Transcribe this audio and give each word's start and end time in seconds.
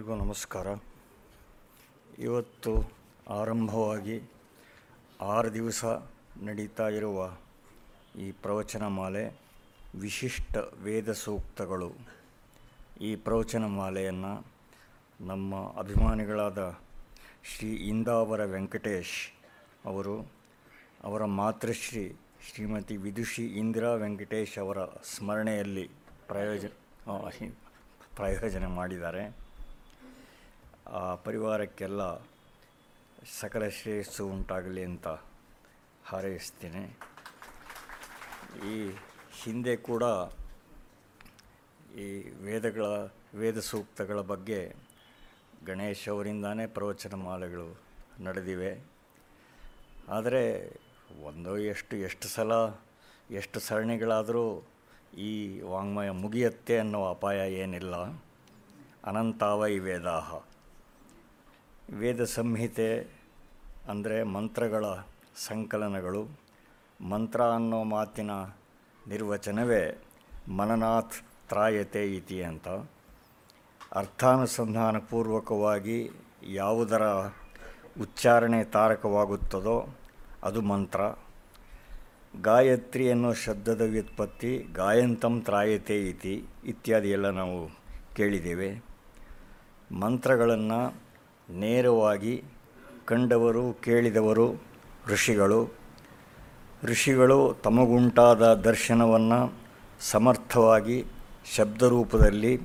ಎಲ್ರಿಗೂ 0.00 0.18
ನಮಸ್ಕಾರ. 0.24 0.68
ಇವತ್ತು 2.18 2.72
ಆರಂಭವಾಗಿ 3.30 4.22
ಆರು 5.20 5.48
ದಿವಸ 5.54 5.84
ನಡೀತಾ 6.42 6.86
ಇರುವ 6.88 7.18
ಈ 8.16 8.32
ಪ್ರವಚನ 8.44 8.86
ಮಾಲೆ 8.98 9.24
ವಿಶಿಷ್ಟ 9.94 10.56
ವೇದ 10.84 11.12
ಸೂಕ್ತಗಳು. 11.12 11.90
ಈ 13.00 13.10
ಪ್ರವಚನ 13.16 13.66
ಮಾಲೆಯನ್ನು 13.80 14.32
ನಮ್ಮ 15.20 15.60
ಅಭಿಮಾನಿಗಳಾದ 15.78 16.64
ಶ್ರೀ 17.50 17.70
ಇಂದಾವರ 17.90 18.44
ವೆಂಕಟೇಶ್ 18.44 19.18
ಅವರು, 19.84 20.16
ಅವರ 21.04 21.24
ಮಾತೃಶ್ರೀ 21.24 22.06
ಶ್ರೀಮತಿ 22.48 22.96
ವಿದುಷಿ 22.96 23.46
ಇಂದಿರಾ 23.46 23.92
ವೆಂಕಟೇಶ್ 24.06 24.56
ಅವರ 24.58 24.78
ಸ್ಮರಣೆಯಲ್ಲಿ 25.14 25.86
ಪ್ರಾಯೋಜನೆ 26.26 27.54
ಪ್ರಯೋಜನ 28.16 28.66
ಮಾಡಿದ್ದಾರೆ. 28.80 29.49
ಆ 30.90 31.14
ಪರಿವಾರಕ್ಕೆಲ್ಲ 31.14 32.18
ಸಕಲ 33.40 33.68
ಶ್ರೇಯಸ್ಸು 33.68 34.26
ಉಂಟಾಗಲಿ 34.26 34.84
ಅಂತ 34.84 35.08
ಹಾರೈಸ್ತೇನೆ. 36.04 36.98
ಈ 38.68 38.90
ಹಿಂದೆ 39.42 39.76
ಕೂಡ 39.76 40.02
ಈ 41.98 42.30
ವೇದಗಳ, 42.30 42.84
ವೇದ 43.34 43.58
ಸೂಕ್ತಗಳ 43.58 44.20
ಬಗ್ಗೆ 44.20 44.74
ಗಣೇಶ್ 45.66 46.08
ಅವರಿಂದಾನೇ 46.08 46.66
ಪ್ರವಚನ 46.66 47.14
ಮಾಲೆಗಳು 47.14 47.80
ನಡೆದಿವೆ. 48.20 48.86
ಆದರೆ 50.08 50.72
ಒಂದೋ 51.22 51.56
ಎಷ್ಟು 51.56 51.96
ಎಷ್ಟು 51.96 52.28
ಸಲ, 52.28 52.52
ಎಷ್ಟು 53.30 53.60
ಸರಣಿಗಳಾದರೂ 53.60 54.62
ಈ 55.18 55.60
ವಾಂಗ್ಮಯ 55.60 56.10
ಮುಗಿಯತ್ತೆ 56.10 56.78
ಅನ್ನೋ 56.78 57.06
ಅಪಾಯ 57.06 57.52
ಏನಿಲ್ಲ. 57.52 57.96
ಅನಂತಾವೈ 59.04 59.78
ವೇದಾಹ. 59.78 60.49
ವೇದ 61.98 62.24
ಸಂಹಿತೆ 62.24 63.06
ಅಂದರೆ 63.88 64.22
ಮಂತ್ರಗಳ 64.22 64.84
ಸಂಕಲನಗಳು. 65.36 66.38
ಮಂತ್ರ 67.00 67.42
ಅನ್ನೋ 67.42 67.84
ಮಾತಿನ 67.84 68.30
ನಿರ್ವಚನವೇ 69.08 70.02
ಮನನಾಥ್ 70.48 71.48
ತ್ರಾಯತೆ 71.48 72.14
ಇತಿ 72.14 72.42
ಅಂತ. 72.42 72.68
ಅರ್ಥಾನುಸಂಧಾನಪೂರ್ವಕವಾಗಿ 73.92 76.10
ಯಾವುದರ 76.42 77.02
ಉಚ್ಚಾರಣೆ 78.00 78.64
ತಾರಕವಾಗುತ್ತದೋ 78.64 79.88
ಅದು 80.42 80.60
ಮಂತ್ರ. 80.60 81.00
ಗಾಯತ್ರಿ 82.42 83.10
ಅನ್ನೋ 83.10 83.32
ಶಬ್ದದ 83.32 83.80
ವ್ಯುತ್ಪತ್ತಿ 83.80 84.66
ಗಾಯಂತಂ 84.74 85.40
ತ್ರಾಯತೆ 85.40 86.08
ಇತಿ 86.08 86.44
ಇತ್ಯಾದಿ 86.64 87.10
ಎಲ್ಲ 87.10 87.30
ನಾವು 87.30 87.70
ಕೇಳಿದ್ದೇವೆ. 88.14 88.84
ಮಂತ್ರಗಳನ್ನು 89.92 91.09
ನೇರವಾಗಿ 91.58 92.44
ಕಂಡವರು, 93.04 93.72
ಕೇಳಿದವರು, 93.72 94.54
ಋಷಿಗಳು. 95.08 95.68
ಋಷಿಗಳು 96.84 97.56
ತಮಗುಂಟಾದ 97.62 98.54
ದರ್ಶನವನ್ನು 98.54 99.52
ಸಮರ್ಥವಾಗಿ 100.00 101.04
ಶಬ್ದರೂಪದಲ್ಲಿ 101.56 102.60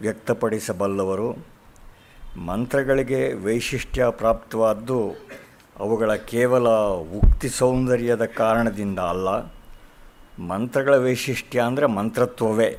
ವ್ಯಕ್ತಪಡಿಸಬಲ್ಲವರು. 0.00 1.36
ಮಂತ್ರಗಳಿಗೆ 2.40 3.32
ವೈಶಿಷ್ಟ್ಯ 3.32 4.06
ಪ್ರಾಪ್ತವಾದ್ದು 4.10 5.10
ಅವುಗಳ 5.78 6.14
ಕೇವಲ 6.14 6.68
ಉಕ್ತಿ 7.16 7.48
ಸೌಂದರ್ಯದ 7.48 8.24
ಕಾರಣದಿಂದ 8.24 8.98
ಅಲ್ಲ. 8.98 9.28
ಮಂತ್ರಗಳ 10.42 10.96
ವೈಶಿಷ್ಟ್ಯ 10.96 11.60
ಅಂದರೆ 11.60 11.86
ಮಂತ್ರತ್ವವೇ. 11.86 12.78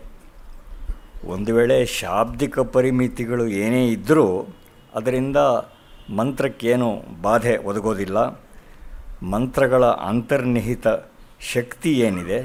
ಒಂದು 1.25 1.55
ವೇಳೆ 1.55 1.85
ಶಾಬ್ದಿಕ 1.85 2.59
ಪರಿಮಿತಿಗಳು 2.59 3.47
ಏನೇ 3.47 3.87
ಇದ್ದರೂ 3.87 4.45
ಅದರಿಂದ 4.97 5.39
ಮಂತ್ರಕ್ಕೇನು 6.17 6.89
ಬಾಧೆ 7.21 7.55
ಒದಗೋದಿಲ್ಲ. 7.69 8.17
ಮಂತ್ರಗಳ 9.33 9.83
ಅಂತರ್ನಿಹಿತ 10.09 10.87
ಶಕ್ತಿ 11.53 11.91
ಏನಿದೆ, 12.07 12.39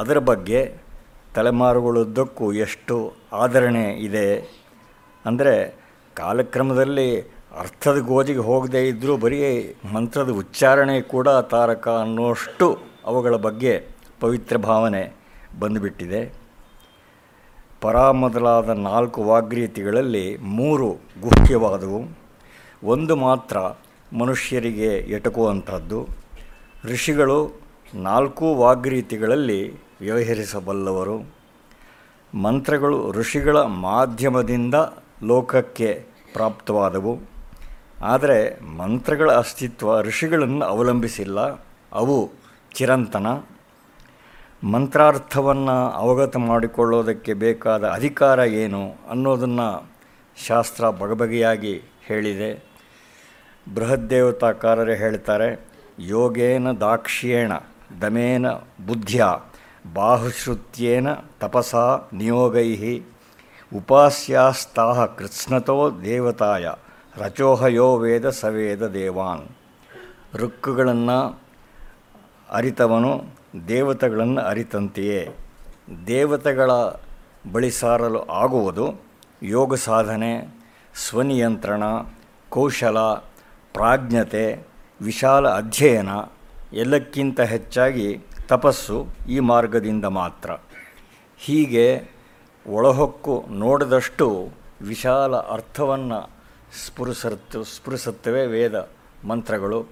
ಅದರ 0.00 0.18
ಬಗ್ಗೆ 0.30 0.60
ತಲೆಮಾರುಗಳುದ್ದಕ್ಕೂ 1.36 2.46
ಎಷ್ಟು 2.64 2.96
ಆದರಣೆ 3.42 3.86
ಇದೆ 4.08 4.26
ಅಂದರೆ, 5.24 5.54
ಕಾಲಕ್ರಮದಲ್ಲಿ 6.16 7.08
ಅರ್ಥದ 7.62 7.98
ಗೋಜಿಗೆ 8.10 8.42
ಹೋಗದೇ 8.48 8.80
ಇದ್ದರೂ 8.88 9.14
ಬರೀ 9.24 9.40
ಮಂತ್ರದ 9.94 10.30
ಉಚ್ಚಾರಣೆ 10.42 10.96
ಕೂಡ 11.14 11.28
ತಾರಕ 11.52 11.86
ಅನ್ನೋಷ್ಟು 12.04 12.66
ಅವುಗಳ 13.04 13.34
ಬಗ್ಗೆ 13.46 13.74
ಪವಿತ್ರ 14.22 14.56
ಭಾವನೆ 14.68 15.02
ಬಂದುಬಿಟ್ಟಿದೆ. 15.60 16.20
ಪರ 17.84 18.10
ಮೊದಲಾದ 18.10 18.68
ನಾಲ್ಕು 18.68 19.24
ವಾಗ್ರೀತಿಗಳಲ್ಲಿ 19.24 20.36
ಮೂರು 20.36 20.88
ಗುಹ್ಯವಾದವು. 21.20 22.18
ಒಂದು 22.84 23.16
ಮಾತ್ರ 23.16 23.58
ಮನುಷ್ಯರಿಗೆ 24.18 24.86
ಎಟಕುವಂಥದ್ದು. 24.86 26.08
ಋಷಿಗಳು 26.84 27.60
ನಾಲ್ಕು 27.94 28.54
ವಾಗ್ರೀತಿಗಳಲ್ಲಿ 28.54 29.74
ವ್ಯವಹರಿಸಬಲ್ಲವರು. 30.00 31.26
ಮಂತ್ರಗಳು 32.34 33.12
ಋಷಿಗಳ 33.12 33.62
ಮಾಧ್ಯಮದಿಂದ 33.62 34.74
ಲೋಕಕ್ಕೆ 35.22 36.04
ಪ್ರಾಪ್ತವಾದವು. 36.32 37.18
ಆದರೆ 38.02 38.60
ಮಂತ್ರಗಳ 38.76 39.32
ಅಸ್ತಿತ್ವ 39.32 40.00
ಋಷಿಗಳನ್ನು 40.00 40.64
ಅವಲಂಬಿಸಿಲ್ಲ. 40.64 41.40
ಅವು 41.92 42.30
ಚಿರಂತನ 42.74 43.26
ಮಂತ್ರಾರ್ಥವನ್ನು 44.72 45.90
ಅವಗತ 45.90 46.36
ಮಾಡಿಕೊಳ್ಳೋದಕ್ಕೆ 46.36 47.32
ಬೇಕಾದ 47.34 47.84
ಅಧಿಕಾರ 47.88 48.38
ಏನು 48.38 48.82
ಅನ್ನೋದನ್ನು 49.10 49.90
ಶಾಸ್ತ್ರ 50.46 50.88
ಬಗೆಬಗೆಯಾಗಿ 50.90 51.82
ಹೇಳಿದೆ. 52.04 52.50
ಬೃಹದ್ದೇವತಾಕಾರರೇ 53.74 54.96
ಹೇಳ್ತಾರೆ, 54.96 55.68
ಯೋಗೇನ 55.98 56.70
ದಾಕ್ಷ್ಯೇಣ 56.70 57.52
ದಮೇನ 58.02 58.48
ಬುದ್ಧಿಯ, 58.86 59.24
ಬಾಹುಶ್ರುತ್ಯೇನ 59.94 61.08
ತಪಸಾ 61.40 62.08
ನಿಯೋಗೈ 62.12 63.00
ಉಪಾಸ್ಯಾಸ್ತಾಹ 63.72 65.04
ಕೃತ್ಸ್ನತೋ 65.04 65.90
ದೇವತಾಯ, 66.04 66.66
ರಚೋಹಯೋ 67.16 67.96
ವೇದ 67.96 68.30
ಸವೇದ 68.30 68.86
ದೇವಾನ್. 68.86 69.46
ಋಕ್ಕುಗಳನ್ನು 70.34 71.40
ಅರಿತವನು 72.50 73.43
ದೇವತೆಗಳನ್ನು 73.68 74.40
ಅರಿತಂತೆಯೇ 74.40 75.28
ದೇವತೆಗಳ 76.06 76.70
ಬಳಿ 77.52 77.70
ಸಾರಲು 77.70 78.22
ಆಗುವುದು 78.22 79.02
ಯೋಗ 79.42 79.74
ಸಾಧನೆ 79.74 80.64
ಸ್ವನಿಯಂತ್ರಣ 80.94 81.82
ಕೌಶಲ, 82.48 82.98
ಪ್ರಾಜ್ಞತೆ, 83.72 84.66
ವಿಶಾಲ 85.02 85.48
ಅಧ್ಯಯನ 85.48 86.08
ಎಲ್ಲಕ್ಕಿಂತ 86.72 87.40
ಹೆಚ್ಚಾಗಿ 87.40 88.20
ತಪಸ್ಸು 88.48 89.06
ಈ 89.28 89.38
ಮಾರ್ಗದಿಂದ 89.38 90.04
ಮಾತ್ರ. 90.04 90.50
ಹೀಗೆ 91.38 92.08
ಒಳಹೊಕ್ಕು 92.66 93.44
ನೋಡಿದಷ್ಟು 93.50 94.48
ವಿಶಾಲ 94.82 95.36
ಅರ್ಥವನ್ನು 95.36 96.30
ಸ್ಫುರಿಸ 96.86 97.26
ಸ್ಫುರಿಸುತ್ತವೆ 97.62 98.46
ವೇದ 98.46 98.88
ಮಂತ್ರಗಳು. 99.28 99.86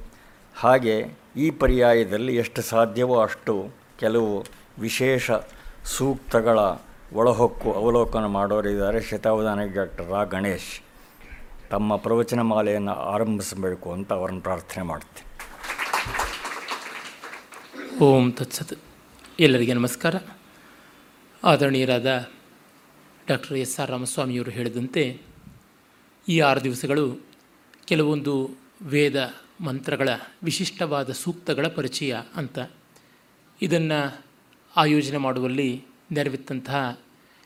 ಹಾಗೆ 0.57 1.22
ಈ 1.37 1.51
ಪರ್ಯಾಯದಲ್ಲಿ 1.51 2.37
ಎಷ್ಟು 2.37 2.63
ಸಾಧ್ಯವೋ 2.63 3.21
ಅಷ್ಟು 3.21 3.71
ಕೆಲವು 3.99 4.45
ವಿಶೇಷ 4.79 5.31
ಸೂಕ್ತಗಳ 5.85 6.59
ಒಳಹೊಕ್ಕು 7.13 7.73
ಅವಲೋಕನ 7.73 8.25
ಮಾಡೋರಿದ್ದಾರೆ 8.25 9.01
ಶತಾವಧಾನಿ 9.01 9.75
ಡಾಕ್ಟರ್ 9.75 10.11
ರಾ 10.11 10.25
ಗಣೇಶ್. 10.25 10.83
ತಮ್ಮ 11.71 11.97
ಪ್ರವಚನ 11.97 12.41
ಮಾಲೆಯನ್ನು 12.41 12.93
ಆರಂಭಿಸಬೇಕು 12.93 13.93
ಅಂತ 13.93 14.13
ಅವರನ್ನು 14.13 14.41
ಪ್ರಾರ್ಥನೆ 14.41 14.85
ಮಾಡ್ತೀನಿ. 14.85 15.29
ಓಂ 18.05 18.33
ತತ್ಸತ್. 18.33 18.79
ಎಲ್ಲರಿಗೆ 19.41 19.73
ನಮಸ್ಕಾರ. 19.73 20.15
ಆದರಣೀಯರಾದ 21.45 22.29
ಡಾಕ್ಟರ್ 23.29 23.57
ಎಸ್ 23.57 23.81
ಆರ್ 23.81 23.91
ರಾಮಸ್ವಾಮಿಯವರು 23.91 24.51
ಹೇಳಿದಂತೆ 24.51 25.21
ಈ 26.29 26.41
ಆರು 26.41 26.65
ದಿವಸಗಳು 26.65 27.27
ಕೆಲವೊಂದು 27.87 28.51
ವೇದ 28.83 29.35
ಮಂತ್ರಗಳ 29.63 30.09
ವಿಶಿಷ್ಟವಾದ 30.43 31.13
ಸೂಕ್ತಗಳ 31.13 31.67
ಪರಿಚಯ 31.67 32.17
ಅಂತ. 32.35 32.59
ಇದನ್ನು 33.63 34.25
ಆಯೋಜನೆ 34.77 35.17
ಮಾಡುವಲ್ಲಿ 35.17 35.85
ನೆರವಿತ್ತಂತಹ 36.13 37.01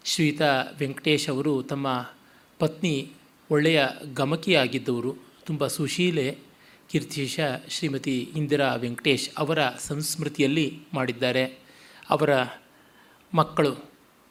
ಶ್ರೀತಾ 0.04 0.64
ವೆಂಕಟೇಶ್ 0.78 1.28
ಅವರು 1.28 1.62
ತಮ್ಮ 1.62 2.10
ಪತ್ನಿ 2.58 3.12
ಒಳ್ಳೆಯ 3.50 3.86
ಗಮಕಿಯಾಗಿದ್ದವರು, 4.14 5.16
ತುಂಬ 5.44 5.66
ಸುಶೀಲೆ 5.66 6.38
ಕೀರ್ತಿಶ 6.88 7.40
ಶ್ರೀಮತಿ 7.68 8.20
ಇಂದಿರಾ 8.36 8.74
ವೆಂಕಟೇಶ್ 8.74 9.30
ಅವರ 9.38 9.58
ಸಂಸ್ಮೃತಿಯಲ್ಲಿ 9.68 10.80
ಮಾಡಿದ್ದಾರೆ. 10.94 11.58
ಅವರ 12.10 12.30
ಮಕ್ಕಳು 13.34 13.76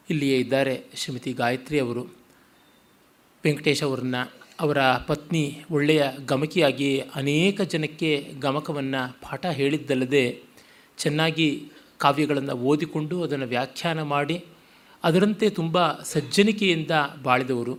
ಇಲ್ಲಿಯೇ 0.09 0.39
ಇದ್ದಾರೆ, 0.39 0.83
ಶ್ರೀಮತಿ 0.95 1.33
ಗಾಯತ್ರಿ 1.33 1.79
ಅವರು. 1.79 2.03
ವೆಂಕಟೇಶ್ 3.43 3.83
ಅವರನ್ನು 3.83 4.44
ಅವರ 4.59 4.77
ಪತ್ನಿ 5.07 5.63
ಒಳ್ಳೆಯ 5.71 6.03
ಗಮಕಿಯಾಗಿ 6.25 6.99
ಅನೇಕ 7.15 7.61
ಜನಕ್ಕೆ 7.61 8.33
ಗಮಕವನ್ನು 8.39 9.21
ಪಾಠ 9.21 9.45
ಹೇಳಿದ್ದಲ್ಲದೆ 9.45 10.41
ಚೆನ್ನಾಗಿ 10.97 11.47
ಕಾವ್ಯಗಳನ್ನು 11.97 12.53
ಓದಿಕೊಂಡು 12.53 13.23
ಅದನ್ನು 13.23 13.45
ವ್ಯಾಖ್ಯಾನ 13.45 14.01
ಮಾಡಿ 14.01 14.45
ಅದರಂತೆ 15.03 15.49
ತುಂಬ 15.49 15.91
ಸಜ್ಜನಿಕೆಯಿಂದ 16.03 16.91
ಬಾಳಿದವರು. 17.23 17.73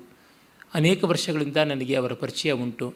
ಅನೇಕ 0.74 1.04
ವರ್ಷಗಳಿಂದ 1.04 1.56
ನನಗೆ 1.56 1.94
ಅವರ 1.94 2.12
ಪರಿಚಯ 2.12 2.52
ಉಂಟು. 2.52 2.94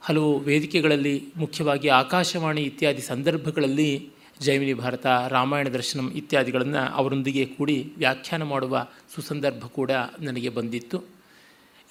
ಹಲವು 0.00 0.38
ವೇದಿಕೆಗಳಲ್ಲಿ 0.38 1.24
ಮುಖ್ಯವಾಗಿ 1.36 1.88
ಆಕಾಶವಾಣಿ 1.88 2.62
ಇತ್ಯಾದಿ 2.62 3.02
ಸಂದರ್ಭಗಳಲ್ಲಿ 3.02 4.10
ಜೈಮಿನಿ 4.40 4.74
ಭಾರತ, 4.74 5.06
ರಾಮಾಯಣ 5.06 5.68
ದರ್ಶನಂ 5.68 6.12
ಇತ್ಯಾದಿಗಳನ್ನು 6.12 6.94
ಅವರೊಂದಿಗೆ 6.94 7.44
ಕೂಡಿ 7.46 7.92
ವ್ಯಾಖ್ಯಾನ 7.96 8.42
ಮಾಡುವ 8.42 8.86
ಸುಸಂದರ್ಭ 9.14 9.64
ಕೂಡ 9.66 9.90
ನನಗೆ 10.20 10.48
ಬಂದಿತ್ತು. 10.48 11.04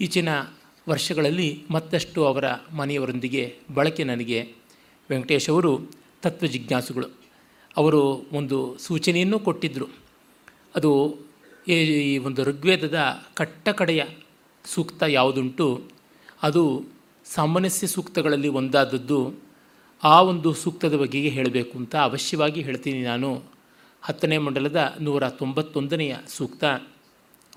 ಈಚಿನ 0.02 0.30
ವರ್ಷಗಳಲ್ಲಿ 0.90 1.50
ಮತ್ತಷ್ಟು 1.72 2.20
ಅವರ 2.26 2.46
ಮನೆಯವರೊಂದಿಗೆ 2.74 3.44
ಬಳಕೆ 3.74 4.04
ನನಗೆ 4.04 4.40
ವೆಂಕಟೇಶ್ 5.10 5.50
ಅವರು 5.50 5.72
ತತ್ವ 6.22 6.46
ಜಿಜ್ಞಾಸುಗಳು. 6.46 7.08
ಅವರು 7.78 8.02
ಒಂದು 8.32 8.78
ಸೂಚನೆಯನ್ನು 8.78 9.40
ಕೊಟ್ಟಿದ್ದರು 9.40 9.88
ಅದು 10.76 10.92
ಈ 11.68 12.18
ಒಂದು 12.18 12.44
ಋಗ್ವೇದದ 12.44 13.00
ಕಟ್ಟಕಡೆಯ 13.34 14.02
ಸೂಕ್ತ 14.66 15.04
ಯಾವುದುಂಟು, 15.04 15.82
ಅದು 16.44 16.86
ಸಾಮಾನ್ಯಸ್ಯ 17.26 17.88
ಸೂಕ್ತಗಳಲ್ಲಿ 17.88 18.48
ಒಂದಾದದ್ದು 18.48 19.20
ಆ 20.04 20.22
ಒಂದು 20.22 20.54
ಸೂಕ್ತದ 20.54 20.96
ಬಗೆಗೆ 20.96 21.30
ಹೇಳಬೇಕು 21.30 21.78
ಅಂತ 21.78 21.96
ಅವಶ್ಯವಾಗಿ 21.96 22.62
ಹೇಳ್ತೀನಿ 22.62 23.02
ನಾನು. 23.02 23.44
ಹತ್ತನೇ 24.02 24.38
ಮಂಡಲದ 24.38 24.82
ನೂರ 25.02 25.30
ತೊಂಬತ್ತೊಂದನೆಯ 25.30 26.16
ಸೂಕ್ತ. 26.28 26.64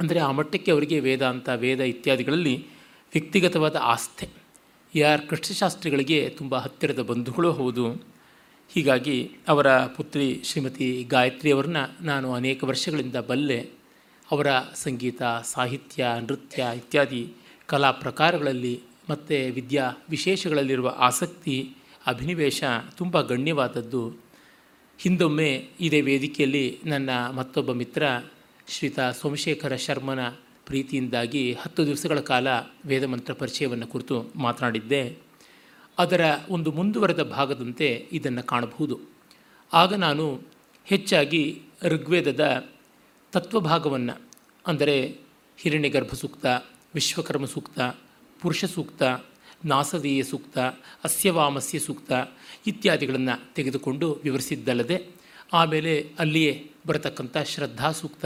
ಅಂದರೆ 0.01 0.19
ಆ 0.21 0.31
ಮಟ್ಟಕ್ಕೆ 0.31 0.71
ಅವರಿಗೆ 0.73 1.01
ವೇದಾಂತ, 1.01 1.49
ವೇದ 1.49 1.81
ಇತ್ಯಾದಿಗಳಲ್ಲಿ 1.81 2.67
ವ್ಯಕ್ತಿಗತವಾದ 3.15 3.77
ಆಸ್ಥೆ. 3.77 4.29
ಯಾರ್ 4.95 5.27
ಕೃಷ್ಣಶಾಸ್ತ್ರಿಗಳಿಗೆ 5.27 6.29
ತುಂಬ 6.29 6.57
ಹತ್ತಿರದ 6.57 7.03
ಬಂಧುಗಳು 7.03 7.53
ಹೌದು. 7.53 7.93
ಹೀಗಾಗಿ 8.69 9.31
ಅವರ 9.49 9.77
ಪುತ್ರಿ 9.77 10.41
ಶ್ರೀಮತಿ 10.45 11.07
ಗಾಯತ್ರಿಯವರನ್ನ 11.11 11.77
ನಾನು 12.01 12.35
ಅನೇಕ 12.35 12.65
ವರ್ಷಗಳಿಂದ 12.65 13.17
ಬಲ್ಲೆ 13.17 13.71
ಅವರ 14.31 14.47
ಸಂಗೀತ, 14.75 15.23
ಸಾಹಿತ್ಯ, 15.45 16.07
ನೃತ್ಯ 16.21 16.67
ಇತ್ಯಾದಿ 16.77 17.33
ಕಲಾ 17.67 17.91
ಪ್ರಕಾರಗಳಲ್ಲಿ 17.91 18.81
ಮತ್ತು 19.11 19.53
ವಿದ್ಯಾ 19.53 19.93
ವಿಶೇಷಗಳಲ್ಲಿರುವ 20.11 20.89
ಆಸಕ್ತಿ, 20.99 21.71
ಅಭಿನಿವೇಶ 22.07 22.65
ತುಂಬ 22.97 23.21
ಗಣ್ಯವಾದದ್ದು. 23.21 24.17
ಹಿಂದೊಮ್ಮೆ 24.99 25.69
ಇದೇ 25.81 26.01
ವೇದಿಕೆಯಲ್ಲಿ 26.01 26.79
ನನ್ನ 26.85 27.11
ಮತ್ತೊಬ್ಬ 27.35 27.73
ಮಿತ್ರ 27.73 28.03
ಶ್ರೀತಾ 28.69 29.11
ಸೋಮಶೇಖರ 29.11 29.77
ಶರ್ಮನ 29.77 30.29
ಪ್ರೀತಿಯಿಂದಾಗಿ 30.67 31.53
ಹತ್ತು 31.53 31.87
ದಿವಸಗಳ 31.87 32.21
ಕಾಲ 32.21 32.47
ವೇದಮಂತ್ರ 32.85 33.33
ಪರಿಚಯವನ್ನು 33.33 33.87
ಕುರಿತು 33.87 34.33
ಮಾತನಾಡಿದ್ದೆ. 34.37 35.19
ಅದರ 35.99 36.21
ಒಂದು 36.49 36.73
ಮುಂದುವರೆದ 36.73 37.23
ಭಾಗದಂತೆ 37.23 38.09
ಇದನ್ನು 38.13 38.43
ಕಾಣಬಹುದು. 38.43 39.01
ಆಗ 39.73 39.95
ನಾನು 39.95 40.41
ಹೆಚ್ಚಾಗಿ 40.85 41.63
ಋಗ್ವೇದದ 41.83 42.69
ತತ್ವಭಾಗವನ್ನು, 43.33 44.21
ಅಂದರೆ 44.67 45.17
ಹಿರಣ್ಯಗರ್ಭ 45.59 46.15
ಸೂಕ್ತ, 46.15 46.47
ವಿಶ್ವಕರ್ಮ 46.95 47.45
ಸೂಕ್ತ, 47.45 47.81
ಪುರುಷ 48.41 48.65
ಸೂಕ್ತ 48.65 49.03
ನಾಸದೀಯ 49.65 50.23
ಸೂಕ್ತ, 50.23 50.59
ಅಸ್ಯವಾಮಸ್ಯ 51.05 51.79
ಸೂಕ್ತ 51.79 52.13
ಇತ್ಯಾದಿಗಳನ್ನು 52.67 53.55
ತೆಗೆದುಕೊಂಡು 53.55 54.21
ವಿವರಿಸಿದ್ದಲ್ಲದೆ, 54.25 54.97
ಆಮೇಲೆ 55.53 56.11
ಅಲ್ಲಿಯೇ 56.19 56.71
ಬರತಕ್ಕಂಥ 56.87 57.37
ಶ್ರದ್ಧಾ 57.39 57.91
ಸೂಕ್ತ 57.93 58.25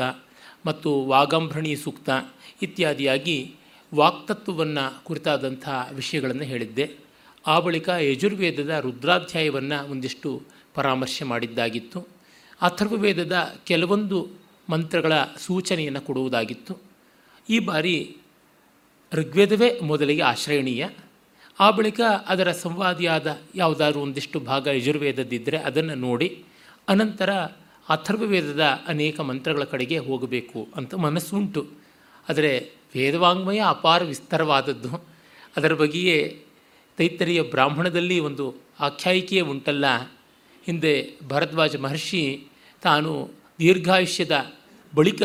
ಮತ್ತು 0.66 1.04
ವಾಗಂಭ್ರಣಿ 1.04 1.76
ಸೂಕ್ತ 1.76 2.10
ಇತ್ಯಾದಿಯಾಗಿ 2.62 3.54
ವಾಕ್ತತ್ವವನ್ನು 3.94 5.04
ಕುರಿತಾದಂಥ 5.04 5.68
ವಿಷಯಗಳನ್ನು 5.94 6.42
ಹೇಳಿದ್ದೆ. 6.42 6.90
ಆ 7.46 7.58
ಬಳಿಕ 7.58 7.88
ಯಜುರ್ವೇದದ 7.88 8.70
ರುದ್ರಾಧ್ಯಾಯವನ್ನು 8.80 9.90
ಒಂದಿಷ್ಟು 9.90 10.42
ಪರಾಮರ್ಶೆ 10.74 11.24
ಮಾಡಿದ್ದಾಗಿತ್ತು. 11.24 12.00
ಅಥರ್ವವೇದದ 12.62 13.56
ಕೆಲವೊಂದು 13.64 14.28
ಮಂತ್ರಗಳ 14.70 15.12
ಸೂಚನೆಯನ್ನು 15.38 16.00
ಕೊಡುವುದಾಗಿತ್ತು. 16.00 16.78
ಈ 17.50 17.58
ಬಾರಿ 17.58 18.16
ಋಗ್ವೇದವೇ 19.12 19.80
ಮೊದಲಿಗೆ 19.80 20.22
ಆಶ್ರಯಣೀಯ. 20.22 20.86
ಆ 21.60 21.70
ಬಳಿಕ 21.70 22.00
ಅದರ 22.26 22.52
ಸಂವಾದಿಯಾದ 22.52 23.38
ಯಾವುದಾದ್ರೂ 23.54 24.00
ಒಂದಿಷ್ಟು 24.00 24.40
ಭಾಗ 24.40 24.66
ಯಜುರ್ವೇದದ್ದಿದ್ದರೆ 24.66 25.58
ಅದನ್ನು 25.58 25.94
ನೋಡಿ, 25.94 26.44
ಅನಂತರ 26.88 27.30
ಅಥರ್ವವೇದದ 27.88 28.62
ಅನೇಕ 28.86 29.20
ಮಂತ್ರಗಳ 29.20 29.64
ಕಡೆಗೆ 29.64 29.98
ಹೋಗಬೇಕು 29.98 30.68
ಅಂತ 30.76 30.94
ಮನಸ್ಸುಂಟು. 30.94 31.66
ಆದರೆ 32.28 32.72
ವೇದವಾಂಗ್ಮಯ 32.94 33.62
ಅಪಾರ 33.68 34.02
ವಿಸ್ತಾರವಾದದ್ದು. 34.02 35.04
ಅದರ 35.56 35.74
ಬಗೆಯೇ 35.74 36.42
ತೈತರಿಯ 36.96 37.42
ಬ್ರಾಹ್ಮಣದಲ್ಲಿ 37.42 38.20
ಒಂದು 38.20 38.54
ಆಖ್ಯಾಯಿಕೆಯೇ 38.80 39.40
ಉಂಟಲ್ಲ. 39.40 39.84
ಹಿಂದೆ 40.64 41.10
ಭರದ್ವಾಜ 41.28 41.76
ಮಹರ್ಷಿ 41.76 42.44
ತಾನು 42.82 43.30
ದೀರ್ಘಾಯುಷ್ಯದ 43.58 44.52
ಬಳಿಕ 44.94 45.22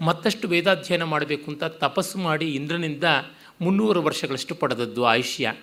ಮತ್ತಷ್ಟು 0.00 0.48
ವೇದಾಧ್ಯಯನ 0.48 1.02
ಮಾಡಬೇಕು 1.02 1.50
ಅಂತ 1.50 1.64
ತಪಸ್ಸು 1.64 2.18
ಮಾಡಿ 2.18 2.54
ಇಂದ್ರನಿಂದ 2.54 3.04
ಮುನ್ನೂರು 3.60 4.02
ವರ್ಷಗಳಷ್ಟು 4.02 4.54
ಪಡೆದದ್ದು 4.54 5.04
ಆಯುಷ್ಯ. 5.04 5.54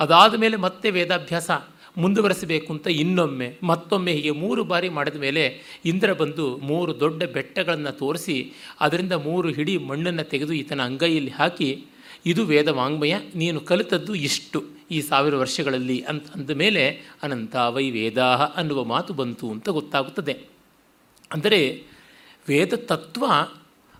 ಅದಾದ 0.00 0.34
ಮೇಲೆ 0.34 0.56
ಮತ್ತೆ 0.56 0.90
ವೇದಾಭ್ಯಾಸ 0.90 1.50
ಮುಂದುವರೆಸಬೇಕು 1.96 2.72
ಅಂತ 2.72 2.86
ಇನ್ನೊಮ್ಮೆ, 2.86 3.58
ಮತ್ತೊಮ್ಮೆ 3.62 4.12
ಹೀಗೆ 4.12 4.30
ಮೂರು 4.30 4.64
ಬಾರಿ 4.64 4.88
ಮಾಡಿದ 4.88 5.16
ಮೇಲೆ 5.16 5.60
ಇಂದ್ರ 5.84 6.12
ಬಂದು 6.12 6.56
ಮೂರು 6.56 7.00
ದೊಡ್ಡ 7.00 7.22
ಬೆಟ್ಟಗಳನ್ನು 7.22 7.92
ತೋರಿಸಿ, 7.98 8.52
ಅದರಿಂದ 8.80 9.12
ಮೂರು 9.12 9.48
ಹಿಡಿ 9.48 9.78
ಮಣ್ಣನ್ನು 9.78 10.24
ತೆಗೆದು 10.24 10.52
ಈತನ 10.52 10.80
ಅಂಗೈಯಲ್ಲಿ 10.80 11.30
ಹಾಕಿ, 11.30 11.84
ಇದು 12.26 12.44
ವೇದ 12.44 12.68
ವಾಂಗ್ಮಯ, 12.68 13.14
ನೀನು 13.34 13.60
ಕಲಿತದ್ದು 13.60 14.14
ಇಷ್ಟು 14.14 14.64
ಈ 14.90 15.00
ಸಾವಿರ 15.00 15.36
ವರ್ಷಗಳಲ್ಲಿ 15.36 16.00
ಅಂತ 16.02 16.32
ಅಂದ 16.32 16.50
ಮೇಲೆ 16.50 16.84
ಅನಂತ 17.22 17.56
ವೈ 17.56 17.90
ವೇದಾಹ 17.90 18.42
ಅನ್ನುವ 18.42 18.84
ಮಾತು 18.84 19.14
ಬಂತು 19.14 19.50
ಅಂತ 19.50 19.68
ಗೊತ್ತಾಗುತ್ತದೆ. 19.68 20.32
ಅಂದರೆ 21.32 21.60
ವೇದ 22.48 22.74
ತತ್ವ 22.74 23.24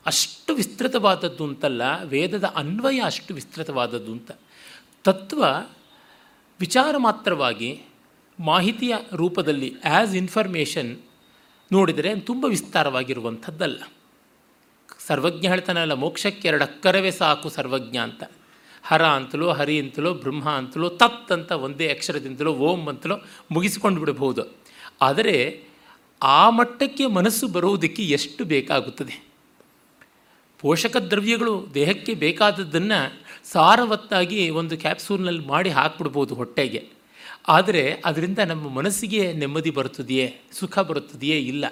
ಅಷ್ಟು 0.07 0.55
ವಿಸ್ತೃತವಾದದ್ದು 0.55 1.45
ಅಂತಲ್ಲ, 1.45 1.83
ವೇದದ 2.05 2.45
ಅನ್ವಯ 2.45 3.01
ಅಷ್ಟು 3.01 3.35
ವಿಸ್ತೃತವಾದದ್ದು 3.35 4.13
ಅಂತ. 4.13 4.31
ತತ್ವ 5.05 5.45
ವಿಚಾರ 6.61 6.97
ಮಾತ್ರವಾಗಿ 6.97 7.81
ಮಾಹಿತಿಯ 8.41 8.97
ರೂಪದಲ್ಲಿ 9.15 9.75
ಆ್ಯಸ್ 9.85 10.15
ಇನ್ಫಾರ್ಮೇಷನ್ 10.15 10.99
ನೋಡಿದರೆ 11.73 12.21
ತುಂಬ 12.21 12.45
ವಿಸ್ತಾರವಾಗಿರುವಂಥದ್ದಲ್ಲ. 12.45 13.83
ಸರ್ವಜ್ಞ 15.07 15.49
ಹೇಳ್ತಾನಲ್ಲ, 15.49 15.93
ಮೋಕ್ಷಕ್ಕೆ 15.93 16.49
ಎರಡು 16.49 16.65
ಅಕ್ಕರವೇ 16.65 17.11
ಸಾಕು 17.11 17.49
ಸರ್ವಜ್ಞ 17.49 17.97
ಅಂತ. 17.97 18.23
ಹರ 18.83 19.07
ಅಂತಲೋ, 19.07 19.51
ಹರಿ 19.51 19.81
ಅಂತಲೋ, 19.81 20.15
ಬ್ರಹ್ಮ 20.15 20.49
ಅಂತಲೋ, 20.49 20.89
ತತ್ 20.89 21.33
ಅಂತ 21.33 21.53
ಒಂದೇ 21.53 21.89
ಅಕ್ಷರದಿಂದಲೋ, 21.89 22.55
ಓಂ 22.55 22.87
ಅಂತಲೋ 22.87 23.19
ಮುಗಿಸಿಕೊಂಡು 23.51 24.01
ಬಿಡಬಹುದು. 24.01 24.43
ಆದರೆ 25.01 25.65
ಆ 26.23 26.51
ಮಟ್ಟಕ್ಕೆ 26.51 27.07
ಮನಸ್ಸು 27.07 27.49
ಬರುವುದಕ್ಕೆ 27.49 28.03
ಎಷ್ಟು 28.03 28.45
ಬೇಕಾಗುತ್ತದೆ? 28.45 29.31
ಪೋಷಕ 30.59 30.97
ದ್ರವ್ಯಗಳು 30.97 31.67
ದೇಹಕ್ಕೆ 31.75 32.15
ಬೇಕಾದದ್ದನ್ನು 32.15 33.21
ಸಾರವತ್ತಾಗಿ 33.53 34.51
ಒಂದು 34.51 34.77
ಕ್ಯಾಪ್ಸೂಲ್ನಲ್ಲಿ 34.77 35.47
ಮಾಡಿ 35.47 35.71
ಹಾಕ್ಬಿಡ್ಬೋದು 35.71 36.35
ಹೊಟ್ಟೆಗೆ. 36.35 36.89
ಆದರೆ 37.49 38.03
ಅದರಿಂದ 38.05 38.39
ನಮ್ಮ 38.39 38.69
ಮನಸ್ಸಿಗೆ 38.69 39.33
ನೆಮ್ಮದಿ 39.33 39.71
ಬರುತ್ತದೆಯೇ? 39.71 40.37
ಸುಖ 40.53 40.79
ಬರುತ್ತದೆಯೇ? 40.79 41.39
ಇಲ್ಲ. 41.39 41.65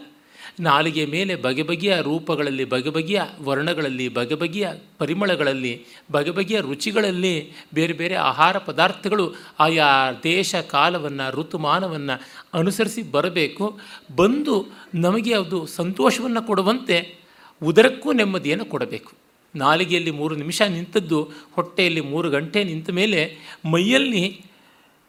ನಾಲಿಗೆ 0.61 1.07
ಮೇಲೆ 1.07 1.37
ಬಗೆ 1.37 1.62
ಬಗೆಯ 1.62 2.00
ರೂಪಗಳಲ್ಲಿ 2.03 2.64
ಬಗೆ 2.64 2.91
ಬಗೆಯ 2.91 3.23
ವರ್ಣಗಳಲ್ಲಿ 3.43 4.09
ಬಗೆ 4.09 4.35
ಬಗೆಯ 4.35 4.69
ಪರಿಮಳಗಳಲ್ಲಿ 4.99 5.87
ಬಗೆ 6.12 6.31
ಬಗೆಯ 6.31 6.61
ರುಚಿಗಳಲ್ಲಿ 6.61 7.53
ಬೇರೆ 7.75 7.93
ಬೇರೆ 7.93 8.14
ಆಹಾರ 8.14 8.59
ಪದಾರ್ಥಗಳು 8.59 9.35
ಆಯಾ 9.59 10.12
ದೇಶ 10.23 10.55
ಕಾಲವನ್ನು, 10.55 11.41
ಋತುಮಾನವನ್ನು 11.41 12.21
ಅನುಸರಿಸಿ 12.55 13.03
ಬರಬೇಕು. 13.03 13.81
ಬಂದು 14.17 14.67
ನಮಗೆ 14.95 15.35
ಅದು 15.35 15.67
ಸಂತೋಷವನ್ನು 15.67 16.43
ಕೊಡುವಂತೆ 16.43 17.19
ಉದರಕ್ಕೂ 17.62 18.12
ನೆಮ್ಮದಿಯನ್ನು 18.12 18.64
ಕೊಡಬೇಕು. 18.64 19.28
ನಾಲಿಗೆಯಲ್ಲಿ 19.55 20.11
ಮೂರು 20.11 20.37
ನಿಮಿಷ 20.37 20.62
ನಿಂತದ್ದು, 20.62 21.31
ಹೊಟ್ಟೆಯಲ್ಲಿ 21.52 22.00
ಮೂರು 22.00 22.31
ಗಂಟೆ 22.31 22.64
ನಿಂತ 22.64 22.90
ಮೇಲೆ 22.90 23.38
ಮೈಯಲ್ಲಿ 23.64 24.45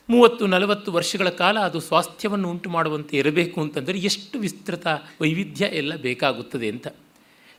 ಮೂವತ್ತು 0.09 0.47
ನಲವತ್ತು 0.47 0.91
ವರ್ಷಗಳ 0.91 1.29
ಕಾಲ 1.29 1.59
ಅದು 1.59 1.79
ಸ್ವಾಸ್ಥ್ಯವನ್ನು 1.79 2.49
ಉಂಟು 2.49 2.69
ಮಾಡುವಂತೆ 2.69 3.17
ಇರಬೇಕು 3.17 3.61
ಅಂತಂದರೆ 3.61 3.99
ಎಷ್ಟು 3.99 4.39
ವಿಸ್ತೃತ 4.39 4.87
ವೈವಿಧ್ಯ 5.21 5.65
ಎಲ್ಲ 5.65 5.95
ಬೇಕಾಗುತ್ತದೆ 5.95 6.69
ಅಂತ. 6.69 6.87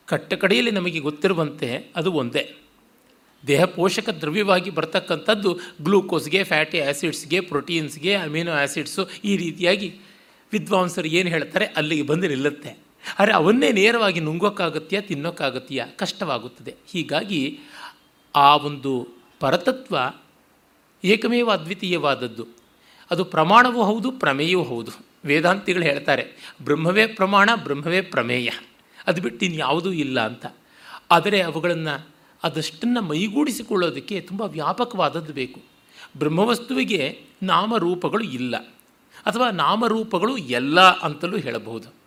ಕಟ್ಟ 0.07 0.35
ಕಡೆಯಲ್ಲಿ 0.35 0.71
ನಮಗೆ 0.71 0.99
ಗೊತ್ತಿರುವಂತೆ 0.99 1.93
ಅದು 1.97 2.13
ಒಂದೇ. 2.13 2.57
ದೇಹ 3.47 3.65
ಪೋಷಕ 3.65 4.09
ದ್ರವ್ಯವಾಗಿ 4.09 4.71
ಬರ್ತಕ್ಕಂಥದ್ದು 4.71 5.61
ಗ್ಲೂಕೋಸ್ಗೆ, 5.83 6.45
ಫ್ಯಾಟಿ 6.45 6.81
ಆ್ಯಸಿಡ್ಸ್ಗೆ 6.81 7.41
ಪ್ರೋಟೀನ್ಸ್ಗೆ, 7.41 8.15
ಅಮಿನೋ 8.15 8.53
ಆ್ಯಸಿಡ್ಸು 8.53 9.09
ಈ 9.25 9.37
ರೀತಿಯಾಗಿ 9.37 10.01
ವಿದ್ವಾಂಸರು 10.53 11.09
ಏನು 11.09 11.29
ಹೇಳ್ತಾರೆ 11.29 11.67
ಅಲ್ಲಿಗೆ 11.67 12.03
ಬಂದು 12.03 12.27
ಆದರೆ 13.19 13.33
ಅವನ್ನೇ 13.33 13.73
ನೇರವಾಗಿ 13.73 14.21
ನುಂಗೋಕ್ಕಾಗತ್ತೀಯ 14.21 15.01
ತಿನ್ನೋಕ್ಕಾಗತ್ತೀಯ 15.01 15.85
ಕಷ್ಟವಾಗುತ್ತದೆ. 15.97 16.75
ಹೀಗಾಗಿ 16.93 17.61
ಆ 18.37 18.57
ಒಂದು 18.57 19.09
ಪರತತ್ವ 19.41 19.99
ಏಕಮೇವ 21.05 21.51
ಅದ್ವಿತೀಯವಾದದ್ದು. 21.51 22.47
ಅದು 23.11 23.25
ಪ್ರಮಾಣವೂ 23.25 23.83
ಹೌದು 23.83 24.13
ಪ್ರಮೇಯವೂ 24.13 24.63
ಹೌದು. 24.63 24.91
ವೇದಾಂತಿಗಳು 25.25 25.83
ಹೇಳ್ತಾರೆ, 25.83 26.55
ಬ್ರಹ್ಮವೇ 26.65 27.07
ಪ್ರಮಾಣ, 27.07 27.51
ಬ್ರಹ್ಮವೇ 27.55 28.01
ಪ್ರಮೇಯ. 28.01 28.51
ಅದು 29.07 29.23
ಬಿಟ್ಟು 29.23 29.47
ಇನ್ಯಾವುದೂ 29.47 29.93
ಇಲ್ಲ 29.93 30.27
ಅಂತ. 30.27 30.47
ಆದರೆ 31.11 31.41
ಅವುಗಳನ್ನು 31.41 32.07
ಅದಷ್ಟನ್ನು 32.43 33.03
ಮೈಗೂಡಿಸಿಕೊಳ್ಳೋದಕ್ಕೆ 33.03 34.21
ತುಂಬ 34.21 34.43
ವ್ಯಾಪಕವಾದದ್ದು 34.43 35.33
ಬೇಕು. 35.33 35.63
ಬ್ರಹ್ಮವಸ್ತುವಿಗೆ 36.19 37.23
ನಾಮರೂಪಗಳು 37.43 38.25
ಇಲ್ಲ. 38.25 38.57
ಅಥವಾ 39.27 39.51
ನಾಮರೂಪಗಳು 39.51 40.37
ಎಲ್ಲ 40.37 40.81
ಅಂತಲೂ 40.81 41.37
ಹೇಳಬಹುದು. 41.37 42.00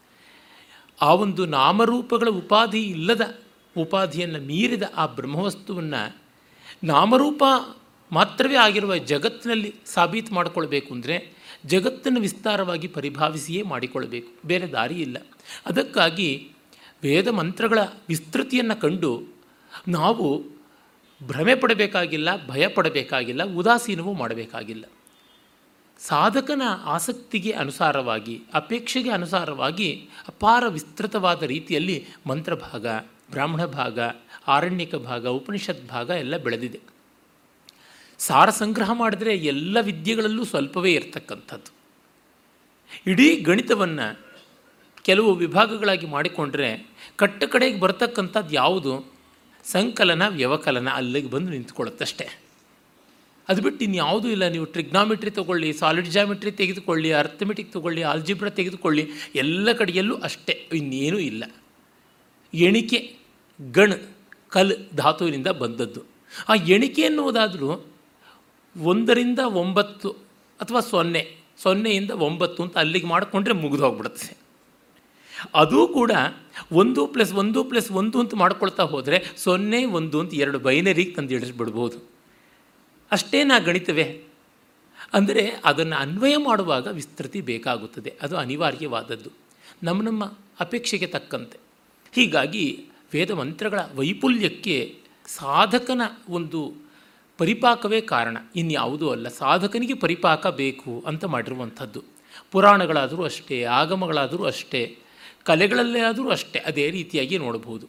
ಆ 1.01 1.13
ಒಂದು 1.13 1.45
ನಾಮರೂಪಗಳ 1.45 2.27
ಉಪಾಧಿ 2.27 2.81
ಇಲ್ಲದ 2.81 3.37
ಉಪಾಧಿಯನ್ನು 3.77 4.39
ಮೀರಿದ 4.39 4.83
ಆ 4.95 5.05
ಬ್ರಹ್ಮವಸ್ತುವನ್ನು 5.05 6.21
ನಾಮರೂಪ 6.83 7.43
ಮಾತ್ರವೇ 8.11 8.55
ಆಗಿರುವ 8.55 8.97
ಜಗತ್ತಿನಲ್ಲಿ 8.97 9.75
ಸಾಬೀತು 9.85 10.33
ಮಾಡಿಕೊಳ್ಬೇಕು 10.33 10.93
ಅಂದರೆ 10.93 11.33
ಜಗತ್ತನ್ನು 11.65 12.19
ವಿಸ್ತಾರವಾಗಿ 12.21 12.87
ಪರಿಭಾವಿಸಿಯೇ 12.87 13.61
ಮಾಡಿಕೊಳ್ಬೇಕು. 13.61 14.47
ಬೇರೆ 14.47 14.71
ದಾರಿ 14.71 14.95
ಇಲ್ಲ. 14.95 15.17
ಅದಕ್ಕಾಗಿ 15.65 16.51
ವೇದ 17.03 17.27
ಮಂತ್ರಗಳ 17.27 17.79
ವಿಸ್ತೃತಿಯನ್ನು 18.09 18.81
ಕಂಡು 18.81 19.23
ನಾವು 19.87 20.43
ಭ್ರಮೆ 21.23 21.55
ಪಡಬೇಕಾಗಿಲ್ಲ, 21.55 22.47
ಭಯ 22.47 22.67
ಪಡಬೇಕಾಗಿಲ್ಲ, 22.67 23.43
ಉದಾಸೀನವೂ 23.43 24.13
ಮಾಡಬೇಕಾಗಿಲ್ಲ. 24.13 24.85
ಸಾಧಕನ 26.07 26.61
ಆಸಕ್ತಿಗೆ 26.83 27.51
ಅನುಸಾರವಾಗಿ, 27.51 28.43
ಅಪೇಕ್ಷೆಗೆ 28.53 29.09
ಅನುಸಾರವಾಗಿ 29.09 30.09
ಅಪಾರ 30.27 30.63
ವಿಸ್ತೃತವಾದ 30.67 31.43
ರೀತಿಯಲ್ಲಿ 31.43 32.05
ಮಂತ್ರಭಾಗ 32.27 32.87
ಬ್ರಾಹ್ಮಣ 33.31 33.65
ಭಾಗ, 33.65 33.99
ಆರಣ್ಯಕ 34.47 34.95
ಭಾಗ, 34.95 35.27
ಉಪನಿಷತ್ 35.27 35.87
ಭಾಗ 35.87 36.09
ಎಲ್ಲ 36.09 36.37
ಬೆಳೆದಿದೆ. 36.37 36.79
ಸಾರ 38.17 38.49
ಸಂಗ್ರಹ 38.49 38.91
ಮಾಡಿದರೆ 38.91 39.35
ಎಲ್ಲ 39.35 39.79
ವಿದ್ಯೆಗಳಲ್ಲೂ 39.81 40.43
ಸ್ವಲ್ಪವೇ 40.43 40.91
ಇರತಕ್ಕಂಥದ್ದು. 40.91 41.73
ಇಡೀ 43.07 43.35
ಗಣಿತವನ್ನು 43.35 44.19
ಕೆಲವು 45.03 45.35
ವಿಭಾಗಗಳಾಗಿ 45.35 46.05
ಮಾಡಿಕೊಂಡ್ರೆ 46.05 46.87
ಕಟ್ಟ 47.15 47.43
ಕಡೆಗೆ 47.43 47.79
ಬರ್ತಕ್ಕಂಥದ್ದು 47.79 48.55
ಯಾವುದು? 48.55 49.13
ಸಂಕಲನ, 49.63 50.27
ವ್ಯವಕಲನ 50.27 50.89
ಅಲ್ಲಿಗೆ 50.89 51.29
ಬಂದು 51.29 51.51
ನಿಂತ್ಕೊಳ್ಳುತ್ತಷ್ಟೇ. 51.51 52.42
ಅದು 53.49 53.61
ಬಿಟ್ಟು 53.61 53.85
ಇನ್ಯಾವುದೂ 53.85 54.27
ಇಲ್ಲ. 54.29 54.47
ನೀವು 54.47 54.65
ಟ್ರಿಗ್ನಾಮಿಟ್ರಿ 54.65 55.31
ತೊಗೊಳ್ಳಿ 55.31 55.73
ಸಾಲಿಡ್ 55.73 56.07
ಜಾಮಿಟ್ರಿ 56.07 56.51
ತೆಗೆದುಕೊಳ್ಳಿ 56.51 57.11
ಅರ್ಥಮೆಟಿಕ್ 57.11 57.73
ತೊಗೊಳ್ಳಿ 57.73 58.01
ಆಲ್ಜಿಬ್ರ 58.01 58.49
ತೆಗೆದುಕೊಳ್ಳಿ, 58.49 59.09
ಎಲ್ಲ 59.35 59.71
ಕಡೆಯಲ್ಲೂ 59.71 60.15
ಅಷ್ಟೇ, 60.15 60.67
ಇನ್ನೇನೂ 60.73 61.17
ಇಲ್ಲ. 61.17 61.43
ಎಣಿಕೆ, 62.53 63.15
ಗಣ್, 63.59 63.93
ಕಲ್, 64.49 64.73
ಧಾತುವಿನಿಂದ 64.95 65.47
ಬಂದದ್ದು. 65.47 66.03
ಆ 66.49 66.55
ಎಣಿಕೆ 66.55 67.01
ಎನ್ನುವುದಾದರೂ 67.01 67.85
ಒಂದರಿಂದ 68.75 69.39
ಒಂಬತ್ತು 69.39 70.09
ಅಥವಾ 70.61 70.79
ಸೊನ್ನೆ, 70.79 71.35
ಸೊನ್ನೆಯಿಂದ 71.57 72.11
ಒಂಬತ್ತು 72.11 72.63
ಅಂತ 72.63 72.77
ಅಲ್ಲಿಗೆ 72.77 73.07
ಮಾಡಿಕೊಂಡ್ರೆ 73.07 73.53
ಮುಗಿದು 73.53 73.83
ಹೋಗ್ಬಿಡುತ್ತೆ. 73.83 74.37
ಅದೂ 75.55 75.87
ಕೂಡ 75.87 76.11
ಒಂದು 76.71 77.07
ಪ್ಲಸ್ 77.07 77.33
ಒಂದು 77.33 77.63
ಪ್ಲಸ್ 77.63 77.91
ಒಂದು 77.91 78.19
ಅಂತ 78.19 78.33
ಮಾಡ್ಕೊಳ್ತಾ 78.35 78.83
ಹೋದರೆ 78.83 79.25
ಸೊನ್ನೆ, 79.37 79.85
ಒಂದು 79.85 80.19
ಅಂತ 80.19 80.33
ಎರಡು 80.33 80.59
ಬೈನರಿಗೆ 80.59 81.11
ತಂದು 81.11 81.33
ಇಳಿಸ್ಬಿಡ್ಬೋದು 81.33 82.12
ಅಷ್ಟೇ 83.13 83.43
ನಾ 83.43 83.59
ಗಣಿತವೇ. 83.59 84.23
ಅಂದರೆ 85.13 85.51
ಅದನ್ನು 85.65 85.95
ಅನ್ವಯ 85.95 86.37
ಮಾಡುವಾಗ 86.37 86.87
ವಿಸ್ತೃತಿ 86.87 87.41
ಬೇಕಾಗುತ್ತದೆ. 87.41 88.13
ಅದು 88.21 88.37
ಅನಿವಾರ್ಯವಾದದ್ದು. 88.37 89.29
ನಮ್ಮ 89.83 90.01
ನಮ್ಮ 90.01 90.33
ಅಪೇಕ್ಷೆಗೆ 90.59 91.07
ತಕ್ಕಂತೆ. 91.07 91.57
ಹೀಗಾಗಿ 92.13 92.85
ವೇದ 93.13 93.31
ಮಂತ್ರಗಳ 93.31 93.79
ವೈಪುಲ್ಯಕ್ಕೆ 93.95 94.99
ಸಾಧಕನ 95.27 96.01
ಒಂದು 96.29 96.75
ಪರಿಪಾಕವೇ 97.37 98.01
ಕಾರಣ. 98.01 98.37
ಇನ್ಯಾವುದೂ 98.55 99.09
ಅಲ್ಲ, 99.09 99.27
ಸಾಧಕನಿಗೆ 99.27 99.93
ಪರಿಪಾಕ 99.93 100.47
ಬೇಕು 100.47 101.03
ಅಂತ 101.07 101.25
ಮಾಡಿರುವಂಥದ್ದು. 101.25 102.03
ಪುರಾಣಗಳಾದರೂ 102.51 103.23
ಅಷ್ಟೇ, 103.23 103.63
ಆಗಮಗಳಾದರೂ 103.63 104.43
ಅಷ್ಟೇ 104.43 104.97
ಕಲೆಗಳಲ್ಲೇ 105.43 105.99
ಆದರೂ 105.99 106.29
ಅಷ್ಟೇ, 106.29 106.59
ಅದೇ 106.59 106.91
ರೀತಿಯಾಗಿ 106.91 107.37
ನೋಡಬಹುದು. 107.37 107.87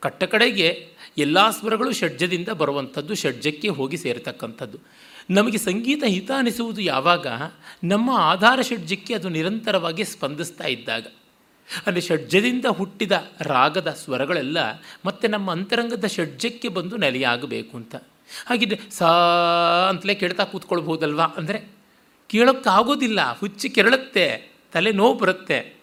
ಕಟ್ಟ 0.00 0.24
ಕಡೆಗೆ 0.24 0.93
ಎಲ್ಲ 1.16 1.50
ಸ್ವರಗಳು 1.50 1.92
ಷಡ್ಜದಿಂದ 1.92 2.48
ಬರುವಂಥದ್ದು, 2.48 3.14
ಷಡ್ಜಕ್ಕೆ 3.14 3.68
ಹೋಗಿ 3.68 3.96
ಸೇರತಕ್ಕಂಥದ್ದು. 3.96 4.78
ನಮಗೆ 5.30 5.58
ಸಂಗೀತ 5.58 6.04
ಹಿತ 6.04 6.30
ಅನಿಸುವುದು 6.38 6.80
ಯಾವಾಗ? 6.80 7.26
ನಮ್ಮ 7.84 8.10
ಆಧಾರ 8.10 8.58
ಷಡ್ಜಕ್ಕೆ 8.62 9.14
ಅದು 9.14 9.28
ನಿರಂತರವಾಗಿ 9.28 10.04
ಸ್ಪಂದಿಸ್ತಾ 10.04 10.64
ಇದ್ದಾಗ. 10.64 11.06
ಅಂದರೆ 11.86 12.00
ಷಡ್ಜದಿಂದ 12.00 12.66
ಹುಟ್ಟಿದ 12.66 13.12
ರಾಗದ 13.40 13.88
ಸ್ವರಗಳೆಲ್ಲ 13.88 14.58
ಮತ್ತೆ 15.04 15.28
ನಮ್ಮ 15.28 15.50
ಅಂತರಂಗದ 15.50 16.06
ಷಡ್ಜಕ್ಕೆ 16.06 16.68
ಬಂದು 16.68 16.96
ನೆಲೆಯಾಗಬೇಕು 16.96 17.76
ಅಂತ. 17.76 17.94
ಹಾಗಿದ್ರೆ 18.46 18.90
ಸಾ 18.90 19.08
ಅಂತಲೇ 19.88 20.14
ಕೆಡ್ತಾ 20.14 20.44
ಕೂತ್ಕೊಳ್ಬೋದಲ್ವಾ 20.44 21.24
ಅಂದರೆ 21.24 21.58
ಕೇಳೋಕ್ಕಾಗೋದಿಲ್ಲ, 22.28 23.38
ಹುಚ್ಚಿ 23.38 23.68
ಕೆರಳುತ್ತೆ 23.68 24.52
ತಲೆ 24.72 24.92
ನೋವು 24.92 25.14
ಬರುತ್ತೆ. 25.14 25.73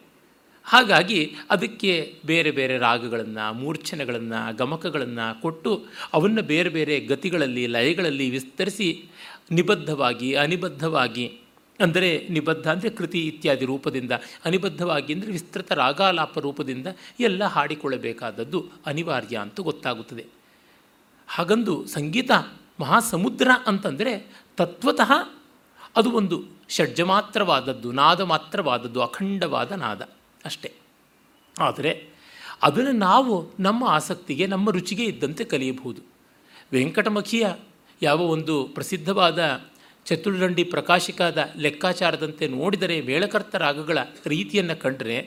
ಹಾಗಾಗಿ 0.71 1.35
ಅದಕ್ಕೆ 1.49 2.17
ಬೇರೆ 2.25 2.51
ಬೇರೆ 2.51 2.77
ರಾಗಗಳನ್ನು 2.77 3.53
ಮೂರ್ಛನೆಗಳನ್ನು 3.53 4.57
ಗಮಕಗಳನ್ನು 4.57 5.41
ಕೊಟ್ಟು 5.41 5.71
ಅವನ್ನು 6.13 6.41
ಬೇರೆ 6.41 6.69
ಬೇರೆ 6.69 6.99
ಗತಿಗಳಲ್ಲಿ, 6.99 7.67
ಲಯಗಳಲ್ಲಿ 7.67 8.29
ವಿಸ್ತರಿಸಿ 8.29 8.87
ನಿಬದ್ಧವಾಗಿ, 9.51 10.35
ಅನಿಬದ್ಧವಾಗಿ, 10.35 11.25
ಅಂದರೆ 11.79 12.27
ನಿಬದ್ಧ 12.29 12.67
ಅಂದರೆ 12.67 12.89
ಕೃತಿ 12.89 13.19
ಇತ್ಯಾದಿ 13.27 13.65
ರೂಪದಿಂದ, 13.65 14.11
ಅನಿಬದ್ಧವಾಗಿ 14.45 15.13
ಅಂದರೆ 15.13 15.31
ವಿಸ್ತೃತ 15.31 15.71
ರಾಗಾಲಾಪ 15.71 16.39
ರೂಪದಿಂದ 16.39 16.87
ಎಲ್ಲ 17.19 17.43
ಹಾಡಿಕೊಳ್ಳಬೇಕಾದದ್ದು 17.45 18.69
ಅನಿವಾರ್ಯ 18.85 19.37
ಅಂತ 19.37 19.59
ಗೊತ್ತಾಗುತ್ತದೆ. 19.59 20.25
ಹಾಗಂದು 21.27 21.75
ಸಂಗೀತ 21.87 22.31
ಮಹಾಸಮುದ್ರ 22.79 23.51
ಅಂತಂದರೆ 23.67 24.13
ತತ್ವತಃ 24.57 25.11
ಅದು 25.95 26.09
ಒಂದು 26.11 26.37
ಷಡ್ಜ 26.69 27.01
ಮಾತ್ರವಾದದ್ದು 27.01 27.91
ನಾದ 27.91 28.21
ಮಾತ್ರವಾದದ್ದು 28.21 28.99
ಅಖಂಡವಾದ 29.01 29.71
ನಾದ. 29.71 30.01
ಅಷ್ಟೇ. 30.45 30.71
ಆದರೆ 31.59 31.91
ಅದನ್ನು 32.63 32.91
ನಾವು 32.91 33.51
ನಮ್ಮ 33.59 33.83
ಆಸಕ್ತಿಗೆ, 33.87 34.47
ನಮ್ಮ 34.47 34.69
ರುಚಿಗೆ 34.69 35.03
ಇದ್ದಂತೆ 35.03 35.43
ಕಲಿಯಬಹುದು. 35.43 36.01
ವೆಂಕಟಮಖಿಯ 36.71 37.47
ಯಾವ 38.01 38.21
ಒಂದು 38.21 38.55
ಪ್ರಸಿದ್ಧವಾದ 38.65 39.39
ಚತುರ್ದಂಡಿ 40.05 40.63
ಪ್ರಕಾಶಿಕಾದ 40.63 41.37
ಲೆಕ್ಕಾಚಾರದಂತೆ 41.57 42.47
ನೋಡಿದರೆ 42.47 43.01
ಮೇಳಕರ್ತ 43.01 43.55
ರಾಗಗಳ 43.55 43.97
ರೀತಿಯನ್ನು 44.25 44.81
ಕಂಡರೆ 44.81 45.17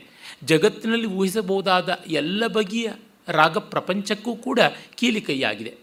ಜಗತ್ತಿನಲ್ಲಿ 0.45 1.07
ಊಹಿಸಬಹುದಾದ 1.07 1.99
ಎಲ್ಲ 2.09 2.47
ಬಗೆಯ 2.47 2.93
ರಾಗ 3.29 3.59
ಪ್ರಪಂಚಕ್ಕೂ 3.59 4.37
ಕೂಡ 4.37 4.61
ಕೀಲಿಕೈಯಾಗಿದೆ 4.95 5.75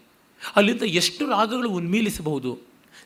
ಅಲ್ಲಿಂದ 0.56 0.82
ಎಷ್ಟು 0.82 1.26
ರಾಗಗಳು 1.26 1.70
ಉನ್ಮೀಲಿಸಬಹುದು, 1.70 2.58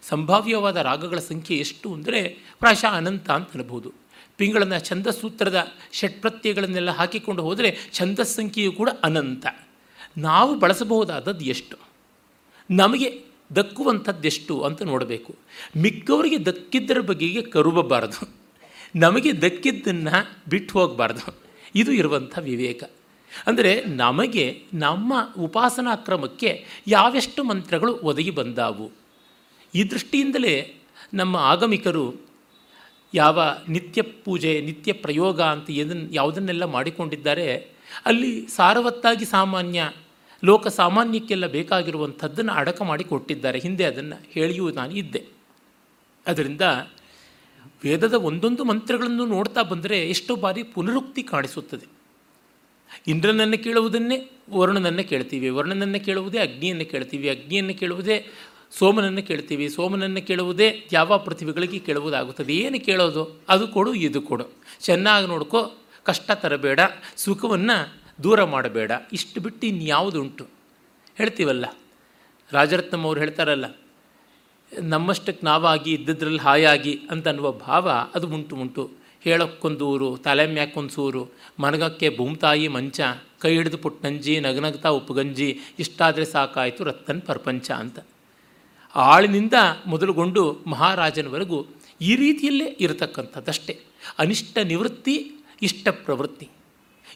ಸಂಭಾವ್ಯವಾದ 0.09 0.77
ರಾಗಗಳ 0.77 1.19
ಸಂಖ್ಯೆ 1.19 1.57
ಎಷ್ಟು 1.59 1.95
ಅಂದರೆ 1.95 2.21
ಪ್ರಾಯಶಃ 2.59 2.93
ಅನಂತ 2.93 3.31
ಅಂತ 3.31 3.57
ಅನ್ಬೋದು. 3.57 3.93
ಪಿಂಗಳನ್ನ 4.37 4.79
ಛಂದಸೂತ್ರದ 4.79 5.67
ಷಟ್ಪ್ರತ್ಯಯಗಳನ್ನೆಲ್ಲ 5.93 6.91
ಹಾಕಿಕೊಂಡು 6.91 7.43
ಹೋದರೆ 7.43 7.77
ಛಂದಸ್ 7.93 8.35
ಸಂಖ್ಯೆಯು 8.35 8.73
ಕೂಡ 8.73 8.91
ಅನಂತ. 9.03 9.47
ನಾವು 10.19 10.59
ಬಳಸಬಹುದಾದದ್ದು 10.59 11.45
ಎಷ್ಟು? 11.45 11.77
ನಮಗೆ 12.71 13.23
ದಕ್ಕುವಂಥದ್ದೆಷ್ಟು 13.57 14.63
ಅಂತ 14.63 14.83
ನೋಡಬೇಕು. 14.83 15.35
ಮಿಕ್ಕವರಿಗೆ 15.77 16.45
ದಕ್ಕಿದ್ದರ 16.45 17.01
ಬಗೆಗೆ 17.01 17.43
ಕರುಬಬಾರದು. 17.43 18.29
ನಮಗೆ 18.97 19.43
ದಕ್ಕಿದ್ದನ್ನು 19.43 20.33
ಬಿಟ್ಟು 20.49 20.79
ಹೋಗಬಾರ್ದು. 20.79 21.35
ಇದು 21.75 21.93
ಇರುವಂಥ 21.93 22.39
ವಿವೇಕ. 22.39 22.85
ಅಂದರೆ 23.47 23.85
ನಮಗೆ 23.85 24.63
ನಮ್ಮ 24.75 25.15
ಉಪಾಸನಾ 25.39 25.97
ಕ್ರಮಕ್ಕೆ 25.97 26.65
ಯಾವೆಷ್ಟು 26.87 27.45
ಮಂತ್ರಗಳು 27.45 27.95
ಒದಗಿ 27.95 28.31
ಬಂದಾವು? 28.31 28.91
ಈ 29.75 29.85
ದೃಷ್ಟಿಯಿಂದಲೇ 29.85 30.75
ನಮ್ಮ 31.15 31.37
ಆಗಮಿಕರು 31.37 32.26
ಯಾವ 33.15 33.43
ನಿತ್ಯ 33.69 34.03
ಪೂಜೆ, 34.03 34.61
ನಿತ್ಯ 34.61 34.93
ಪ್ರಯೋಗ 34.93 35.41
ಅಂತ 35.41 35.71
ಏದನ್ನು 35.71 36.13
ಯಾವುದನ್ನೆಲ್ಲ 36.13 36.65
ಮಾಡಿಕೊಂಡಿದ್ದಾರೆ, 36.65 37.71
ಅಲ್ಲಿ 38.07 38.47
ಸಾರವತ್ತಾಗಿ 38.47 39.25
ಸಾಮಾನ್ಯ, 39.25 39.91
ಲೋಕ 40.45 40.67
ಸಾಮಾನ್ಯಕ್ಕೆಲ್ಲ 40.67 41.47
ಬೇಕಾಗಿರುವಂಥದ್ದನ್ನು 41.47 42.53
ಅಡಕ 42.53 42.83
ಮಾಡಿ 42.83 43.05
ಕೊಟ್ಟಿದ್ದಾರೆ. 43.05 43.59
ಹಿಂದೆ 43.59 43.85
ಅದನ್ನು 43.85 44.23
ಹೇಳಿಯೂ 44.31 44.71
ನಾನು 44.71 44.93
ಇದ್ದೆ. 44.93 45.27
ಅದರಿಂದ 46.27 46.61
ವೇದದ 47.85 48.15
ಒಂದೊಂದು 48.15 48.65
ಮಂತ್ರಗಳನ್ನು 48.65 49.27
ನೋಡ್ತಾ 49.27 49.63
ಬಂದರೆ 49.63 50.11
ಎಷ್ಟೋ 50.11 50.37
ಬಾರಿ 50.37 50.63
ಪುನರುಕ್ತಿ 50.63 51.23
ಕಾಣಿಸುತ್ತದೆ. 51.23 51.97
ಇಂದ್ರನನ್ನು 53.07 53.65
ಕೇಳುವುದನ್ನೇ 53.65 54.31
ವರುಣನನ್ನು 54.51 55.09
ಕೇಳ್ತೀವಿ. 55.09 55.49
ವರುಣನನ್ನು 55.49 56.05
ಕೇಳುವುದೇ 56.05 56.39
ಅಗ್ನಿಯನ್ನು 56.39 56.85
ಕೇಳ್ತೀವಿ. 56.85 57.29
ಅಗ್ನಿಯನ್ನು 57.29 57.75
ಕೇಳುವುದೇ 57.75 58.27
ಸೋಮನನ್ನು 58.71 59.23
ಕೇಳ್ತೀವಿ. 59.23 59.69
ಸೋಮನನ್ನು 59.69 60.27
ಕೇಳುವುದೇ 60.27 60.89
ಯಾವ 60.93 61.19
ಪೃಥ್ವಿಗಳಿಗೆ 61.19 61.79
ಕೇಳುವುದಾಗುತ್ತದೆ. 61.79 62.55
ಏನು 62.55 62.85
ಕೇಳೋದು? 62.85 63.41
ಅದು 63.49 63.69
ಕೊಡು, 63.69 63.95
ಇದು 63.95 64.23
ಕೊಡು. 64.23 64.47
ಚೆನ್ನಾಗಿ 64.81 65.27
ನೋಡ್ಕೋ. 65.27 65.75
ಕಷ್ಟ 66.05 66.31
ತರಬೇಡ. 66.31 66.81
ಸುಖವನ್ನು 67.17 67.95
ದೂರ 68.23 68.45
ಮಾಡಬೇಡ. 68.45 68.93
ಇಷ್ಟು 69.13 69.41
ಬಿಟ್ಟು 69.41 69.67
ಇನ್ಯಾವುದುಂಟು? 69.67 70.47
ಹೇಳ್ತೀವಲ್ಲ? 71.17 71.67
ರಾಜರತ್ನಂ 72.53 73.05
ಅವ್ರು 73.05 73.21
ಹೇಳ್ತಾರಲ್ಲ, 73.21 73.65
ನಮ್ಮಷ್ಟಕ್ಕೆ 74.83 75.47
ನಾವಾಗಿ, 75.47 75.93
ಇದ್ದದ್ರಲ್ಲಿ 75.93 76.39
ಹಾಯಾಗಿ 76.39 77.01
ಅಂತ 77.11 77.29
ಅನ್ನುವ 77.29 77.53
ಭಾವ 77.53 77.91
ಅದು 78.15 78.29
ಉಂಟು 78.29 78.57
ಉಂಟು. 78.57 78.91
ಹೇಳೋಕ್ಕೊಂದೂರು 79.21 80.17
ತಲೆ 80.17 80.47
ಮ್ಯಾಕೊಂದು 80.47 80.91
ಸೂರು. 80.91 81.29
ಮನಗಕ್ಕೆ 81.61 82.17
ಭೂಮ್ತಾಯಿ 82.17 82.69
ಮಂಚ, 82.69 83.01
ಕೈ 83.39 83.55
ಹಿಡಿದು 83.55 83.79
ಪುಟ್ಟಂಜಿ 83.79 84.41
ನಗನಗ್ತಾ 84.41 84.89
ಉಪ್ಪುಗಂಜಿ, 84.89 85.59
ಇಷ್ಟಾದರೆ 85.79 86.25
ಸಾಕಾಯಿತು 86.25 86.85
ರತ್ತನ್ 86.85 87.23
ಪ್ರಪಂಚ 87.23 87.71
ಅಂತ. 87.71 87.99
ಆಳಿನಿಂದ 88.97 89.53
ಮೊದಲುಗೊಂಡು 89.87 90.59
ಮಹಾರಾಜನವರೆಗೂ 90.67 91.67
ಈ 92.01 92.17
ರೀತಿಯಲ್ಲೇ 92.17 92.65
ಇರತಕ್ಕಂಥದ್ದಷ್ಟೇ. 92.65 93.81
ಅನಿಷ್ಟ 94.19 94.59
ನಿವೃತ್ತಿ, 94.59 95.33
ಇಷ್ಟ 95.63 95.89
ಪ್ರವೃತ್ತಿ. 95.89 96.49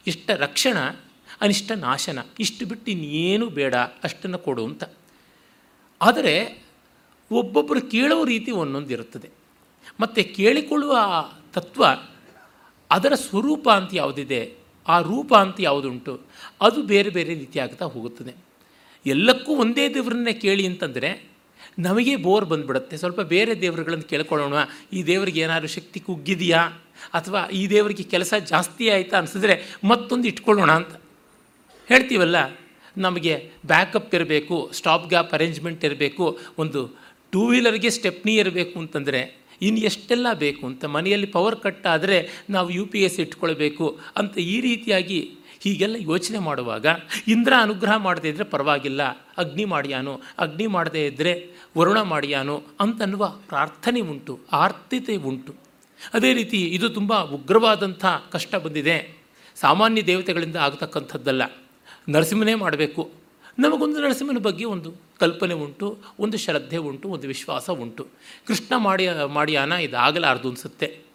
ಇಷ್ಟ 0.06 0.30
ರಕ್ಷಣ, 0.30 0.76
ಅನಿಷ್ಟ 1.40 1.72
ನಾಶನ. 1.72 2.18
ಇಷ್ಟು 2.40 2.66
ಬಿಟ್ಟು 2.66 2.90
ಇನ್ನೇನು 2.90 3.46
ಬೇಡ, 3.46 3.74
ಅಷ್ಟನ್ನು 3.74 4.38
ಕೊಡು 4.38 4.64
ಅಂತ. 4.64 4.84
ಆದರೆ 6.02 6.62
ಒಬ್ಬೊಬ್ಬರು 7.30 7.80
ಕೇಳೋ 7.80 8.24
ರೀತಿ 8.24 8.50
ಒಂದೊಂದು 8.50 8.90
ಇರುತ್ತದೆ. 8.90 9.30
ಮತ್ತು 10.00 10.34
ಕೇಳಿಕೊಳ್ಳುವ 10.34 10.98
ತತ್ವ 11.52 11.84
ಅದರ 12.90 13.14
ಸ್ವರೂಪ 13.14 13.70
ಅಂತ 13.70 13.90
ಯಾವುದಿದೆ, 13.92 14.54
ಆ 14.88 15.00
ರೂಪ 15.00 15.34
ಅಂತ 15.34 15.56
ಯಾವುದುಂಟು, 15.60 16.20
ಅದು 16.60 16.82
ಬೇರೆ 16.82 17.10
ಬೇರೆ 17.10 17.34
ರೀತಿ 17.34 17.58
ಆಗ್ತಾ 17.58 17.84
ಹೋಗುತ್ತದೆ. 17.84 18.34
ಎಲ್ಲಕ್ಕೂ 19.06 19.56
ಒಂದೇ 19.56 19.94
ದೇವರನ್ನೇ 19.94 20.32
ಕೇಳಿ 20.32 20.66
ಅಂತಂದರೆ 20.66 21.29
ನಮಗೆ 21.78 22.16
ಬೋರ್ 22.16 22.44
ಬಂದ್ಬಿಡುತ್ತೆ. 22.44 22.96
ಸ್ವಲ್ಪ 22.96 23.20
ಬೇರೆ 23.20 23.60
ದೇವರುಗಳನ್ನು 23.60 24.08
ಕೇಳ್ಕೊಳ್ಳೋಣ. 24.08 24.54
ಈ 24.92 25.02
ದೇವರಿಗೆ 25.02 25.40
ಏನಾದರೂ 25.40 25.68
ಶಕ್ತಿ 25.68 26.00
ಕುಗ್ಗಿದೆಯಾ? 26.00 26.62
ಅಥವಾ 27.14 27.48
ಈ 27.48 27.66
ದೇವರಿಗೆ 27.70 28.02
ಕೆಲಸ 28.02 28.34
ಜಾಸ್ತಿ 28.46 28.88
ಆಯಿತಾ 28.88 29.18
ಅನಿಸಿದ್ರೆ 29.18 29.78
ಮತ್ತೊಂದು 29.84 30.28
ಇಟ್ಕೊಳ್ಳೋಣ 30.28 30.72
ಅಂತ. 30.72 31.00
ಹೇಳ್ತೀವಲ್ಲ, 31.88 32.36
ನಮಗೆ 32.96 33.50
ಬ್ಯಾಕಪ್ 33.66 34.14
ಇರಬೇಕು, 34.14 34.70
ಸ್ಟಾಪ್ 34.72 35.08
ಗ್ಯಾಪ್ 35.08 35.34
ಅರೇಂಜ್ಮೆಂಟ್ 35.34 35.84
ಇರಬೇಕು, 35.84 36.38
ಒಂದು 36.58 36.96
ಟೂ 37.32 37.46
ವೀಲರ್ಗೆ 37.46 37.90
ಸ್ಟೆಪ್ನಿ 37.90 38.34
ಇರಬೇಕು 38.36 38.78
ಅಂತಂದರೆ 38.78 39.40
ಇನ್ನು 39.62 39.80
ಎಷ್ಟೆಲ್ಲ 39.80 40.26
ಬೇಕು 40.32 40.66
ಅಂತ 40.66 40.84
ಮನೆಯಲ್ಲಿ 40.84 41.26
ಪವರ್ 41.26 41.56
ಕಟ್ 41.56 41.86
ಆದರೆ 41.86 42.30
ನಾವು 42.50 42.70
ಯು 42.70 42.86
ಪಿ 42.86 43.02
ಎಸ್ 43.02 43.20
ಇಟ್ಕೊಳ್ಬೇಕು 43.20 44.00
ಅಂತ 44.16 44.38
ಈ 44.38 44.60
ರೀತಿಯಾಗಿ 44.60 45.34
ಹೀಗೆಲ್ಲ 45.60 45.96
ಯೋಚನೆ 45.98 46.38
ಮಾಡುವಾಗ 46.38 46.86
ಇಂದ್ರ 47.28 47.52
ಅನುಗ್ರಹ 47.60 47.96
ಮಾಡದೇ 47.96 48.28
ಇದ್ದರೆ 48.28 48.44
ಪರವಾಗಿಲ್ಲ. 48.44 49.02
ಅಗ್ನಿ 49.38 49.64
ಮಾಡಿಯಾನು, 49.64 50.20
ಅಗ್ನಿ 50.38 50.66
ಮಾಡದೇ 50.66 51.06
ಇದ್ದರೆ 51.06 51.48
ವರುಣ 51.78 52.00
ಮಾಡಿಯಾನು 52.00 52.62
ಅಂತನ್ನುವ 52.80 53.28
ಪ್ರಾರ್ಥನೆ 53.48 54.00
ಉಂಟು 54.00 54.40
ಆರ್ಥಿತೆ 54.52 55.16
ಉಂಟು. 55.16 55.54
ಅದೇ 56.14 56.34
ರೀತಿ 56.34 56.66
ಇದು 56.66 56.88
ತುಂಬ 56.88 57.22
ಉಗ್ರವಾದಂಥ 57.22 58.06
ಕಷ್ಟ 58.30 58.54
ಬಂದಿದೆ. 58.54 59.18
ಸಾಮಾನ್ಯ 59.54 60.02
ದೇವತೆಗಳಿಂದ 60.02 60.56
ಆಗತಕ್ಕಂಥದ್ದಲ್ಲ. 60.56 61.42
ನರಸಿಂಹನೇ 62.08 62.54
ಮಾಡಬೇಕು. 62.54 63.10
ನಮಗೊಂದು 63.58 64.00
ನರಸಿಂಹನ 64.00 64.38
ಬಗ್ಗೆ 64.38 64.64
ಒಂದು 64.64 64.92
ಕಲ್ಪನೆ 65.20 65.54
ಉಂಟು, 65.54 65.98
ಒಂದು 66.18 66.38
ಶ್ರದ್ಧೆ 66.38 66.76
ಉಂಟು, 66.76 67.08
ಒಂದು 67.08 67.28
ವಿಶ್ವಾಸ 67.28 67.70
ಉಂಟು. 67.70 68.06
ಕೃಷ್ಣ 68.46 68.76
ಮಾಡಿ 68.76 69.06
ಮಾಡಿಯಾನ 69.26 69.72
ಇದಾಗಲಾರ್ದು 69.72 70.48
ಅನಿಸುತ್ತೆ. 70.48 71.09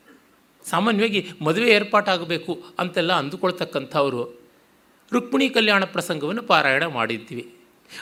ಸಾಮಾನ್ಯವಾಗಿ 0.69 1.21
ಮದುವೆ 1.41 1.69
ಏರ್ಪಾಟಾಗಬೇಕು 1.71 2.53
ಅಂತೆಲ್ಲ 2.79 3.13
ಅಂದುಕೊಳ್ತಕ್ಕಂಥವರು 3.13 4.23
ರುಕ್ಮಿಣಿ 5.13 5.49
ಕಲ್ಯಾಣ 5.49 5.83
ಪ್ರಸಂಗವನ್ನು 5.85 6.43
ಪಾರಾಯಣ 6.43 6.85
ಮಾಡಿದ್ವಿ. 6.85 7.43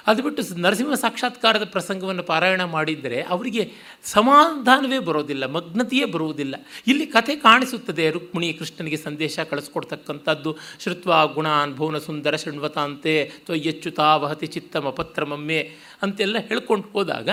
ಅದು 0.07 0.23
ಬಿಟ್ಟು 0.23 0.41
ನರಸಿಂಹ 0.57 0.93
ಸಾಕ್ಷಾತ್ಕಾರದ 0.93 1.63
ಪ್ರಸಂಗವನ್ನು 1.63 2.23
ಪಾರಾಯಣ 2.23 2.63
ಮಾಡಿದರೆ 2.63 3.21
ಅವರಿಗೆ 3.21 3.71
ಸಮಾಧಾನವೇ 4.03 4.99
ಬರೋದಿಲ್ಲ, 4.99 5.45
ಮಗ್ನತೆಯೇ 5.45 6.05
ಬರುವುದಿಲ್ಲ. 6.05 6.55
ಇಲ್ಲಿ 6.87 7.05
ಕಥೆ 7.05 7.35
ಕಾಣಿಸುತ್ತದೆ 7.35 8.11
ರುಕ್ಮಿಣಿ 8.11 8.53
ಕೃಷ್ಣನಿಗೆ 8.53 8.97
ಸಂದೇಶ 8.97 9.39
ಕಳಿಸ್ಕೊಡ್ತಕ್ಕಂಥದ್ದು. 9.39 10.57
ಶೃತ್ವ 10.83 11.27
ಗುಣಾನ್ 11.33 11.75
ಭುವನ 11.75 11.97
ಸುಂದರ 11.97 12.35
ಶೃಣ್ವತಾಂತೆ 12.35 13.15
ತ್ವಯ್ಯಚ್ಚುತಾ 13.45 14.15
ವಹತಿ 14.15 14.47
ಚಿತ್ತಮ 14.47 14.89
ಪತ್ರಮಮ್ಮೆ 14.89 15.59
ಅಂತೆಲ್ಲ 16.01 16.37
ಹೇಳ್ಕೊಂಡು 16.47 16.87
ಹೋದಾಗ 16.87 17.29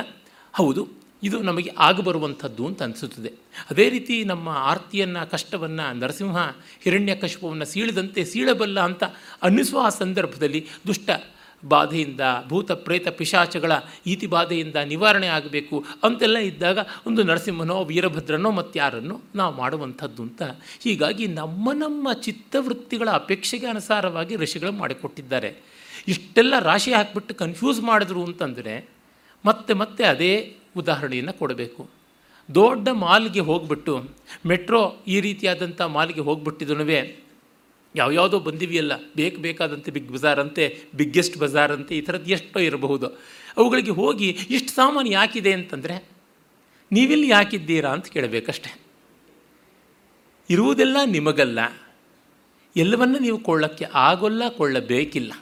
ಹೌದು 0.52 0.99
ಇದು 1.22 1.42
ನಮಗೆ 1.42 1.70
ಆಗಬರುವಂಥದ್ದು 1.78 2.66
ಅಂತ 2.66 2.82
ಅನಿಸುತ್ತದೆ. 2.82 3.32
ಅದೇ 3.70 3.88
ರೀತಿ 3.88 4.24
ನಮ್ಮ 4.24 4.48
ಆರ್ತಿಯನ್ನು, 4.48 5.30
ಕಷ್ಟವನ್ನು, 5.30 5.98
ನರಸಿಂಹ 5.98 6.38
ಹಿರಣ್ಯಕಶಿಪವನ್ನು 6.82 7.64
ಸೀಳದಂತೆ 7.64 8.24
ಸೀಳಬಲ್ಲ 8.24 8.80
ಅಂತ 8.80 9.04
ಅನ್ನಿಸುವ 9.42 9.80
ಆ 9.80 9.88
ಸಂದರ್ಭದಲ್ಲಿ 9.88 10.66
ದುಷ್ಟ 10.86 11.10
ಬಾಧೆಯಿಂದ, 11.64 12.20
ಭೂತ 12.48 12.72
ಪ್ರೇತ 12.72 13.08
ಪಿಶಾಚಗಳ 13.08 13.72
ಈತಿ 14.06 14.26
ಬಾಧೆಯಿಂದ 14.26 14.76
ನಿವಾರಣೆ 14.76 15.26
ಆಗಬೇಕು 15.26 15.84
ಅಂತೆಲ್ಲ 16.04 16.38
ಇದ್ದಾಗ 16.38 16.78
ಒಂದು 17.06 17.22
ನರಸಿಂಹನೋ, 17.22 17.84
ವೀರಭದ್ರನೋ 17.84 18.50
ಮತ್ತಾರನ್ನೋ 18.50 19.20
ನಾವು 19.34 19.56
ಮಾಡುವಂಥದ್ದು 19.56 20.22
ಅಂತ 20.22 20.42
ಹೀಗಾಗಿ 20.80 21.26
ನಮ್ಮ 21.26 21.72
ನಮ್ಮ 21.72 22.12
ಚಿತ್ತವೃತ್ತಿಗಳ 22.12 23.10
ಅಪೇಕ್ಷೆಗೆ 23.10 23.66
ಅನುಸಾರವಾಗಿ 23.66 24.36
ಋಷಿಗಳು 24.36 24.72
ಮಾಡಿಕೊಟ್ಟಿದ್ದಾರೆ. 24.72 25.56
ಇಷ್ಟೆಲ್ಲ 26.08 26.58
ರಾಶಿ 26.58 26.92
ಹಾಕಿಬಿಟ್ಟು 26.92 27.34
ಕನ್ಫ್ಯೂಸ್ 27.34 27.80
ಮಾಡಿದ್ರು 27.80 28.24
ಅಂತಂದರೆ 28.24 28.88
ಮತ್ತೆ 29.44 29.74
ಮತ್ತೆ 29.74 30.04
ಅದೇ 30.04 30.56
ಉದಾಹರಣೆಯನ್ನು 30.76 31.32
ಕೊಡಬೇಕು. 31.32 31.90
ದೊಡ್ಡ 32.54 32.88
ಮಾಲ್ಗೆ 32.88 33.40
ಹೋಗ್ಬಿಟ್ಟು, 33.40 34.04
ಮೆಟ್ರೋ 34.46 35.02
ಈ 35.06 35.20
ರೀತಿಯಾದಂಥ 35.20 35.82
ಮಾಲ್ಗೆ 35.82 36.20
ಹೋಗ್ಬಿಟ್ಟಿದನುವೆ 36.20 37.16
ಯಾವ್ಯಾವುದೋ 37.96 38.40
ಬಂದಿವೆಯಲ್ಲ, 38.40 38.92
ಬೇಕು 39.16 39.40
ಬೇಕಾದಂಥ 39.40 39.88
ಬಿಗ್ 39.88 40.12
ಬಜಾರ್ 40.12 40.40
ಅಂತೆ 40.40 40.82
ಬಿಗ್ಗೆಸ್ಟ್ 40.94 41.38
ಬಜಾರ್ 41.38 41.72
ಅಂತೆ 41.72 41.96
ಈ 41.96 42.00
ಥರದ್ದು 42.00 42.30
ಎಷ್ಟೋ 42.30 42.60
ಇರಬಹುದು. 42.60 43.06
ಅವುಗಳಿಗೆ 43.56 43.90
ಹೋಗಿ 43.90 44.28
ಇಷ್ಟು 44.28 44.68
ಸಾಮಾನು 44.68 45.08
ಯಾಕಿದೆ 45.08 45.52
ಅಂತಂದರೆ, 45.52 46.08
ನೀವಿಲ್ಲಿ 46.92 47.28
ಯಾಕಿದ್ದೀರಾ 47.28 47.90
ಅಂತ 47.90 48.06
ಕೇಳಬೇಕಷ್ಟೆ. 48.06 48.80
ಇರುವುದೆಲ್ಲ 50.50 50.96
ನಿಮಗಲ್ಲ. 51.06 51.58
ಎಲ್ಲವನ್ನ 52.76 53.16
ನೀವು 53.20 53.38
ಕೊಳ್ಳೋಕ್ಕೆ 53.38 53.86
ಆಗೋಲ್ಲ, 53.94 54.48
ಕೊಳ್ಳಬೇಕಿಲ್ಲ. 54.48 55.32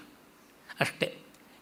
ಅಷ್ಟೇ. 0.81 1.17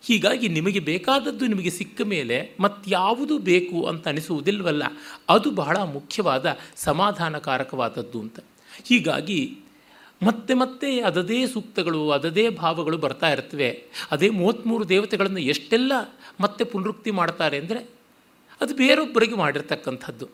ಹೀಗಾಗಿ 0.06 0.48
ನಿಮಗೆ 0.48 0.78
ಬೇಕಾದದ್ದು 0.78 1.46
ನಿಮಗೆ 1.46 1.70
ಸಿಕ್ಕ 1.70 2.00
ಮೇಲೆ 2.02 2.56
ಮತ್ಯಾವುದು 2.60 3.38
ಬೇಕು 3.38 3.84
ಅಂತ 3.84 4.08
ಅನಿಸುವುದಿಲ್ವಲ್ಲ, 4.08 4.82
ಅದು 5.28 5.50
ಬಹಳ 5.50 5.76
ಮುಖ್ಯವಾದ 5.76 6.58
ಸಮಾಧಾನಕಾರಕವಾದದ್ದು 6.76 8.20
ಅಂತ. 8.20 8.38
ಹೀಗಾಗಿ 8.84 9.58
ಮತ್ತೆ 10.22 10.54
ಮತ್ತೆ 10.54 11.00
ಅದದೇ 11.00 11.46
ಸೂಕ್ತಗಳು, 11.46 12.10
ಅದದೇ 12.10 12.48
ಭಾವಗಳು 12.48 12.98
ಬರ್ತಾ 12.98 13.28
ಇರ್ತವೆ. 13.30 13.84
ಅದೇ 14.10 14.28
ಮೂವತ್ತ್ಮೂರು 14.30 14.88
ದೇವತೆಗಳನ್ನು 14.88 15.38
ಎಷ್ಟೆಲ್ಲ 15.38 15.92
ಮತ್ತೆ 16.40 16.64
ಪುನರುಕ್ತಿ 16.64 17.10
ಮಾಡ್ತಾರೆ 17.10 17.58
ಅಂದರೆ 17.58 17.80
ಅದು 18.60 18.74
ಬೇರೊಬ್ಬರಿಗೆ 18.76 19.34
ಮಾಡಿರ್ತಕ್ಕಂಥದ್ದು. 19.34 20.28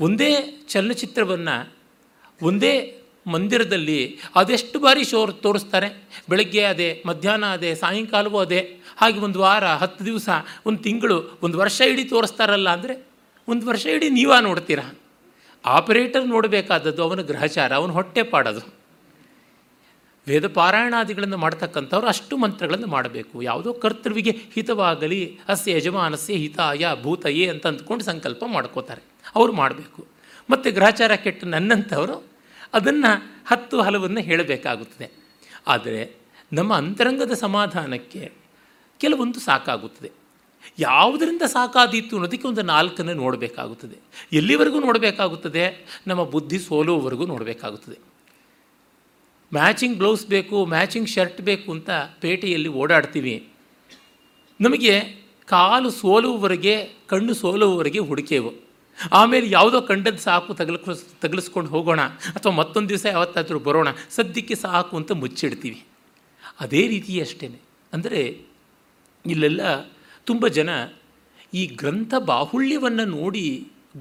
ಒಂದೇ 0.00 0.30
ಚಲನಚಿತ್ರವನ್ನು, 0.68 1.72
ಒಂದೇ 2.42 2.95
ಮಂದಿರದಲ್ಲಿ 3.26 4.18
ಅದೆಷ್ಟು 4.34 4.78
ಬಾರಿ 4.78 5.04
ಶೋರ್ 5.04 5.34
ತೋರಿಸ್ತಾರೆ? 5.34 6.08
ಬೆಳಗ್ಗೆ 6.30 6.64
ಅದೇ, 6.64 7.02
ಮಧ್ಯಾಹ್ನ 7.06 7.46
ಅದೇ, 7.46 7.74
ಸಾಯಂಕಾಲವೂ 7.74 8.38
ಅದೇ, 8.38 8.76
ಹಾಗೆ 8.96 9.20
ಒಂದು 9.20 9.38
ವಾರ, 9.38 9.66
ಹತ್ತು 9.66 10.04
ದಿವಸ, 10.04 10.28
ಒಂದು 10.66 10.78
ತಿಂಗಳು, 10.78 11.38
ಒಂದು 11.42 11.58
ವರ್ಷ 11.58 11.80
ಇಡೀ 11.80 12.04
ತೋರಿಸ್ತಾರಲ್ಲ 12.04 12.70
ಅಂದರೆ 12.70 13.06
ಒಂದು 13.48 13.66
ವರ್ಷ 13.66 13.86
ಇಡೀ 13.86 14.08
ನೀವಾ 14.08 14.40
ನೋಡ್ತೀರಾ? 14.40 14.98
ಆಪರೇಟರ್ 15.64 16.26
ನೋಡಬೇಕಾದದ್ದು 16.26 17.02
ಅವನ 17.02 17.20
ಗ್ರಹಚಾರ, 17.20 17.74
ಅವನ 17.74 17.90
ಹೊಟ್ಟೆ 17.90 18.22
ಪಾಡೋದು. 18.22 18.74
ವೇದ 20.28 20.46
ಪಾರಾಯಣಾದಿಗಳನ್ನು 20.46 21.36
ಮಾಡ್ತಕ್ಕಂಥವ್ರು 21.36 22.06
ಅಷ್ಟು 22.06 22.36
ಮಂತ್ರಗಳನ್ನು 22.36 22.86
ಮಾಡಬೇಕು. 22.86 23.42
ಯಾವುದೋ 23.42 23.72
ಕರ್ತೃವಿಗೆ 23.72 24.30
ಹಿತವಾಗಲಿ, 24.30 25.38
ಅಸ್ಯ 25.48 25.72
ಯಜಮಾನಸ್ಯ 25.72 26.34
ಹಿತಾಯ 26.34 26.86
ಭೂತಯೇ 27.02 27.48
ಅಂತ 27.48 27.66
ಅಂದ್ಕೊಂಡು 27.66 28.04
ಸಂಕಲ್ಪ 28.04 28.44
ಮಾಡ್ಕೋತಾರೆ. 28.46 29.02
ಅವರು 29.36 29.52
ಮಾಡಬೇಕು. 29.52 30.06
ಮತ್ತು 30.50 30.72
ಗ್ರಹಚಾರ 30.72 31.14
ಕೆಟ್ಟ 31.14 31.44
ನನ್ನಂಥವರು 31.44 32.35
ಅದನ್ನು 32.74 33.42
ಹತ್ತು 33.46 33.80
ಹಲವನ್ನು 33.80 34.20
ಹೇಳಬೇಕಾಗುತ್ತದೆ. 34.20 35.10
ಆದರೆ 35.66 36.16
ನಮ್ಮ 36.52 36.76
ಅಂತರಂಗದ 36.76 37.32
ಸಮಾಧಾನಕ್ಕೆ 37.32 38.32
ಕೆಲವೊಂದು 38.98 39.40
ಸಾಕಾಗುತ್ತದೆ. 39.40 40.10
ಯಾವುದರಿಂದ 40.78 41.42
ಸಾಕಾದೀತು 41.42 42.16
ಅನ್ನೋದಕ್ಕೆ 42.16 42.48
ಒಂದು 42.48 42.62
ನಾಲ್ಕನ್ನು 42.62 43.14
ನೋಡಬೇಕಾಗುತ್ತದೆ. 43.14 43.96
ಎಲ್ಲಿವರೆಗೂ 44.32 44.80
ನೋಡಬೇಕಾಗುತ್ತದೆ? 44.80 45.86
ನಮ್ಮ 46.06 46.24
ಬುದ್ಧಿ 46.24 46.58
ಸೋಲುವವರೆಗೂ 46.58 47.26
ನೋಡಬೇಕಾಗುತ್ತದೆ. 47.26 47.98
ಮ್ಯಾಚಿಂಗ್ 49.52 49.98
ಬ್ಲೌಸ್ 49.98 50.26
ಬೇಕು, 50.26 50.66
ಮ್ಯಾಚಿಂಗ್ 50.66 51.08
ಶರ್ಟ್ 51.08 51.40
ಬೇಕು 51.40 51.72
ಅಂತ 51.72 51.90
ಪೇಟೆಯಲ್ಲಿ 52.20 52.68
ಓಡಾಡ್ತೀವಿ. 52.68 53.48
ನಮಗೆ 54.60 55.00
ಕಾಲು 55.44 55.90
ಸೋಲುವವರೆಗೆ, 55.90 56.92
ಕಣ್ಣು 57.06 57.34
ಸೋಲುವವರೆಗೆ 57.34 57.98
ಹುಡುಕೇವು. 57.98 58.65
ಆಮೇಲೆ 59.18 59.46
ಯಾವುದೋ 59.50 59.78
ಕಂಡದ್ದು 59.90 60.22
ಸಾಕು 60.26 60.50
ತಗಲ್ಕೊ, 60.60 60.92
ತಗಲಿಸ್ಕೊಂಡು 61.22 61.70
ಹೋಗೋಣ 61.74 62.02
ಅಥವಾ 62.36 62.52
ಮತ್ತೊಂದು 62.60 62.88
ದಿವಸ 62.92 63.06
ಯಾವತ್ತಾದರೂ 63.14 63.58
ಬರೋಣ, 63.68 63.88
ಸದ್ಯಕ್ಕೆ 64.16 64.56
ಸಾಕು 64.64 64.94
ಅಂತ 65.00 65.12
ಮುಚ್ಚಿಡ್ತೀವಿ. 65.22 65.80
ಅದೇ 66.64 66.82
ರೀತಿ 66.92 67.14
ಅಷ್ಟೇ 67.24 67.48
ಅಂದರೆ 67.92 68.20
ಇಲ್ಲೆಲ್ಲ 69.24 69.62
ತುಂಬ 70.26 70.46
ಜನ 70.58 70.70
ಈ 71.54 71.62
ಗ್ರಂಥ 71.80 72.14
ಬಾಹುಳ್ಯವನ್ನು 72.30 73.04
ನೋಡಿ 73.18 73.44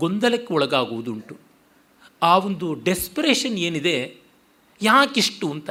ಗೊಂದಲಕ್ಕೆ 0.04 0.52
ಒಳಗಾಗುವುದುಂಟು. 0.58 1.36
ಆ 2.22 2.32
ಒಂದು 2.48 2.68
ಡೆಸ್ಪರೇಷನ್ 2.88 3.58
ಏನಿದೆ, 3.68 3.98
ಯಾಕಿಷ್ಟು 4.82 5.48
ಅಂತ. 5.56 5.70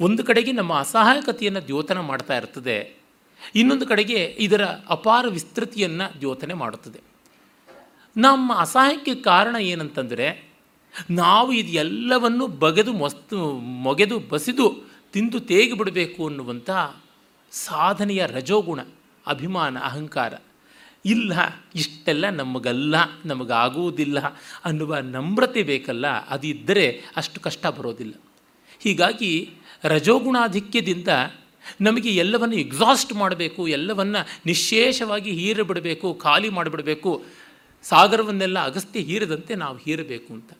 ಒಂದು 0.00 0.22
ಕಡೆಗೆ 0.28 0.52
ನಮ್ಮ 0.58 0.72
ಅಸಹಾಯಕತೆಯನ್ನು 0.84 1.62
ದ್ಯೋತನ 1.68 2.00
ಮಾಡ್ತಾ 2.10 2.36
ಇರ್ತದೆ, 2.40 2.78
ಇನ್ನೊಂದು 3.60 3.86
ಕಡೆಗೆ 3.90 4.20
ಇದರ 4.46 4.64
ಅಪಾರ 4.96 5.24
ವಿಸ್ತೃತಿಯನ್ನು 5.38 6.06
ದ್ಯೋತನೆ 6.20 6.54
ಮಾಡುತ್ತದೆ. 6.62 7.00
ನಮ್ಮ 8.16 8.54
ಅಸಹಾಯಕ್ಕೆ 8.54 9.14
ಕಾರಣ 9.14 9.56
ಏನಂತಂದರೆ, 9.56 10.48
ನಾವು 11.10 11.52
ಇದು 11.52 11.68
ಎಲ್ಲವನ್ನು 11.68 12.46
ಬಗೆದು 12.46 12.92
ಮಸ್ತು, 12.92 13.52
ಮೊಗೆದು 13.60 14.18
ಬಸಿದು 14.18 14.82
ತಿಂದು 15.12 15.40
ತೇಗಿ 15.40 15.72
ಬಿಡಬೇಕು 15.72 16.26
ಅನ್ನುವಂಥ 16.26 16.70
ಸಾಧನೆಯ 17.52 18.26
ರಜೋಗುಣ, 18.26 18.80
ಅಭಿಮಾನ, 19.26 19.78
ಅಹಂಕಾರ. 19.78 20.34
ಇಲ್ಲ, 21.06 21.32
ಇಷ್ಟೆಲ್ಲ 21.74 22.30
ನಮಗಲ್ಲ, 22.30 22.94
ನಮಗಾಗುವುದಿಲ್ಲ 23.24 24.20
ಅನ್ನುವ 24.64 24.96
ನಮ್ರತೆ 24.96 25.62
ಬೇಕಲ್ಲ, 25.62 26.06
ಅದಿದ್ದರೆ 26.06 27.02
ಅಷ್ಟು 27.16 27.40
ಕಷ್ಟ 27.40 27.66
ಬರೋದಿಲ್ಲ. 27.66 28.14
ಹೀಗಾಗಿ 28.80 29.50
ರಜೋಗುಣಾಧಿಕ್ಯದಿಂದ 29.84 31.08
ನಮಗೆ 31.80 32.10
ಎಲ್ಲವನ್ನು 32.10 32.54
ಎಕ್ಸಾಸ್ಟ್ 32.54 33.12
ಮಾಡಬೇಕು, 33.12 33.68
ಎಲ್ಲವನ್ನು 33.68 34.26
ನಿಶೇಷವಾಗಿ 34.46 35.30
ಹೀರಿಬಿಡಬೇಕು, 35.30 36.14
ಖಾಲಿ 36.14 36.48
ಮಾಡಿಬಿಡಬೇಕು 36.48 37.24
ಸಾಗರವನ್ನೆಲ್ಲ 37.84 38.64
ಅಗಸ್ತ್ಯ 38.64 39.00
ಹೀರದಂತೆ 39.00 39.54
ನಾವು 39.54 39.76
ಹೀರಬೇಕು 39.76 40.32
ಅಂತ. 40.32 40.52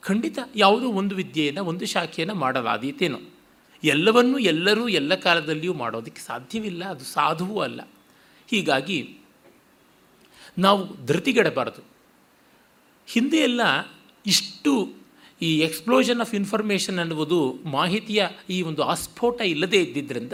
ಖಂಡಿತ 0.00 0.38
ಯಾವುದೋ 0.56 0.88
ಒಂದು 0.88 1.14
ವಿದ್ಯೆಯನ್ನು, 1.14 1.64
ಒಂದು 1.64 1.86
ಶಾಖೆಯನ್ನು 1.86 2.34
ಮಾಡಲಾದೀತೇನೋ. 2.34 3.18
ಎಲ್ಲವನ್ನೂ 3.84 4.38
ಎಲ್ಲರೂ 4.38 4.88
ಎಲ್ಲ 4.88 5.14
ಕಾಲದಲ್ಲಿಯೂ 5.14 5.74
ಮಾಡೋದಕ್ಕೆ 5.74 6.22
ಸಾಧ್ಯವಿಲ್ಲ, 6.22 6.84
ಅದು 6.84 7.04
ಸಾಧುವೂ 7.04 7.60
ಅಲ್ಲ. 7.60 7.80
ಹೀಗಾಗಿ 8.50 9.18
ನಾವು 10.58 11.06
ಧೃತಿಗೆಡಬಾರದು. 11.06 11.84
ಹಿಂದೆ 13.06 13.36
ಎಲ್ಲ 13.36 13.60
ಇಷ್ಟು 14.26 14.92
ಈ 15.42 15.58
ಎಕ್ಸ್ಪ್ಲೋಷನ್ 15.58 16.20
ಆಫ್ 16.20 16.34
ಇನ್ಫಾರ್ಮೇಷನ್ 16.34 16.98
ಅನ್ನುವುದು 16.98 17.52
ಮಾಹಿತಿಯ 17.64 18.26
ಈ 18.50 18.62
ಒಂದು 18.62 18.82
ಆಸ್ಫೋಟ 18.82 19.40
ಇಲ್ಲದೇ 19.40 19.82
ಇದ್ದಿದ್ದರಿಂದ 19.82 20.32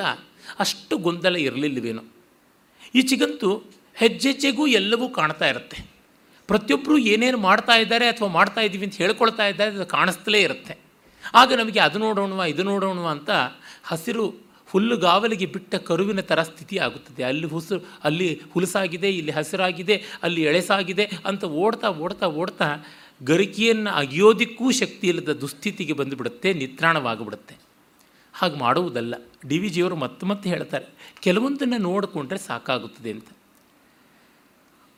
ಅಷ್ಟು 0.58 0.98
ಗೊಂದಲ 0.98 1.37
ಇರಲಿಲ್ಲವೇನೋ. 1.37 2.02
ಈಚೆಗಂತೂ 2.94 3.62
ಹೆಜ್ಜೆಜ್ಜೆಗೂ 3.94 4.66
ಎಲ್ಲವೂ 4.66 5.08
ಕಾಣ್ತಾ 5.08 5.48
ಇರುತ್ತೆ. 5.48 5.97
ಪ್ರತಿಯೊಬ್ಬರು 6.48 6.98
ಏನೇನು 6.98 7.38
ಮಾಡ್ತಾ 7.38 7.74
ಇದ್ದಾರೆ 7.76 8.06
ಅಥವಾ 8.08 8.28
ಮಾಡ್ತಾ 8.28 8.61
ಇದ್ದೀವಿ 8.61 8.87
ಅಂತ 8.87 8.96
ಹೇಳ್ಕೊಳ್ತಾ 8.96 9.46
ಇದ್ದಾರೆ, 9.46 9.70
ಅದು 9.70 9.87
ಕಾಣಿಸ್ತಲೇ 9.87 10.40
ಇರುತ್ತೆ. 10.40 10.74
ಆಗ 11.34 11.52
ನಮಗೆ 11.52 11.80
ಅದು 11.80 11.98
ನೋಡೋಣವಾ, 11.98 12.46
ಇದು 12.46 12.62
ನೋಡೋಣವಾ 12.62 13.11
ಅಂತ 13.11 13.30
ಹಸಿರು 13.84 14.26
ಹುಲ್ಲುಗಾವಲಿಗೆ 14.70 15.46
ಬಿಟ್ಟ 15.46 15.74
ಕರುವಿನ 15.74 16.20
ಥರ 16.20 16.42
ಸ್ಥಿತಿ 16.42 16.78
ಆಗುತ್ತದೆ. 16.78 17.22
ಅಲ್ಲಿ 17.22 17.46
ಹುಸು, 17.46 17.76
ಅಲ್ಲಿ 18.04 18.40
ಹುಲಸಾಗಿದೆ, 18.52 19.11
ಇಲ್ಲಿ 19.11 19.32
ಹಸಿರಾಗಿದೆ, 19.32 19.96
ಅಲ್ಲಿ 20.22 20.42
ಎಳೆಸಾಗಿದೆ 20.42 21.04
ಅಂತ 21.26 21.44
ಓಡ್ತಾ 21.44 21.90
ಓಡ್ತಾ 21.90 22.26
ಓಡ್ತಾ 22.26 22.68
ಗರಿಕೆಯನ್ನು 23.24 23.90
ಅಗಿಯೋದಕ್ಕೂ 23.90 24.70
ಶಕ್ತಿ 24.70 25.06
ಇಲ್ಲದ 25.08 25.32
ದುಸ್ಥಿತಿಗೆ 25.40 25.92
ಬಂದುಬಿಡುತ್ತೆ, 25.92 26.52
ನಿತ್ರಾಣವಾಗಿಬಿಡುತ್ತೆ. 26.52 27.54
ಹಾಗೆ 28.34 28.58
ಮಾಡುವುದಲ್ಲ. 28.58 29.14
ಡಿ 29.48 29.58
ವಿ 29.58 29.68
ಜಿಯವರು 29.68 29.96
ಮತ್ತೆ 29.96 30.26
ಮತ್ತೆ 30.26 30.48
ಹೇಳ್ತಾರೆ, 30.50 30.87
ಕೆಲವೊಂದನ್ನು 31.20 31.78
ನೋಡಿಕೊಂಡ್ರೆ 31.78 32.38
ಸಾಕಾಗುತ್ತದೆ 32.38 33.11
ಅಂತ. 33.11 33.28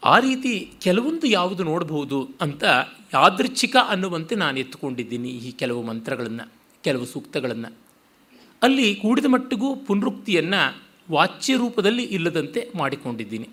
ಆ 0.04 0.18
ರೀತಿ 0.18 0.72
ಕೆಲವೊಂದು 0.80 1.26
ಯಾವುದು 1.26 1.64
ನೋಡಬಹುದು 1.64 2.28
ಅಂತ 2.40 2.64
ಯಾದೃಚ್ಛಿಕ 3.12 3.76
ಅನ್ನುವಂತೆ 3.88 4.34
ನಾನು 4.34 4.58
ಎತ್ತುಕೊಂಡಿದ್ದೀನಿ 4.58 5.28
ಈ 5.28 5.52
ಕೆಲವು 5.52 5.82
ಮಂತ್ರಗಳನ್ನು, 5.82 6.52
ಕೆಲವು 6.84 7.06
ಸೂಕ್ತಗಳನ್ನು. 7.06 7.76
ಅಲ್ಲಿ 8.62 8.94
ಕೂಡಿದ 8.94 9.24
ಮಟ್ಟಿಗೂ 9.24 9.76
ಪುನರುಕ್ತಿಯನ್ನು 9.76 10.82
ವಾಚ್ಯ 11.10 11.56
ರೂಪದಲ್ಲಿ 11.56 12.02
ಇಲ್ಲದಂತೆ 12.02 12.70
ಮಾಡಿಕೊಂಡಿದ್ದೀನಿ. 12.74 13.48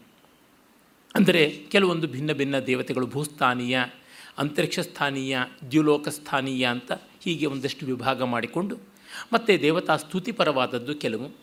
ಅಂದರೆ 1.16 1.66
ಕೆಲವೊಂದು 1.72 2.08
ಭಿನ್ನ 2.08 2.32
ಭಿನ್ನ 2.34 2.60
ದೇವತೆಗಳು 2.60 3.08
ಭೂಸ್ಥಾನೀಯ, 3.08 3.80
ಅಂತರಿಕ್ಷ 4.38 4.80
ಸ್ಥಾನೀಯ, 4.80 5.38
ದ್ಯುಲೋಕ 5.72 6.08
ಸ್ಥಾನೀಯ 6.08 6.66
ಅಂತ 6.66 6.92
ಹೀಗೆ 7.24 7.46
ಒಂದಷ್ಟು 7.46 7.86
ವಿಭಾಗ 7.86 8.24
ಮಾಡಿಕೊಂಡು 8.24 8.78
ಮತ್ತು 9.34 9.62
ದೇವತಾ 9.62 9.98
ಸ್ತುತಿಪರವಾದದ್ದು 9.98 10.96
ಕೆಲವು. 10.96 11.36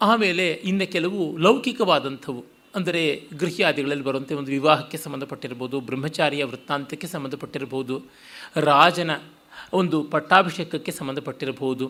ಆಮೇಲೆ 0.00 0.52
ಇನ್ನು 0.52 0.92
ಕೆಲವು 0.92 1.36
ಲೌಕಿಕವಾದಂಥವು. 1.36 2.53
ಅಂದರೆ 2.74 3.02
ಗೃಹ್ಯಾದಿಗಳಲ್ಲಿ 3.40 4.04
ಬರುವಂತೆ 4.04 4.34
ಒಂದು 4.34 4.50
ವಿವಾಹಕ್ಕೆ 4.50 4.98
ಸಂಬಂಧಪಟ್ಟಿರ್ಬೋದು, 4.98 5.76
ಬ್ರಹ್ಮಚಾರಿಯ 5.80 6.44
ವೃತ್ತಾಂತಕ್ಕೆ 6.44 7.06
ಸಂಬಂಧಪಟ್ಟಿರಬಹುದು 7.06 7.96
ರಾಜನ 8.70 9.10
ಒಂದು 9.72 9.98
ಪಟ್ಟಾಭಿಷೇಕಕ್ಕೆ 10.14 10.92
ಸಂಬಂಧಪಟ್ಟಿರಬಹುದು 10.92 11.86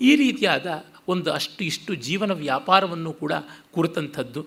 ಈ 0.00 0.12
ರೀತಿಯಾದ 0.16 0.66
ಒಂದು 1.08 1.28
ಅಷ್ಟು 1.32 1.64
ಇಷ್ಟು 1.64 1.94
ಜೀವನ 2.06 2.32
ವ್ಯಾಪಾರವನ್ನು 2.44 3.12
ಕೂಡ 3.12 3.32
ಕುರಿತಂಥದ್ದು. 3.74 4.42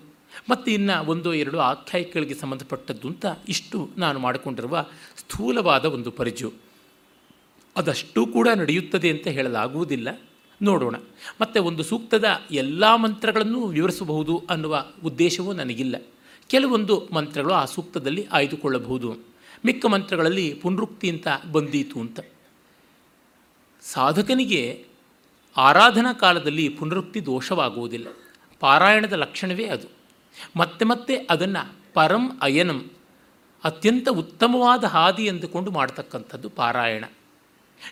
ಮತ್ತು 0.50 0.68
ಇನ್ನು 0.70 0.96
ಒಂದು 1.12 1.28
ಎರಡು 1.34 1.58
ಆಖ್ಯಾಯಿಕೆಗಳಿಗೆ 1.58 2.34
ಸಂಬಂಧಪಟ್ಟದ್ದು 2.34 3.06
ಅಂತ 3.08 3.26
ಇಷ್ಟು 3.48 3.78
ನಾನು 3.98 4.18
ಮಾಡಿಕೊಂಡಿರುವ 4.18 4.84
ಸ್ಥೂಲವಾದ 5.22 5.84
ಒಂದು 5.96 6.10
ಪರಿಚು 6.10 6.48
ಅದಷ್ಟು 7.76 8.20
ಕೂಡ 8.26 8.48
ನಡೆಯುತ್ತದೆ 8.60 9.08
ಅಂತ 9.10 9.26
ಹೇಳಲಾಗುವುದಿಲ್ಲ. 9.38 10.08
ನೋಡೋಣ. 10.62 10.96
ಮತ್ತು 11.40 11.64
ಒಂದು 11.64 11.82
ಸೂಕ್ತದ 11.82 12.24
ಎಲ್ಲ 12.50 12.94
ಮಂತ್ರಗಳನ್ನು 12.94 13.66
ವಿವರಿಸಬಹುದು 13.66 14.42
ಅನ್ನುವ 14.50 14.84
ಉದ್ದೇಶವೂ 15.04 15.52
ನನಗಿಲ್ಲ. 15.52 15.96
ಕೆಲವೊಂದು 16.46 17.08
ಮಂತ್ರಗಳು 17.12 17.54
ಆ 17.54 17.64
ಸೂಕ್ತದಲ್ಲಿ 17.64 18.26
ಆಯ್ದುಕೊಳ್ಳಬಹುದು. 18.32 19.16
ಮಿಕ್ಕ 19.64 19.86
ಮಂತ್ರಗಳಲ್ಲಿ 19.86 20.54
ಪುನರುಕ್ತಿ 20.62 21.10
ಅಂತ 21.10 21.28
ಬಂದೀತು 21.52 22.00
ಅಂತ. 22.00 22.20
ಸಾಧಕನಿಗೆ 23.82 24.86
ಆರಾಧನಾ 25.56 26.12
ಕಾಲದಲ್ಲಿ 26.12 26.68
ಪುನರುಕ್ತಿ 26.68 27.26
ದೋಷವಾಗುವುದಿಲ್ಲ. 27.26 28.06
ಪಾರಾಯಣದ 28.60 29.12
ಲಕ್ಷಣವೇ 29.12 29.64
ಅದು. 29.64 29.88
ಮತ್ತೆ 30.56 30.84
ಮತ್ತೆ 30.84 31.16
ಅದನ್ನು 31.16 31.72
ಪರಂ 31.94 32.38
ಅಯನಂ, 32.42 32.90
ಅತ್ಯಂತ 33.64 34.08
ಉತ್ತಮವಾದ 34.08 34.84
ಹಾದಿ 34.84 35.24
ಎಂದುಕೊಂಡು 35.24 35.70
ಮಾಡತಕ್ಕಂಥದ್ದು 35.70 36.50
ಪಾರಾಯಣ. 36.50 37.04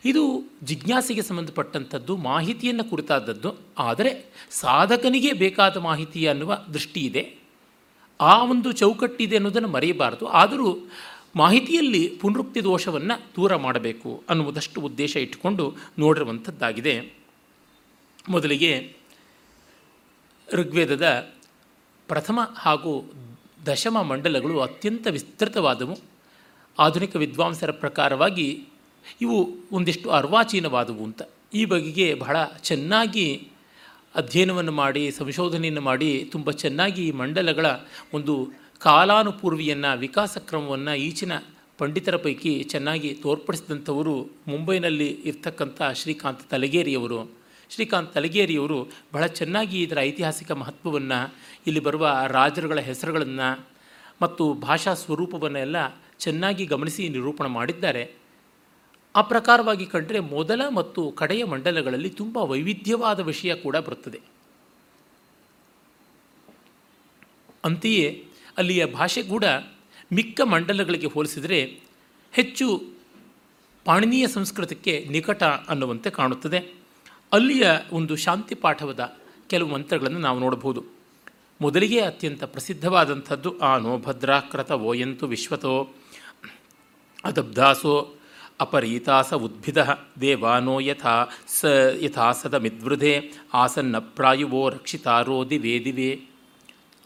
ಇದು 0.04 0.42
ಜಿಜ್ಞಾಸೆಗೆ 0.62 1.22
ಸಂಬಂಧಪಟ್ಟಂಥದ್ದು, 1.22 2.16
ಮಾಹಿತಿಯನ್ನು 2.16 2.84
ಕುರಿತಾದದ್ದು. 2.84 3.54
ಆದರೆ 3.78 4.32
ಸಾಧಕನಿಗೆ 4.50 5.32
ಬೇಕಾದ 5.32 5.76
ಮಾಹಿತಿ 5.76 6.26
ಅನ್ನುವ 6.26 6.54
ದೃಷ್ಟಿ 6.54 7.00
ಇದೆ. 7.00 7.38
ಆ 8.20 8.44
ಒಂದು 8.44 8.72
ಚೌಕಟ್ಟಿದೆ 8.72 9.36
ಅನ್ನೋದನ್ನು 9.36 9.68
ಮರೆಯಬಾರದು. 9.68 10.26
ಆದರೂ 10.26 10.78
ಮಾಹಿತಿಯಲ್ಲಿ 11.36 12.18
ಪುನರುಕ್ತಿ 12.20 12.64
ದೋಷವನ್ನು 12.64 13.20
ದೂರ 13.36 13.56
ಮಾಡಬೇಕು 13.56 14.22
ಅನ್ನುವುದಷ್ಟು 14.28 14.80
ಉದ್ದೇಶ 14.80 15.16
ಇಟ್ಟುಕೊಂಡು 15.16 15.76
ನೋಡಿರುವಂಥದ್ದಾಗಿದೆ. 15.98 17.14
ಮೊದಲಿಗೆ 18.28 18.96
ಋಗ್ವೇದದ 20.52 21.32
ಪ್ರಥಮ 22.08 22.40
ಹಾಗೂ 22.56 23.12
ದಶಮ 23.66 24.02
ಮಂಡಲಗಳು 24.02 24.60
ಅತ್ಯಂತ 24.60 25.06
ವಿಸ್ತೃತವಾದವು. 25.06 25.98
ಆಧುನಿಕ 26.78 27.16
ವಿದ್ವಾಂಸರ 27.16 27.70
ಪ್ರಕಾರವಾಗಿ 27.70 28.68
ಇವು 29.20 29.56
ಒಂದಿಷ್ಟು 29.72 30.10
ಅರ್ವಾಚೀನವಾದವು 30.10 31.04
ಅಂತ. 31.04 31.22
ಈ 31.54 31.64
ಬಗೆಗೆ 31.64 32.14
ಬಹಳ 32.14 32.36
ಚೆನ್ನಾಗಿ 32.62 33.48
ಅಧ್ಯಯನವನ್ನು 34.14 34.72
ಮಾಡಿ, 34.72 35.10
ಸಂಶೋಧನೆಯನ್ನು 35.10 35.80
ಮಾಡಿ, 35.80 36.28
ತುಂಬ 36.32 36.50
ಚೆನ್ನಾಗಿ 36.50 37.08
ಈ 37.08 37.10
ಮಂಡಲಗಳ 37.10 37.66
ಒಂದು 38.14 38.52
ಕಾಲಾನುಪೂರ್ವಿಯನ್ನು 38.80 39.98
ವಿಕಾಸ 39.98 40.38
ಕ್ರಮವನ್ನು 40.38 40.94
ಈಚಿನ 40.94 41.32
ಪಂಡಿತರ 41.78 42.16
ಪೈಕಿ 42.16 42.62
ಚೆನ್ನಾಗಿ 42.62 43.14
ತೋರ್ಪಡಿಸಿದಂಥವರು 43.14 44.30
ಮುಂಬೈನಲ್ಲಿ 44.48 45.08
ಇರ್ತಕ್ಕಂಥ 45.24 45.82
ಶ್ರೀಕಾಂತ್ 45.94 46.50
ತಲಗೇರಿಯವರು. 46.50 47.30
ಶ್ರೀಕಾಂತ್ 47.70 48.14
ತಲಗೇರಿಯವರು 48.14 48.90
ಬಹಳ 49.12 49.26
ಚೆನ್ನಾಗಿ 49.26 49.82
ಇದರ 49.82 49.98
ಐತಿಹಾಸಿಕ 50.00 50.50
ಮಹತ್ವವನ್ನು, 50.52 51.34
ಇಲ್ಲಿ 51.66 51.80
ಬರುವ 51.80 52.18
ರಾಜರುಗಳ 52.26 52.80
ಹೆಸರುಗಳನ್ನು 52.80 53.68
ಮತ್ತು 54.22 54.54
ಭಾಷಾ 54.54 54.94
ಸ್ವರೂಪವನ್ನೆಲ್ಲ 54.94 55.76
ಚೆನ್ನಾಗಿ 56.18 56.66
ಗಮನಿಸಿ 56.66 57.08
ನಿರೂಪಣೆ 57.08 57.48
ಮಾಡಿದ್ದಾರೆ. 57.48 58.27
ಆ 59.18 59.22
ಪ್ರಕಾರವಾಗಿ 59.22 59.86
ಕಂಡರೆ 59.86 60.20
ಮೊದಲ 60.20 60.62
ಮತ್ತು 60.74 61.12
ಕಡೆಯ 61.12 61.44
ಮಂಡಲಗಳಲ್ಲಿ 61.44 62.10
ತುಂಬ 62.10 62.36
ವೈವಿಧ್ಯವಾದ 62.36 63.20
ವಿಷಯ 63.20 63.54
ಕೂಡ 63.54 63.76
ಬರುತ್ತದೆ 63.76 64.20
ಅಂತೆಯೇ 67.64 68.28
ಅಲ್ಲಿಯ 68.58 68.86
ಭಾಷೆ 68.86 69.22
ಕೂಡ 69.22 69.44
ಮಿಕ್ಕ 70.12 70.40
ಮಂಡಲಗಳಿಗೆ 70.40 71.06
ಹೋಲಿಸಿದರೆ 71.06 71.80
ಹೆಚ್ಚು 72.32 72.66
ಪಾಣಿನೀಯ 73.84 74.26
ಸಂಸ್ಕೃತಕ್ಕೆ 74.28 75.08
ನಿಕಟ 75.10 75.42
ಅನ್ನುವಂತೆ 75.42 76.10
ಕಾಣುತ್ತದೆ. 76.10 76.74
ಅಲ್ಲಿಯ 77.32 77.66
ಒಂದು 77.92 78.16
ಶಾಂತಿ 78.16 78.54
ಪಾಠವದ 78.54 79.16
ಕೆಲವು 79.50 79.68
ಮಂತ್ರಗಳನ್ನು 79.68 80.18
ನಾವು 80.18 80.38
ನೋಡಬಹುದು. 80.38 80.84
ಮೊದಲಿಗೆ 81.60 82.00
ಅತ್ಯಂತ 82.00 82.44
ಪ್ರಸಿದ್ಧವಾದಂಥದ್ದು 82.44 83.58
ಆ 83.58 83.78
ನೋ 83.78 83.98
ಭದ್ರಾಕೃತ 83.98 84.72
ಓಯಂತು 84.72 85.26
ವಿಶ್ವತೋ 85.26 85.74
ಅದಬ್ಧಾಸೋ 87.24 88.14
ಅಪರೀತಾಸ 88.60 89.34
ಉದ್ಭಿದ 89.34 89.98
ದೇವಾನೋ 90.20 90.78
ಯಥಾ 90.78 91.24
ಸ 91.46 91.64
ಯಥಾ 92.00 92.32
ಸದಮಿದ್ವೃಧೆ 92.32 93.32
ಆಸನ್ನ 93.54 93.98
ಪ್ರಾಯುವೋ 93.98 94.68
ರಕ್ಷಿತಾರೋ 94.68 95.50
ದಿವೇ 95.50 95.84
ದಿವೇ 95.84 96.24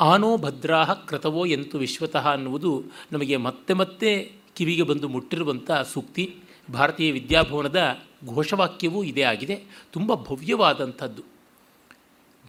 ಆನೋ 0.01 0.37
ಭದ್ರಾಹ 0.37 0.93
ಕೃತವೋ 0.93 1.47
ಎಂತು 1.47 1.79
ವಿಶ್ವತಃ 1.79 2.33
ಅನ್ನುವುದು 2.33 2.85
ನಮಗೆ 3.13 3.37
ಮತ್ತೆ 3.37 3.75
ಮತ್ತೆ 3.75 4.33
ಕಿವಿಗೆ 4.57 4.83
ಬಂದು 4.83 5.09
ಮುಟ್ಟಿರುವಂಥ 5.09 5.71
ಸೂಕ್ತಿ. 5.71 6.37
ಭಾರತೀಯ 6.73 7.13
ವಿದ್ಯಾಭವನದ 7.13 7.99
ಘೋಷವಾಕ್ಯವೂ 8.35 9.05
ಇದೇ 9.05 9.23
ಆಗಿದೆ. 9.23 9.65
ತುಂಬ 9.93 10.15
ಭವ್ಯವಾದಂಥದ್ದು. 10.15 11.23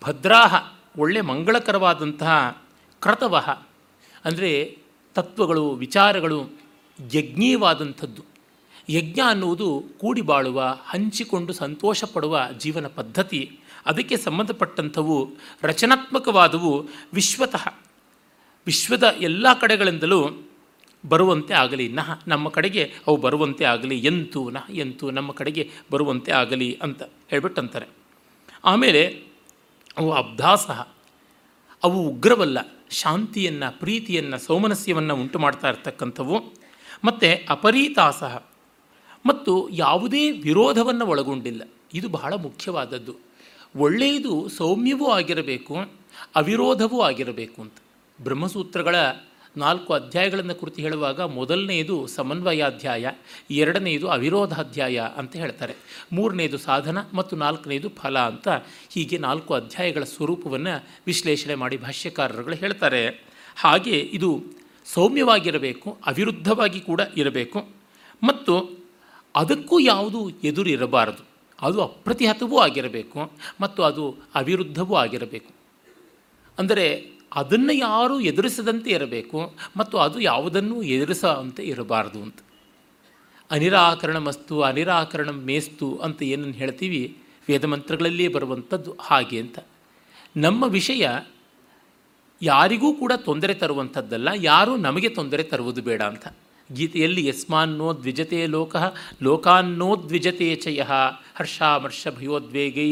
ಭದ್ರಾಹ 0.04 0.72
ಒಳ್ಳೆ 0.98 1.22
ಮಂಗಳಕರವಾದಂತಹ 1.22 2.64
ಕ್ರತವಹ 3.02 3.50
ಅಂದರೆ 4.26 4.78
ತತ್ವಗಳು, 5.16 5.72
ವಿಚಾರಗಳು 5.72 6.50
ಯಜ್ಞೀಯವಾದಂಥದ್ದು. 7.14 8.33
ಯಜ್ಞ 8.90 9.20
ಅನ್ನುವುದು 9.28 9.84
ಕೂಡಿ 10.00 10.22
ಬಾಳುವ, 10.22 10.78
ಹಂಚಿಕೊಂಡು 10.86 11.54
ಸಂತೋಷ 11.54 12.04
ಪಡುವ 12.04 12.40
ಜೀವನ 12.58 12.88
ಪದ್ಧತಿ. 12.88 13.60
ಅದಕ್ಕೆ 13.86 14.18
ಸಂಬಂಧಪಟ್ಟಂಥವು 14.18 15.32
ರಚನಾತ್ಮಕವಾದವು 15.62 16.90
ವಿಶ್ವತಃ. 17.14 17.74
ವಿಶ್ವದ 18.66 19.04
ಎಲ್ಲ 19.04 19.60
ಕಡೆಗಳಿಂದಲೂ 19.60 20.30
ಬರುವಂತೆ 21.10 21.54
ಆಗಲಿ. 21.54 21.90
ನಹ, 21.90 22.22
ನಮ್ಮ 22.28 22.50
ಕಡೆಗೆ 22.50 22.94
ಅವು 23.08 23.18
ಬರುವಂತೆ 23.18 23.66
ಆಗಲಿ. 23.66 24.00
ಎಂತು 24.00 24.50
ನಹ, 24.50 24.66
ಎಂತು 24.70 25.12
ನಮ್ಮ 25.12 25.32
ಕಡೆಗೆ 25.32 25.72
ಬರುವಂತೆ 25.92 26.32
ಆಗಲಿ 26.32 26.80
ಅಂತ 26.82 27.04
ಹೇಳ್ಬಿಟ್ಟಂತಾರೆ. 27.04 27.86
ಆಮೇಲೆ 28.66 29.24
ಅವು 29.98 30.12
ಅಬ್ದಾಸ 30.12 30.70
ಅವು 31.84 32.10
ಉಗ್ರವಲ್ಲ, 32.10 32.58
ಶಾಂತಿಯನ್ನು, 32.90 33.80
ಪ್ರೀತಿಯನ್ನು, 33.80 34.40
ಸೌಮನಸ್ಯವನ್ನು 34.40 35.16
ಉಂಟು 35.16 35.40
ಮಾಡ್ತಾ 35.40 35.70
ಇರ್ತಕ್ಕಂಥವು. 35.70 36.54
ಮತ್ತು 37.04 37.46
ಅಪರೀತಾಸಹ. 37.50 38.44
ಮತ್ತು 39.26 39.70
ಯಾವುದೇ 39.70 40.32
ವಿರೋಧವನ್ನು 40.32 41.06
ಒಳಗೊಂಡಿಲ್ಲ. 41.06 41.70
ಇದು 41.94 42.10
ಬಹಳ 42.10 42.34
ಮುಖ್ಯವಾದದ್ದು. 42.34 43.16
ಒಳ್ಳೆಯದು 43.76 44.50
ಸೌಮ್ಯವೂ 44.50 45.08
ಆಗಿರಬೇಕು, 45.08 45.76
ಅವಿರೋಧವೂ 46.36 47.02
ಆಗಿರಬೇಕು 47.02 47.62
ಅಂತ. 47.62 47.74
ಬ್ರಹ್ಮಸೂತ್ರಗಳ 48.22 48.96
ನಾಲ್ಕು 49.58 49.94
ಅಧ್ಯಾಯಗಳನ್ನು 49.94 50.56
ಕುರಿತು 50.56 50.82
ಹೇಳುವಾಗ 50.82 51.22
ಮೊದಲನೆಯದು 51.22 52.08
ಸಮನ್ವಯಾಧ್ಯಾಯ 52.08 53.10
ಎರಡನೆಯದು 53.52 54.08
ಅವಿರೋಧಾಧ್ಯಾಯ 54.08 55.08
ಅಂತ 55.18 55.36
ಹೇಳ್ತಾರೆ. 55.36 55.74
ಮೂರನೆಯದು 56.12 56.58
ಸಾಧನ 56.58 56.98
ಮತ್ತು 57.14 57.36
ನಾಲ್ಕನೆಯದು 57.36 57.90
ಫಲ 57.90 58.20
ಅಂತ 58.20 58.48
ಹೀಗೆ 58.90 59.18
ನಾಲ್ಕು 59.18 59.54
ಅಧ್ಯಾಯಗಳ 59.54 60.04
ಸ್ವರೂಪವನ್ನು 60.04 60.88
ವಿಶ್ಲೇಷಣೆ 61.06 61.56
ಮಾಡಿ 61.56 61.78
ಭಾಷ್ಯಕಾರರುಗಳು 61.78 62.56
ಹೇಳ್ತಾರೆ. 62.56 63.24
ಹಾಗೆ 63.56 64.00
ಇದು 64.00 64.44
ಸೌಮ್ಯವಾಗಿರಬೇಕು, 64.86 65.98
ಅವಿರುದ್ಧವಾಗಿ 66.06 66.82
ಕೂಡ 66.82 67.02
ಇರಬೇಕು 67.18 67.70
ಮತ್ತು 68.24 68.83
ಅದಕ್ಕೂ 69.36 69.80
ಯಾವುದು 69.80 70.30
ಎದುರಿರಬಾರದು 70.44 71.24
ಅದು 71.60 71.82
ಅಪ್ರತಿಹತವೂ 71.82 72.58
ಆಗಿರಬೇಕು 72.58 73.20
ಮತ್ತು 73.62 73.84
ಅದು 73.84 74.04
ಅವಿರುದ್ಧವೂ 74.36 74.96
ಆಗಿರಬೇಕು. 74.96 75.52
ಅಂದರೆ 76.58 76.86
ಅದನ್ನು 77.36 77.74
ಯಾರೂ 77.74 78.20
ಎದುರಿಸದಂತೆ 78.20 78.90
ಇರಬೇಕು 78.90 79.40
ಮತ್ತು 79.78 79.98
ಅದು 79.98 80.20
ಯಾವುದನ್ನೂ 80.20 80.82
ಎದುರಿಸಂತೆ 80.82 81.64
ಇರಬಾರದು 81.64 82.20
ಅಂತ. 82.22 82.40
ಅನಿರಾಕರಣ 83.52 84.18
ಮಸ್ತು 84.18 84.62
ಅನಿರಾಕರಣ 84.62 85.30
ಮೇಸ್ತು 85.30 85.88
ಅಂತ 85.96 86.20
ಏನನ್ನು 86.24 86.54
ಹೇಳ್ತೀವಿ? 86.54 87.18
ವೇದಮಂತ್ರಗಳಲ್ಲಿಯೇ 87.50 88.30
ಬರುವಂಥದ್ದು 88.30 88.92
ಹಾಗೆ 89.00 89.40
ಅಂತ. 89.40 89.60
ನಮ್ಮ 90.38 90.64
ವಿಷಯ 90.64 91.10
ಯಾರಿಗೂ 92.42 92.94
ಕೂಡ 92.94 93.12
ತೊಂದರೆ 93.16 93.54
ತರುವಂಥದ್ದಲ್ಲ, 93.54 94.30
ಯಾರೂ 94.36 94.76
ನಮಗೆ 94.78 95.10
ತೊಂದರೆ 95.10 95.44
ತರುವುದು 95.44 95.82
ಬೇಡ 95.82 96.02
ಅಂತ. 96.02 96.28
ಗೀತೆಯಲ್ಲಿ 96.74 97.28
ಯಸ್ಮಾನ್ನೋ 97.28 97.94
ದ್ವಿಜತೆ 97.94 98.46
ಲೋಕ, 98.46 98.76
ಲೋಕಾನ್ನೋ 99.24 99.96
ದ್ವಿಜತೆ 99.96 100.56
ಚಯ 100.56 100.82
ಹರ್ಷಾಮರ್ಷ 101.36 102.08
ಭಯೋದ್ವೇಗೈ 102.18 102.90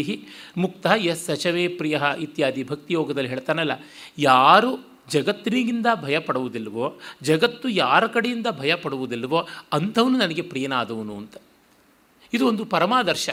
ಮುಕ್ತ 0.58 0.86
ಯಸ್ 0.98 1.26
ಸಚವೇ 1.26 1.68
ಪ್ರಿಯ 1.68 2.02
ಇತ್ಯಾದಿ 2.20 2.64
ಭಕ್ತಿಯೋಗದಲ್ಲಿ 2.64 3.30
ಹೇಳ್ತಾನಲ್ಲ, 3.30 3.72
ಯಾರು 4.18 4.72
ಜಗತ್ತಿನಿಗಿಂದ 5.10 5.86
ಭಯ 6.04 6.20
ಪಡುವುದಿಲ್ವೋ 6.20 6.86
ಜಗತ್ತು 7.22 7.70
ಯಾರ 7.70 8.04
ಕಡೆಯಿಂದ 8.08 8.48
ಭಯ 8.60 8.76
ಪಡುವುದಿಲ್ವೋ 8.76 9.40
ಅಂಥವನು 9.74 10.18
ನನಗೆ 10.18 10.42
ಪ್ರಿಯನಾದವನು 10.42 11.18
ಅಂತ. 11.18 11.36
ಇದು 12.34 12.48
ಒಂದು 12.48 12.66
ಪರಮಾದರ್ಶ. 12.66 13.30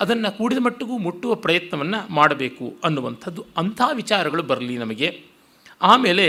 ಅದನ್ನು 0.00 0.36
ಕೂಡಿದ 0.36 0.58
ಮಟ್ಟಿಗೂ 0.58 0.98
ಮುಟ್ಟುವ 0.98 1.34
ಪ್ರಯತ್ನವನ್ನು 1.34 2.00
ಮಾಡಬೇಕು 2.12 2.66
ಅನ್ನುವಂಥದ್ದು 2.84 3.42
ಅಂಥ 3.56 3.80
ವಿಚಾರಗಳು 3.92 4.42
ಬರಲಿ 4.42 4.78
ನಮಗೆ. 4.78 5.08
ಆಮೇಲೆ 5.82 6.26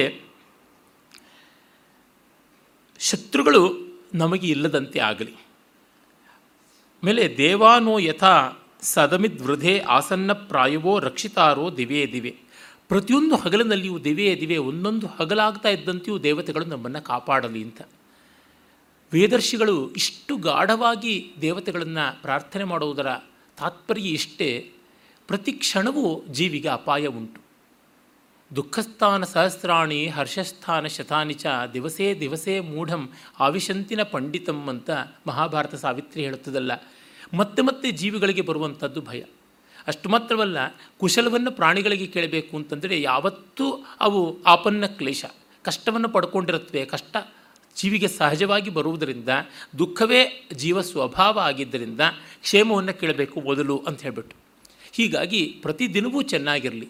ಶತ್ರುಗಳು 3.01 3.75
ನಮಗೆ 4.13 4.47
ಇಲ್ಲದಂತೆ 4.47 4.99
ಆಗಲಿ. 4.99 5.35
ಮೇಲೆ 7.03 7.37
ದೇವಾನೋ 7.37 7.97
ಯಥಾ 7.97 8.51
ಸದಮಿದ್ 8.81 9.41
ವೃಧೆ 9.41 9.79
ಆಸನ್ನ 9.79 10.33
ಪ್ರಾಯವೋ 10.33 10.99
ರಕ್ಷಿತಾರೋ 10.99 11.77
ದಿವೇ 11.77 12.05
ದಿವೆ. 12.05 12.37
ಪ್ರತಿಯೊಂದು 12.87 13.35
ಹಗಲಿನಲ್ಲಿಯೂ 13.35 13.99
ದಿವೇ 13.99 14.37
ದಿವೆ 14.39 14.57
ಒಂದೊಂದು 14.57 15.07
ಹಗಲಾಗ್ತಾ 15.07 15.69
ಇದ್ದಂತೆಯೂ 15.69 16.19
ದೇವತೆಗಳು 16.19 16.65
ನಮ್ಮನ್ನು 16.65 17.01
ಕಾಪಾಡಲಿ 17.01 17.63
ಅಂತ. 17.63 17.81
ವೇದರ್ಶಿಗಳು 19.13 19.91
ಇಷ್ಟು 19.91 20.37
ಗಾಢವಾಗಿ 20.37 21.33
ದೇವತೆಗಳನ್ನು 21.41 22.21
ಪ್ರಾರ್ಥನೆ 22.21 22.63
ಮಾಡುವುದರ 22.63 23.07
ತಾತ್ಪರ್ಯ 23.57 24.01
ಇಷ್ಟೇ. 24.01 24.71
ಪ್ರತಿ 25.27 25.51
ಕ್ಷಣವೂ 25.51 26.23
ಜೀವಿಗೆ 26.31 26.67
ಅಪಾಯ 26.67 27.05
ಉಂಟು. 27.05 27.40
ದುಃಖಸ್ಥಾನ 28.55 29.23
ಸಹಸ್ರಾಣಿ 29.23 30.07
ಹರ್ಷಸ್ಥಾನ 30.07 30.87
ಶತಾನಿ 30.87 31.33
ಚ 31.33 31.45
ದಿವಸೇ 31.73 32.19
ದಿವಸೇ 32.19 32.59
ಮೂಢಂ 32.59 33.09
ಆವಿಶಂತಿನ 33.39 34.03
ಪಂಡಿತಂ 34.03 34.67
ಅಂತ 34.67 34.89
ಮಹಾಭಾರತ 35.27 35.75
ಸಾವಿತ್ರಿ 35.75 36.23
ಹೇಳುತ್ತದಲ್ಲ. 36.23 36.71
ಮತ್ತೆ 37.33 37.61
ಮತ್ತೆ 37.61 37.91
ಜೀವಿಗಳಿಗೆ 37.91 38.41
ಬರುವಂಥದ್ದು 38.41 39.01
ಭಯ. 39.01 39.21
ಅಷ್ಟು 39.87 40.09
ಮಾತ್ರವಲ್ಲ, 40.09 40.57
ಕುಶಲವನ್ನು 40.99 41.51
ಪ್ರಾಣಿಗಳಿಗೆ 41.51 42.07
ಕೇಳಬೇಕು 42.07 42.57
ಅಂತಂದರೆ 42.57 43.01
ಯಾವತ್ತೂ 43.01 43.85
ಅವು 43.99 44.43
ಆಪನ್ನ 44.43 44.85
ಕ್ಲೇಶ. 44.85 45.25
ಕಷ್ಟವನ್ನು 45.63 46.09
ಪಡ್ಕೊಂಡಿರುತ್ತವೆ. 46.09 46.85
ಕಷ್ಟ 46.85 47.17
ಜೀವಿಗೆ 47.75 48.07
ಸಹಜವಾಗಿ 48.07 48.69
ಬರುವುದರಿಂದ, 48.69 49.29
ದುಃಖವೇ 49.79 50.47
ಜೀವ 50.53 50.81
ಸ್ವಭಾವ 50.81 51.39
ಆಗಿದ್ದರಿಂದ 51.39 52.01
ಕ್ಷೇಮವನ್ನು 52.41 52.99
ಕೇಳಬೇಕು 52.99 53.41
ಮೊದಲು 53.41 53.83
ಅಂತ 53.87 54.01
ಹೇಳಿಬಿಟ್ಟು. 54.01 54.35
ಹೀಗಾಗಿ 54.91 55.59
ಪ್ರತಿದಿನವೂ 55.61 56.21
ಚೆನ್ನಾಗಿರಲಿ. 56.21 56.89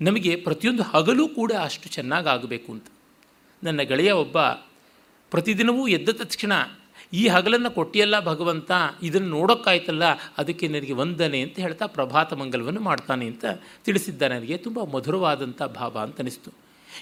ನಮಗೆ 0.00 0.36
ಪ್ರತಿಯೊಂದು 0.36 0.82
ಹಗಲು 0.82 1.28
ಕೂಡ 1.28 1.52
ಅಷ್ಟು 1.52 1.88
ಚೆನ್ನಾಗಿ 1.88 2.28
ಆಗಬೇಕು 2.28 2.72
ಅಂತ. 2.72 2.86
ನನ್ನ 3.62 3.80
ಗೆಳೆಯ 3.82 4.10
ಒಬ್ಬ 4.10 4.38
ಪ್ರತಿದಿನವೂ 5.32 5.88
ಎದ್ದ 5.88 6.10
ತಕ್ಷಣ, 6.10 6.52
ಈ 7.12 7.22
ಹಗಲನ್ನು 7.26 7.70
ಕೊಟ್ಟಿಯಲ್ಲ 7.70 8.16
ಭಗವಂತ, 8.20 8.70
ಇದನ್ನು 9.02 9.28
ನೋಡೋಕ್ಕಾಯ್ತಲ್ಲ, 9.28 10.04
ಅದಕ್ಕೆ 10.38 10.68
ನನಗೆ 10.68 10.92
ವಂದನೆ 10.92 11.42
ಅಂತ 11.42 11.56
ಹೇಳ್ತಾ 11.60 11.86
ಪ್ರಭಾತ 11.86 12.32
ಮಂಗಲವನ್ನು 12.32 12.80
ಮಾಡ್ತಾನೆ 12.80 13.26
ಅಂತ 13.26 13.44
ತಿಳಿಸಿದ್ದ 13.84 14.22
ನನಗೆ. 14.22 14.56
ತುಂಬ 14.56 14.80
ಮಧುರವಾದಂಥ 14.84 15.62
ಭಾವ 15.62 15.98
ಅಂತ 15.98 16.18
ಅನ್ನಿಸ್ತು 16.18 16.52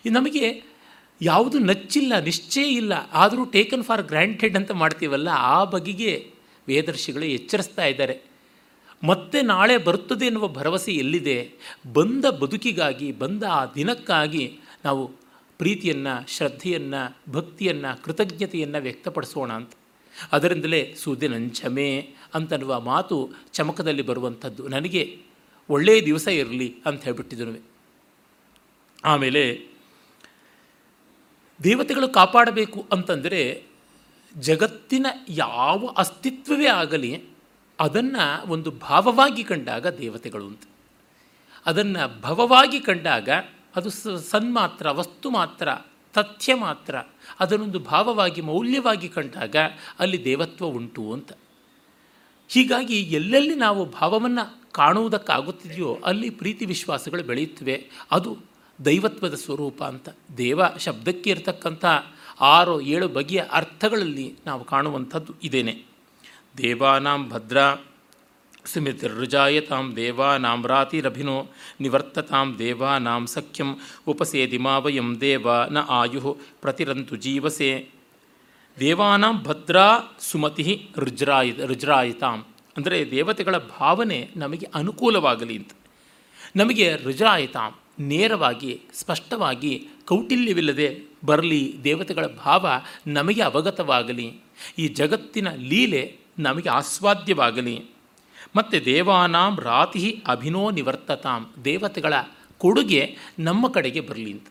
ಈ 0.06 0.08
ನಮಗೆ 0.08 0.62
ಯಾವುದು 1.20 1.58
ನಚ್ಚಿಲ್ಲ, 1.58 2.12
ನಿಶ್ಚಯ 2.20 2.66
ಇಲ್ಲ, 2.80 2.92
ಆದರೂ 3.12 3.44
ಟೇಕನ್ 3.44 3.84
ಫಾರ್ 3.84 4.02
ಗ್ರ್ಯಾಂಟೆಡ್ 4.02 4.56
ಅಂತ 4.56 4.72
ಮಾಡ್ತೀವಲ್ಲ, 4.72 5.28
ಆ 5.54 5.64
ಬಗೆಗೆ 5.64 6.12
ವೇದರ್ಶಿಗಳು 6.68 7.24
ಎಚ್ಚರಿಸ್ತಾ 7.24 7.84
ಇದ್ದಾರೆ. 7.84 8.16
ಮತ್ತೆ 9.04 9.42
ನಾಳೆ 9.42 9.78
ಬರುತ್ತದೆ 9.78 10.24
ಎನ್ನುವ 10.24 10.48
ಭರವಸೆ 10.48 10.92
ಎಲ್ಲಿದೆ? 10.92 11.52
ಬಂದ 11.92 12.24
ಬದುಕಿಗಾಗಿ, 12.24 13.12
ಬಂದ 13.12 13.42
ಆ 13.42 13.66
ದಿನಕ್ಕಾಗಿ 13.66 14.58
ನಾವು 14.84 15.08
ಪ್ರೀತಿಯನ್ನು, 15.58 16.30
ಶ್ರದ್ಧೆಯನ್ನು, 16.30 17.32
ಭಕ್ತಿಯನ್ನು, 17.32 18.02
ಕೃತಜ್ಞತೆಯನ್ನು 18.02 18.82
ವ್ಯಕ್ತಪಡಿಸೋಣ 18.82 19.52
ಅಂತ. 19.52 19.70
ಅದರಿಂದಲೇ 20.32 20.94
ಸುದಿನಂಚಮೆ 20.98 22.14
ಅಂತನ್ನುವ 22.34 22.80
ಮಾತು 22.80 23.30
ಚಮಕದಲ್ಲಿ 23.52 24.02
ಬರುವಂಥದ್ದು. 24.02 24.68
ನನಗೆ 24.68 25.18
ಒಳ್ಳೆಯ 25.70 26.02
ದಿವಸ 26.02 26.28
ಇರಲಿ 26.28 26.74
ಅಂತ 26.86 27.04
ಹೇಳ್ಬಿಟ್ಟಿದ್ರು. 27.04 27.62
ಆಮೇಲೆ 29.04 29.66
ದೇವತೆಗಳು 31.64 32.08
ಕಾಪಾಡಬೇಕು 32.08 32.86
ಅಂತಂದರೆ 32.92 33.62
ಜಗತ್ತಿನ 34.38 35.06
ಯಾವ 35.28 35.94
ಅಸ್ತಿತ್ವವೇ 35.96 36.66
ಆಗಲಿ 36.66 37.37
ಅದನ್ನು 37.80 38.50
ಒಂದು 38.50 38.70
ಭಾವವಾಗಿ 38.70 39.44
ಕಂಡಾಗ 39.44 39.86
ದೇವತೆಗಳು 39.86 40.46
ಅಂತ. 40.46 40.62
ಅದನ್ನು 41.66 42.20
ಭವವಾಗಿ 42.20 42.80
ಕಂಡಾಗ 42.80 43.28
ಅದು 43.76 43.90
ಸನ್ಮಾತ್ರ 44.18 44.90
ವಸ್ತು 44.90 45.30
ಮಾತ್ರ, 45.30 45.68
ತಥ್ಯ 46.14 46.54
ಮಾತ್ರ, 46.54 46.94
ಅದನ್ನೊಂದು 47.40 47.78
ಭಾವವಾಗಿ, 47.78 48.40
ಮೌಲ್ಯವಾಗಿ 48.40 49.08
ಕಂಡಾಗ 49.08 49.56
ಅಲ್ಲಿ 49.98 50.24
ದೇವತ್ವ 50.24 50.66
ಉಂಟು 50.66 51.12
ಅಂತ. 51.12 51.32
ಹೀಗಾಗಿ 52.48 53.02
ಎಲ್ಲೆಲ್ಲಿ 53.02 53.54
ನಾವು 53.54 53.84
ಭಾವವನ್ನು 53.84 54.72
ಕಾಣುವುದಕ್ಕಾಗುತ್ತಿದೆಯೋ 54.72 55.98
ಅಲ್ಲಿ 56.04 56.30
ಪ್ರೀತಿ 56.30 56.64
ವಿಶ್ವಾಸಗಳು 56.64 57.22
ಬೆಳೆಯುತ್ತವೆ. 57.22 57.90
ಅದು 58.10 58.36
ದೈವತ್ವದ 58.84 59.34
ಸ್ವರೂಪ 59.34 59.84
ಅಂತ. 59.84 60.08
ದೇವ 60.36 60.60
ಶಬ್ದಕ್ಕೆ 60.78 61.30
ಇರತಕ್ಕಂಥ 61.30 61.84
ಆರು 62.40 62.80
ಏಳು 62.80 63.08
ಬಗೆಯ 63.08 63.42
ಅರ್ಥಗಳಲ್ಲಿ 63.52 64.34
ನಾವು 64.46 64.64
ಕಾಣುವಂಥದ್ದು 64.64 65.32
ಇದೇನೆ. 65.42 65.87
ದೇವಾನಾಂ 66.56 67.28
ಭದ್ರ 67.28 67.58
ಸ್ಮೃತಿರ್ಜಾಯತಾಂ 68.64 69.96
ದೇವಾನಾಂ 69.96 70.66
ರಾತಿರಭಿನೋ 70.66 71.36
ನಿವರ್ತತಾಂ 71.80 72.56
ದೇವಾನಾಂ 72.58 73.26
ಸಖ್ಯಂ 73.26 73.70
ಉಪಸೇದಿಮಾವಯಂ 74.06 75.20
ದೇವ 75.20 75.46
ನ 75.70 75.78
ಆಯು 75.88 76.36
ಪ್ರತಿರಂತು 76.62 77.16
ಜೀವಸೆ. 77.16 77.88
ದೇವಾನಾಂ 78.80 79.42
ಭದ್ರಾ 79.42 79.86
ಸುಮತಿ 80.20 80.88
ರುಜ್ರಾಯ 80.98 81.50
ರುಜ್ರಾಯಿತಾಂ. 81.50 82.46
ಅಂದರೆ 82.76 83.10
ದೇವತೆಗಳ 83.10 83.58
ಭಾವನೆ 83.58 84.30
ನಮಗೆ 84.36 84.66
ಅನುಕೂಲವಾಗಲಿ 84.74 85.56
ಅಂತ. 85.56 85.72
ನಮಗೆ 86.56 86.96
ರುಜ್ರಾಯಿತಾಂ 86.96 87.72
ನೇರವಾಗಿ, 88.00 88.80
ಸ್ಪಷ್ಟವಾಗಿ, 88.94 89.88
ಕೌಟಿಲ್ಯವಿಲ್ಲದೆ 90.04 91.02
ಬರಲಿ 91.24 91.76
ದೇವತೆಗಳ 91.84 92.26
ಭಾವ 92.26 92.66
ನಮಗೆ 93.06 93.42
ಅವಗತವಾಗಲಿ. 93.42 94.40
ಈ 94.78 94.88
ಜಗತ್ತಿನ 94.88 95.48
ಲೀಲೆ 95.50 96.27
ನಮಗೆ 96.38 96.68
ಆಸ್ವಾದ್ಯವಾಗಲಿ. 96.68 97.84
ಮತ್ತು 98.56 98.84
ದೇವಾನಾಂ 98.84 99.60
ರಾತಿ 99.60 100.22
ಅಭಿನೋ 100.26 100.70
ನಿವರ್ತತಾಂ. 100.70 101.52
ದೇವತೆಗಳ 101.64 102.14
ಕೊಡುಗೆ 102.58 103.16
ನಮ್ಮ 103.38 103.68
ಕಡೆಗೆ 103.68 104.00
ಬರಲಿ 104.00 104.32
ಅಂತ. 104.32 104.46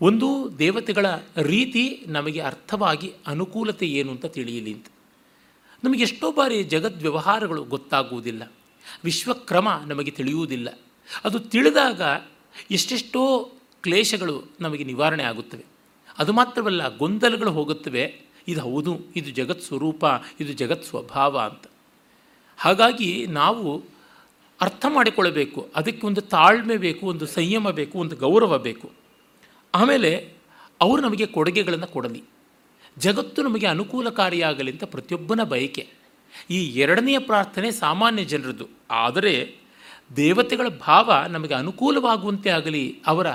ಒಂದು 0.00 0.58
ದೇವತೆಗಳ 0.58 1.06
ರೀತಿ 1.36 2.04
ನಮಗೆ 2.06 2.40
ಅರ್ಥವಾಗಿ 2.40 3.12
ಅನುಕೂಲತೆ 3.26 3.86
ಏನು 3.86 4.12
ಅಂತ 4.12 4.26
ತಿಳಿಯಲಿ 4.26 4.74
ಅಂತ. 4.74 4.86
ನಮಗೆ 5.84 6.02
ಎಷ್ಟೋ 6.02 6.32
ಬಾರಿ 6.32 6.62
ಜಗದ್ 6.62 7.02
ವ್ಯವಹಾರಗಳು 7.02 7.64
ಗೊತ್ತಾಗುವುದಿಲ್ಲ. 7.64 8.52
ವಿಶ್ವಕ್ರಮ 9.04 9.68
ನಮಗೆ 9.86 10.10
ತಿಳಿಯುವುದಿಲ್ಲ. 10.10 10.78
ಅದು 11.24 11.40
ತಿಳಿದಾಗ 11.40 12.02
ಎಷ್ಟೆಷ್ಟೋ 12.70 13.52
ಕ್ಲೇಶಗಳು 13.82 14.42
ನಮಗೆ 14.60 14.84
ನಿವಾರಣೆ 14.84 15.22
ಆಗುತ್ತವೆ. 15.22 15.64
ಅದು 16.18 16.32
ಮಾತ್ರವಲ್ಲ, 16.32 16.96
ಗೊಂದಲಗಳು 16.96 17.52
ಹೋಗುತ್ತವೆ. 17.52 18.20
ಇದು 18.48 18.60
ಹೌದು, 18.60 19.00
ಇದು 19.16 19.30
ಜಗತ್ 19.30 19.62
ಸ್ವರೂಪ, 19.62 20.04
ಇದು 20.40 20.52
ಜಗತ್ 20.52 20.84
ಸ್ವಭಾವ 20.84 21.38
ಅಂತ. 21.38 21.64
ಹಾಗಾಗಿ 22.56 23.26
ನಾವು 23.26 23.84
ಅರ್ಥ 24.60 24.86
ಮಾಡಿಕೊಳ್ಳಬೇಕು, 24.88 25.68
ಅದಕ್ಕೆ 25.76 26.06
ಒಂದು 26.06 26.20
ತಾಳ್ಮೆ 26.20 26.76
ಬೇಕು, 26.76 27.06
ಒಂದು 27.06 27.26
ಸಂಯಮ 27.26 27.70
ಬೇಕು, 27.70 27.98
ಒಂದು 27.98 28.16
ಗೌರವ 28.16 28.58
ಬೇಕು. 28.58 28.90
ಆಮೇಲೆ 29.74 30.32
ಅವರು 30.80 31.02
ನಮಗೆ 31.02 31.26
ಕೊಡುಗೆಗಳನ್ನು 31.26 31.86
ಕೊಡಲಿ. 31.86 32.22
ಜಗತ್ತು 32.98 33.42
ನಮಗೆ 33.42 33.66
ಅನುಕೂಲಕಾರಿಯಾಗಲಿ 33.66 34.70
ಅಂತ 34.70 34.84
ಪ್ರತಿಯೊಬ್ಬನ 34.84 35.42
ಬಯಕೆ. 35.42 35.88
ಈ 36.50 36.64
ಎರಡನೆಯ 36.64 37.18
ಪ್ರಾರ್ಥನೆ 37.18 37.70
ಸಾಮಾನ್ಯ 37.70 38.24
ಜನರದ್ದು. 38.24 38.66
ಆದರೆ 38.90 39.56
ದೇವತೆಗಳ 40.16 40.68
ಭಾವ 40.68 41.12
ನಮಗೆ 41.28 41.54
ಅನುಕೂಲವಾಗುವಂತೆ 41.54 42.50
ಆಗಲಿ, 42.50 43.00
ಅವರ 43.06 43.26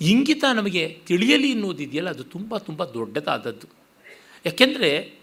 ಇಂಗಿತ 0.00 0.44
ನಮಗೆ 0.54 1.00
ತಿಳಿಯಲಿ 1.06 1.50
ಎನ್ನುವುದಿದೆಯಲ್ಲ 1.50 2.10
ಅದು 2.10 2.24
ತುಂಬ 2.24 2.56
ತುಂಬ 2.56 2.84
ದೊಡ್ಡದಾದದ್ದು. 2.84 3.83
ಯಾಕೆಂದರೆ 4.46 5.14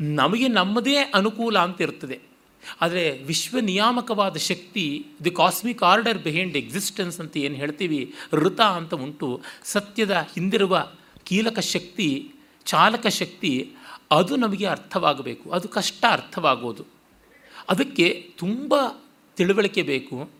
ನಮಗೆ 0.00 0.48
ನಮ್ಮದೇ 0.48 0.96
ಅನುಕೂಲ 0.96 1.58
ಅಂತ 1.58 1.80
ಇರ್ತದೆ. 1.80 2.20
ಆದರೆ 2.80 3.22
ವಿಶ್ವ 3.22 3.58
ನಿಯಾಮಕವಾದ 3.58 4.36
ಶಕ್ತಿ 4.36 5.06
the 5.24 5.30
cosmic 5.30 5.82
order 5.82 6.18
behind 6.18 6.56
existence 6.56 7.20
ಅಂತ 7.20 7.36
ಏನು 7.36 7.54
ಹೇಳ್ತೀವಿ? 7.54 8.14
ಋತ 8.32 8.60
ಅಂತ 8.60 8.94
ಉಂಟು. 8.94 9.40
ಸತ್ಯದ 9.64 10.10
ಹಿಂದಿರುವ 10.10 10.92
ಕೀಲಕ 11.24 11.58
ಶಕ್ತಿ, 11.58 12.32
ಚಾಲಕ 12.64 13.06
ಶಕ್ತಿ, 13.06 13.72
ಅದು 14.10 14.36
ನಮಗೆ 14.36 14.66
ಅರ್ಥವಾಗಬೇಕು. 14.66 15.50
ಅದು 15.50 15.68
ಕಷ್ಟ 15.68 16.04
ಅರ್ಥವಾಗೋದು. 16.10 16.84
ಅದಕ್ಕೆ 17.68 18.32
ತುಂಬ 18.38 18.74
ತಿಳುವಳಿಕೆ 19.36 19.82
ಬೇಕು. 19.82 20.30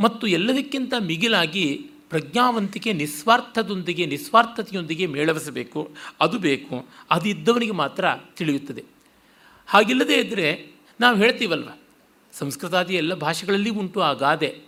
ಮತ್ತು 0.00 0.26
ಎಲ್ಲದಕ್ಕಿಂತ 0.26 0.94
ಮಿಗಿಲಾಗಿ 0.98 1.90
ಪ್ರಜ್ಞಾವಂತಿಕೆ 2.14 2.92
ನಿಸ್ವಾರ್ಥದೊಂದಿಗೆ, 2.92 4.06
ನಿಸ್ವಾರ್ಥತೆಯೊಂದಿಗೆ 4.06 5.06
ಮೇಳವಿಸಬೇಕು. 5.06 5.94
ಅದು 6.20 6.38
ಬೇಕು. 6.38 6.86
ಅದು 7.10 7.28
ಇದ್ದವನಿಗೆ 7.28 7.72
ಮಾತ್ರ 7.72 8.04
ತಿಳಿಯುತ್ತದೆ. 8.36 8.84
ಹಾಗಿಲ್ಲದೇ 9.66 10.14
ಇದ್ದರೆ 10.14 10.70
ನಾವು 11.00 11.16
ಹೇಳ್ತೀವಲ್ವ? 11.16 11.68
ಸಂಸ್ಕೃತಾದಿ 12.32 12.94
ಎಲ್ಲ 12.94 13.14
ಭಾಷೆಗಳಲ್ಲಿ 13.14 13.70
ಉಂಟು 13.70 14.00
ಆ 14.00 14.12
ಗಾದೆ 14.12 14.58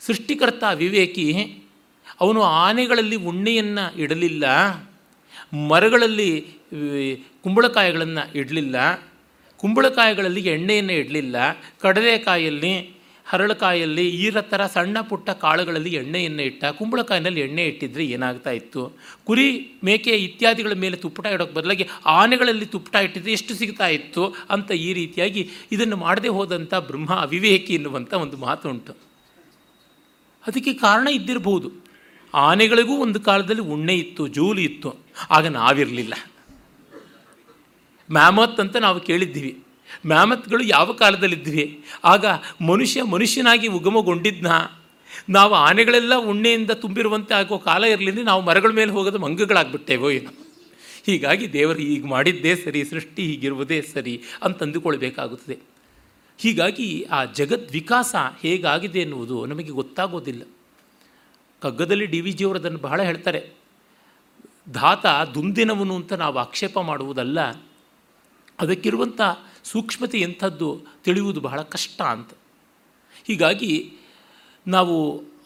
ಸೃಷ್ಟಿಕರ್ತ 0.00 0.64
ವಿವೇಕಿ 0.74 1.58
ಅವನು 2.20 2.42
ಆನೆಗಳಲ್ಲಿ 2.42 3.16
ಉಣ್ಣೆಯನ್ನು 3.16 3.98
ಇಡಲಿಲ್ಲ, 4.00 4.44
ಮರಗಳಲ್ಲಿ 5.68 6.46
ಕುಂಬಳಕಾಯಿಗಳನ್ನು 7.44 8.38
ಇಡಲಿಲ್ಲ, 8.38 9.06
ಕುಂಬಳಕಾಯಿಗಳಲ್ಲಿ 9.56 10.40
ಎಣ್ಣೆಯನ್ನು 10.40 10.92
ಇಡಲಿಲ್ಲ, 10.92 11.36
ಕಡಲೆಕಾಯಲ್ಲಿ 11.80 12.91
ಹರಳಕಾಯಲ್ಲಿ 13.26 14.08
ಈರ 14.08 14.40
ಥರ 14.40 14.66
ಸಣ್ಣ 14.66 15.00
ಪುಟ್ಟ 15.00 15.30
ಕಾಳುಗಳಲ್ಲಿ 15.30 15.94
ಎಣ್ಣೆಯನ್ನು 15.94 16.42
ಇಟ್ಟ 16.42 16.64
ಕುಂಬಳಕಾಯಿನಲ್ಲಿ 16.64 17.40
ಎಣ್ಣೆ 17.40 17.64
ಇಟ್ಟಿದ್ರೆ 17.64 18.04
ಏನಾಗ್ತಾ 18.04 18.50
ಇತ್ತು? 18.50 18.98
ಕುರಿ 19.24 19.78
ಮೇಕೆ 19.84 20.10
ಇತ್ಯಾದಿಗಳ 20.10 20.72
ಮೇಲೆ 20.72 20.96
ತುಪ್ಪಟ 20.96 21.26
ಇಡೋಕ್ಕೆ 21.26 21.54
ಬದಲಾಗಿ 21.54 21.88
ಆನೆಗಳಲ್ಲಿ 22.06 22.66
ತುಪ್ಪಟ 22.66 22.96
ಇಟ್ಟಿದ್ರೆ 22.96 23.32
ಎಷ್ಟು 23.32 23.54
ಸಿಗ್ತಾ 23.54 23.86
ಇತ್ತು 23.86 24.34
ಅಂತ 24.50 24.70
ಈ 24.70 24.92
ರೀತಿಯಾಗಿ 24.92 25.50
ಇದನ್ನು 25.72 25.96
ಮಾಡದೆ 25.96 26.28
ಹೋದಂಥ 26.28 26.74
ಬ್ರಹ್ಮ 26.74 27.14
ಅವಿವೇಕಿ 27.14 27.74
ಎನ್ನುವಂಥ 27.74 28.12
ಒಂದು 28.14 28.36
ಮಾತು 28.36 28.70
ಉಂಟು. 28.70 28.96
ಅದಕ್ಕೆ 30.46 30.74
ಕಾರಣ 30.74 31.08
ಇದ್ದಿರಬಹುದು 31.08 31.72
ಆನೆಗಳಿಗೂ 32.34 32.96
ಒಂದು 32.96 33.20
ಕಾಲದಲ್ಲಿ 33.20 33.62
ಉಣ್ಣೆ 33.62 33.94
ಇತ್ತು, 33.94 34.26
ಜೂಲಿ 34.26 34.64
ಇತ್ತು. 34.64 34.96
ಆಗ 35.30 35.46
ನಾವಿರಲಿಲ್ಲ. 35.46 36.14
ಮ್ಯಾಮತ್ 38.12 38.60
ಅಂತ 38.60 38.76
ನಾವು 38.76 39.00
ಕೇಳಿದ್ದೀವಿ. 39.00 39.61
ಮ್ಯಾಮತ್ಗಳು 40.06 40.64
ಯಾವ 40.64 40.92
ಕಾಲದಲ್ಲಿದ್ವಿ 40.92 41.84
ಆಗ 42.04 42.24
ಮನುಷ್ಯ 42.60 43.02
ಮನುಷ್ಯನಾಗಿ 43.02 43.68
ಉಗಮಗೊಂಡಿದ್ನ? 43.68 44.46
ನಾವು 45.28 45.54
ಆನೆಗಳೆಲ್ಲ 45.54 46.14
ಉಣ್ಣೆಯಿಂದ 46.14 46.70
ತುಂಬಿರುವಂತೆ 46.70 47.34
ಆಗೋ 47.34 47.58
ಕಾಲ 47.58 47.84
ಇರಲಿಲ್ಲ 47.84 48.22
ನಾವು 48.22 48.42
ಮರಗಳ 48.42 48.70
ಮೇಲೆ 48.70 48.90
ಹೋಗೋದು 48.90 49.18
ಮಂಗಗಳಾಗ್ಬಿಟ್ಟೇವೋ 49.18 50.10
ಏನೋ. 50.10 50.30
ಹೀಗಾಗಿ 51.06 51.52
ದೇವರು 51.52 51.78
ಈಗ 51.78 52.06
ಮಾಡಿದ್ದೇ 52.06 52.54
ಸರಿ, 52.54 52.84
ಸೃಷ್ಟಿ 52.84 53.26
ಹೀಗಿರುವುದೇ 53.26 53.82
ಸರಿ 53.82 54.22
ಅಂತ 54.42 54.62
ಅಂದುಕೊಳ್ಬೇಕಾಗುತ್ತದೆ. 54.62 55.58
ಹೀಗಾಗಿ 56.38 57.02
ಆ 57.10 57.24
ಜಗದ್ವಿಕಾಸ 57.24 58.14
ಹೇಗಾಗಿದೆ 58.40 58.98
ಎನ್ನುವುದು 58.98 59.46
ನಮಗೆ 59.46 59.70
ಗೊತ್ತಾಗೋದಿಲ್ಲ. 59.70 60.42
ಕಗ್ಗದಲ್ಲಿ 61.60 62.06
ಡಿ 62.06 62.20
ವಿ 62.20 62.32
ಜಿಯವರು 62.32 62.58
ಅದನ್ನು 62.58 62.78
ಬಹಳ 62.78 63.02
ಹೇಳ್ತಾರೆ. 63.02 63.50
ಧಾತ 64.72 65.06
ದುಂದಿನವನು 65.34 65.96
ಅಂತ 65.96 66.12
ನಾವು 66.12 66.38
ಆಕ್ಷೇಪ 66.38 66.78
ಮಾಡುವುದಲ್ಲ. 66.78 67.50
ಅದಕ್ಕಿರುವಂಥ 68.60 69.20
ಸೂಕ್ಷ್ಮತೆ 69.64 70.18
ಎಂಥದ್ದು 70.18 70.68
ತಿಳಿಯುವುದು 71.04 71.40
ಬಹಳ 71.40 71.62
ಕಷ್ಟ 71.62 72.02
ಅಂತ. 72.02 72.32
ಹೀಗಾಗಿ 73.26 73.72
ನಾವು 74.66 74.96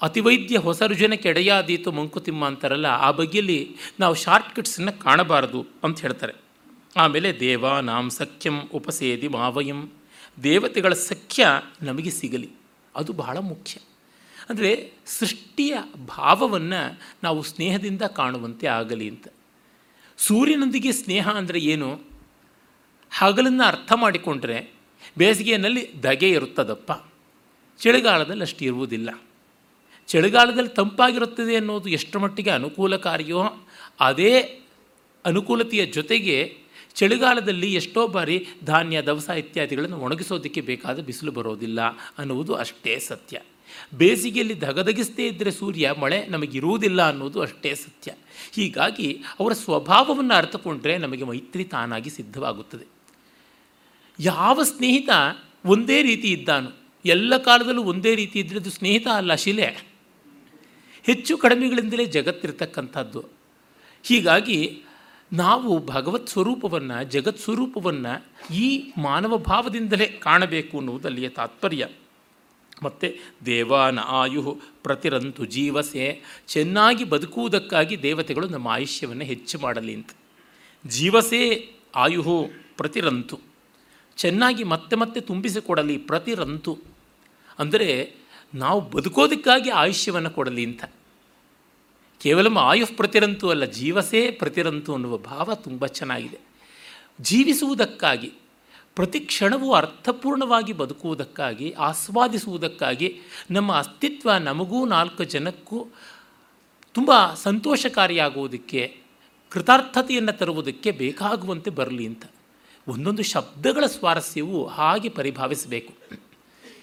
ಅತಿವೈದ್ಯ 0.03 0.57
ಹೊಸ 0.59 0.83
ರುಜನಕ್ಕೆ 0.83 1.29
ಎಡೆಯಾದೀತು 1.29 1.93
ಮಂಕುತಿಮ್ಮ 1.93 2.43
ಅಂತಾರಲ್ಲ, 2.47 2.87
ಆ 2.87 3.11
ಬಗೆಯಲ್ಲಿ 3.11 3.61
ನಾವು 4.01 4.15
ಶಾರ್ಟ್ಕಟ್ಸನ್ನು 4.15 4.93
ಕಾಣಬಾರದು 5.01 5.61
ಅಂತ 5.85 6.01
ಹೇಳ್ತಾರೆ. 6.01 6.35
ಆಮೇಲೆ 6.97 7.29
ದೇವ 7.41 7.67
ನಾಂ 7.81 8.07
ಸಖ್ಯಂ 8.11 8.57
ಉಪಸೇದಿ 8.75 9.29
ಮಾವಯಂ. 9.29 9.81
ದೇವತೆಗಳ 10.43 10.93
ಸಖ್ಯ 10.93 11.47
ನಮಗೆ 11.83 12.11
ಸಿಗಲಿ, 12.11 12.51
ಅದು 12.95 13.13
ಬಹಳ 13.13 13.37
ಮುಖ್ಯ. 13.39 13.75
ಅಂದರೆ 14.51 14.71
ಸೃಷ್ಟಿಯ 15.07 15.75
ಭಾವವನ್ನು 16.07 16.81
ನಾವು 17.23 17.41
ಸ್ನೇಹದಿಂದ 17.43 18.03
ಕಾಣುವಂತೆ 18.03 18.67
ಆಗಲಿ 18.67 19.09
ಅಂತ. 19.09 19.27
ಸೂರ್ಯನೊಂದಿಗೆ 20.19 20.93
ಸ್ನೇಹ 20.93 21.27
ಅಂದರೆ 21.31 21.59
ಏನು? 21.59 21.89
ಹಗಲನ್ನು 23.19 23.65
ಅರ್ಥ 23.65 23.93
ಮಾಡಿಕೊಂಡ್ರೆ 23.93 24.73
ಬೇಸಿಗೆಯಲ್ಲಿ 25.19 25.93
ಧಗೆ 26.01 26.31
ಇರುತ್ತದಪ್ಪ. 26.31 26.93
ಚಳಿಗಾಲದಲ್ಲಿ 27.83 28.43
ಅಷ್ಟು 28.43 28.65
ಇರುವುದಿಲ್ಲ. 28.65 29.23
ಚಳಿಗಾಲದಲ್ಲಿ 30.07 30.71
ತಂಪಾಗಿರುತ್ತದೆ 30.71 31.57
ಅನ್ನೋದು 31.57 31.89
ಎಷ್ಟು 31.89 32.21
ಮಟ್ಟಿಗೆ 32.21 32.51
ಅನುಕೂಲಕಾರಿಯೋ 32.51 33.67
ಅದೇ 34.01 34.61
ಅನುಕೂಲತೆಯ 35.25 35.87
ಜೊತೆಗೆ 35.87 36.59
ಚಳಿಗಾಲದಲ್ಲಿ 36.95 37.75
ಎಷ್ಟೋ 37.75 38.09
ಬಾರಿ 38.09 38.47
ಧಾನ್ಯ, 38.65 39.03
ದವಸ 39.03 39.29
ಇತ್ಯಾದಿಗಳನ್ನು 39.29 39.99
ಒಣಗಿಸೋದಕ್ಕೆ 39.99 40.61
ಬೇಕಾದ 40.61 40.99
ಬಿಸಿಲು 40.99 41.33
ಬರೋದಿಲ್ಲ 41.33 41.81
ಅನ್ನುವುದು 42.19 42.55
ಅಷ್ಟೇ 42.55 42.99
ಸತ್ಯ. 42.99 43.41
ಬೇಸಿಗೆಯಲ್ಲಿ 43.95 44.55
ಧಗಧಗಿಸದೇ 44.55 45.27
ಇದ್ದರೆ 45.27 45.51
ಸೂರ್ಯ, 45.51 45.95
ಮಳೆ 46.01 46.27
ನಮಗಿರುವುದಿಲ್ಲ 46.27 47.09
ಅನ್ನೋದು 47.09 47.41
ಅಷ್ಟೇ 47.41 47.75
ಸತ್ಯ. 47.75 48.13
ಹೀಗಾಗಿ 48.53 49.25
ಅವರ 49.41 49.53
ಸ್ವಭಾವವನ್ನು 49.53 50.35
ಅರ್ಥಕೊಂಡ್ರೆ 50.35 50.99
ನಮಗೆ 50.99 51.25
ಮೈತ್ರಿ 51.25 51.65
ತಾನಾಗಿ 51.65 52.11
ಸಿದ್ಧವಾಗುತ್ತದೆ. 52.11 52.96
ಯಾವ 54.19 54.63
ಸ್ನೇಹಿತ 54.63 55.09
ಒಂದೇ 55.65 56.03
ರೀತಿ 56.03 56.33
ಇದ್ದಾನು, 56.33 56.71
ಎಲ್ಲ 57.05 57.37
ಕಾಲದಲ್ಲೂ 57.37 57.83
ಒಂದೇ 57.83 58.15
ರೀತಿ 58.15 58.39
ಇದ್ದರೆ 58.39 58.59
ಅದು 58.59 58.71
ಸ್ನೇಹಿತ 58.71 59.07
ಅಲ್ಲ, 59.07 59.35
ಶಿಲೆ. 59.35 59.87
ಹೆಚ್ಚು 61.03 61.39
ಕಡಿಮೆಗಳಿಂದಲೇ 61.39 62.05
ಜಗತ್ತಿರ್ತಕ್ಕಂಥದ್ದು. 62.05 63.25
ಹೀಗಾಗಿ 64.03 64.83
ನಾವು 65.33 65.87
ಭಗವತ್ 65.87 66.29
ಸ್ವರೂಪವನ್ನು, 66.29 67.05
ಜಗತ್ 67.05 67.39
ಸ್ವರೂಪವನ್ನು 67.39 68.27
ಈ 68.55 68.93
ಮಾನವ 68.99 69.37
ಭಾವದಿಂದಲೇ 69.37 70.07
ಕಾಣಬೇಕು 70.07 70.79
ಅನ್ನುವುದು 70.79 71.09
ಅಲ್ಲಿಯ 71.09 71.29
ತಾತ್ಪರ್ಯ. 71.29 71.89
ಮತ್ತು 72.83 73.35
ದೇವಾನ 73.47 73.99
ಆಯು 73.99 74.61
ಪ್ರತಿರಂತು 74.83 75.45
ಜೀವಸೆ, 75.45 76.23
ಚೆನ್ನಾಗಿ 76.47 77.05
ಬದುಕುವುದಕ್ಕಾಗಿ 77.05 78.03
ದೇವತೆಗಳು 78.03 78.49
ನಮ್ಮ 78.49 78.69
ಆಯುಷ್ಯವನ್ನು 78.69 79.25
ಹೆಚ್ಚು 79.25 79.59
ಮಾಡಲಿ 79.59 79.95
ಅಂತ. 79.95 80.11
ಜೀವಸೇ 80.87 81.73
ಆಯು 81.97 82.49
ಪ್ರತಿರಂತು. 82.77 83.56
ಚೆನ್ನಾಗಿ 84.17 84.65
ಮತ್ತೆ 84.65 84.97
ಮತ್ತೆ 84.97 85.21
ತುಂಬಿಸಿಕೊಡಲಿ 85.21 85.99
ಪ್ರತಿರಂತು. 85.99 86.79
ಅಂದರೆ 87.59 88.15
ನಾವು 88.55 88.81
ಬದುಕೋದಕ್ಕಾಗಿ 88.81 89.71
ಆಯುಷ್ಯವನ್ನು 89.71 90.31
ಕೊಡಲಿ 90.31 90.65
ಅಂತ. 90.65 90.85
ಕೇವಲ 92.21 92.59
ಆಯುಃ 92.59 92.91
ಪ್ರತಿರಂತು 92.97 93.51
ಅಲ್ಲ, 93.51 93.65
ಜೀವಸೇ 93.65 94.31
ಪ್ರತಿರಂತು 94.31 94.95
ಅನ್ನುವ 94.95 95.17
ಭಾವ 95.19 95.55
ತುಂಬ 95.55 95.87
ಚೆನ್ನಾಗಿದೆ. 95.87 96.39
ಜೀವಿಸುವುದಕ್ಕಾಗಿ, 97.21 98.33
ಪ್ರತಿ 98.95 99.21
ಕ್ಷಣವೂ 99.21 99.73
ಅರ್ಥಪೂರ್ಣವಾಗಿ 99.73 100.73
ಬದುಕುವುದಕ್ಕಾಗಿ, 100.73 101.71
ಆಸ್ವಾದಿಸುವುದಕ್ಕಾಗಿ 101.71 103.09
ನಮ್ಮ 103.51 103.73
ಅಸ್ತಿತ್ವ 103.73 104.33
ನಮಗೂ 104.33 104.87
ನಾಲ್ಕು 104.87 105.25
ಜನಕ್ಕೂ 105.25 105.87
ತುಂಬ 106.95 107.35
ಸಂತೋಷಕಾರಿಯಾಗುವುದಕ್ಕೆ, 107.35 108.97
ಕೃತಾರ್ಥತೆಯನ್ನು 109.51 110.33
ತರುವುದಕ್ಕೆ 110.33 110.91
ಬೇಕಾಗುವಂತೆ 110.91 111.71
ಬರಲಿ 111.71 112.07
ಅಂತ. 112.07 112.25
ಒಂದೊಂದು 112.89 113.23
ಶಬ್ದಗಳ 113.23 113.87
ಸ್ವಾರಸ್ಯವು 113.87 114.67
ಹಾಗೆ 114.67 115.09
ಪರಿಭಾವಿಸಬೇಕು. 115.09 115.95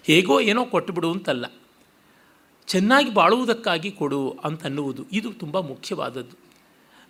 ಹೇಗೋ 0.03 0.39
ಏನೋ 0.39 0.65
ಕೊಟ್ಟುಬಿಡು 0.65 1.11
ಅಂತಲ್ಲ. 1.11 1.45
ಚೆನ್ನಾಗಿ 2.67 3.13
ಬಾಳುವುದಕ್ಕಾಗಿ 3.13 3.91
ಕೊಡು 3.91 4.29
ಅಂತನ್ನುವುದು 4.43 5.05
ಇದು 5.11 5.33
ತುಂಬ 5.33 5.59
ಮುಖ್ಯವಾದದ್ದು. 5.59 6.37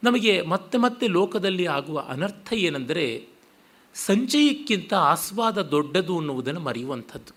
ನಮಗೆ 0.03 0.41
ಮತ್ತೆ 0.41 0.77
ಮತ್ತೆ 0.77 1.07
ಲೋಕದಲ್ಲಿ 1.07 1.65
ಆಗುವ 1.65 1.99
ಅನರ್ಥ 1.99 2.53
ಏನೆಂದರೆ 2.53 3.27
ಸಂಚಯಕ್ಕಿಂತ 3.93 4.93
ಆಸ್ವಾದ 4.93 5.61
ದೊಡ್ಡದು 5.61 6.17
ಅನ್ನುವುದನ್ನು 6.17 6.59
ಮರೆಯುವಂಥದ್ದು. 6.59 7.35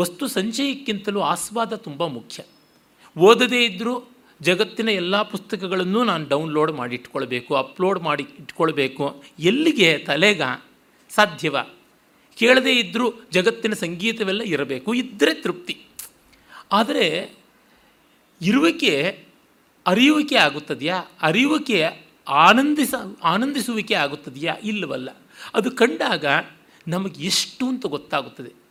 ವಸ್ತು 0.00 0.28
ಸಂಚಯಕ್ಕಿಂತಲೂ 0.28 1.20
ಆಸ್ವಾದ 1.20 1.74
ತುಂಬ 1.74 2.06
ಮುಖ್ಯ. 2.06 2.42
ಓದದೇ 3.18 3.64
ಇದ್ದರೂ 3.64 4.02
ಜಗತ್ತಿನ 4.40 4.88
ಎಲ್ಲ 4.88 5.22
ಪುಸ್ತಕಗಳನ್ನು 5.22 6.04
ನಾನು 6.04 6.28
ಡೌನ್ಲೋಡ್ 6.28 6.72
ಮಾಡಿ 6.72 6.94
ಇಟ್ಕೊಳ್ಬೇಕು 6.94 7.54
ಅಪ್ಲೋಡ್ 7.54 8.02
ಮಾಡಿ 8.02 8.22
ಇಟ್ಕೊಳ್ಬೇಕು. 8.22 9.24
ಎಲ್ಲಿಗೆ 9.38 9.98
ತಲೆಗ 9.98 10.42
ಸಾಧ್ಯವ? 11.10 11.56
ಕೇಳದೇ 12.36 12.72
ಇದ್ದರೂ 12.72 13.12
ಜಗತ್ತಿನ 13.32 13.74
ಸಂಗೀತವೆಲ್ಲ 13.74 14.42
ಇರಬೇಕು 14.42 14.94
ಇದ್ದರೆ 14.94 15.34
ತೃಪ್ತಿ. 15.34 15.80
ಆದರೆ 16.72 17.32
ಇರುವಿಕೆ 18.42 19.24
ಅರಿಯುವಿಕೆ 19.86 20.36
ಆಗುತ್ತದೆಯಾ? 20.36 21.04
ಅರಿಯುವಿಕೆ 21.22 22.06
ಆನಂದಿಸ, 22.28 22.94
ಆನಂದಿಸುವಿಕೆ 23.24 23.94
ಆಗುತ್ತದೆಯಾ? 23.94 24.54
ಇಲ್ಲವಲ್ಲ. 24.62 25.10
ಅದು 25.54 25.70
ಕಂಡಾಗ 25.70 26.24
ನಮಗೆ 26.88 27.26
ಎಷ್ಟು 27.26 27.66
ಅಂತ 27.66 27.86
ಗೊತ್ತಾಗುತ್ತದೆ. 27.86 28.65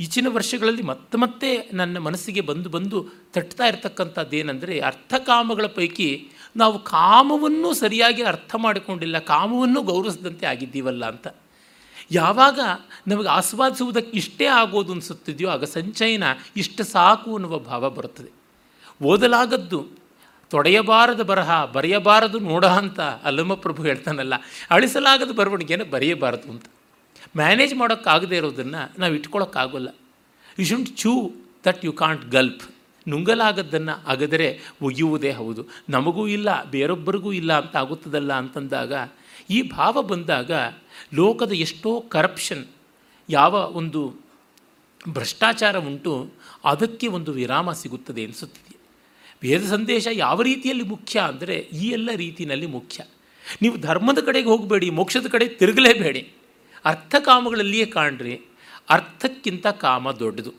ಈಚಿನ 0.00 0.26
ವರ್ಷಗಳಲ್ಲಿ 0.28 0.82
ಮತ್ತೆ 0.82 1.16
ಮತ್ತೆ 1.18 1.70
ನನ್ನ 1.72 1.98
ಮನಸ್ಸಿಗೆ 1.98 2.40
ಬಂದು 2.40 2.68
ಬಂದು 2.70 2.98
ತಟ್ತಾ 3.34 3.64
ಇರತಕ್ಕಂಥದ್ದೇನೆಂದರೆ 3.66 4.74
ಅರ್ಥಕಾಮಗಳ 4.80 5.66
ಪೈಕಿ 5.66 6.08
ನಾವು 6.56 6.76
ಕಾಮವನ್ನು 6.78 7.74
ಸರಿಯಾಗಿ 7.74 8.22
ಅರ್ಥ 8.22 8.54
ಮಾಡಿಕೊಂಡಿಲ್ಲ, 8.54 9.18
ಕಾಮವನ್ನು 9.18 9.82
ಗೌರವಿಸಿದಂತೆ 9.82 10.46
ಆಗಿದ್ದೀವಲ್ಲ 10.46 11.04
ಅಂತ. 11.04 11.26
ಯಾವಾಗ 12.10 12.60
ನಮಗೆ 13.08 13.28
ಆಸ್ವಾದಿಸುವುದಕ್ಕೆ 13.28 14.14
ಇಷ್ಟೇ 14.16 14.46
ಆಗೋದು 14.60 14.92
ಅನಿಸುತ್ತಿದೆಯೋ 14.92 15.50
ಆಗ 15.50 15.64
ಸಂಚಯನ 15.64 16.24
ಇಷ್ಟ 16.56 16.80
ಸಾಕು 16.80 17.30
ಅನ್ನುವ 17.34 17.58
ಭಾವ 17.58 17.90
ಬರುತ್ತದೆ. 17.90 18.30
ಓದಲಾಗದ್ದು 19.02 19.80
ತೊಡೆಯಬಾರದ 20.50 21.22
ಬರಹ, 21.22 21.50
ಬರೆಯಬಾರದು 21.64 22.38
ನೋಡ 22.38 22.64
ಅಂತ 22.64 23.00
ಅಲ್ಲಮಪ್ರಭು 23.00 23.82
ಹೇಳ್ತಾನಲ್ಲ, 23.82 24.34
ಅಳಿಸಲಾಗದ 24.70 25.32
ಬರವಣಿಗೆಯನ್ನು 25.32 25.90
ಬರೆಯಬಾರದು 25.90 26.48
ಅಂತ. 26.50 26.66
ಮ್ಯಾನೇಜ್ 27.40 27.74
ಮಾಡೋಕ್ಕಾಗದೇ 27.80 28.36
ಇರೋದನ್ನು 28.40 28.82
ನಾವು 29.00 29.14
ಇಟ್ಕೊಳೋಕ್ಕಾಗೋಲ್ಲ. 29.18 29.90
You 30.58 30.64
shouldn't 30.70 30.90
chew 31.02 31.12
that 31.66 31.80
you 31.86 31.92
can't 32.02 32.24
gulp 32.36 32.64
ನುಂಗಲಾಗದ್ದನ್ನು 33.06 33.94
ಅಗದರೆ 34.12 34.46
ಒಯ್ಯುವುದೇ 34.86 35.32
ಹೌದು. 35.38 35.62
ನಮಗೂ 35.94 36.22
ಇಲ್ಲ, 36.36 36.48
ಬೇರೊಬ್ಬರಿಗೂ 36.74 37.30
ಇಲ್ಲ 37.40 37.52
ಅಂತ 37.62 37.74
ಆಗುತ್ತದಲ್ಲ 37.82 38.32
ಅಂತಂದಾಗ, 38.42 38.92
ಈ 39.56 39.58
ಭಾವ 39.76 40.02
ಬಂದಾಗ 40.10 40.52
ಲೋಕದ 41.18 41.52
ಎಷ್ಟೋ 41.64 41.90
ಕರಪ್ಷನ್ 42.14 42.64
ಯಾವ 43.28 43.54
ಒಂದು 43.80 44.00
ಭ್ರಷ್ಟಾಚಾರ 45.16 45.76
ಉಂಟು, 45.88 46.12
ಅದಕ್ಕೆ 46.72 47.06
ಒಂದು 47.16 47.30
ವಿರಾಮ 47.40 47.72
ಸಿಗುತ್ತದೆ 47.82 48.22
ಅನಿಸುತ್ತಿದೆ 48.26 48.72
ವೇದ 49.42 49.62
ಸಂದೇಶ 49.74 50.06
ಯಾವ 50.24 50.38
ರೀತಿಯಲ್ಲಿ 50.50 50.86
ಮುಖ್ಯ 50.94 51.16
ಅಂದರೆ 51.30 51.56
ಈ 51.80 51.86
ಎಲ್ಲ 51.96 52.10
ರೀತಿಯಲ್ಲಿ 52.24 52.68
ಮುಖ್ಯ. 52.76 52.98
ನೀವು 53.62 53.76
ಧರ್ಮದ 53.88 54.20
ಕಡೆಗೆ 54.28 54.48
ಹೋಗಬೇಡಿ, 54.52 54.88
ಮೋಕ್ಷದ 55.00 55.28
ಕಡೆ 55.34 55.48
ತಿರುಗಲೇಬೇಡಿ. 55.60 56.22
ಅರ್ಥಕಾಮಗಳಲ್ಲಿಯೇ 56.84 57.86
ಕಾಣ್ರಿ. 57.86 58.40
ಅರ್ಥಕ್ಕಿಂತ 58.90 59.66
ಕಾಮ 59.66 60.12
ದೊಡ್ಡದು. 60.12 60.52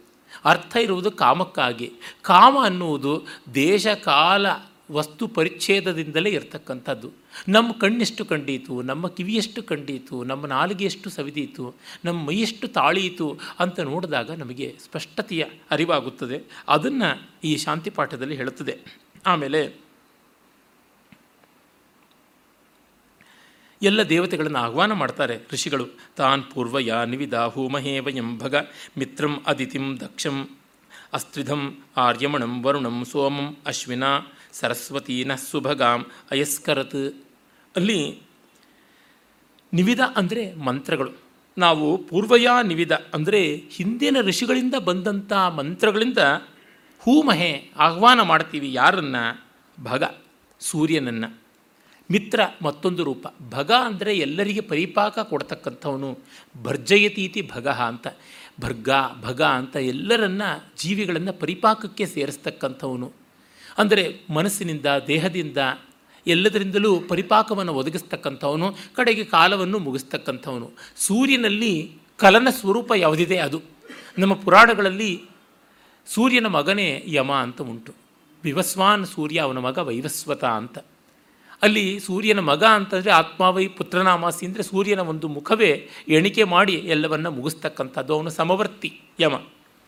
ಅರ್ಥ 0.46 0.78
ಇರುವುದು 0.78 1.12
ಕಾಮಕ್ಕಾಗಿ. 1.12 1.92
ಕಾಮ 2.22 2.58
ಅನ್ನುವುದು 2.64 3.26
ದೇಶ, 3.54 3.88
ಕಾಲ, 3.88 4.48
ವಸ್ತು 4.92 5.28
ಪರಿಚ್ಛೇದದಿಂದಲೇ 5.28 6.30
ಇರತಕ್ಕಂಥದ್ದು. 6.30 7.12
ನಮ್ಮ 7.48 7.72
ಕಣ್ಣೆಷ್ಟು 7.72 8.26
ಕಂಡೀತು, 8.26 8.82
ನಮ್ಮ 8.82 9.08
ಕಿವಿಯಷ್ಟು 9.08 9.64
ಕಂಡೀತು, 9.64 10.24
ನಮ್ಮ 10.24 10.46
ನಾಲಿಗೆಯಷ್ಟು 10.46 11.10
ಸವಿದೀತು, 11.10 11.76
ನಮ್ಮ 12.06 12.28
ಮೈಯೆಷ್ಟು 12.28 12.68
ತಾಳೀತು 12.68 13.40
ಅಂತ 13.60 13.80
ನೋಡಿದಾಗ 13.80 14.32
ನಮಗೆ 14.32 14.76
ಸ್ಪಷ್ಟತೆಯ 14.84 15.46
ಅರಿವಾಗುತ್ತದೆ. 15.72 16.44
ಅದನ್ನು 16.70 17.22
ಈ 17.44 17.58
ಶಾಂತಿ 17.58 17.90
ಪಾಠದಲ್ಲಿ 17.90 18.36
ಹೇಳುತ್ತದೆ. 18.36 18.78
ಆಮೇಲೆ 19.26 19.85
ಎಲ್ಲ 23.82 24.04
ದೇವತೆಗಳನ್ನು 24.04 24.60
ಆಹ್ವಾನ 24.60 24.94
ಮಾಡ್ತಾರೆ 24.94 25.40
ಋಷಿಗಳು. 25.54 25.88
ತಾನ್ 26.16 26.44
ಪೂರ್ವಯ 26.44 26.94
ನಿವಿದ 27.06 27.34
ವಯಂ 27.34 28.38
ಭಗ 28.38 28.56
ಮಿತ್ರಂ 28.98 29.44
ಅದಿತಿಂ 29.48 30.00
ದಕ್ಷಂ 30.00 30.50
ಅಸ್ತ್ರಿಧಂ 31.14 31.84
ಆರ್ಯಮಣಂ 31.98 32.64
ವರುಣಂ 32.64 33.06
ಸೋಮಂ 33.06 33.58
ಅಶ್ವಿನ 33.66 34.04
ಸರಸ್ವತೀನ 34.52 35.36
ಸುಭಗಾಂ 35.36 36.06
ಅಯಸ್ಕರತ್. 36.32 37.16
ಅಲ್ಲಿ 37.76 38.22
ನಿವಿದ 39.74 40.00
ಅಂದರೆ 40.16 40.54
ಮಂತ್ರಗಳು. 40.54 41.12
ನಾವು 41.58 41.98
ಪೂರ್ವಯ 41.98 42.48
ನಿವಿದ 42.64 42.92
ಅಂದರೆ 42.92 43.56
ಹಿಂದಿನ 43.56 44.18
ಋಷಿಗಳಿಂದ 44.22 44.76
ಬಂದಂಥ 44.76 45.34
ಮಂತ್ರಗಳಿಂದ 45.34 46.18
ಹೂಮಹೆ 47.00 47.72
ಆಹ್ವಾನ 47.78 48.22
ಮಾಡ್ತೀವಿ 48.22 48.74
ಯಾರನ್ನು? 48.74 49.46
ಭಗ, 49.84 50.04
ಸೂರ್ಯನನ್ನು. 50.60 51.45
ಮಿತ್ರ 52.12 52.40
ಮತ್ತೊಂದು 52.62 53.04
ರೂಪ. 53.04 53.28
ಭಗ 53.50 53.72
ಅಂದರೆ 53.72 54.18
ಎಲ್ಲರಿಗೆ 54.18 54.62
ಪರಿಪಾಕ 54.62 55.20
ಕೊಡ್ತಕ್ಕಂಥವನು. 55.20 56.20
ಭರ್ಜಯತೀತಿ 56.64 57.42
ಭಗ 57.42 57.68
ಅಂತ. 57.68 58.08
ಭರ್ಗ, 58.62 58.90
ಭಗ 59.22 59.42
ಅಂತ 59.42 59.76
ಎಲ್ಲರನ್ನ 59.76 60.42
ಜೀವಿಗಳನ್ನು 60.78 61.34
ಪರಿಪಾಕಕ್ಕೆ 61.34 62.06
ಸೇರಿಸ್ತಕ್ಕಂಥವನು. 62.06 63.12
ಅಂದರೆ 63.78 64.22
ಮನಸ್ಸಿನಿಂದ, 64.34 64.86
ದೇಹದಿಂದ 65.08 65.58
ಎಲ್ಲದರಿಂದಲೂ 66.28 67.00
ಪರಿಪಾಕವನ್ನು 67.00 67.74
ಒದಗಿಸ್ತಕ್ಕಂಥವನು. 67.74 68.76
ಕಡೆಗೆ 68.96 69.24
ಕಾಲವನ್ನು 69.24 69.80
ಮುಗಿಸ್ತಕ್ಕಂಥವನು. 69.80 70.72
ಸೂರ್ಯನಲ್ಲಿ 70.96 71.92
ಕಲನ 72.18 72.48
ಸ್ವರೂಪ 72.52 72.92
ಯಾವುದಿದೆ 72.96 73.38
ಅದು? 73.38 73.62
ನಮ್ಮ 74.18 74.34
ಪುರಾಣಗಳಲ್ಲಿ 74.34 75.22
ಸೂರ್ಯನ 76.06 76.48
ಮಗನೇ 76.48 77.04
ಯಮ 77.08 77.32
ಅಂತ 77.32 77.62
ಉಂಟು. 77.62 77.94
ವಿವಸ್ವಾನ್ 78.44 79.06
ಸೂರ್ಯ 79.06 79.40
ಅವನ 79.40 79.58
ಮಗ 79.58 79.78
ವೈವಸ್ವತ 79.78 80.46
ಅಂತ. 80.46 80.80
ಅಲ್ಲಿ 81.66 81.86
ಸೂರ್ಯನ 82.00 82.40
ಮಗ 82.40 82.64
ಅಂತಂದರೆ 82.64 83.12
ಆತ್ಮಾವೈ 83.12 83.66
ಪುತ್ರನಾಮಾಸಿ 83.68 84.44
ಅಂದರೆ 84.46 84.64
ಸೂರ್ಯನ 84.64 85.02
ಒಂದು 85.12 85.28
ಮುಖವೇ 85.28 85.70
ಎಣಿಕೆ 86.08 86.44
ಮಾಡಿ 86.44 86.76
ಎಲ್ಲವನ್ನು 86.96 87.32
ಮುಗಿಸ್ತಕ್ಕಂಥದ್ದು, 87.32 88.12
ಅವನು 88.18 88.30
ಸಮವರ್ತಿ 88.30 88.90
ಯಮ. 89.20 89.36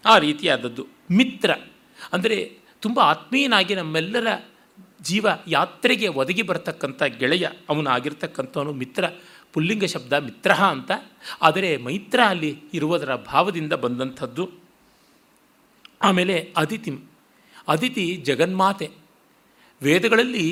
ಆ 0.05 0.13
ರೀತಿಯಾದದ್ದು. 0.17 0.83
ಮಿತ್ರ 1.11 1.51
ಅಂದರೆ 2.13 2.37
ತುಂಬ 2.81 2.99
ಆತ್ಮೀಯನಾಗಿ 3.03 3.75
ನಮ್ಮೆಲ್ಲರ 3.75 4.27
ಜೀವ 5.01 5.27
ಯಾತ್ರೆಗೆ 5.47 6.07
ಒದಗಿ 6.21 6.41
ಬರ್ತಕ್ಕಂಥ 6.41 7.03
ಗೆಳೆಯ 7.03 7.45
ಅವನು 7.69 7.89
ಆಗಿರ್ತಕ್ಕಂಥವನು 7.89 8.71
ಮಿತ್ರ. 8.73 9.05
ಪುಲ್ಲಿಂಗ 9.53 9.85
ಶಬ್ದ 9.85 10.13
ಮಿತ್ರ 10.13 10.51
ಅಂತ. 10.51 10.91
ಆದರೆ 11.41 11.69
ಮೈತ್ರ 11.77 12.19
ಅಲ್ಲಿ 12.27 12.51
ಇರುವುದರ 12.73 13.11
ಭಾವದಿಂದ 13.15 13.73
ಬಂದಂಥದ್ದು. 13.73 14.45
ಆಮೇಲೆ 16.01 16.35
ಅದಿತಿ. 16.57 16.91
ಅದಿತಿ 17.67 18.05
ಜಗನ್ಮಾತೆ. 18.25 18.87
ವೇದಗಳಲ್ಲಿ 19.81 20.47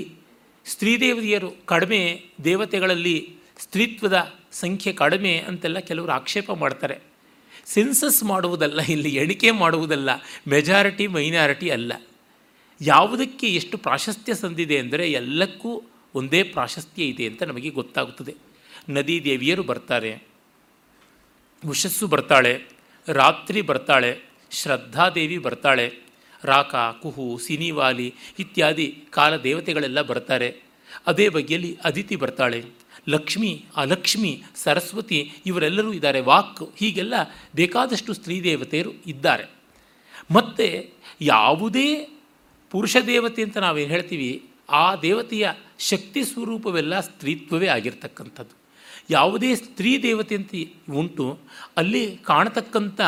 ಸ್ತ್ರೀದೇವತೆಯರು 0.65 1.49
ಕಡಿಮೆ, 1.65 1.99
ದೇವತೆಗಳಲ್ಲಿ 2.43 3.17
ಸ್ತ್ರೀತ್ವದ 3.63 4.17
ಸಂಖ್ಯೆ 4.51 4.91
ಕಡಿಮೆ 4.93 5.33
ಅಂತೆಲ್ಲ 5.49 5.79
ಕೆಲವರು 5.89 6.11
ಆಕ್ಷೇಪ 6.11 6.51
ಮಾಡ್ತಾರೆ. 6.63 6.95
ಸೆನ್ಸಸ್ 7.65 8.21
ಮಾಡುವುದಲ್ಲ, 8.23 8.79
ಇಲ್ಲಿ 8.93 9.11
ಎಣಿಕೆ 9.15 9.51
ಮಾಡುವುದಲ್ಲ 9.51 10.09
ಮೆಜಾರಿಟಿ 10.47 11.05
ಮೈನಾರಿಟಿ 11.07 11.69
ಅಲ್ಲ. 11.69 11.93
ಯಾವುದಕ್ಕೆ 12.81 13.47
ಎಷ್ಟು 13.47 13.75
ಪ್ರಾಶಸ್ತ್ಯ 13.77 14.33
ಸಂದಿದೆ 14.33 14.77
ಅಂದರೆ 14.79 15.05
ಎಲ್ಲಕ್ಕೂ 15.11 15.71
ಒಂದೇ 16.15 16.41
ಪ್ರಾಶಸ್ತ್ಯ 16.55 17.03
ಇದೆ 17.03 17.25
ಅಂತ 17.27 17.43
ನಮಗೆ 17.43 17.69
ಗೊತ್ತಾಗುತ್ತದೆ. 17.69 18.33
ನದಿ 18.89 19.15
ದೇವಿಯರು 19.23 19.63
ಬರ್ತಾರೆ 19.63 20.11
ಉಷಸ್ಸು 21.63 22.07
ಬರ್ತಾಳೆ, 22.07 22.53
ರಾತ್ರಿ 23.07 23.61
ಬರ್ತಾಳೆ 23.61 24.11
ಶ್ರದ್ಧಾದೇವಿ 24.51 25.37
ಬರ್ತಾಳೆ 25.37 25.85
ರಾಕ, 26.45 26.75
ಕುಹು, 26.75 27.37
ಸಿನಿವಾಲಿ 27.37 28.15
ಇತ್ಯಾದಿ 28.39 29.03
ಕಾಲ 29.09 29.35
ದೇವತೆಗಳೆಲ್ಲ 29.35 30.01
ಬರ್ತಾರೆ. 30.01 30.55
ಅದೇ 31.07 31.29
ಬಗೆಯಲ್ಲಿ 31.29 31.77
ಅದಿತಿ 31.83 32.15
ಬರ್ತಾಳೆ. 32.15 32.63
ಲಕ್ಷ್ಮಿ, 33.09 33.65
ಅಲಕ್ಷ್ಮಿ, 33.75 34.43
ಸರಸ್ವತಿ 34.55 35.31
ಇವರೆಲ್ಲರೂ 35.45 35.93
ಇದ್ದಾರೆ. 35.93 36.21
ವಾಕ್ 36.21 36.73
ಹೀಗೆಲ್ಲ 36.77 37.13
ಬೇಕಾದಷ್ಟು 37.55 38.13
ಸ್ತ್ರೀ 38.13 38.43
ದೇವತೆಯರು 38.43 38.91
ಇದ್ದಾರೆ. 39.07 39.43
ಮತ್ತು 40.31 40.95
ಯಾವುದೇ 41.21 42.09
ಪುರುಷ 42.71 42.97
ದೇವತೆ 43.07 43.43
ಅಂತ 43.43 43.57
ನಾವೇನು 43.57 43.91
ಹೇಳ್ತೀವಿ, 43.91 44.49
ಆ 44.69 44.95
ದೇವತೆಯ 44.95 45.51
ಶಕ್ತಿ 45.79 46.23
ಸ್ವರೂಪವೆಲ್ಲ 46.23 46.99
ಸ್ತ್ರೀತ್ವವೇ 46.99 47.67
ಆಗಿರ್ತಕ್ಕಂಥದ್ದು. 47.67 48.57
ಯಾವುದೇ 49.09 49.55
ಸ್ತ್ರೀ 49.55 50.01
ದೇವತೆ 50.01 50.35
ಅಂತ 50.35 50.51
ಉಂಟು, 50.91 51.39
ಅಲ್ಲಿ 51.77 52.17
ಕಾಣತಕ್ಕಂಥ 52.17 53.01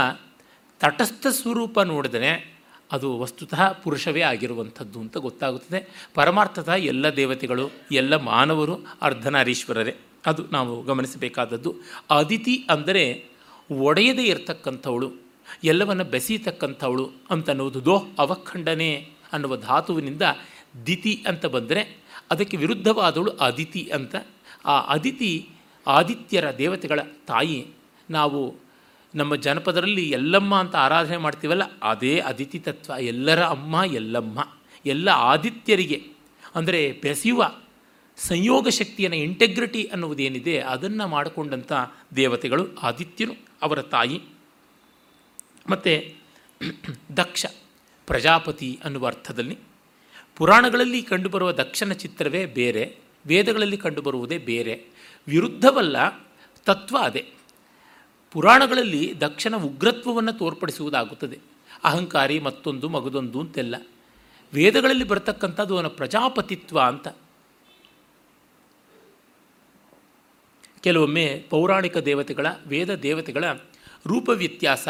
ತಟಸ್ಥ 0.79 1.27
ಸ್ವರೂಪ 1.27 1.79
ನೋಡಿದರೆ 1.79 2.56
ಅದು 2.91 3.19
ವಸ್ತುತಃ 3.19 3.71
ಪುರುಷವೇ 3.71 4.21
ಆಗಿರುವಂಥದ್ದು 4.21 4.99
ಅಂತ 4.99 5.17
ಗೊತ್ತಾಗುತ್ತದೆ. 5.17 6.09
ಪರಮಾರ್ಥತಃ 6.13 6.73
ಎಲ್ಲ 6.73 7.15
ದೇವತೆಗಳು, 7.15 7.69
ಎಲ್ಲ 7.91 8.15
ಮಾನವರು 8.15 8.85
ಅರ್ಧನಾರೀಶ್ವರರೇ. 9.01 9.95
ಅದು 10.25 10.43
ನಾವು 10.51 10.83
ಗಮನಿಸಬೇಕಾದದ್ದು. 10.83 11.75
ಅದಿತಿ 12.09 12.65
ಅಂದರೆ 12.69 13.25
ಒಡೆಯದೇ 13.71 14.23
ಇರತಕ್ಕಂಥವಳು, 14.23 15.11
ಎಲ್ಲವನ್ನು 15.63 16.03
ಬೆಸೀತಕ್ಕಂಥವಳು 16.03 17.11
ಅಂತನ್ನುವುದು 17.29 17.85
ದೋಹ್ 17.85 18.09
ಅವಖಂಡನೆ 18.19 19.09
ಅನ್ನುವ 19.33 19.57
ಧಾತುವಿನಿಂದ 19.57 20.21
ದಿತಿ 20.85 21.23
ಅಂತ 21.27 21.45
ಬಂದರೆ 21.45 21.97
ಅದಕ್ಕೆ 22.31 22.57
ವಿರುದ್ಧವಾದವಳು 22.57 23.31
ಅದಿತಿ 23.31 23.91
ಅಂತ. 23.93 24.15
ಆ 24.65 24.79
ಅದಿತಿ 24.79 25.49
ಆದಿತ್ಯರ 25.87 26.57
ದೇವತೆಗಳ 26.57 26.99
ತಾಯಿ. 27.27 27.67
ನಾವು 28.09 28.66
ನಮ್ಮ 29.15 29.35
ಜನಪದರಲ್ಲಿ 29.35 30.09
ಎಲ್ಲಮ್ಮ 30.09 30.55
ಅಂತ 30.55 30.75
ಆರಾಧನೆ 30.75 31.17
ಮಾಡ್ತೀವಲ್ಲ, 31.17 31.63
ಅದೇ 31.83 32.19
ಅದಿತಿ 32.19 32.59
ತತ್ವ, 32.59 32.93
ಎಲ್ಲರ 32.99 33.43
ಅಮ್ಮ 33.43 33.81
ಎಲ್ಲಮ್ಮ, 33.93 34.47
ಎಲ್ಲ 34.85 35.09
ಆದಿತ್ಯರಿಗೆ. 35.09 36.07
ಅಂದರೆ 36.55 36.91
ಬೆಸೆಯುವ 37.03 37.55
ಸಂಯೋಗ 38.17 38.67
ಶಕ್ತಿಯನ್ನು 38.67 39.17
ಇಂಟೆಗ್ರಿಟಿ 39.17 39.83
ಅನ್ನುವುದೇನಿದೆ, 39.83 40.59
ಅದನ್ನು 40.59 41.07
ಮಾಡಿಕೊಂಡಂಥ 41.07 41.73
ದೇವತೆಗಳು 42.15 42.67
ಆದಿತ್ಯನು 42.81 43.33
ಅವರ 43.61 43.81
ತಾಯಿ. 43.81 44.21
ಮತ್ತು 45.69 46.17
ದಕ್ಷ, 47.17 47.45
ಪ್ರಜಾಪತಿ 48.05 48.79
ಅನ್ನುವ 48.83 49.07
ಅರ್ಥದಲ್ಲಿ 49.07 49.57
ಪುರಾಣಗಳಲ್ಲಿ 50.35 51.01
ಕಂಡುಬರುವ 51.01 51.51
ದಕ್ಷನ 51.51 51.91
ಚಿತ್ರವೇ 51.91 52.45
ಬೇರೆ, 52.45 52.97
ವೇದಗಳಲ್ಲಿ 53.27 53.77
ಕಂಡುಬರುವುದೇ 53.77 54.37
ಬೇರೆ. 54.37 54.85
ವಿರುದ್ಧವಲ್ಲ, 55.27 56.09
ತತ್ವ 56.65 56.97
ಅದೇ. 56.97 57.25
ಪುರಾಣಗಳಲ್ಲಿ 58.37 59.21
ದಕ್ಷನ 59.21 59.55
ಉಗ್ರತ್ವವನ್ನು 59.55 60.33
ತೋರ್ಪಡಿಸುವುದಾಗುತ್ತದೆ. 60.33 61.39
ಅಹಂಕಾರಿ 61.83 62.39
ಮತ್ತೊಂದು 62.39 62.89
ಮಗದೊಂದು 62.89 63.39
ಅಂತೆಲ್ಲ. 63.39 63.75
ವೇದಗಳಲ್ಲಿ 64.53 65.03
ಬರತಕ್ಕಂಥದ್ದು 65.03 65.75
ಅವನ 65.75 65.87
ಪ್ರಜಾಪತಿತ್ವ 65.87 66.79
ಅಂತ. 66.79 67.07
ಕೆಲವೊಮ್ಮೆ 70.79 71.45
ಪೌರಾಣಿಕ 71.49 71.97
ದೇವತೆಗಳ, 71.97 72.47
ವೇದ 72.67 72.95
ದೇವತೆಗಳ 72.95 73.43
ರೂಪ 74.05 74.29
ವ್ಯತ್ಯಾಸ, 74.29 74.87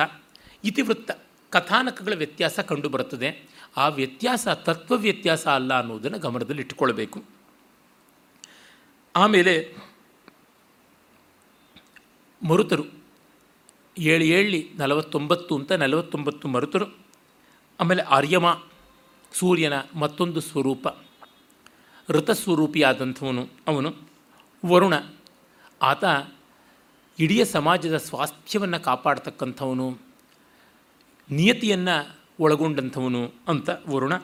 ಇತಿವೃತ್ತ 0.63 1.11
ಕಥಾನಕಗಳ 1.49 2.13
ವ್ಯತ್ಯಾಸ 2.15 2.59
ಕಂಡುಬರುತ್ತದೆ. 2.59 3.49
ಆ 3.77 3.87
ವ್ಯತ್ಯಾಸ 3.87 4.47
ತತ್ವ 4.47 4.95
ವ್ಯತ್ಯಾಸ 4.95 5.47
ಅಲ್ಲ 5.47 5.79
ಅನ್ನೋದನ್ನು 5.79 6.19
ಗಮನದಲ್ಲಿ 6.19 6.61
ಇಟ್ಟುಕೊಳ್ಬೇಕು 6.61 7.23
ಆಮೇಲೆ 9.15 9.75
ಮರುತರು. 12.43 12.96
ಏಳು 13.97 14.23
ಏಳಿ 14.23 14.71
ನಲವತ್ತೊಂಬತ್ತು 14.75 15.55
ಅಂತ 15.55 15.71
ನಲವತ್ತೊಂಬತ್ತು 15.71 16.47
ಮರುತರು. 16.47 16.97
ಆಮೇಲೆ 17.79 18.01
ಆರ್ಯಮ, 18.01 18.45
ಸೂರ್ಯನ 19.33 19.73
ಮತ್ತೊಂದು 19.95 20.41
ಸ್ವರೂಪ. 20.41 20.87
ಋತಸ್ವರೂಪಿಯಾದಂಥವನು 22.09 23.47
ಅವನು. 23.67 23.95
ವರುಣ, 24.65 24.93
ಆತ 25.81 26.03
ಇಡೀ 27.19 27.43
ಸಮಾಜದ 27.43 27.97
ಸ್ವಾಸ್ಥ್ಯವನ್ನು 27.97 28.83
ಕಾಪಾಡ್ತಕ್ಕಂಥವನು. 28.83 29.97
ನಿಯತಿಯನ್ನು 31.31 32.15
ಒಳಗೊಂಡಂಥವನು 32.39 33.31
ಅಂತ 33.47 33.69
ವರುಣ. 33.89 34.15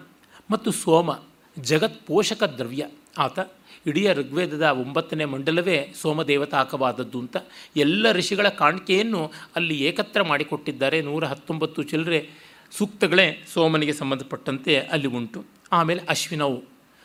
ಮತ್ತು 0.51 0.71
ಸೋಮ 0.71 1.19
ಜಗತ್ 1.61 2.07
ಪೋಷಕ 2.07 2.43
ದ್ರವ್ಯ 2.43 2.87
ಆತ. 3.17 3.39
ಇಡೀ 3.87 4.13
ಋಗ್ವೇದದ 4.13 4.61
ಒಂಬತ್ತನೇ 4.61 5.25
ಮಂಡಲವೇ 5.25 5.93
ಸೋಮದೇವತಾಕವಾದದ್ದು 6.01 7.19
ಅಂತ 7.19 7.37
ಎಲ್ಲ 7.75 8.11
ಋಷಿಗಳ 8.11 8.49
ಕಾಣಿಕೆಯನ್ನು 8.49 9.31
ಅಲ್ಲಿ 9.55 9.83
ಏಕತ್ರ 9.83 10.23
ಮಾಡಿಕೊಟ್ಟಿದ್ದಾರೆ. 10.23 11.01
ನೂರ 11.01 11.25
ಹತ್ತೊಂಬತ್ತು 11.25 11.83
ಚಿಲ್ಲರೆ 11.83 12.29
ಸೂಕ್ತಗಳೇ 12.71 13.45
ಸೋಮನಿಗೆ 13.53 13.93
ಸಂಬಂಧಪಟ್ಟಂತೆ 13.93 14.79
ಅಲ್ಲಿ 14.79 15.07
ಉಂಟು. 15.07 15.45
ಆಮೇಲೆ 15.71 16.01
ಅಶ್ವಿನವು. 16.09 16.63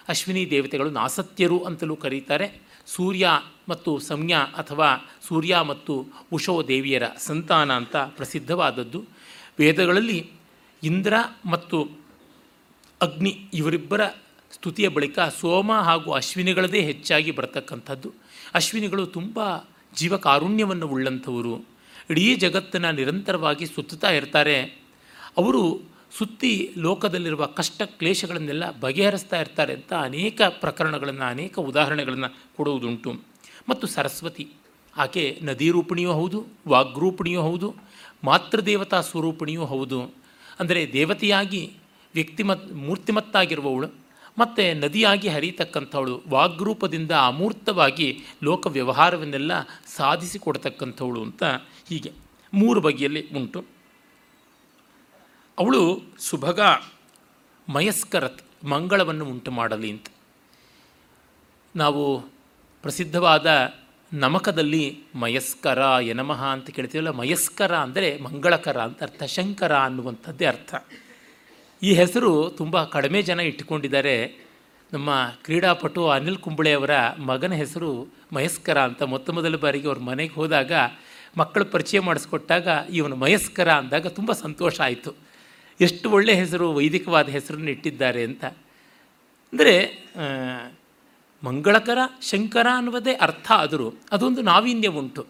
ಅಶ್ವಿನಿ 0.09 0.51
ದೇವತೆಗಳು 0.51 0.91
ನಾಸತ್ಯರು 0.91 1.59
ಅಂತಲೂ 1.59 1.97
ಕರೀತಾರೆ. 1.97 2.61
ಸೂರ್ಯ 2.87 3.29
ಮತ್ತು 3.69 3.99
ಸಂಜ್ಞಾ 3.99 4.39
ಅಥವಾ 4.39 5.09
ಸೂರ್ಯ 5.29 5.61
ಮತ್ತು 5.61 6.07
ಉಷೋ 6.33 6.63
ದೇವಿಯರ 6.63 7.03
ಸಂತಾನ 7.19 7.73
ಅಂತ 7.73 7.97
ಪ್ರಸಿದ್ಧವಾದದ್ದು. 7.97 9.05
ವೇದಗಳಲ್ಲಿ 9.59 10.31
ಇಂದ್ರ 10.83 11.15
ಮತ್ತು 11.51 11.89
ಅಗ್ನಿ 13.03 13.49
ಇವರಿಬ್ಬರ 13.55 14.01
ಸ್ತುತಿಯ 14.53 14.89
ಬಳಿಕ 14.89 15.19
ಸೋಮ 15.21 15.73
ಹಾಗೂ 15.73 16.13
ಅಶ್ವಿನಿಗಳದೇ 16.13 16.81
ಹೆಚ್ಚಾಗಿ 16.81 17.31
ಬರತಕ್ಕಂಥದ್ದು. 17.31 18.13
ಅಶ್ವಿನಿಗಳು 18.55 19.07
ತುಂಬ 19.07 19.41
ಜೀವಕಾರುಣ್ಯವನ್ನು 19.97 20.89
ಉಳ್ಳಂಥವರು. 20.89 21.65
ಇಡೀ 22.11 22.37
ಜಗತ್ತನ್ನು 22.37 22.93
ನಿರಂತರವಾಗಿ 22.93 23.67
ಸುತ್ತುತ್ತಾ 23.67 24.11
ಇರ್ತಾರೆ. 24.11 24.63
ಅವರು 25.37 25.83
ಸುತ್ತಿ 26.19 26.75
ಲೋಕದಲ್ಲಿರುವ 26.79 27.47
ಕಷ್ಟ 27.47 27.83
ಕ್ಲೇಶಗಳನ್ನೆಲ್ಲ 27.83 28.81
ಬಗೆಹರಿಸ್ತಾ 28.81 29.41
ಇರ್ತಾರೆ 29.41 29.75
ಅಂತ 29.75 29.93
ಅನೇಕ 29.93 30.43
ಪ್ರಕರಣಗಳನ್ನು, 30.43 31.25
ಅನೇಕ 31.25 31.59
ಉದಾಹರಣೆಗಳನ್ನು 31.59 32.37
ಕೊಡುವುದುಂಟು. 32.57 33.23
ಮತ್ತು 33.69 33.87
ಸರಸ್ವತಿ, 33.87 34.49
ಆಕೆ 34.97 35.41
ನದಿ 35.43 35.71
ರೂಪಿಣಿಯೂ 35.71 36.13
ಹೌದು 36.13 36.47
ವಾಗ್ರೂಪಿಣಿಯೂ 36.69 37.41
ಹೌದು, 37.41 37.75
ಮಾತೃದೇವತಾ 38.25 39.01
ಸ್ವರೂಪಿಣಿಯೂ 39.01 39.65
ಹೌದು. 39.65 40.15
ಅಂದರೆ 40.61 40.93
ದೇವತೆಯಾಗಿ 40.93 41.73
ವ್ಯಕ್ತಿಮತ್, 42.15 42.73
ಮೂರ್ತಿಮತ್ತಾಗಿರುವವಳು 42.73 44.08
ಮತ್ತು 44.39 44.79
ನದಿಯಾಗಿ 44.79 45.29
ಹರಿಯತಕ್ಕಂಥವಳು 45.29 46.23
ವಾಗ್ರೂಪದಿಂದ 46.29 47.13
ಅಮೂರ್ತವಾಗಿ 47.13 48.09
ಲೋಕ 48.43 48.67
ವ್ಯವಹಾರವನ್ನೆಲ್ಲ 48.67 49.53
ಸಾಧಿಸಿಕೊಡ್ತಕ್ಕಂಥವಳು 49.97 51.23
ಅಂತ 51.23 51.45
ಹೀಗೆ 51.89 52.13
ಮೂರು 52.55 52.81
ಬಗೆಯಲ್ಲಿ 52.81 53.29
ಉಂಟು. 53.37 53.65
ಅವಳು 55.59 55.83
ಸುಭಗ, 56.19 56.61
ಮಯಸ್ಕರತ್, 57.69 58.43
ಮಂಗಳವನ್ನು 58.65 59.25
ಉಂಟು 59.25 59.51
ಮಾಡಲಿ 59.51 59.91
ಅಂತ. 59.91 60.07
ನಾವು 61.77 62.21
ಪ್ರಸಿದ್ಧವಾದ 62.83 63.47
ನಮಕದಲ್ಲಿ 64.13 64.85
ಮಯಸ್ಕರ, 65.15 65.79
ಯನಮಃ 66.01 66.45
ಅಂತ 66.45 66.71
ಕೇಳ್ತೀವಲ್ಲ, 66.71 67.11
ಮಯಸ್ಕರ 67.11 67.77
ಅಂದರೆ 67.77 68.19
ಮಂಗಳಕರ 68.19 68.79
ಅಂತ 68.81 69.03
ಅರ್ಥ, 69.03 69.23
ಶಂಕರ 69.23 69.77
ಅನ್ನುವಂಥದ್ದೇ 69.77 70.45
ಅರ್ಥ. 70.45 70.75
ಈ 71.83 71.95
ಹೆಸರು 71.95 72.51
ತುಂಬ 72.51 72.85
ಕಡಿಮೆ 72.85 73.23
ಜನ 73.23 73.41
ಇಟ್ಟುಕೊಂಡಿದ್ದಾರೆ. 73.41 74.47
ನಮ್ಮ 74.93 75.11
ಕ್ರೀಡಾಪಟು 75.45 76.09
ಅನಿಲ್ 76.09 76.37
ಕುಂಬಳೆಯವರ 76.37 76.91
ಮಗನ 77.19 77.53
ಹೆಸರು 77.53 78.09
ಮಯಸ್ಕರ 78.33 78.79
ಅಂತ 78.81 79.03
ಮೊತ್ತ 79.03 79.31
ಮೊದಲ 79.31 79.57
ಬಾರಿಗೆ 79.57 79.89
ಅವ್ರ 79.89 79.99
ಮನೆಗೆ 79.99 80.35
ಹೋದಾಗ 80.35 80.73
ಮಕ್ಕಳು 81.37 81.65
ಪರಿಚಯ 81.65 82.01
ಮಾಡಿಸ್ಕೊಟ್ಟಾಗ 82.01 82.69
ಇವನು 82.91 83.17
ಮಯಸ್ಕರ 83.17 83.71
ಅಂದಾಗ 83.71 84.07
ತುಂಬ 84.07 84.33
ಸಂತೋಷ 84.33 84.81
ಆಯಿತು. 84.81 85.15
ಎಷ್ಟು 85.81 86.11
ಒಳ್ಳೆಯ 86.11 86.35
ಹೆಸರು, 86.35 86.73
ವೈದಿಕವಾದ 86.73 87.29
ಹೆಸರನ್ನು 87.29 87.71
ಇಟ್ಟಿದ್ದಾರೆ 87.71 88.25
ಅಂತ. 88.25 88.45
ಅಂದರೆ 89.53 89.75
ಮಂಗಳಕರ, 91.45 91.99
ಶಂಕರ 92.23 92.67
ಅನ್ನುವುದೇ 92.75 93.13
ಅರ್ಥ 93.13 93.53
ಆದರೂ 93.53 93.95
ಅದೊಂದು 94.13 94.43
ನಾವೀನ್ಯ 94.43 94.89
ಉಂಟು. 94.89 95.27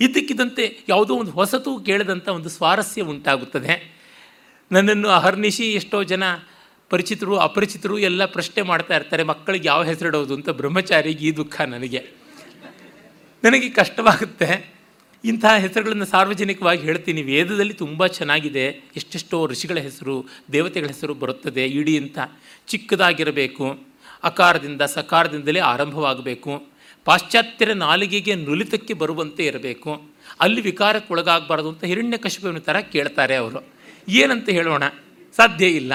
ಇದ್ದಕ್ಕಿದ್ದಂತೆ 0.00 0.84
ಯಾವುದೋ 0.88 1.16
ಒಂದು 1.16 1.30
ಹೊಸತು 1.30 1.78
ಕೇಳದಂಥ 1.78 2.28
ಒಂದು 2.28 2.48
ಸ್ವಾರಸ್ಯ 2.48 3.02
ಉಂಟಾಗುತ್ತದೆ. 3.02 3.95
ನನ್ನನ್ನು 4.72 5.08
ಅಹರ್ನಿಶಿ 5.08 5.72
ಎಷ್ಟೋ 5.72 6.02
ಜನ 6.02 6.22
ಪರಿಚಿತರು, 6.90 7.36
ಅಪರಿಚಿತರು 7.36 7.98
ಎಲ್ಲ 7.98 8.24
ಪ್ರಶ್ನೆ 8.24 8.62
ಮಾಡ್ತಾ 8.62 8.96
ಇರ್ತಾರೆ, 8.96 9.22
ಮಕ್ಕಳಿಗೆ 9.22 9.68
ಯಾವ 9.68 9.82
ಹೆಸರಿಡೋದು 9.82 10.34
ಅಂತ 10.34 10.48
ಬ್ರಹ್ಮಚಾರಿಗೆ 10.48 11.28
ಈ 11.28 11.36
ದುಃಖ 11.36 11.60
ನನಗೆ. 11.60 12.04
ನನಗೆ 13.44 13.70
ಕಷ್ಟವಾಗುತ್ತೆ. 13.70 14.76
ಇಂತಹ 15.24 15.56
ಹೆಸರುಗಳನ್ನು 15.56 16.04
ಸಾರ್ವಜನಿಕವಾಗಿ 16.04 16.82
ಹೇಳ್ತೀನಿ. 16.82 17.22
ವೇದದಲ್ಲಿ 17.22 17.74
ತುಂಬ 17.74 18.06
ಚೆನ್ನಾಗಿದೆ. 18.06 18.66
ಎಷ್ಟೆಷ್ಟೋ 18.68 19.46
ಋಷಿಗಳ 19.46 19.78
ಹೆಸರು, 19.78 20.26
ದೇವತೆಗಳ 20.52 20.86
ಹೆಸರು 20.86 21.14
ಬರುತ್ತದೆ, 21.14 21.66
ಇಡೀ 21.66 21.98
ಅಂತ 21.98 22.18
ಚಿಕ್ಕದಾಗಿರಬೇಕು, 22.66 23.78
ಅಕಾರದಿಂದ, 24.22 24.82
ಸಕಾರದಿಂದಲೇ 24.82 25.60
ಆರಂಭವಾಗಬೇಕು, 25.60 26.66
ಪಾಶ್ಚಾತ್ಯರ 27.04 27.72
ನಾಲಿಗೆಗೆ 27.72 28.34
ನುಲಿತಕ್ಕೆ 28.34 28.94
ಬರುವಂತೆ 28.94 29.46
ಇರಬೇಕು, 29.46 30.02
ಅಲ್ಲಿ 30.40 30.60
ವಿಕಾರಕ್ಕೆ 30.60 31.14
ಒಳಗಾಗಬಾರ್ದು 31.14 31.68
ಅಂತ 31.68 31.84
ಹಿರಣ್ಯ 31.84 32.16
ಕಶಿಪನ 32.16 32.58
ಥರ 32.58 32.76
ಕೇಳ್ತಾರೆ 32.80 33.36
ಅವರು. 33.36 33.75
ಏನಂತ 34.08 34.48
ಹೇಳೋಣ? 34.48 34.88
ಸಾಧ್ಯ 35.36 35.66
ಇಲ್ಲ. 35.66 35.92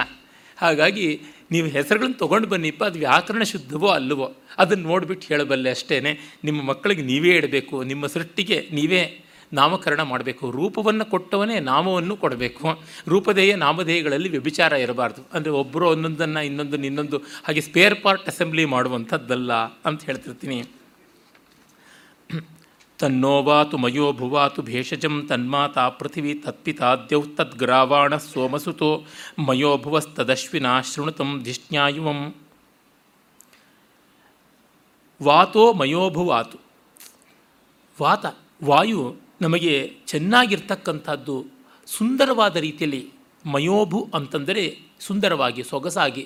ಹಾಗಾಗಿ 0.57 1.21
ನೀವು 1.51 1.67
ಹೆಸರುಗಳನ್ನು 1.67 2.17
ತೊಗೊಂಡು 2.17 2.47
ಬನ್ನಿಪ್ಪ, 2.47 2.83
ಅದು 2.83 2.99
ವ್ಯಾಕರಣ 2.99 3.43
ಶುದ್ಧವೋ 3.43 3.87
ಅಲ್ಲವೋ, 3.87 4.35
ಅದನ್ನು 4.57 4.87
ನೋಡಿಬಿಟ್ಟು 4.87 5.27
ಹೇಳಬಲ್ಲೆ 5.27 5.69
ಅಷ್ಟೇ 5.69 6.19
ನಿಮ್ಮ 6.43 6.61
ಮಕ್ಕಳಿಗೆ 6.63 7.01
ನೀವೇ 7.01 7.35
ಇಡಬೇಕು 7.35 7.83
ನಿಮ್ಮ 7.83 8.07
ಸೃಷ್ಟಿಗೆ 8.07 8.69
ನೀವೇ 8.71 9.23
ನಾಮಕರಣ 9.53 10.01
ಮಾಡಬೇಕು. 10.01 10.51
ರೂಪವನ್ನು 10.51 11.05
ಕೊಟ್ಟವನೇ 11.05 11.59
ನಾಮವನ್ನು 11.59 12.17
ಕೊಡಬೇಕು. 12.17 12.83
ರೂಪದೇಯ 13.07 13.55
ನಾಮಧೇಯಗಳಲ್ಲಿ 13.55 14.29
ವ್ಯಭಿಚಾರ 14.29 14.73
ಇರಬಾರ್ದು. 14.73 15.27
ಅಂದರೆ 15.33 15.51
ಒಬ್ಬರು 15.51 15.89
ಒಂದೊಂದನ್ನು 15.89 16.45
ಇನ್ನೊಂದನ್ನು 16.45 16.85
ಇನ್ನೊಂದು 16.85 17.17
ಹಾಗೆ 17.17 17.61
ಸ್ಪೇರ್ 17.61 18.01
ಪಾರ್ಟ್ 18.01 18.27
ಅಸೆಂಬ್ಲಿ 18.27 18.65
ಮಾಡುವಂಥದ್ದಲ್ಲ 18.65 19.53
ಅಂತ 19.53 20.03
ಹೇಳ್ತಿರ್ತೀನಿ. 20.03 20.63
ತನ್ನೋವಾತು 23.01 23.75
ಮಯೋ 23.83 24.07
ಭುವಾತು 24.19 24.61
ಭೇಷಜಂ 24.61 25.15
ತನ್ಮಾತಾ 25.29 25.83
ಪೃಥಿವಿ 25.99 26.33
ತತ್ಪಿತಾದ್ಯೌ 26.45 27.21
ತದ್ಗ್ರಾವಾಣ 27.37 28.17
ಸೋಮಸುತೋ 28.31 28.91
ಮಯೋ 29.47 29.71
ಭುವಸ್ತದಶ್ವಿನ 29.77 30.67
ಶೃಣುತಂ 30.89 31.29
ಧಿಷ್ಣ್ಯಾಯುವಂ. 31.43 32.19
ವಾತೋ 35.21 35.63
ಮಯೋಭುವಾತು 35.73 36.57
ವಾತ, 38.01 38.25
ವಾಯು 38.63 39.01
ನಮಗೆ 39.41 39.73
ಚೆನ್ನಾಗಿರ್ತಕ್ಕಂಥದ್ದು 40.07 41.35
ಸುಂದರವಾದ 41.87 42.55
ರೀತಿಯಲ್ಲಿ 42.65 43.03
ಮಯೋಭು 43.45 43.99
ಅಂತಂದರೆ 44.13 44.63
ಸುಂದರವಾಗಿ, 44.99 45.61
ಸೊಗಸಾಗಿ 45.63 46.23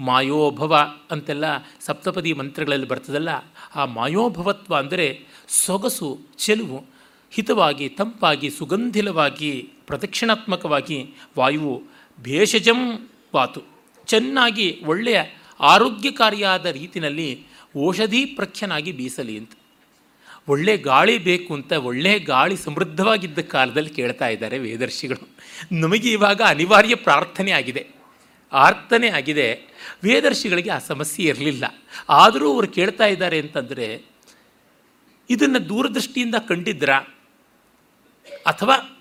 ಮಾಯೋಭವ 0.00 0.72
ಅಂತೆಲ್ಲ 1.10 1.44
ಸಪ್ತಪದಿ 1.80 2.30
ಮಂತ್ರಗಳಲ್ಲಿ 2.32 2.88
ಬರ್ತದಲ್ಲ 2.88 3.30
ಆ 3.76 3.84
ಮಾಯೋಭವತ್ವ 3.84 4.76
ಅಂದರೆ 4.76 5.20
ಸೊಗಸು, 5.48 6.20
ಚೆಲುವು, 6.38 6.84
ಹಿತವಾಗಿ, 7.30 7.88
ತಂಪಾಗಿ, 7.88 8.50
ಸುಗಂಧಿಲವಾಗಿ, 8.50 9.70
ಪ್ರದಕ್ಷಿಣಾತ್ಮಕವಾಗಿ 9.86 11.14
ವಾಯುವು 11.38 11.82
ಭೇಷಜಂ 12.22 13.10
ವಾತು. 13.34 13.62
ಚೆನ್ನಾಗಿ, 14.06 14.82
ಒಳ್ಳೆಯ, 14.84 15.22
ಆರೋಗ್ಯಕಾರಿಯಾದ 15.60 16.66
ರೀತಿಯಲ್ಲಿ 16.66 17.46
ಔಷಧಿ 17.86 18.24
ಪ್ರಖ್ಯನಾಗಿ 18.24 18.92
ಬೀಸಲಿ 18.92 19.38
ಅಂತ. 19.38 19.50
ಒಳ್ಳೆ 20.48 20.76
ಗಾಳಿ 20.76 21.18
ಬೇಕು 21.18 21.54
ಅಂತ 21.54 21.72
ಒಳ್ಳೆಯ 21.72 22.18
ಗಾಳಿ 22.18 22.56
ಸಮೃದ್ಧವಾಗಿದ್ದ 22.56 23.38
ಕಾಲದಲ್ಲಿ 23.38 23.90
ಕೇಳ್ತಾ 23.90 24.28
ಇದ್ದಾರೆ 24.28 24.58
ವೇದರ್ಶಿಗಳು. 24.58 25.28
ನಮಗೆ 25.72 26.12
ಇವಾಗ 26.12 26.42
ಅನಿವಾರ್ಯ 26.46 26.94
ಪ್ರಾರ್ಥನೆ 26.94 27.50
ಆಗಿದೆ. 27.50 27.99
ಆರ್ತನೆ 28.52 29.08
ಆಗಿದೆ. 29.08 29.62
ವೇದರ್ಶಿಗಳಿಗೆ 30.04 30.70
ಆ 30.70 30.78
ಸಮಸ್ಯೆ 30.78 31.26
ಇರಲಿಲ್ಲ. 31.26 31.64
ಆದರೂ 32.08 32.54
ಅವರು 32.54 32.68
ಕೇಳ್ತಾ 32.68 33.06
ಇದ್ದಾರೆ 33.06 33.38
ಅಂತಂದರೆ, 33.38 34.02
ಇದನ್ನು 35.30 35.68
ದೂರದೃಷ್ಟಿಯಿಂದ 35.68 36.34
ಕಂಡಿದ್ರ? 36.48 36.92
ಅಥವಾ 38.46 38.98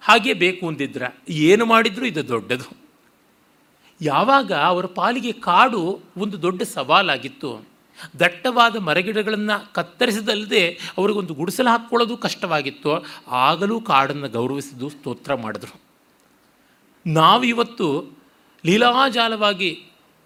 ಹಾಗೆ 0.00 0.34
ಬೇಕು 0.34 0.68
ಅಂದಿದ್ರ? 0.68 1.02
ಏನು 1.28 1.66
ಮಾಡಿದರೂ 1.66 2.04
ಇದು 2.04 2.28
ದೊಡ್ಡದು. 2.28 2.76
ಯಾವಾಗ 4.00 4.52
ಅವರ 4.52 4.86
ಪಾಲಿಗೆ 4.86 5.32
ಕಾಡು 5.32 6.00
ಒಂದು 6.16 6.42
ದೊಡ್ಡ 6.42 6.62
ಸವಾಲಾಗಿತ್ತು. 6.62 7.68
ದಟ್ಟವಾದ 8.18 8.76
ಮರಗಿಡಗಳನ್ನು 8.76 9.74
ಕತ್ತರಿಸದಲ್ಲದೆ 9.74 10.78
ಅವ್ರಿಗೊಂದು 10.98 11.34
ಗುಡಿಸಲು 11.34 11.70
ಹಾಕ್ಕೊಳ್ಳೋದು 11.70 12.16
ಕಷ್ಟವಾಗಿತ್ತು. 12.16 13.06
ಆಗಲೂ 13.28 13.80
ಕಾಡನ್ನು 13.80 14.28
ಗೌರವಿಸಿದ್ದು 14.28 14.88
ಸ್ತೋತ್ರ 14.88 15.34
ಮಾಡಿದ್ರು. 15.34 15.80
ನಾವಿವತ್ತು 17.06 18.21
ಲೀಲಾಜಾಲವಾಗಿ 18.66 19.84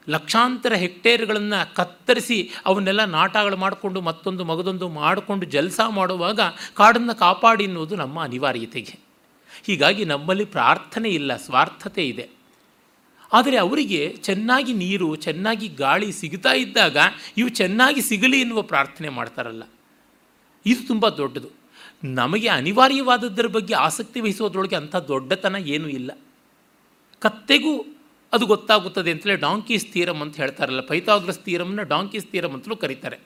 ಲಕ್ಷಾಂತರ 0.08 0.72
ಹೆಕ್ಟೇರ್ಗಳನ್ನು 0.72 1.74
ಕತ್ತರಿಸಿ 1.74 2.50
ಅವನ್ನೆಲ್ಲ 2.66 3.04
ನಾಟಗಳು 3.04 3.56
ಮಾಡಿಕೊಂಡು 3.56 4.00
ಮತ್ತೊಂದು 4.00 4.44
ಮಗದೊಂದು 4.44 4.88
ಮಾಡಿಕೊಂಡು 4.88 5.46
ಜಲಸ 5.46 5.80
ಮಾಡುವಾಗ 5.88 6.40
ಕಾಡನ್ನು 6.74 7.14
ಕಾಪಾಡಿ 7.14 7.64
ಎನ್ನುವುದು 7.64 7.96
ನಮ್ಮ 7.96 8.22
ಅನಿವಾರ್ಯತೆಗೆ. 8.22 8.98
ಹೀಗಾಗಿ 9.66 10.04
ನಮ್ಮಲ್ಲಿ 10.04 10.44
ಪ್ರಾರ್ಥನೆ 10.44 11.08
ಇಲ್ಲ, 11.08 11.36
ಸ್ವಾರ್ಥತೆ 11.36 12.08
ಇದೆ. 12.08 12.28
ಆದರೆ 13.32 13.56
ಅವರಿಗೆ 13.56 14.16
ಚೆನ್ನಾಗಿ 14.20 14.72
ನೀರು, 14.72 15.16
ಚೆನ್ನಾಗಿ 15.16 15.68
ಗಾಳಿ 15.68 16.12
ಸಿಗ್ತಾ 16.12 16.52
ಇದ್ದಾಗ 16.52 16.96
ಇವು 17.36 17.48
ಚೆನ್ನಾಗಿ 17.48 18.02
ಸಿಗಲಿ 18.02 18.40
ಎನ್ನುವ 18.40 18.62
ಪ್ರಾರ್ಥನೆ 18.62 19.08
ಮಾಡ್ತಾರಲ್ಲ. 19.08 19.62
ಇದು 20.66 20.86
ತುಂಬ 20.86 21.08
ದೊಡ್ಡದು. 21.08 21.48
ನಮಗೆ 22.04 22.48
ಅನಿವಾರ್ಯವಾದದ್ದರ 22.48 23.46
ಬಗ್ಗೆ 23.46 23.74
ಆಸಕ್ತಿ 23.74 24.20
ವಹಿಸೋದ್ರೊಳಗೆ 24.20 24.76
ಅಂಥ 24.76 24.96
ದೊಡ್ಡತನ 24.96 25.56
ಏನೂ 25.56 25.88
ಇಲ್ಲ. 25.88 26.18
ಕತ್ತೆಗೂ 27.18 27.95
ಅದು 28.32 28.44
ಗೊತ್ತಾಗುತ್ತದೆ 28.52 29.10
ಅಂತಲೇ 29.14 29.36
ಡಾಂಕೀಸ್ 29.46 29.86
ತೀರಮ್ 29.94 30.20
ಅಂತ 30.24 30.36
ಹೇಳ್ತಾರಲ್ಲ, 30.42 30.82
ಪೈಥಾಗ್ರಸ್ 30.90 31.42
ತೀರಮ್ನ 31.48 31.82
ಡಾಂಕೀಸ್ 31.94 32.30
ತೀರಮ್ 32.32 32.54
ಅಂತಲೂ 32.56 32.76
ಕರೀತಾರೆ. 32.84 33.18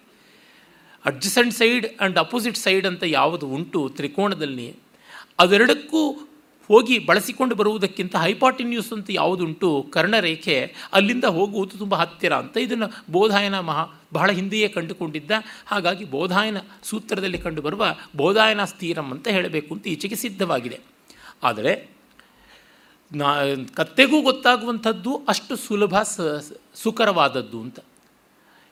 Adjacent 1.05 1.55
side 1.61 1.87
and 1.91 2.19
opposite 2.25 2.59
side 2.65 2.87
ಅಂತ 2.91 3.05
ಯಾವುದು 3.19 3.47
ಉಂಟು 3.59 3.81
ತ್ರಿಕೋಣದಲ್ಲಿ 3.99 4.67
ಅವೆರಡಕ್ಕೂ 5.45 6.03
ಹೋಗಿ 6.71 6.97
ಬಳಸಿಕೊಂಡು 7.07 7.55
ಬರುವುದಕ್ಕಿಂತ 7.61 8.15
ಹೈಪಾಟಿನ್ಯೂಸ್ 8.25 8.91
ಅಂತ 8.97 9.09
ಯಾವುದುಂಟು 9.11 9.69
ಕರ್ಣರೇಖೆ, 9.95 10.57
ಅಲ್ಲಿಂದ 10.97 11.27
ಹೋಗುವುದು 11.37 11.75
ತುಂಬ 11.83 11.95
ಹತ್ತಿರ 12.03 12.33
ಅಂತ 12.43 12.57
ಇದನ್ನು 12.67 12.89
ಬೋಧಾಯನ 13.17 13.59
ಮಹಾ, 13.69 13.85
ಬಹಳ 14.17 14.29
ಹಿಂದೆಯೇ 14.39 14.69
ಕಂಡುಕೊಂಡಿದ್ದ, 14.77 15.33
ಹಾಗಾಗಿ 15.67 16.05
ಬೋಧಾಯನ 16.15 16.61
ಸೂತ್ರದಲ್ಲಿ 16.91 17.41
ಕಂಡುಬರುವ 17.47 17.85
ಬೋಧಾಯನ 18.21 18.65
ಸ್ಥಿರಂ 18.65 19.09
ಅಂತ 19.15 19.27
ಹೇಳಬೇಕು 19.37 19.71
ಅಂತ 19.75 19.87
ಈಚೆಗೆ 19.95 20.19
ಸಿದ್ಧವಾಗಿದೆ. 20.25 20.79
ಆದರೆ 21.51 21.75
ನಾ, 23.13 23.37
ಕತ್ತೆಗೂ 23.75 24.23
ಗೊತ್ತಾಗುವಂಥದ್ದು 24.23 25.23
ಅಷ್ಟು 25.29 25.57
ಸುಲಭ 25.57 26.03
ಸುಕರವಾದದ್ದು 26.75 27.61
ಅಂತ. 27.61 27.79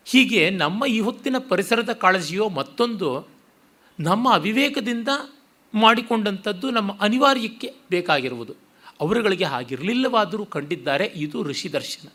ಹೀಗೆ 0.04 0.50
ನಮ್ಮ 0.50 0.86
ಈ 0.86 1.00
ಹೊತ್ತಿನ 1.00 1.36
ಪರಿಸರದ 1.48 1.92
ಕಾಳಜಿಯೋ 1.92 2.48
ಮತ್ತೊಂದು 2.48 3.28
ನಮ್ಮ 4.00 4.32
ಅವಿವೇಕದಿಂದ 4.32 5.08
ಮಾಡಿಕೊಂಡಂಥದ್ದು 5.74 6.70
ನಮ್ಮ 6.70 6.96
ಅನಿವಾರ್ಯಕ್ಕೆ 7.00 7.74
ಬೇಕಾಗಿರುವುದು. 7.90 8.54
ಅವರುಗಳಿಗೆ 9.00 9.44
ಹಾಗಿರಲಿಲ್ಲವಾದರೂ 9.44 10.44
ಕಂಡಿದ್ದಾರೆ, 10.44 11.12
ಇದು 11.14 11.42
ಋಷಿ 11.42 11.72
ದರ್ಶನ. 11.72 12.08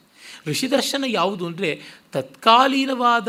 ಋಷಿ 0.47 0.71
ದರ್ಶನ 0.71 1.03
ಯಾವುದು 1.07 1.45
ಅಂದರೆ 1.45 1.81
ತತ್ಕಾಲೀನವಾದ 2.11 3.27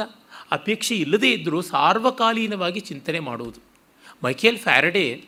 ಅಪೇಕ್ಷೆ 0.51 0.97
ಇಲ್ಲದೇ 0.97 1.31
ಇದ್ದರೂ 1.33 1.61
ಸಾರ್ವಕಾಲೀನವಾಗಿ 1.61 2.81
ಚಿಂತನೆ 2.81 3.21
ಮಾಡುವುದು. 3.21 3.61
ಮೈಕೇಲ್ 4.25 4.59
ಫ್ಯಾರಡೆ 4.59 5.25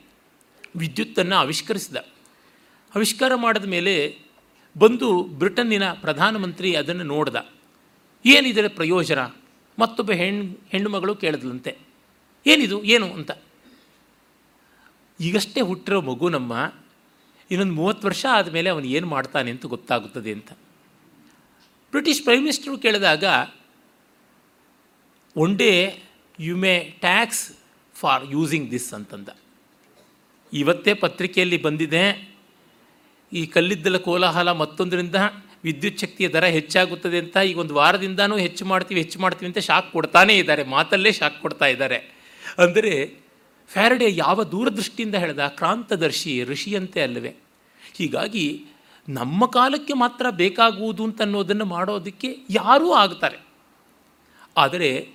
ವಿದ್ಯುತ್ತನ್ನು 0.77 1.37
ಆವಿಷ್ಕರಿಸಿದ. 1.37 1.97
ಆವಿಷ್ಕಾರ 2.97 3.35
ಮಾಡಿದ 3.35 3.65
ಮೇಲೆ 3.65 4.19
ಬಂದು 4.79 5.23
ಬ್ರಿಟನ್ನಿನ 5.23 5.93
ಪ್ರಧಾನಮಂತ್ರಿ 5.93 6.75
ಅದನ್ನು 6.75 7.05
ನೋಡ್ದ. 7.05 7.47
ಏನಿದರೆ 8.27 8.69
ಪ್ರಯೋಜನ? 8.69 9.19
ಮತ್ತೊಬ್ಬ 9.79 10.11
ಹೆಣ್ಣು 10.11 10.59
ಹೆಣ್ಣು 10.69 10.91
ಮಗಳು 10.91 11.17
ಕೇಳಿದ್ಲಂತೆ. 11.17 11.79
ಏನಿದು? 12.47 12.85
ಏನು 12.85 13.13
ಅಂತ. 13.13 13.31
ಈಗಷ್ಟೇ 15.21 15.61
ಹುಟ್ಟಿರೋ 15.61 16.01
ಮಗು 16.01 16.29
ನಮ್ಮ, 16.29 16.75
ಇನ್ನೊಂದು 17.51 17.73
ಮೂವತ್ತು 17.73 18.07
ವರ್ಷ 18.07 18.27
ಆದಮೇಲೆ 18.33 18.71
ಅವನು 18.71 18.87
ಏನು 18.87 19.07
ಮಾಡ್ತಾನೆ 19.07 19.51
ಅಂತ 19.51 19.67
ಗೊತ್ತಾಗುತ್ತದೆ 19.67 20.33
ಅಂತ. 20.33 20.53
ಬ್ರಿಟಿಷ್ 21.91 22.23
ಪ್ರೈಮ್ 22.23 22.41
ಮಿನಿಸ್ಟರು 22.41 22.79
ಕೇಳಿದಾಗ, 22.79 23.25
one 25.37 25.57
day 25.57 26.03
you 26.41 26.57
may 26.57 26.97
tax 27.01 27.53
for 27.95 28.33
using 28.33 28.71
this 28.71 28.95
ಅಂತಂದ. 28.95 29.29
ಇವತ್ತೇ 30.53 30.95
ಪತ್ರಿಕೆಯಲ್ಲಿ 30.95 31.63
ಬಂದಿದೆ. 31.63 32.36
ಈ 33.37 33.47
ಕಲ್ಲಿದ್ದಲ 33.47 33.97
ಕೋಲಾಹಲ 33.97 34.53
ಮತ್ತೊಂದರಿಂದ 34.53 35.15
ವಿದ್ಯುತ್ 35.65 35.99
ಶಕ್ತಿಯ 35.99 36.29
ದರ 36.29 36.45
ಹೆಚ್ಚಾಗುತ್ತದೆ 36.45 37.19
ಅಂತ 37.19 37.37
ಈಗ 37.37 37.59
ಒಂದು 37.59 37.75
ವಾರದಿಂದನೂ 37.75 38.37
ಹೆಚ್ಚು 38.37 38.65
ಮಾಡ್ತೀವಿ 38.65 39.01
ಹೆಚ್ಚು 39.01 39.21
ಮಾಡ್ತೀವಿ 39.21 39.47
ಅಂತ 39.47 39.59
ಶಾಕ್ 39.59 39.93
ಕೊಡ್ತಾನೇ 39.93 40.35
ಇದ್ದಾರೆ. 40.39 40.65
ಮಾತಲ್ಲೇ 40.65 41.13
ಶಾಕ್ 41.13 41.43
ಕೊಡ್ತಾ 41.43 41.67
ಇದ್ದಾರೆ. 41.67 41.97
ಅಂದರೆ 42.59 42.93
ಫ್ಯಾರಡೆ 43.69 44.07
ಯಾವ 44.17 44.45
ದೂರದೃಷ್ಟಿಯಿಂದ 44.45 45.15
ಹೇಳಿದ? 45.15 45.39
ಕ್ರಾಂತದರ್ಶಿ 45.39 46.45
ಋಷಿಯಂತೆ 46.45 47.03
ಅಲ್ಲವೇ. 47.03 47.35
ಹೀಗಾಗಿ 47.95 48.65
ನಮ್ಮ 49.09 49.47
ಕಾಲಕ್ಕೆ 49.47 49.93
ಮಾತ್ರ 49.93 50.27
ಬೇಕಾಗುವುದು 50.31 51.05
ಅಂತ 51.05 51.23
ಅನ್ನೋದನ್ನು 51.23 51.65
ಮಾಡೋದಕ್ಕೆ 51.65 52.37
ಯಾರೂ 52.51 52.93
ಆಗ್ತಾರೆ. 52.93 53.39
ಆದರೆ 54.57 55.09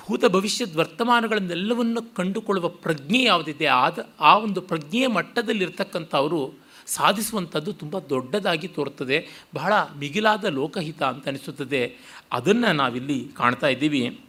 ಭೂತ 0.00 0.24
ಭವಿಷ್ಯದ 0.24 0.76
ವರ್ತಮಾನಗಳನ್ನೆಲ್ಲವನ್ನು 0.76 2.14
ಕಂಡುಕೊಳ್ಳುವ 2.14 2.68
ಪ್ರಜ್ಞೆ 2.68 3.22
ಯಾವುದಿದೆ? 3.22 3.66
ಆದ, 3.66 3.98
ಆ 4.20 4.38
ಒಂದು 4.38 4.60
ಪ್ರಜ್ಞೆಯ 4.60 5.06
ಮಟ್ಟದಲ್ಲಿರ್ತಕ್ಕಂಥವರು 5.06 6.65
ಸಾಧಿಸುವಂಥದ್ದು 6.86 7.72
ತುಂಬ 7.72 7.98
ದೊಡ್ಡದಾಗಿ 7.98 8.68
ತೋರುತ್ತದೆ, 8.68 9.28
ಬಹಳ 9.54 9.72
ಮಿಗಿಲಾದ 9.98 10.44
ಲೋಕಹಿತ 10.44 11.02
ಅಂತ 11.02 11.28
ಅನಿಸುತ್ತದೆ. 11.28 11.96
ಅದನ್ನು 12.32 12.72
ನಾವಿಲ್ಲಿ 12.72 13.28
ಕಾಣ್ತಾ 13.36 13.66
ಇದ್ದೀವಿ. 13.66 14.20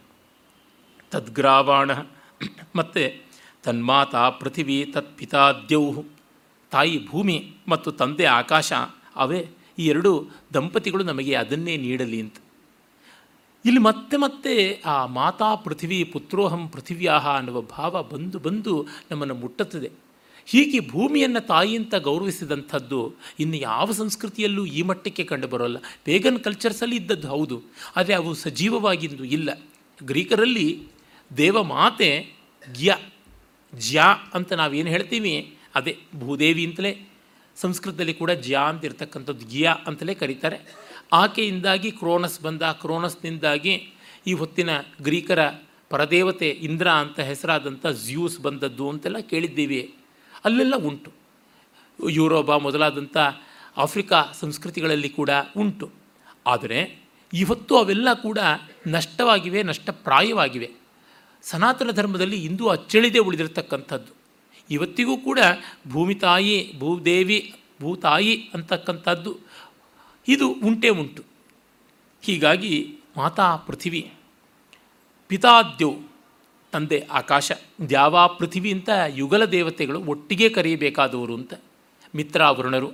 ತದ್ಗ್ರಾವಾಣ. 1.10 1.90
ಮತ್ತು 2.76 3.24
ತನ್ಮಾತಾ 3.62 4.30
ಪೃಥಿವಿ 4.30 4.90
ತತ್ಪಿತಾ 4.94 5.52
ದ್ಯೌಹು 5.52 6.04
ತಾಯಿ 6.70 7.06
ಭೂಮಿ 7.06 7.56
ಮತ್ತು 7.68 7.92
ತಂದೆ 7.92 8.24
ಆಕಾಶ, 8.24 8.72
ಅವೇ 9.16 9.48
ಈ 9.78 9.86
ಎರಡು 9.86 10.28
ದಂಪತಿಗಳು 10.54 11.04
ನಮಗೆ 11.04 11.34
ಅದನ್ನೇ 11.34 11.76
ನೀಡಲಿ 11.76 12.20
ಅಂತ. 12.20 12.34
ಇಲ್ಲಿ 13.64 13.80
ಮತ್ತೆ 13.80 14.16
ಮತ್ತೆ 14.16 14.82
ಆ 14.86 15.06
ಮಾತಾ 15.06 15.54
ಪೃಥಿವಿ 15.54 16.04
ಪುತ್ರೋಹಂ 16.04 16.68
ಪೃಥಿವ್ಯಾಹ 16.68 17.28
ಅನ್ನುವ 17.28 17.60
ಭಾವ 17.60 18.02
ಬಂದು 18.02 18.38
ಬಂದು 18.38 18.86
ನಮ್ಮನ್ನು 19.10 19.34
ಮುಟ್ಟುತ್ತದೆ. 19.34 19.90
ಹೀಗೆ 20.48 20.80
ಭೂಮಿಯನ್ನು 20.80 21.46
ತಾಯಿಯಂತ 21.46 21.94
ಗೌರವಿಸಿದಂಥದ್ದು 21.94 23.14
ಇನ್ನು 23.40 23.56
ಯಾವ 23.56 23.92
ಸಂಸ್ಕೃತಿಯಲ್ಲೂ 23.92 24.66
ಈ 24.66 24.82
ಮಟ್ಟಕ್ಕೆ 24.82 25.24
ಕಂಡುಬರೋಲ್ಲ. 25.24 25.76
ಪೇಗನ್ 26.04 26.40
ಕಲ್ಚರ್ಸಲ್ಲಿ 26.40 26.96
ಇದ್ದದ್ದು 26.96 27.28
ಹೌದು. 27.28 27.62
ಆದರೆ 27.96 28.14
ಅವು 28.14 28.34
ಸಜೀವವಾಗಿಂದು 28.34 29.24
ಇಲ್ಲ. 29.24 29.58
ಗ್ರೀಕರಲ್ಲಿ 30.04 30.82
ದೇವ 31.36 31.62
ಮಾತೆ 31.62 32.32
ಗ್ಯ 32.72 32.96
ಜ್ಯಾ 33.74 34.04
ಅಂತ 34.34 34.52
ನಾವೇನು 34.52 34.88
ಹೇಳ್ತೀವಿ? 34.88 35.54
ಅದೇ 35.74 35.98
ಭೂದೇವಿ 36.18 36.66
ಅಂತಲೇ 36.66 37.08
ಸಂಸ್ಕೃತದಲ್ಲಿ 37.56 38.14
ಕೂಡ 38.14 38.30
ಜ್ಯಾ 38.30 38.60
ಅಂತ 38.60 38.84
ಇರ್ತಕ್ಕಂಥದ್ದು 38.84 39.46
ಗಿಯಾ 39.46 39.72
ಅಂತಲೇ 39.72 40.14
ಕರೀತಾರೆ. 40.14 40.76
ಆಕೆಯಿಂದಾಗಿ 41.12 41.90
ಕ್ರೋನಸ್ 41.90 42.40
ಬಂದ, 42.40 42.62
ಕ್ರೋನಸ್ನಿಂದಾಗಿ 42.62 43.92
ಈ 44.26 44.32
ಹೊತ್ತಿನ 44.32 44.70
ಗ್ರೀಕರ 45.02 45.48
ಪರದೇವತೆ 45.90 46.48
ಇಂದ್ರ 46.48 46.90
ಅಂತ 46.90 47.20
ಹೆಸರಾದಂಥ 47.20 47.86
ಜ್ಯೂಸ್ 47.86 48.40
ಬಂದದ್ದು 48.40 48.88
ಅಂತೆಲ್ಲ 48.88 49.18
ಕೇಳಿದ್ದೀವಿ. 49.18 49.94
ಅಲ್ಲೆಲ್ಲ 50.48 50.76
ಉಂಟು. 50.76 51.12
ಯುರೋಪ 52.10 52.50
ಮೊದಲಾದಂಥ 52.52 53.16
ಆಫ್ರಿಕಾ 53.76 54.24
ಸಂಸ್ಕೃತಿಗಳಲ್ಲಿ 54.40 55.08
ಕೂಡ 55.08 55.30
ಉಂಟು. 55.56 55.90
ಆದರೆ 56.46 56.98
ಇವತ್ತು 57.32 57.78
ಅವೆಲ್ಲ 57.78 58.12
ಕೂಡ 58.12 58.38
ನಷ್ಟವಾಗಿವೆ, 58.86 59.62
ನಷ್ಟಪ್ರಾಯವಾಗಿವೆ. 59.62 60.70
ಸನಾತನ 61.42 61.90
ಧರ್ಮದಲ್ಲಿ 61.90 62.44
ಇಂದು 62.44 62.68
ಅಚ್ಚಳಿದೆ 62.68 63.18
ಉಳಿದಿರತಕ್ಕಂಥದ್ದು. 63.18 64.12
ಇವತ್ತಿಗೂ 64.70 65.16
ಕೂಡ 65.16 65.38
ಭೂಮಿ 65.88 66.14
ತಾಯಿ, 66.14 66.74
ಭೂದೇವಿ 66.78 67.54
ಭೂತಾಯಿ 67.80 68.50
ಅಂತಕ್ಕಂಥದ್ದು 68.54 69.38
ಇದು 70.28 70.48
ಉಂಟೇ 70.48 70.88
ಉಂಟು. 70.88 71.22
ಹೀಗಾಗಿ 72.22 72.98
ಮಾತಾ 73.16 73.56
ಪೃಥಿವಿ 73.56 74.12
ಪಿತಾದ್ಯೌ. 75.28 75.90
ತಂದೆ 76.72 77.06
ಆಕಾಶ, 77.10 77.52
ದ್ಯಾವ 77.88 78.28
ಪೃಥಿವಿ 78.28 78.72
ಅಂತ 78.72 78.88
ಯುಗಲ 79.08 79.44
ದೇವತೆಗಳು 79.44 80.00
ಒಟ್ಟಿಗೆ 80.00 80.48
ಕರೆಯಬೇಕಾದವರು 80.48 81.34
ಅಂತ 81.34 81.54
ಮಿತ್ರ 82.14 82.44
ವರುಣರು 82.44 82.92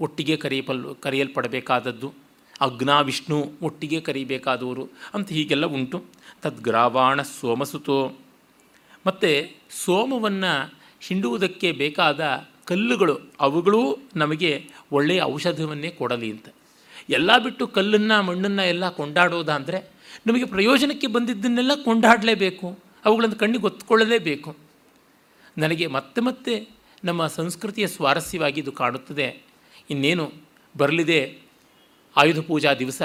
ಒಟ್ಟಿಗೆ 0.00 0.36
ಕರೆಯಪಲ್, 0.36 0.96
ಕರೆಯಲ್ಪಡಬೇಕಾದದ್ದು 1.00 2.14
ಅಗ್ನ 2.60 3.00
ವಿಷ್ಣು 3.00 3.52
ಒಟ್ಟಿಗೆ 3.62 4.00
ಕರೀಬೇಕಾದವರು 4.00 4.88
ಅಂತ 5.14 5.28
ಹೀಗೆಲ್ಲ 5.28 5.66
ಉಂಟು. 5.66 6.04
ತದ್ಗ್ರಾವಾಣ 6.42 7.22
ಸೋಮಸುತೋ. 7.22 8.12
ಮತ್ತು 9.06 9.56
ಸೋಮವನ್ನು 9.84 10.74
ಹಿಂಡುವುದಕ್ಕೆ 11.00 11.72
ಬೇಕಾದ 11.72 12.46
ಕಲ್ಲುಗಳು, 12.64 13.18
ಅವುಗಳೂ 13.40 13.96
ನಮಗೆ 14.16 14.68
ಒಳ್ಳೆಯ 14.92 15.22
ಔಷಧವನ್ನೇ 15.22 15.88
ಕೊಡಲಿ 15.88 16.30
ಅಂತ. 16.30 16.48
ಎಲ್ಲ 17.10 17.38
ಬಿಟ್ಟು 17.38 17.66
ಕಲ್ಲನ್ನು, 17.66 18.22
ಮಣ್ಣನ್ನು 18.22 18.68
ಎಲ್ಲ 18.68 18.88
ಕೊಂಡಾಡೋದಾದರೆ 18.88 19.90
ನಮಗೆ 20.26 20.44
ಪ್ರಯೋಜನಕ್ಕೆ 20.44 21.06
ಬಂದಿದ್ದನ್ನೆಲ್ಲ 21.06 21.70
ಕೊಂಡಾಡಲೇಬೇಕು. 21.84 22.91
ಅವುಗಳನ್ನು 23.04 23.36
ಕಣ್ಣಿಗೆ 23.36 23.62
ಗೊತ್ತುಕೊಳ್ಳಲೇಬೇಕು 23.62 24.56
ನನಗೆ 25.58 25.86
ಮತ್ತೆ 25.86 26.20
ಮತ್ತೆ 26.20 26.68
ನಮ್ಮ 27.04 27.26
ಸಂಸ್ಕೃತಿಯ 27.26 27.86
ಸ್ವಾರಸ್ಯವಾಗಿ 27.86 28.60
ಇದು 28.60 28.72
ಕಾಣುತ್ತದೆ. 28.72 29.42
ಇನ್ನೇನು 29.90 30.32
ಬರಲಿದೆ 30.76 31.38
ಆಯುಧ 32.16 32.38
ಪೂಜಾ 32.38 32.74
ದಿವಸ. 32.74 33.02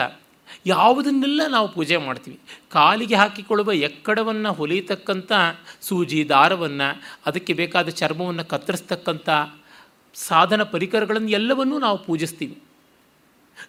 ಯಾವುದನ್ನೆಲ್ಲ 0.66 1.42
ನಾವು 1.48 1.68
ಪೂಜೆ 1.68 1.98
ಮಾಡ್ತೀವಿ. 1.98 2.40
ಕಾಲಿಗೆ 2.72 3.16
ಹಾಕಿಕೊಳ್ಳುವ 3.16 3.72
ಎಕ್ಕಡವನ್ನು 3.72 4.54
ಹೊಲಿಯತಕ್ಕಂಥ 4.54 5.32
ಸೂಜಿ 5.82 6.30
ದಾರವನ್ನು, 6.30 7.02
ಅದಕ್ಕೆ 7.26 7.54
ಬೇಕಾದ 7.54 7.90
ಚರ್ಮವನ್ನು 7.90 8.46
ಕತ್ತರಿಸ್ತಕ್ಕಂಥ 8.46 9.30
ಸಾಧನ 10.14 10.64
ಪರಿಕರಗಳನ್ನು 10.64 11.30
ಎಲ್ಲವನ್ನೂ 11.30 11.80
ನಾವು 11.80 11.98
ಪೂಜಿಸ್ತೀವಿ. 11.98 12.62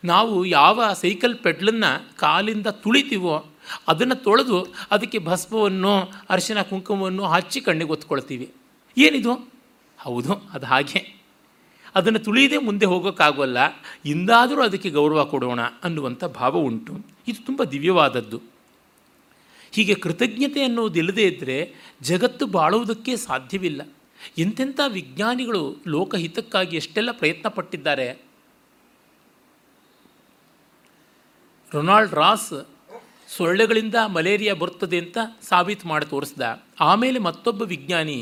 ನಾವು 0.05 0.45
ಯಾವ 0.45 0.93
ಸೈಕಲ್ 0.93 1.39
ಪೆಡ್ಲನ್ನು 1.39 2.17
ಕಾಲಿಂದ 2.17 2.67
ತುಳಿತೀವೋ 2.67 3.47
ಅದನ್ನು 3.89 4.15
ತೊಳೆದು 4.15 4.67
ಅದಕ್ಕೆ 4.91 5.19
ಭಸ್ಮವನ್ನು, 5.19 6.13
ಅರಿಶಿನ 6.31 6.63
ಕುಂಕುಮವನ್ನು 6.63 7.25
ಹಚ್ಚಿ 7.25 7.61
ಕಣ್ಣಿಗೆ 7.61 7.91
ಒತ್ಕೊಳ್ತೀವಿ 7.91 8.53
ಏನಿದು? 8.99 9.49
ಹೌದು, 9.99 10.33
ಅದು 10.33 10.67
ಹಾಗೆ. 10.67 11.19
ಅದನ್ನು 11.95 12.19
ತುಳಿಯದೆ 12.19 12.59
ಮುಂದೆ 12.59 12.87
ಹೋಗೋಕ್ಕಾಗೋಲ್ಲ. 12.87 13.57
ಇಂದಾದರೂ 14.05 14.63
ಅದಕ್ಕೆ 14.63 14.91
ಗೌರವ 14.91 15.25
ಕೊಡೋಣ 15.25 15.61
ಅನ್ನುವಂಥ 15.63 16.25
ಭಾವ 16.25 16.57
ಉಂಟು. 16.57 17.07
ಇದು 17.29 17.47
ತುಂಬ 17.47 17.65
ದಿವ್ಯವಾದದ್ದು. 17.65 18.43
ಹೀಗೆ 19.73 19.95
ಕೃತಜ್ಞತೆ 19.95 20.63
ಅನ್ನೋದಿಲ್ಲದೇ 20.65 21.23
ಇದ್ದರೆ 21.23 21.75
ಜಗತ್ತು 22.03 22.47
ಬಾಳುವುದಕ್ಕೆ 22.47 23.17
ಸಾಧ್ಯವಿಲ್ಲ. 23.17 23.83
ಎಂತೆಂಥ 24.39 24.81
ವಿಜ್ಞಾನಿಗಳು 24.89 25.77
ಲೋಕಹಿತಕ್ಕಾಗಿ 25.87 26.77
ಎಷ್ಟೆಲ್ಲ 26.77 27.13
ಪ್ರಯತ್ನ 27.13 27.49
ಪಟ್ಟಿದ್ದಾರೆ. 27.49 28.23
ರೊನಾಲ್ಡ್ 31.73 32.15
ರಾಸ್ 32.15 32.67
ಸೊಳ್ಳೆಗಳಿಂದ 33.37 33.97
ಮಲೇರಿಯಾ 34.17 34.55
ಬರ್ತದೆ 34.55 34.99
ಅಂತ 34.99 35.19
ಸಾಬೀತು 35.49 35.87
ಮಾಡಿ 35.89 36.07
ತೋರಿಸ್ದ. 36.07 36.43
ಆಮೇಲೆ 36.81 37.19
ಮತ್ತೊಬ್ಬ 37.19 37.63
ವಿಜ್ಞಾನಿ, 37.73 38.21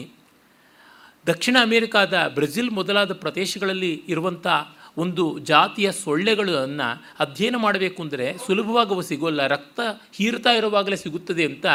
ದಕ್ಷಿಣ 1.27 1.57
ಅಮೇರಿಕಾದ 1.63 2.15
ಬ್ರೆಜಿಲ್ 2.35 2.71
ಮೊದಲಾದ 2.71 3.13
ಪ್ರದೇಶಗಳಲ್ಲಿ 3.23 3.93
ಇರುವಂಥ 4.09 4.47
ಒಂದು 4.99 5.25
ಜಾತಿಯ 5.51 5.89
ಸೊಳ್ಳೆಗಳನ್ನು 5.93 6.87
ಅಧ್ಯಯನ 7.21 7.57
ಮಾಡಬೇಕು 7.57 7.99
ಅಂದರೆ 8.03 8.27
ಅವು 8.93 9.03
ಸಿಗೋಲ್ಲ. 9.03 9.41
ರಕ್ತ 9.47 9.81
ಹೀರ್ತಾ 10.19 10.51
ಇರುವಾಗಲೇ 10.51 10.97
ಸಿಗುತ್ತದೆ 10.97 11.45
ಅಂತ 11.45 11.67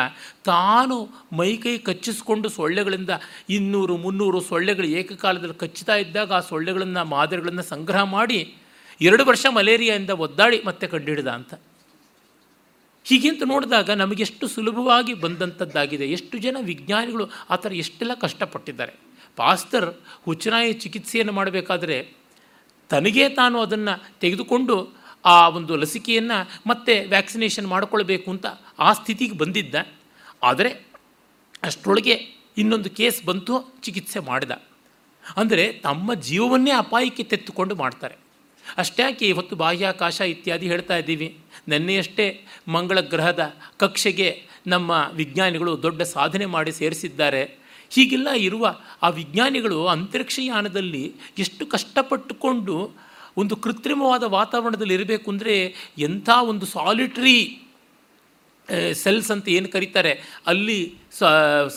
ತಾನು 0.46 0.98
ಮೈಕೈ 1.38 1.76
ಕಚ್ಚಿಸ್ಕೊಂಡು 1.78 2.50
ಸೊಳ್ಳೆಗಳಿಂದ 2.50 3.12
ಇನ್ನೂರು, 3.50 3.96
ಮುನ್ನೂರು 3.98 4.42
ಸೊಳ್ಳೆಗಳು 4.42 4.90
ಏಕಕಾಲದಲ್ಲಿ 5.00 5.58
ಕಚ್ಚುತ್ತಾ 5.64 5.96
ಇದ್ದಾಗ 5.96 6.32
ಆ 6.34 6.42
ಸೊಳ್ಳೆಗಳನ್ನು, 6.52 7.04
ಮಾದರಿಗಳನ್ನು 7.16 7.66
ಸಂಗ್ರಹ 7.74 8.04
ಮಾಡಿ 8.18 8.40
ಎರಡು 9.02 9.26
ವರ್ಷ 9.26 9.46
ಮಲೇರಿಯಾದಿಂದ 9.50 10.16
ಒದ್ದಾಡಿ 10.26 10.60
ಮತ್ತೆ 10.66 10.88
ಕಂಡುಹಿಡಿದ 10.88 11.30
ಅಂತ. 11.40 11.54
ಹೀಗೆಂತ 13.04 13.44
ನೋಡಿದಾಗ 13.44 13.90
ನಮಗೆಷ್ಟು 13.90 14.48
ಸುಲಭವಾಗಿ 14.48 15.14
ಬಂದಂಥದ್ದಾಗಿದೆ. 15.14 16.12
ಎಷ್ಟು 16.12 16.38
ಜನ 16.38 16.58
ವಿಜ್ಞಾನಿಗಳು 16.62 17.30
ಆ 17.50 17.56
ಥರ 17.56 17.74
ಎಷ್ಟೆಲ್ಲ 17.74 18.14
ಕಷ್ಟಪಟ್ಟಿದ್ದಾರೆ. 18.14 18.94
ಪಾಸ್ತರ್ 19.36 19.94
ಹುಚ್ಚನಾಯಿ 20.26 20.74
ಚಿಕಿತ್ಸೆಯನ್ನು 20.74 21.34
ಮಾಡಬೇಕಾದ್ರೆ 21.34 22.14
ತನಗೇ 22.90 23.30
ತಾನು 23.30 23.62
ಅದನ್ನು 23.62 24.12
ತೆಗೆದುಕೊಂಡು 24.20 24.76
ಆ 25.26 25.50
ಒಂದು 25.50 25.76
ಲಸಿಕೆಯನ್ನು 25.76 26.62
ಮತ್ತೆ 26.68 27.06
ವ್ಯಾಕ್ಸಿನೇಷನ್ 27.06 27.68
ಮಾಡಿಕೊಳ್ಬೇಕು 27.68 28.32
ಅಂತ 28.32 28.46
ಆ 28.80 28.94
ಸ್ಥಿತಿಗೆ 28.94 29.38
ಬಂದಿದ್ದ. 29.38 29.76
ಆದರೆ 30.44 30.86
ಅಷ್ಟರೊಳಗೆ 31.64 32.16
ಇನ್ನೊಂದು 32.58 32.90
ಕೇಸ್ 32.90 33.24
ಬಂತು, 33.24 33.74
ಚಿಕಿತ್ಸೆ 33.82 34.20
ಮಾಡಿದ. 34.20 34.52
ಅಂದರೆ 35.38 35.74
ತಮ್ಮ 35.74 36.14
ಜೀವವನ್ನೇ 36.14 36.72
ಅಪಾಯಕ್ಕೆ 36.72 37.24
ತೆತ್ತುಕೊಂಡು 37.24 37.76
ಮಾಡ್ತಾರೆ. 37.76 38.21
ಅಷ್ಟ್ಯಾಕೆ 38.78 39.26
ಇವತ್ತು 39.28 39.56
ಬಾಹ್ಯಾಕಾಶ 39.56 40.22
ಇತ್ಯಾದಿ 40.22 40.68
ಹೇಳ್ತಾ 40.68 40.96
ಇದ್ದೀವಿ? 40.98 41.30
ನೆನ್ನೆಯಷ್ಟೇ 41.68 42.28
ಮಂಗಳ 42.68 43.00
ಗ್ರಹದ 43.00 43.44
ಕಕ್ಷೆಗೆ 43.78 44.30
ನಮ್ಮ 44.68 44.92
ವಿಜ್ಞಾನಿಗಳು 45.14 45.84
ದೊಡ್ಡ 45.84 46.02
ಸಾಧನೆ 46.02 46.46
ಮಾಡಿ 46.46 46.72
ಸೇರಿಸಿದ್ದಾರೆ. 46.72 47.44
ಹೀಗೆಲ್ಲ 47.92 48.30
ಇರುವ 48.48 48.66
ಆ 49.04 49.10
ವಿಜ್ಞಾನಿಗಳು 49.10 49.80
ಅಂತರಿಕ್ಷಯಾನದಲ್ಲಿ 49.88 51.14
ಎಷ್ಟು 51.40 51.66
ಕಷ್ಟಪಟ್ಟುಕೊಂಡು 51.66 52.76
ಒಂದು 53.38 53.56
ಕೃತ್ರಿಮವಾದ 53.56 54.24
ವಾತಾವರಣದಲ್ಲಿ 54.24 54.94
ಇರಬೇಕು 54.94 55.28
ಅಂದರೆ 55.32 55.56
ಎಂಥ 55.98 56.30
ಒಂದು 56.52 56.66
ಸಾಲಿಟ್ರಿ 56.66 57.36
ಸೆಲ್ಸ್ 58.94 59.32
ಅಂತ 59.32 59.48
ಏನು 59.50 59.68
ಕರೀತಾರೆ? 59.68 60.12
ಅಲ್ಲಿ 60.48 60.80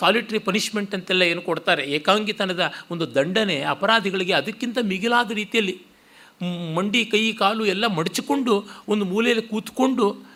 ಸಾಲಿಟ್ರಿ 0.01 0.39
ಪನಿಷ್ಮೆಂಟ್ 0.39 0.95
ಅಂತೆಲ್ಲ 0.95 1.23
ಏನು 1.23 1.43
ಕೊಡ್ತಾರೆ? 1.43 1.83
ಏಕಾಂಗಿತನದ 1.97 2.73
ಒಂದು 2.91 3.15
ದಂಡನೆ 3.15 3.61
ಅಪರಾಧಿಗಳಿಗೆ 3.75 4.33
ಅದಕ್ಕಿಂತ 4.33 4.79
ಮಿಗಿಲಾದ 4.83 5.31
ರೀತಿಯಲ್ಲಿ 5.33 5.75
ಮಂಡಿ, 6.75 7.05
ಕೈ, 7.05 7.33
ಕಾಲು 7.33 7.67
ಎಲ್ಲ 7.67 7.87
ಮಡಚಿಕೊಂಡು 7.87 8.65
ಒಂದು 8.89 9.05
ಮೂಲೆಯಲ್ಲಿ 9.05 9.49
ಕೂತ್ಕೊಂಡು 9.49 10.35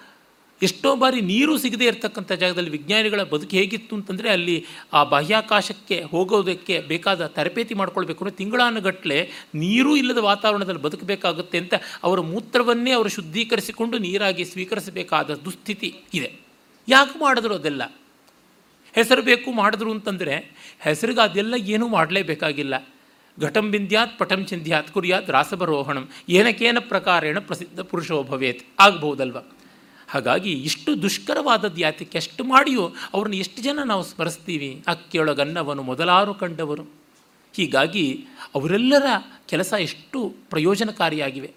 ಎಷ್ಟೋ 0.62 0.96
ಬಾರಿ 0.96 1.20
ನೀರು 1.20 1.58
ಸಿಗದೇ 1.58 1.84
ಇರತಕ್ಕಂಥ 1.86 2.32
ಜಾಗದಲ್ಲಿ 2.32 2.70
ವಿಜ್ಞಾನಿಗಳ 2.70 3.22
ಬದುಕು 3.22 3.56
ಹೇಗಿತ್ತು 3.56 3.96
ಅಂತಂದರೆ 3.96 4.28
ಅಲ್ಲಿ 4.28 4.64
ಆ 4.92 5.04
ಬಾಹ್ಯಾಕಾಶಕ್ಕೆ 5.04 6.02
ಹೋಗೋದಕ್ಕೆ 6.02 6.78
ಬೇಕಾದ 6.80 7.26
ತರಬೇತಿ 7.26 7.74
ಮಾಡ್ಕೊಳ್ಬೇಕು 7.74 8.24
ಅಂದರೆ 8.24 8.36
ತಿಂಗಳಾನುಗಟ್ಟಲೆ 8.36 9.30
ನೀರೂ 9.54 9.96
ಇಲ್ಲದ 9.96 10.18
ವಾತಾವರಣದಲ್ಲಿ 10.18 10.82
ಬದುಕಬೇಕಾಗುತ್ತೆ 10.82 11.58
ಅಂತ 11.58 11.74
ಅವರ 12.02 12.20
ಮೂತ್ರವನ್ನೇ 12.20 12.90
ಅವರು 12.90 13.08
ಶುದ್ಧೀಕರಿಸಿಕೊಂಡು 13.08 13.98
ನೀರಾಗಿ 13.98 14.44
ಸ್ವೀಕರಿಸಬೇಕಾದ 14.44 15.34
ದುಸ್ಥಿತಿ 15.34 15.94
ಇದೆ. 16.14 16.32
ಯಾಕೆ 16.88 17.18
ಮಾಡಿದ್ರು 17.18 17.54
ಅದೆಲ್ಲ? 17.54 17.82
ಹೆಸರು 18.92 19.22
ಬೇಕು 19.22 19.52
ಮಾಡಿದ್ರು 19.52 19.90
ಅಂತಂದರೆ 19.90 20.34
ಹೆಸರಿಗೆ 20.80 21.22
ಅದೆಲ್ಲ 21.22 21.54
ಏನೂ 21.54 21.88
ಮಾಡಲೇಬೇಕಾಗಿಲ್ಲ. 21.88 22.74
ಘಟಂ 23.40 23.70
ಬಿಂದ್ಯಾತ್ 23.70 24.18
ಪಟಂ 24.18 24.44
ಚಿಂದ್ಯಾತ್ 24.44 24.90
ಕುರಿಯಾತ್ 24.90 25.30
ರಾಸಭರೋಹಣಂ 25.30 26.08
ಏನಕೇನ 26.28 26.78
ಪ್ರಕಾರೇಣ 26.80 27.38
ಪ್ರಸಿದ್ಧ 27.38 27.80
ಪುರುಷೋ 27.80 28.22
ಭವೇತ್. 28.22 28.62
ಆಗ್ಬೋದಲ್ವ 28.78 29.38
ಹಾಗಾಗಿ 30.08 30.52
ಇಷ್ಟು 30.52 31.02
ದುಷ್ಕರವಾದದ್ದು 31.02 31.80
ಯಾತಕ್ಕೆ 31.80 32.18
ಎಷ್ಟು 32.18 32.44
ಮಾಡಿಯೋ 32.44 32.94
ಅವ್ರನ್ನ 33.14 33.34
ಎಷ್ಟು 33.34 33.62
ಜನ 33.62 33.78
ನಾವು 33.84 34.02
ಸ್ಮರಿಸ್ತೀವಿ? 34.02 34.84
ಅಕ್ಕಿಯೊಳಗನ್ನವನು, 34.88 35.82
ಮೊದಲಾರು 35.82 36.34
ಕಂಡವರು. 36.34 36.82
ಹೀಗಾಗಿ 37.56 38.26
ಅವರೆಲ್ಲರ 38.54 39.06
ಕೆಲಸ 39.48 39.74
ಎಷ್ಟು 39.80 40.34
ಪ್ರಯೋಜನಕಾರಿಯಾಗಿವೆ. 40.50 41.50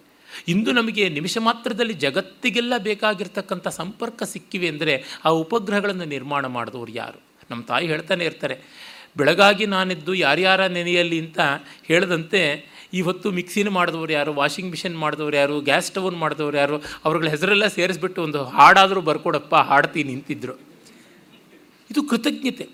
ಇಂದು 0.47 0.71
ನಮಗೆ 0.71 1.09
ನಿಮಿಷ 1.09 1.37
ಮಾತ್ರದಲ್ಲಿ 1.37 1.93
ಜಗತ್ತಿಗೆಲ್ಲ 1.93 2.73
ಬೇಕಾಗಿರ್ತಕ್ಕಂಥ 2.77 3.67
ಸಂಪರ್ಕ 3.67 4.23
ಸಿಕ್ಕಿವೆ 4.23 4.67
ಅಂದರೆ 4.67 5.03
ಆ 5.25 5.29
ಉಪಗ್ರಹಗಳನ್ನು 5.29 6.05
ನಿರ್ಮಾಣ 6.05 6.45
ಮಾಡಿದವರು 6.45 6.91
ಯಾರು? 6.91 7.21
ನಮ್ಮ 7.51 7.63
ತಾಯಿ 7.63 7.87
ಹೇಳ್ತಾನೆ 7.87 8.25
ಇರ್ತಾರೆ 8.25 8.90
ಬೆಳಗಾಗಿ 9.17 9.65
ನಾನಿದ್ದು 9.65 10.13
ಯಾರ್ಯಾರ 10.13 10.67
ನೆನೆಯಲ್ಲಿ 10.67 11.19
ಅಂತ 11.19 11.39
ಹೇಳದಂತೆ 11.83 12.71
ಇವತ್ತು 12.93 13.31
ಮಿಕ್ಸಿನ 13.31 13.69
ಮಾಡಿದವರು 13.69 14.11
ಯಾರು, 14.11 14.33
ವಾಷಿಂಗ್ 14.33 14.71
ಮಿಷಿನ್ 14.71 14.97
ಮಾಡಿದವರು 14.97 15.35
ಯಾರು, 15.35 15.61
ಗ್ಯಾಸ್ 15.61 15.85
ಸ್ಟವ್ನ 15.85 16.15
ಮಾಡಿದವರು 16.15 16.57
ಯಾರು, 16.57 16.81
ಅವ್ರಗಳ 17.05 17.27
ಹೆಸರೆಲ್ಲ 17.27 17.67
ಸೇರಿಸ್ಬಿಟ್ಟು 17.67 18.23
ಒಂದು 18.23 18.45
ಹಾಡಾದರೂ 18.45 19.01
ಬರ್ಕೊಡಪ್ಪ, 19.01 19.55
ಹಾಡ್ತೀನಿ 19.55 20.09
ನಿಂತಿದ್ರು. 20.13 20.53
ಇದು 21.91 22.03
ಕೃತಜ್ಞತೆ. 22.03 22.69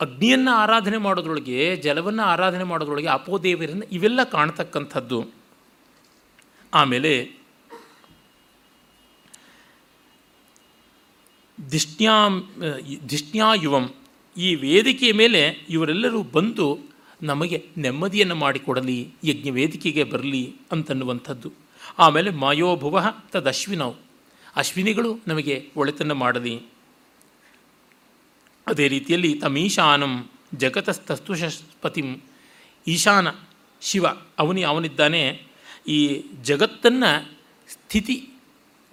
ಅಗ್ನಿಯನ್ನು 0.00 0.50
ಆರಾಧನೆ 0.50 0.96
ಮಾಡೋದ್ರೊಳಗೆ, 0.96 1.76
ಜಲವನ್ನು 1.76 2.22
ಆರಾಧನೆ 2.22 2.64
ಮಾಡೋದ್ರೊಳಗೆ 2.64 3.06
ಅಪೋದೇವರನ್ನು 3.06 3.86
ಇವೆಲ್ಲ 3.92 4.22
ಕಾಣ್ತಕ್ಕಂಥದ್ದು. 4.24 5.32
ಆಮೇಲೆ 6.74 7.30
ದಿಷ್ಟ್ಯಾ 11.70 12.28
ದಿಷ್ಟ್ಯಾಯುವಂ 13.10 13.94
ಈ 14.36 14.54
ವೇದಿಕೆಯ 14.54 15.12
ಮೇಲೆ 15.12 15.66
ಇವರೆಲ್ಲರೂ 15.68 16.22
ಬಂದು 16.22 16.78
ನಮಗೆ 17.22 17.68
ನೆಮ್ಮದಿಯನ್ನು 17.78 18.34
ಮಾಡಿಕೊಡಲಿ 18.34 19.08
ಯಜ್ಞ 19.24 19.50
ವೇದಿಕೆಗೆ 19.50 20.04
ಬರಲಿ 20.04 20.54
ಅಂತನ್ನುವಂಥದ್ದು. 20.72 21.52
ಆಮೇಲೆ 21.98 22.30
ಮಾಯೋಭುವ 22.30 23.14
ತದಶ್ವಿನವು 23.32 23.96
ಅಶ್ವಿನಿಗಳು 24.56 25.18
ನಮಗೆ 25.26 25.70
ಒಳಿತನ್ನು 25.76 26.14
ಮಾಡಲಿ. 26.14 26.62
ಅದೇ 28.66 28.88
ರೀತಿಯಲ್ಲಿ 28.88 29.34
ತಮೀಶಾನಂ 29.34 30.30
ಜಗತಸ್ತಸ್ತುಷಪತಿಂ 30.54 32.16
ಈಶಾನ 32.86 33.28
ಶಿವ 33.80 34.06
ಅವನಿ 34.38 34.62
ಅವನಿದ್ದಾನೆ. 34.62 35.42
ಈ 35.88 36.22
ಜಗತ್ತನ್ನು 36.42 37.32
ಸ್ಥಿತಿ 37.68 38.28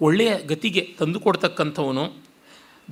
ಒಳ್ಳೆಯ 0.00 0.38
ಗತಿಗೆ 0.46 0.96
ತಂದುಕೊಡ್ತಕ್ಕಂಥವನು. 0.98 2.12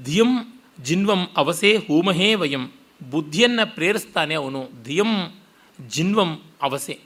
ಧಿಯಂ 0.04 0.55
ಜಿನ್ವಂ 0.82 1.28
ಅವಸೇ 1.36 1.76
ಹೂಮಹೇ 1.76 2.34
ವಯಂ. 2.34 2.72
ಬುದ್ಧಿಯನ್ನು 3.10 3.74
ಪ್ರೇರಿಸ್ತಾನೆ 3.74 4.34
ಅವನು. 4.34 4.68
ಧಿಯಂ 4.84 5.40
ಜಿನ್ವಂ 5.88 6.42
ಅವಸೆ. 6.62 7.00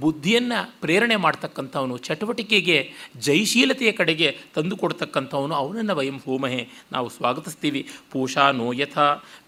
ಬುದ್ಧಿಯನ್ನು 0.00 0.80
ಪ್ರೇರಣೆ 0.80 1.16
ಮಾಡ್ತಕ್ಕಂಥವನು, 1.16 1.96
ಚಟುವಟಿಕೆಗೆ 1.96 2.92
ಜೈಶೀಲತೆಯ 3.16 3.92
ಕಡೆಗೆ 3.92 4.38
ತಂದು 4.54 4.76
ಕೊಡ್ತಕ್ಕಂಥವನು 4.76 5.54
ಅವನನ್ನು 5.54 5.96
ವಯಂ 5.96 6.18
ಹೋಮಹೆ. 6.18 6.68
ನಾವು 6.92 7.08
ಸ್ವಾಗತಿಸ್ತೀವಿ. 7.08 7.88
ಪೂಷಾ 8.10 8.50
ನೋಯಥ 8.50 8.98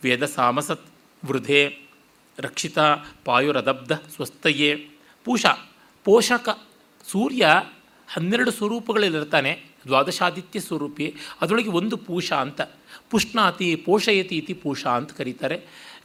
ವೇದ 0.03 0.25
ಸಾಮಸತ್ 0.25 0.87
ವೃಧೆ 1.25 1.79
ರಕ್ಷಿತ 2.39 2.79
ಪಾಯುರದಬ್ಧ 3.25 3.93
ಸ್ವಸ್ಥಯೇ. 3.93 4.75
ಪೂಷಾ, 5.25 5.71
ಪೋಷಕ 6.05 6.67
ಸೂರ್ಯ 7.11 7.63
ಹನ್ನೆರಡು 8.09 8.51
ಸ್ವರೂಪಗಳಲ್ಲಿರ್ತಾನೆ. 8.51 9.65
ದ್ವಾದಶಾದಿತ್ಯ 9.87 10.61
ಸ್ವರೂಪಿ. 10.61 11.15
ಅದರೊಳಗೆ 11.41 11.69
ಒಂದು 11.69 11.97
ಪೂಷಾ 11.97 12.37
ಅಂತ. 12.37 12.61
ಪುಷ್ಣಾತಿ 13.11 13.75
ಪೋಷಯತಿ 13.75 14.37
ಇತಿ 14.37 14.55
ಪೂಷಾ 14.55 14.91
ಅಂತ 14.91 15.13
ಕರೀತಾರೆ. 15.13 15.57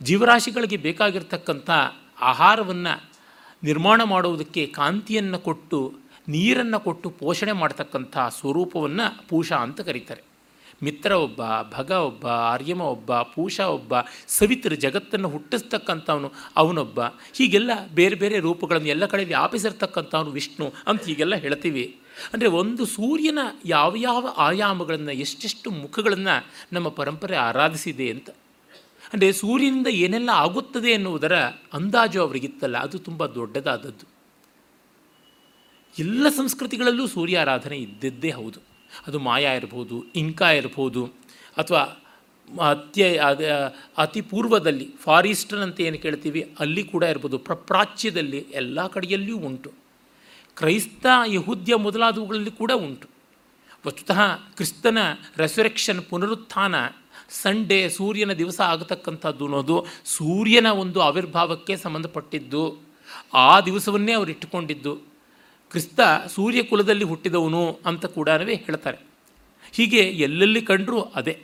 ಜೀವರಾಶಿಗಳಿಗೆ 0.01 0.77
ಬೇಕಾಗಿರ್ತಕ್ಕಂಥ 0.77 1.69
ಆಹಾರವನ್ನು 2.21 2.93
ನಿರ್ಮಾಣ 3.63 4.03
ಮಾಡುವುದಕ್ಕೆ 4.03 4.67
ಕಾಂತಿಯನ್ನು 4.67 5.39
ಕೊಟ್ಟು, 5.39 5.93
ನೀರನ್ನು 6.27 6.79
ಕೊಟ್ಟು 6.79 7.09
ಪೋಷಣೆ 7.09 7.51
ಮಾಡ್ತಕ್ಕಂಥ 7.51 8.17
ಸ್ವರೂಪವನ್ನು 8.17 9.27
ಪೂಷಾ 9.29 9.55
ಅಂತ 9.55 9.81
ಕರೀತಾರೆ. 9.81 10.23
ಮಿತ್ರ 10.83 11.11
ಒಬ್ಬ, 11.11 11.41
ಭಗ 11.77 11.91
ಒಬ್ಬ, 11.91 12.27
ಆರ್ಯಮ 12.27 12.81
ಒಬ್ಬ, 12.81 13.21
ಪೂಷ 13.21 13.59
ಒಬ್ಬ, 13.59 13.93
ಸವಿತ್ರ 14.27 14.73
ಜಗತ್ತನ್ನು 14.73 15.29
ಹುಟ್ಟಿಸ್ತಕ್ಕಂಥವನು 15.29 16.31
ಅವನೊಬ್ಬ. 16.55 17.01
ಹೀಗೆಲ್ಲ 17.35 17.71
ಬೇರೆ 17.93 18.15
ಬೇರೆ 18.15 18.39
ರೂಪಗಳನ್ನು 18.39 18.87
ಎಲ್ಲ 18.87 19.05
ಕಡೆ 19.05 19.25
ವ್ಯಾಪಿಸಿರ್ತಕ್ಕಂಥವನು 19.25 20.31
ವಿಷ್ಣು 20.31 20.73
ಅಂತ 20.87 21.03
ಹೀಗೆಲ್ಲ 21.03 21.35
ಹೇಳ್ತೀವಿ. 21.35 21.85
ಅಂದರೆ 22.33 22.49
ಒಂದು 22.61 22.83
ಸೂರ್ಯನ 22.95 23.39
ಯಾವ 23.65 23.91
ಯಾವ 24.07 24.33
ಆಯಾಮಗಳನ್ನು, 24.47 25.13
ಎಷ್ಟೆಷ್ಟು 25.25 25.67
ಮುಖಗಳನ್ನು 25.83 26.35
ನಮ್ಮ 26.75 26.87
ಪರಂಪರೆ 26.99 27.37
ಆರಾಧಿಸಿದೆ 27.47 28.07
ಅಂತ. 28.15 28.29
ಅಂದರೆ 29.13 29.29
ಸೂರ್ಯನಿಂದ 29.41 29.89
ಏನೆಲ್ಲ 30.05 30.31
ಆಗುತ್ತದೆ 30.45 30.89
ಎನ್ನುವುದರ 30.89 31.35
ಅಂದಾಜು 31.77 32.19
ಅವರಿಗಿತ್ತಲ್ಲ, 32.25 32.77
ಅದು 32.87 32.97
ತುಂಬ 33.07 33.25
ದೊಡ್ಡದಾದದ್ದು. 33.39 34.05
ಎಲ್ಲ 35.95 36.27
ಸಂಸ್ಕೃತಿಗಳಲ್ಲೂ 36.37 37.05
ಸೂರ್ಯ 37.07 37.43
ಆರಾಧನೆ 37.43 37.77
ಇದ್ದದ್ದೇ 37.83 38.31
ಹೌದು. 38.39 38.59
ಅದು 39.07 39.17
ಮಾಯಾ 39.27 39.51
ಇರ್ಬೋದು, 39.59 39.97
ಇಂಕಾ 40.21 40.49
ಇರ್ಬೋದು, 40.61 41.03
ಅಥವಾ 41.57 41.83
ಅತ್ಯ 42.71 43.03
ಅತಿ 43.97 44.21
ಪೂರ್ವದಲ್ಲಿ 44.31 44.87
ಫಾರಿಸ್ಟರ್ 45.05 45.61
ಅಂತ 45.65 45.79
ಏನು 45.87 45.97
ಕೇಳ್ತೀವಿ, 46.03 46.41
ಅಲ್ಲಿ 46.63 46.83
ಕೂಡ 46.91 47.03
ಇರ್ಬೋದು 47.13 47.37
ಪ್ರಪ್ರಾಚ್ಯದಲ್ಲಿ 47.47 48.39
ಎಲ್ಲ 48.61 48.87
ಕಡೆಯಲ್ಲಿಯೂ 48.95 49.37
ಉಂಟು. 49.49 49.71
ಕ್ರೈಸ್ತ 50.55 51.05
ಯಹುದ್ಯ 51.27 51.75
ಮೊದಲಾದವುಗಳಲ್ಲಿ 51.75 52.51
ಕೂಡ 52.51 52.71
ಉಂಟು. 52.71 53.07
ವಸ್ತುತಃ 53.87 54.35
ಕ್ರಿಸ್ತನ 54.35 54.97
ರೆಸರೆಕ್ಷನ್ 55.37 56.05
ಪುನರುತ್ಥಾನ 56.05 56.75
ಸಂಡೇ 57.29 57.89
ಸೂರ್ಯನ 57.89 58.33
ದಿವಸ 58.33 58.61
ಆಗತಕ್ಕಂಥದ್ದು 58.61 59.45
ಅನ್ನೋದು 59.45 59.85
ಸೂರ್ಯನ 60.05 60.65
ಒಂದು 60.65 61.01
ಆವಿರ್ಭಾವಕ್ಕೆ 61.01 61.77
ಸಂಬಂಧಪಟ್ಟಿದ್ದು. 61.77 62.81
ಆ 63.33 63.61
ದಿವಸವನ್ನೇ 63.61 64.13
ಅವರು 64.13 64.29
ಇಟ್ಟುಕೊಂಡಿದ್ದು. 64.29 64.95
ಕ್ರಿಸ್ತ 65.69 65.99
ಸೂರ್ಯ 66.27 66.63
ಕುಲದಲ್ಲಿ 66.63 67.05
ಹುಟ್ಟಿದವನು 67.05 67.79
ಅಂತ 67.85 68.05
ಕೂಡ 68.05 68.29
ಹೇಳ್ತಾರೆ. 68.29 68.97
ಹೀಗೆ 69.71 69.97
ಎಲ್ಲೆಲ್ಲಿ 69.97 70.61
ಕಂಡರೂ 70.61 71.01
ಅದೇ 71.01 71.43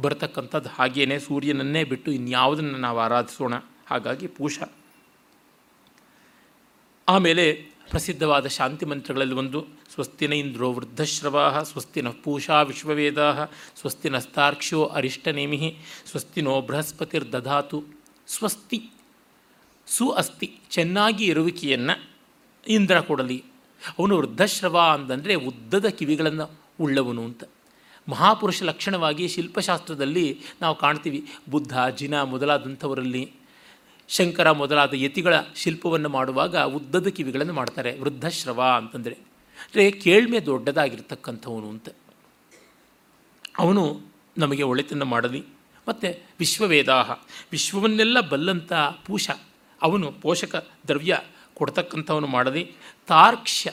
ಬರತಕ್ಕಂಥದ್ದು 0.00 0.68
ಹಾಗೇನೆ 0.68 1.18
ಸೂರ್ಯನನ್ನೇ 1.18 1.84
ಬಿಟ್ಟು 1.84 2.12
ಇನ್ಯಾವುದನ್ನು 2.12 2.78
ನಾವು 2.78 3.00
ಆರಾಧಿಸೋಣ 3.00 3.54
ಹಾಗಾಗಿ 3.86 4.26
ಪೂಷ 4.26 4.58
ಆಮೇಲೆ 7.08 7.71
ಪ್ರಸಿದ್ಧವಾದ 7.92 8.46
ಶಾಂತಿ 8.46 8.86
ಮಂತ್ರಗಳಲ್ಲಿ 8.86 9.34
ಒಂದು, 9.34 9.66
ಸ್ವಸ್ತಿನ 9.94 10.32
ಇಂದ್ರೋ 10.32 10.72
ವೃದ್ಧಶ್ರವಾ 10.72 11.62
ಸ್ವಸ್ತಿನ 11.62 12.08
ಪೂಷಾ 12.08 12.62
ವಿಶ್ವವೇದಾ 12.62 13.44
ಸ್ವಸ್ತಿನ 13.76 14.18
ಸ್ತಾರ್ಕ್ಷ್ಯೋ 14.18 14.84
ಅರಿಷ್ಟನೇಮಿ 14.84 15.78
ಸ್ವಸ್ತಿನೋ 16.10 16.60
ಬೃಹಸ್ಪತಿರ್ದಧಾತು. 16.60 17.84
ಸ್ವಸ್ತಿ 18.28 18.90
ಸು 19.86 20.10
ಅಸ್ತಿ 20.10 20.60
ಚೆನ್ನಾಗಿ 20.70 21.24
ಇರುವಿಕೆಯನ್ನು 21.24 22.10
ಇಂದ್ರ 22.68 23.00
ಕೊಡಲಿ. 23.00 23.44
ಅವನು 23.98 24.16
ವೃದ್ಧಶ್ರವ 24.16 24.78
ಅಂತಂದರೆ 24.78 25.34
ಉದ್ದದ 25.34 25.86
ಕಿವಿಗಳನ್ನು 25.86 26.50
ಉಳ್ಳವನು 26.80 27.24
ಅಂತ. 27.24 27.44
ಮಹಾಪುರುಷ 28.08 28.62
ಲಕ್ಷಣವಾಗಿ 28.62 29.28
ಶಿಲ್ಪಶಾಸ್ತ್ರದಲ್ಲಿ 29.28 30.40
ನಾವು 30.62 30.74
ಕಾಣ್ತೀವಿ. 30.74 31.26
ಬುದ್ಧ, 31.50 31.78
ಜಿನ 31.96 32.22
ಮೊದಲಾದಂಥವರಲ್ಲಿ 32.22 33.32
ಶಂಕರ 34.12 34.50
ಮೊದಲಾದ 34.50 34.94
ಯತಿಗಳ 34.94 35.34
ಶಿಲ್ಪವನ್ನು 35.56 36.08
ಮಾಡುವಾಗ 36.08 36.56
ಉದ್ದದ 36.56 37.08
ಕಿವಿಗಳನ್ನು 37.08 37.52
ಮಾಡ್ತಾರೆ, 37.52 37.98
ವೃದ್ಧಶ್ರವ 37.98 38.62
ಅಂತಂದರೆ. 38.62 39.14
ಅಂದರೆ 39.14 39.90
ಕೇಳ್ಮೆ 39.90 40.40
ದೊಡ್ಡದಾಗಿರ್ತಕ್ಕಂಥವನು 40.40 41.68
ಅಂತ. 41.68 41.88
ಅವನು 43.58 44.00
ನಮಗೆ 44.38 44.62
ಒಳಿತನ್ನು 44.62 45.04
ಮಾಡಲಿ. 45.04 45.44
ಮತ್ತು 45.88 46.22
ವಿಶ್ವವೇದಾಹ, 46.38 47.10
ವಿಶ್ವವನ್ನೆಲ್ಲ 47.52 48.20
ಬಲ್ಲಂಥ 48.20 48.72
ಪೂಷ, 49.06 49.30
ಅವನು 49.82 50.12
ಪೋಷಕ 50.12 50.68
ದ್ರವ್ಯ 50.88 51.18
ಕೊಡ್ತಕ್ಕಂಥವನು 51.54 52.26
ಮಾಡಲಿ. 52.26 52.72
ತಾರ್ಕ್ಷ್ಯ 53.06 53.72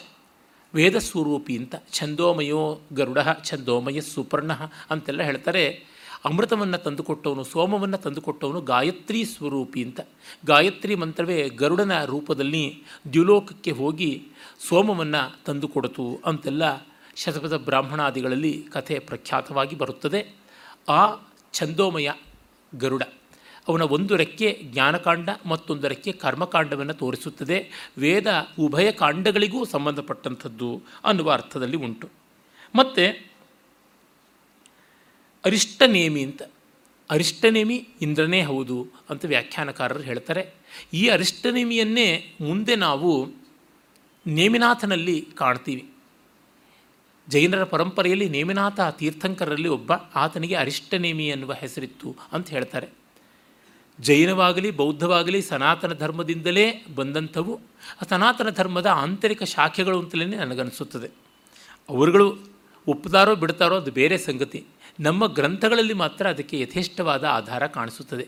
ವೇದ 0.73 0.97
ಸ್ವರೂಪಿ 0.97 1.57
ಅಂತ, 1.57 1.75
ಛಂದೋಮಯೋ 1.91 2.81
ಗರುಡ 2.93 3.17
ಛಂದೋಮಯ 3.43 4.01
ಸುಪರ್ಣ 4.01 4.53
ಅಂತೆಲ್ಲ 4.89 5.21
ಹೇಳ್ತಾರೆ. 5.21 5.83
ಅಮೃತವನ್ನು 6.25 6.77
ತಂದುಕೊಟ್ಟವನು, 6.77 7.43
ಸೋಮವನ್ನು 7.43 7.97
ತಂದುಕೊಟ್ಟವನು 7.97 8.61
ಗಾಯತ್ರಿ 8.61 9.25
ಸ್ವರೂಪಿ 9.25 9.83
ಅಂತ. 9.83 9.99
ಗಾಯತ್ರಿ 10.45 10.95
ಮಂತ್ರವೇ 10.95 11.49
ಗರುಡನ 11.49 12.03
ರೂಪದಲ್ಲಿ 12.05 12.83
ದ್ಯುಲೋಕಕ್ಕೆ 13.13 13.71
ಹೋಗಿ 13.71 14.27
ಸೋಮವನ್ನು 14.69 15.37
ತಂದುಕೊಡತು 15.45 16.19
ಅಂತೆಲ್ಲ 16.25 16.87
ಶತಪಥ 17.15 17.53
ಬ್ರಾಹ್ಮಣಾದಿಗಳಲ್ಲಿ 17.53 18.65
ಕಥೆ 18.71 18.99
ಪ್ರಖ್ಯಾತವಾಗಿ 18.99 19.75
ಬರುತ್ತದೆ. 19.75 20.35
ಆ 20.89 21.15
ಛಂದೋಮಯ 21.53 22.11
ಗರುಡ, 22.77 23.03
ಅವನ 23.67 23.81
ಒಂದು 23.81 24.15
ರೆಕ್ಕೆ 24.15 24.61
ಜ್ಞಾನಕಾಂಡ 24.63 25.29
ಮತ್ತೊಂದು 25.45 25.87
ರೆಕ್ಕೆ 25.87 26.11
ಕರ್ಮಕಾಂಡವನ್ನು 26.11 26.93
ತೋರಿಸುತ್ತದೆ. 26.93 27.89
ವೇದ 27.97 28.27
ಉಭಯ 28.59 28.91
ಕಾಂಡಗಳಿಗೂ 28.91 29.65
ಸಂಬಂಧಪಟ್ಟಂಥದ್ದು 29.65 30.81
ಅನ್ನುವ 31.05 31.31
ಅರ್ಥದಲ್ಲಿ 31.31 31.77
ಉಂಟು. 31.77 32.09
ಮತ್ತು 32.75 33.28
ಅರಿಷ್ಟನೇಮಿ 35.45 36.23
ಅಂತ. 36.23 36.41
ಅರಿಷ್ಟನೇಮಿ 37.09 37.87
ಇಂದ್ರನೇ 38.01 38.41
ಹೌದು 38.41 38.87
ಅಂತ 39.09 39.25
ವ್ಯಾಖ್ಯಾನಕಾರರು 39.25 39.99
ಹೇಳ್ತಾರೆ. 39.99 40.53
ಈ 40.93 41.07
ಅರಿಷ್ಟನೇಮಿಯನ್ನೇ 41.07 42.35
ಮುಂದೆ 42.41 42.75
ನಾವು 42.75 43.31
ನೇಮಿನಾಥನಲ್ಲಿ 44.27 45.27
ಕಾಣ್ತೀವಿ. 45.35 45.89
ಜೈನರ 47.29 47.63
ಪರಂಪರೆಯಲ್ಲಿ 47.63 48.29
ನೇಮಿನಾಥ 48.29 48.79
ತೀರ್ಥಂಕರರಲ್ಲಿ 48.79 49.67
ಒಬ್ಬ 49.67 49.93
ಆತನಿಗೆ 49.93 50.55
ಅರಿಷ್ಟನೇಮಿ 50.55 51.27
ಎನ್ನುವ 51.27 51.53
ಹೆಸರಿತ್ತು 51.53 52.15
ಅಂತ 52.31 52.49
ಹೇಳ್ತಾರೆ. 52.49 52.87
ಜೈನವಾಗಲಿ 53.99 54.71
ಬೌದ್ಧವಾಗಲಿ 54.71 55.41
ಸನಾತನ 55.41 55.93
ಧರ್ಮದಿಂದಲೇ 55.93 56.85
ಬಂದಂಥವು 56.95 57.59
ಆ 58.01 58.05
ಸನಾತನ 58.09 58.49
ಧರ್ಮದ 58.49 58.85
ಆಂತರಿಕ 58.85 59.43
ಶಾಖೆಗಳು 59.43 59.99
ಅಂತಲೇ 59.99 60.25
ನನಗನ್ನಿಸುತ್ತದೆ 60.25 61.07
ಅವರುಗಳು 61.89 62.39
ಒಪ್ಪುತ್ತಾರೋ 62.87 63.35
ಬಿಡ್ತಾರೋ 63.35 63.75
ಅದು 63.75 63.91
ಬೇರೆ 63.91 64.17
ಸಂಗತಿ. 64.17 64.65
ನಮ್ಮ 64.99 65.27
ಗ್ರಂಥಗಳಲ್ಲಿ 65.27 65.93
ಮಾತ್ರ 65.93 66.29
ಅದಕ್ಕೆ 66.29 66.59
ಯಥೇಷ್ಟವಾದ 66.59 67.23
ಆಧಾರ 67.23 67.67
ಕಾಣಿಸುತ್ತದೆ. 67.67 68.27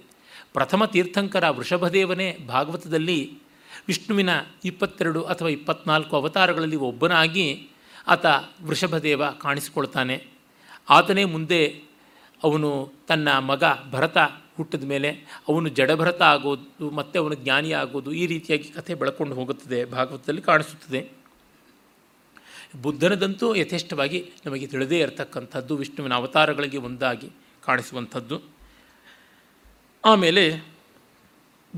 ಪ್ರಥಮ 0.53 0.86
ತೀರ್ಥಂಕರ 0.86 1.49
ವೃಷಭದೇವನೇ 1.49 2.38
ಭಾಗವತದಲ್ಲಿ 2.47 3.39
ವಿಷ್ಣುವಿನ 3.88 4.30
ಇಪ್ಪತ್ತೆರಡು 4.65 5.24
ಅಥವಾ 5.24 5.47
ಇಪ್ಪತ್ನಾಲ್ಕು 5.47 6.15
ಅವತಾರಗಳಲ್ಲಿ 6.15 6.76
ಒಬ್ಬನಾಗಿ 6.76 7.69
ಆತ 8.07 8.26
ವೃಷಭದೇವ 8.63 9.30
ಕಾಣಿಸಿಕೊಳ್ತಾನೆ. 9.30 10.28
ಆತನೇ 10.89 11.26
ಮುಂದೆ 11.26 11.82
ಅವನು 12.43 12.91
ತನ್ನ 13.07 13.39
ಮಗ 13.39 13.63
ಭರತ 13.91 14.17
ಹುಟ್ಟಿದ 14.57 14.84
ಮೇಲೆ 14.84 15.41
ಅವನು 15.47 15.69
ಜಡಭರತ 15.69 16.22
ಆಗೋದು, 16.22 16.89
ಮತ್ತು 16.89 17.22
ಅವನು 17.22 17.36
ಜ್ಞಾನಿ 17.36 17.72
ಆಗೋದು 17.72 18.11
ಈ 18.11 18.26
ರೀತಿಯಾಗಿ 18.26 18.63
ಕಥೆ 18.63 18.93
ಬೆಳಕೊಂಡು 18.93 19.36
ಹೋಗುತ್ತದೆ, 19.36 19.86
ಭಾಗವತದಲ್ಲಿ 19.86 20.41
ಕಾಣಿಸುತ್ತದೆ. 20.41 21.20
ಬುದ್ಧನದಂತೂ 22.82 23.55
ಯಥೇಷ್ಟವಾಗಿ 23.55 24.32
ನಮಗೆ 24.45 24.67
ತಿಳಿದೇ 24.67 24.99
ಇರತಕ್ಕಂಥದ್ದು, 24.99 25.76
ವಿಷ್ಣುವಿನ 25.76 26.13
ಅವತಾರಗಳಿಗೆ 26.13 26.78
ಒಂದಾಗಿ 26.78 27.30
ಕಾಣಿಸುವಂಥದ್ದು. 27.65 28.41
ಆಮೇಲೆ 30.05 30.65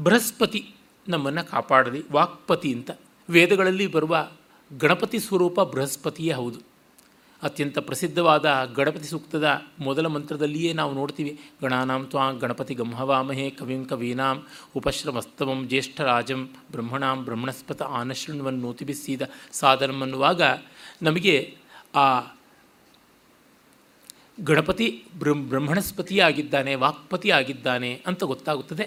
ಬೃಹಸ್ಪತಿ 0.04 0.76
ನಮ್ಮನ್ನು 1.08 1.50
ಕಾಪಾಡಲಿ, 1.50 2.04
ವಾಕ್ಪತಿ 2.12 2.74
ಅಂತ. 2.74 2.92
ವೇದಗಳಲ್ಲಿ 3.30 3.88
ಬರುವ 3.88 4.30
ಗಣಪತಿ 4.78 5.20
ಸ್ವರೂಪ 5.20 5.62
ಬೃಹಸ್ಪತಿಯೇ 5.62 6.34
ಹೌದು. 6.34 6.74
ಅತ್ಯಂತ 7.44 7.80
ಪ್ರಸಿದ್ಧವಾದ 7.80 8.70
ಗಣಪತಿ 8.76 9.04
ಸೂಕ್ತದ 9.04 9.62
ಮೊದಲ 9.80 10.08
ಮಂತ್ರದಲ್ಲಿಯೇ 10.08 10.74
ನಾವು 10.74 10.94
ನೋಡ್ತೀವಿ, 10.94 11.40
ಗಣಾನಾಂ 11.62 12.06
ತ್ವಾ 12.06 12.32
ಗಣಪತಿ 12.32 12.74
ಗಂಹವಾಮಹೇ 12.74 13.50
ಕವಿಂ 13.50 13.86
ಕವೀನಾಂ 13.86 14.46
ಉಪಶ್ರಮಸ್ತವಂ 14.76 15.68
ಜ್ಯೇಷ್ಠರಾಜಂ 15.68 16.50
ಬ್ರಹ್ಮಣಾಂ 16.72 17.26
ಬ್ರಹ್ಮಣಸ್ಪತ 17.26 17.82
ಆನಶೃಣ್ವನ್ನು 17.82 18.74
ತಿಬಿಸಿದ 18.74 19.22
ಸಾಧನಂ 19.52 20.02
ಅನ್ನುವಾಗ 20.02 20.42
ನಮಗೆ 21.04 21.58
ಆ 21.96 22.36
ಗಣಪತಿ 24.40 25.04
ಬ್ರಹ್ಮ 25.20 25.50
ಬ್ರಹ್ಮಣಸ್ಪತಿ 25.50 26.20
ಆಗಿದ್ದಾನೆ 26.20 26.76
ವಾಕ್ಪತಿ 26.76 27.30
ಆಗಿದ್ದಾನೆ 27.30 28.02
ಅಂತ 28.06 28.24
ಗೊತ್ತಾಗುತ್ತದೆ. 28.24 28.84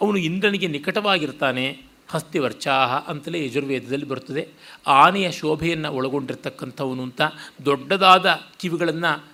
ಅವನು 0.00 0.16
ಇಂದ್ರನಿಗೆ 0.16 0.66
ನಿಕಟವಾಗಿರ್ತಾನೆ. 0.66 1.82
ಹಸ್ತಿವರ್ಚಾಹ 2.08 2.96
ಅಂತಲೇ 2.96 3.46
ಯಜುರ್ವೇದದಲ್ಲಿ 3.46 4.06
ಬರುತ್ತದೆ. 4.06 4.48
ಆನೆಯ 4.86 5.32
ಶೋಭೆಯನ್ನು 5.32 5.92
ಒಳಗೊಂಡಿರ್ತಕ್ಕಂಥವನು 5.92 7.02
ಅಂತ, 7.02 7.20
ದೊಡ್ಡದಾದ 7.64 8.40
ಕಿವಿಗಳನ್ನು 8.58 9.26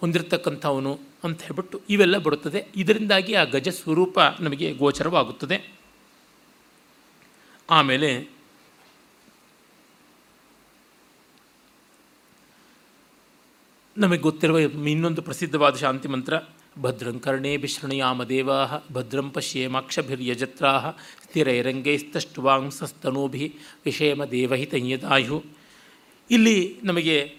ಹೊಂದಿರತಕ್ಕಂಥವನು 0.00 1.00
ಅಂತ 1.24 1.42
ಹೇಳ್ಬಿಟ್ಟು 1.42 1.82
ಇವೆಲ್ಲ 1.90 2.18
ಬರುತ್ತದೆ. 2.18 2.66
ಇದರಿಂದಾಗಿ 2.76 3.34
ಆ 3.34 3.44
ಗಜ 3.44 3.68
ಸ್ವರೂಪ 3.68 4.18
ನಮಗೆ 4.40 4.72
ಗೋಚರವಾಗುತ್ತದೆ. 4.72 5.72
ಆಮೇಲೆ 7.70 8.28
ನಮಗೆ 13.96 14.20
ಗೊತ್ತಿರುವ 14.20 14.58
ಇನ್ನೊಂದು 14.58 15.22
ಪ್ರಸಿದ್ಧವಾದ 15.22 15.76
ಶಾಂತಿ 15.76 16.08
ಮಂತ್ರ, 16.08 16.34
ಭದ್ರಂ 16.78 17.18
ಕರ್ಣೇ 17.18 17.56
ವಿಶೃಣಯಾಮ 17.56 18.24
ದೇವಾ 18.24 18.86
ಭದ್ರಂ 18.92 19.30
ಪಶ್ಯೇಮಾಕ್ಷಭಿರ್ಯಜತ್ರಾ 19.30 20.92
ಸ್ಥಿರೈರಂಗೈಸ್ತಷ್ಟುವಾಂಸಸ್ತನೂಭಿ 21.24 23.54
ವಿಷೇಮ 23.84 24.24
ದೇವಹಿತಯ್ಯದಾಯು 24.24 25.44
ಇಲ್ಲಿ 26.30 26.80
ನಮಗೆ 26.84 27.36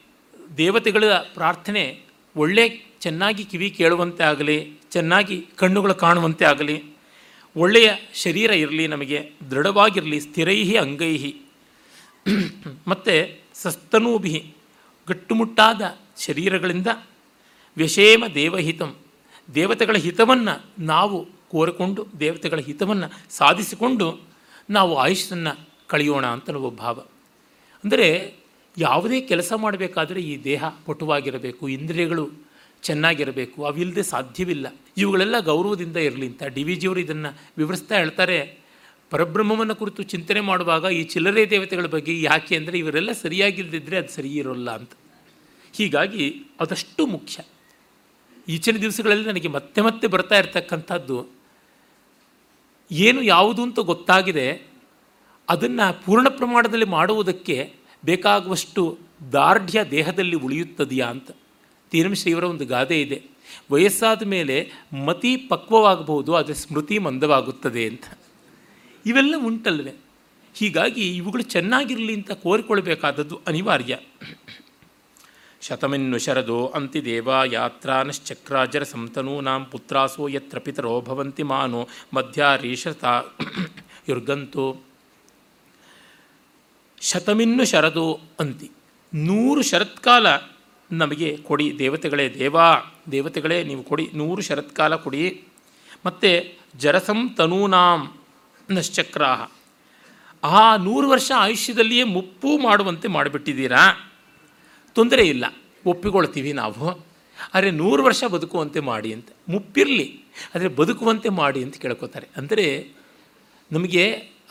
ದೇವತೆಗಳ 0.58 1.14
ಪ್ರಾರ್ಥನೆ 1.14 2.01
ಒಳ್ಳೆ 2.36 2.86
ಚೆನ್ನಾಗಿ 3.01 3.45
ಕಿವಿ 3.45 3.70
ಕೇಳುವಂತೆ 3.70 4.24
ಆಗಲಿ, 4.24 4.80
ಚೆನ್ನಾಗಿ 4.91 5.47
ಕಣ್ಣುಗಳು 5.56 5.95
ಕಾಣುವಂತೆ 5.95 6.45
ಆಗಲಿ, 6.45 6.84
ಒಳ್ಳೆಯ 7.56 7.91
ಶರೀರ 8.14 8.51
ಇರಲಿ 8.51 8.88
ನಮಗೆ, 8.88 9.32
ದೃಢವಾಗಿರಲಿ, 9.51 10.20
ಸ್ಥಿರೈಹಿ 10.20 10.78
ಅಂಗೈಹಿ. 10.78 11.41
ಮತ್ತು 12.88 13.41
ಸಸ್ತನೂಭಿ 13.54 14.54
ಗಟ್ಟುಮುಟ್ಟಾದ 15.08 15.82
ಶರೀರಗಳಿಂದ 16.18 16.88
ವ್ಯಷೇಮ 17.78 18.24
ದೇವಹಿತಂ. 18.36 18.95
ದೇವತೆಗಳ 19.55 19.95
ಹಿತವನ್ನು 19.95 20.66
ನಾವು 20.80 21.26
ಕೋರಿಕೊಂಡು, 21.49 22.07
ದೇವತೆಗಳ 22.20 22.59
ಹಿತವನ್ನು 22.59 23.24
ಸಾಧಿಸಿಕೊಂಡು 23.30 24.20
ನಾವು 24.70 24.95
ಆಯುಷನ್ನು 24.95 25.70
ಕಳೆಯೋಣ 25.88 26.26
ಅಂತ 26.26 26.49
ಭಾವ. 26.51 26.99
ಅಂದರೆ 27.84 28.34
ಯಾವುದೇ 28.78 29.22
ಕೆಲಸ 29.22 29.53
ಮಾಡಬೇಕಾದರೆ 29.53 30.22
ಈ 30.22 30.43
ದೇಹ 30.43 30.64
ಪಟುವಾಗಿರಬೇಕು, 30.86 31.70
ಇಂದ್ರಿಯಗಳು 31.70 32.30
ಚೆನ್ನಾಗಿರಬೇಕು 32.84 33.66
ಅವಿಲ್ಲದೆ 33.66 34.03
ಸಾಧ್ಯವಿಲ್ಲ. 34.03 34.76
ಇವುಗಳೆಲ್ಲ 34.97 35.39
ಗೌರವದಿಂದ 35.39 35.97
ಇರಲಿ 35.97 36.28
ಅಂತ. 36.28 36.43
ಡಿ 36.43 36.64
ವಿ 36.64 36.76
ಜಿಯವರು 36.76 36.99
ಇದನ್ನು 36.99 37.38
ವಿವರಿಸ್ತಾ 37.57 37.97
ಹೇಳ್ತಾರೆ. 37.97 38.57
ಪರಬ್ರಹ್ಮವನ್ನು 39.09 39.76
ಕುರಿತು 39.76 40.03
ಚಿಂತನೆ 40.03 40.39
ಮಾಡುವಾಗ 40.39 40.84
ಈ 40.84 41.03
ಚಿಲ್ಲರೆ 41.03 41.49
ದೇವತೆಗಳ 41.49 41.86
ಬಗ್ಗೆ 41.86 42.22
ಯಾಕೆ 42.22 42.55
ಅಂದರೆ 42.55 42.78
ಇವರೆಲ್ಲ 42.78 43.11
ಸರಿಯಾಗಿಲ್ಲದಿದ್ದರೆ 43.11 43.97
ಅದು 43.97 44.07
ಸರಿ 44.07 44.30
ಇರೋಲ್ಲ 44.30 44.72
ಅಂತ. 44.72 44.89
ಹೀಗಾಗಿ 45.74 46.26
ಅದಷ್ಟು 46.59 47.05
ಮುಖ್ಯ. 47.05 47.43
ಈಚಿನ 48.47 48.78
ದಿವಸಗಳಲ್ಲಿ 48.78 49.28
ನನಗೆ 49.28 49.47
ಮತ್ತೆ 49.47 49.82
ಮತ್ತೆ 49.82 50.07
ಬರ್ತಾ 50.07 50.38
ಇರತಕ್ಕಂಥದ್ದು 50.38 51.17
ಏನು 52.91 53.21
ಯಾವುದು 53.21 53.61
ಅಂತ 53.63 53.80
ಗೊತ್ತಾಗಿದೆ, 53.80 54.47
ಅದನ್ನು 55.49 55.86
ಪೂರ್ಣ 56.05 56.28
ಪ್ರಮಾಣದಲ್ಲಿ 56.30 56.86
ಮಾಡುವುದಕ್ಕೆ 56.86 57.74
ಬೇಕಾಗುವಷ್ಟು 58.05 58.97
ದಾರ್ಢ್ಯ 59.32 59.84
ದೇಹದಲ್ಲಿ 59.91 60.36
ಉಳಿಯುತ್ತದೆಯಾ 60.36 61.07
ಅಂತ. 61.07 61.32
ತೀರಮಶ್ರೀವರ 61.91 62.43
ಒಂದು 62.43 62.65
ಗಾದೆ 62.65 63.01
ಇದೆ. 63.01 63.24
ವಯಸ್ಸಾದ 63.71 64.24
ಮೇಲೆ 64.24 64.57
ಮತಿ 65.05 65.38
ಪಕ್ವವಾಗಬಹುದು, 65.38 66.36
ಆದರೆ 66.36 66.53
ಸ್ಮೃತಿ 66.53 66.97
ಮಂದವಾಗುತ್ತದೆ 66.99 67.86
ಅಂತ. 67.88 68.05
ಇವೆಲ್ಲ 69.05 69.36
ಉಂಟಲ್ವೇ. 69.38 69.93
ಹೀಗಾಗಿ 70.53 71.15
ಇವುಗಳು 71.15 71.43
ಚೆನ್ನಾಗಿರಲಿ 71.43 72.13
ಅಂತ 72.13 72.32
ಕೋರಿಕೊಳ್ಬೇಕಾದದ್ದು 72.32 73.41
ಅನಿವಾರ್ಯ. 73.47 73.97
ಶತಮಿನ್ನು 75.68 76.18
ಶರದೋ 76.18 76.66
ಅಂತಿದೇವ 76.66 77.30
ಯಾತ್ರಾನಶ್ಚಕ್ರಾಜರ 77.45 78.84
ಸಂತನೂನಾಂ 78.84 79.66
ಪುತ್ರಾಸೋ 79.66 80.28
ಯತ್ರ 80.28 80.59
ಪಿತರೋ 80.59 81.01
ಭವಂತಿ 81.01 81.43
ಮಾನೋ 81.43 81.88
ಮಧ್ಯಾರೀಶತ 82.14 83.05
ಯುರ್ಗಂತು. 84.09 84.84
ಶತಮಿನ್ನು 87.01 87.66
ಶರದೋ 87.66 88.20
ಅಂತಿ. 88.39 88.72
ನೂರು 89.14 89.61
ಶರತ್ಕಾಲ 89.61 90.28
ನಮಗೆ 90.91 91.38
ಕೊಡಿ 91.38 91.80
ದೇವತೆಗಳೇ, 91.80 92.34
ದೇವಾ, 92.34 92.95
ದೇವತೆಗಳೇ 93.11 93.64
ನೀವು 93.64 93.84
ಕೊಡಿ, 93.84 94.09
ನೂರು 94.14 94.41
ಶರತ್ಕಾಲ 94.41 94.95
ಕೊಡಿ. 94.95 95.43
ಮತ್ತು 96.05 96.57
ಜರಸಂ 96.78 97.30
ತನೂನಾಂ 97.30 98.14
ನಶ್ಚಕ್ರಾಹ. 98.72 99.47
ಆ 100.43 100.78
ನೂರು 100.78 101.09
ವರ್ಷ 101.09 101.32
ಆಯುಷ್ಯದಲ್ಲಿಯೇ 101.38 102.03
ಮುಪ್ಪು 102.03 102.57
ಮಾಡುವಂತೆ 102.57 103.07
ಮಾಡಿಬಿಟ್ಟಿದ್ದೀರಾ? 103.07 104.09
ತೊಂದರೆ 104.96 105.24
ಇಲ್ಲ. 105.28 105.46
ಒಪ್ಪಿಕೊಳ್ತೀವಿ 105.86 106.54
ನಾವು. 106.54 107.06
ಆದರೆ 107.54 107.72
ನೂರು 107.72 108.04
ವರ್ಷ 108.04 108.24
ಬದುಕುವಂತೆ 108.24 108.80
ಮಾಡಿ 108.80 109.14
ಅಂತ, 109.14 109.28
ಮುಪ್ಪಿರಲಿ, 109.50 110.24
ಆದರೆ 110.56 110.68
ಬದುಕುವಂತೆ 110.68 111.30
ಮಾಡಿ 111.30 111.64
ಅಂತ 111.64 111.78
ಕೇಳ್ಕೋತಾರೆ. 111.78 112.28
ಅಂದರೆ 112.38 112.91
ನಮಗೆ 113.72 114.04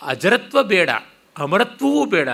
ಅಜರತ್ವ 0.03 0.63
ಬೇಡ, 0.63 0.91
ಅಮರತ್ವವೂ 1.39 2.05
ಬೇಡ, 2.05 2.29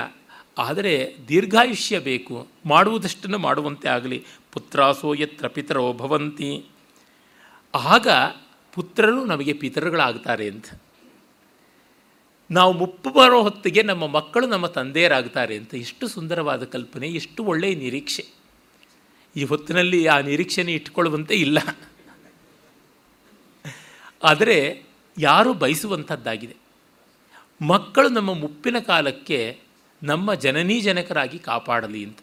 ಆದರೆ 0.59 1.15
ದೀರ್ಘಾಯುಷ್ಯ 1.29 1.99
ಬೇಕು, 1.99 2.49
ಮಾಡುವುದಷ್ಟನ್ನು 2.67 3.39
ಮಾಡುವಂತೆ 3.39 3.89
ಆಗಲಿ. 3.89 4.25
ಪುತ್ರಾಸೋ 4.53 5.15
ಯತ್ರ 5.15 5.49
ಪಿತರೋ 5.49 5.93
ಭವಂತಿ. 5.93 6.65
ಆಗ 7.75 8.09
ಪುತ್ರರು 8.75 9.25
ನಮಗೆ 9.25 9.53
ಪಿತರುಗಳಾಗ್ತಾರೆ 9.53 10.49
ಅಂತ. 10.49 10.67
ನಾವು 12.51 12.73
ಮುಪ್ಪು 12.73 13.11
ಬರೋ 13.11 13.43
ಹೊತ್ತಿಗೆ 13.43 13.83
ನಮ್ಮ 13.83 14.07
ಮಕ್ಕಳು 14.07 14.47
ನಮ್ಮ 14.47 14.67
ತಂದೆಯರಾಗ್ತಾರೆ 14.67 15.57
ಅಂತ 15.57 15.75
ಎಷ್ಟು 15.75 16.09
ಸುಂದರವಾದ 16.09 16.65
ಕಲ್ಪನೆ 16.65 17.09
ಎಷ್ಟು 17.09 17.45
ಒಳ್ಳೆಯ 17.45 17.75
ನಿರೀಕ್ಷೆ. 17.75 18.25
ಈ 19.37 19.45
ಹೊತ್ತಿನಲ್ಲಿ 19.45 20.07
ಆ 20.07 20.21
ನಿರೀಕ್ಷೆನೇ 20.21 20.73
ಇಟ್ಕೊಳ್ಳುವಂತೆ 20.73 21.35
ಇಲ್ಲ. 21.35 21.59
ಆದರೆ 24.23 24.83
ಯಾರೂ 25.19 25.55
ಬಯಸುವಂಥದ್ದಾಗಿದೆ. 25.55 26.57
ಮಕ್ಕಳು 27.67 28.09
ನಮ್ಮ 28.09 28.35
ಮುಪ್ಪಿನ 28.35 28.79
ಕಾಲಕ್ಕೆ 28.79 29.59
ನಮ್ಮ 30.03 30.35
ಜನನೀ 30.35 30.81
ಜನಕರಾಗಿ 30.81 31.39
ಕಾಪಾಡಲಿ 31.39 32.05
ಅಂತ. 32.05 32.19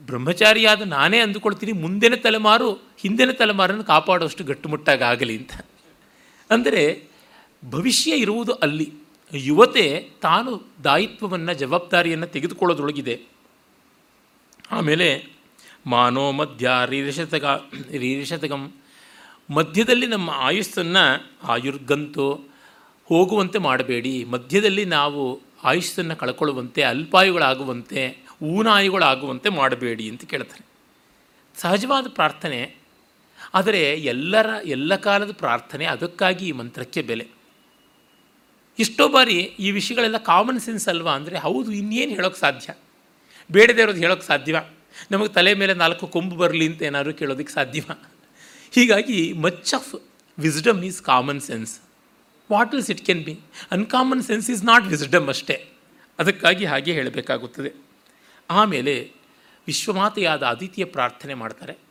ಬ್ರಹ್ಮಚಾರಿಯಾದ 0.00 0.82
ನಾನೇ 0.82 1.18
ಅಂದುಕೊಳ್ತೀನಿ, 1.18 1.72
ಮುಂದಿನ 1.72 2.14
ತಲೆಮಾರು 2.14 2.72
ಹಿಂದಿನ 2.72 3.30
ತಲೆಮಾರನ್ನು 3.30 3.84
ಕಾಪಾಡುವಷ್ಟು 3.84 4.44
ಆಗಲಿ 5.02 5.36
ಅಂತ. 5.38 5.52
ಅಂದರೆ 6.50 7.02
ಭವಿಷ್ಯ 7.64 8.10
ಇರುವುದು 8.16 8.52
ಅಲ್ಲಿ. 8.52 8.92
ಯುವತೆ 9.34 10.10
ತಾನು 10.22 10.68
ದಾಯಿತ್ವವನ್ನು, 10.84 11.54
ಜವಾಬ್ದಾರಿಯನ್ನು 11.54 12.26
ತೆಗೆದುಕೊಳ್ಳೋದ್ರೊಳಗಿದೆ. 12.26 13.20
ಆಮೇಲೆ 14.70 15.26
ಮಾನೋ 15.86 16.32
ಮಧ್ಯ 16.32 16.70
ರೀರಿಷತಗ 16.86 17.44
ರೀರಿಷತಗಂ 17.98 18.72
ಮಧ್ಯದಲ್ಲಿ 19.50 20.06
ನಮ್ಮ 20.06 20.30
ಆಯುಸ್ಸನ್ನು 20.30 21.30
ಆಯುರ್ಗಂತು 21.42 22.48
ಹೋಗುವಂತೆ 23.04 23.58
ಮಾಡಬೇಡಿ. 23.58 24.24
ಮಧ್ಯದಲ್ಲಿ 24.24 24.84
ನಾವು 24.84 25.40
ಆಯುಷ್ಯನ್ನು 25.64 26.16
ಕಳ್ಕೊಳ್ಳುವಂತೆ, 26.16 26.82
ಅಲ್ಪಾಯುಗಳಾಗುವಂತೆ, 26.82 28.18
ಊನಾಯುಗಳಾಗುವಂತೆ 28.42 29.48
ಮಾಡಬೇಡಿ 29.48 30.08
ಅಂತ 30.08 30.24
ಕೇಳ್ತಾರೆ. 30.24 30.64
ಸಹಜವಾದ 31.60 32.06
ಪ್ರಾರ್ಥನೆ. 32.08 32.76
ಆದರೆ 33.54 33.92
ಎಲ್ಲರ, 33.92 34.46
ಎಲ್ಲ 34.64 34.96
ಕಾಲದ 34.96 35.32
ಪ್ರಾರ್ಥನೆ 35.32 35.84
ಅದಕ್ಕಾಗಿ 35.84 36.48
ಈ 36.48 36.52
ಮಂತ್ರಕ್ಕೆ 36.52 37.02
ಬೆಲೆ. 37.02 37.37
ಎಷ್ಟೋ 38.78 39.08
ಬಾರಿ 39.08 39.34
ಈ 39.34 39.70
ವಿಷಯಗಳೆಲ್ಲ 39.70 40.16
ಕಾಮನ್ 40.16 40.60
ಸೆನ್ಸ್ 40.60 40.88
ಅಲ್ವಾ 40.88 41.14
ಅಂದರೆ 41.14 41.38
ಹೌದು, 41.38 41.72
ಇನ್ನೇನು 41.72 42.10
ಹೇಳೋಕ್ಕೆ 42.10 42.40
ಸಾಧ್ಯ? 42.40 42.74
ಬೇಡದೇ 43.52 43.82
ಇರೋದು 43.82 43.98
ಹೇಳೋಕ್ಕೆ 43.98 44.26
ಸಾಧ್ಯವ? 44.26 44.56
ನಮಗೆ 45.10 45.28
ತಲೆ 45.28 45.54
ಮೇಲೆ 45.54 45.74
ನಾಲ್ಕು 45.74 46.06
ಕೊಂಬು 46.06 46.36
ಬರಲಿ 46.36 46.66
ಅಂತ 46.66 46.82
ಏನಾದರೂ 46.82 47.12
ಕೇಳೋದಕ್ಕೆ 47.12 47.52
ಸಾಧ್ಯವ? 47.52 47.84
ಹೀಗಾಗಿ 48.72 49.32
much 49.32 49.74
of 49.74 49.94
wisdom 50.38 50.84
is 50.84 51.02
common 51.02 51.40
sense 51.40 51.80
what 52.52 52.74
else 52.74 52.90
it 52.90 53.06
can 53.06 53.24
be 53.24 53.40
uncommon 53.72 54.22
sense 54.22 54.50
is 54.50 54.64
not 54.64 54.86
wisdom 54.86 55.28
ಅಷ್ಟೇ. 55.28 55.68
ಅದಕ್ಕಾಗಿ 56.18 56.64
ಹಾಗೆ 56.64 56.92
ಹೇಳಬೇಕಾಗುತ್ತದೆ. 56.92 57.70
ಆಮೇಲೆ 58.50 59.10
ವಿಶ್ವಮಾತೆಯಾದ 59.66 60.42
ಅದಿತಿಯ 60.42 60.84
ಪ್ರಾರ್ಥನೆ 60.84 61.34
ಮಾಡ್ತಾರೆ. 61.34 61.87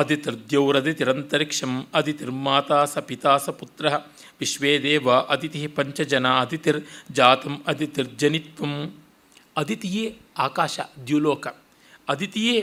ಅದಿತಿರ್ದ್ಯೌರದಿತಿರಂತರಿಕ್ಷಂ 0.00 1.72
ಅದಿತಿರ್ಮಾತಾ 1.94 2.78
ಸ 2.92 3.02
ಪಿತಾ 3.08 3.34
ಸ 3.44 3.54
ಪುತ್ರ 3.60 3.86
ವಿಶ್ವೇ 4.40 4.72
ದೇವ 4.86 5.08
ಅದಿತಿ 5.34 5.60
ಪಂಚಜನ 5.76 6.26
ಅದಿತಿರ್ 6.42 6.80
ಜಾತಂ 7.18 7.54
ಅದಿತಿರ್ಜನಿತ್ವಂ. 7.66 8.74
ಅದಿತಿಯೇ 9.56 10.06
ಆಕಾಶ 10.38 10.80
ದ್ಯುಲೋಕ, 11.06 11.46
ಅದಿತಿಯೇ 12.08 12.56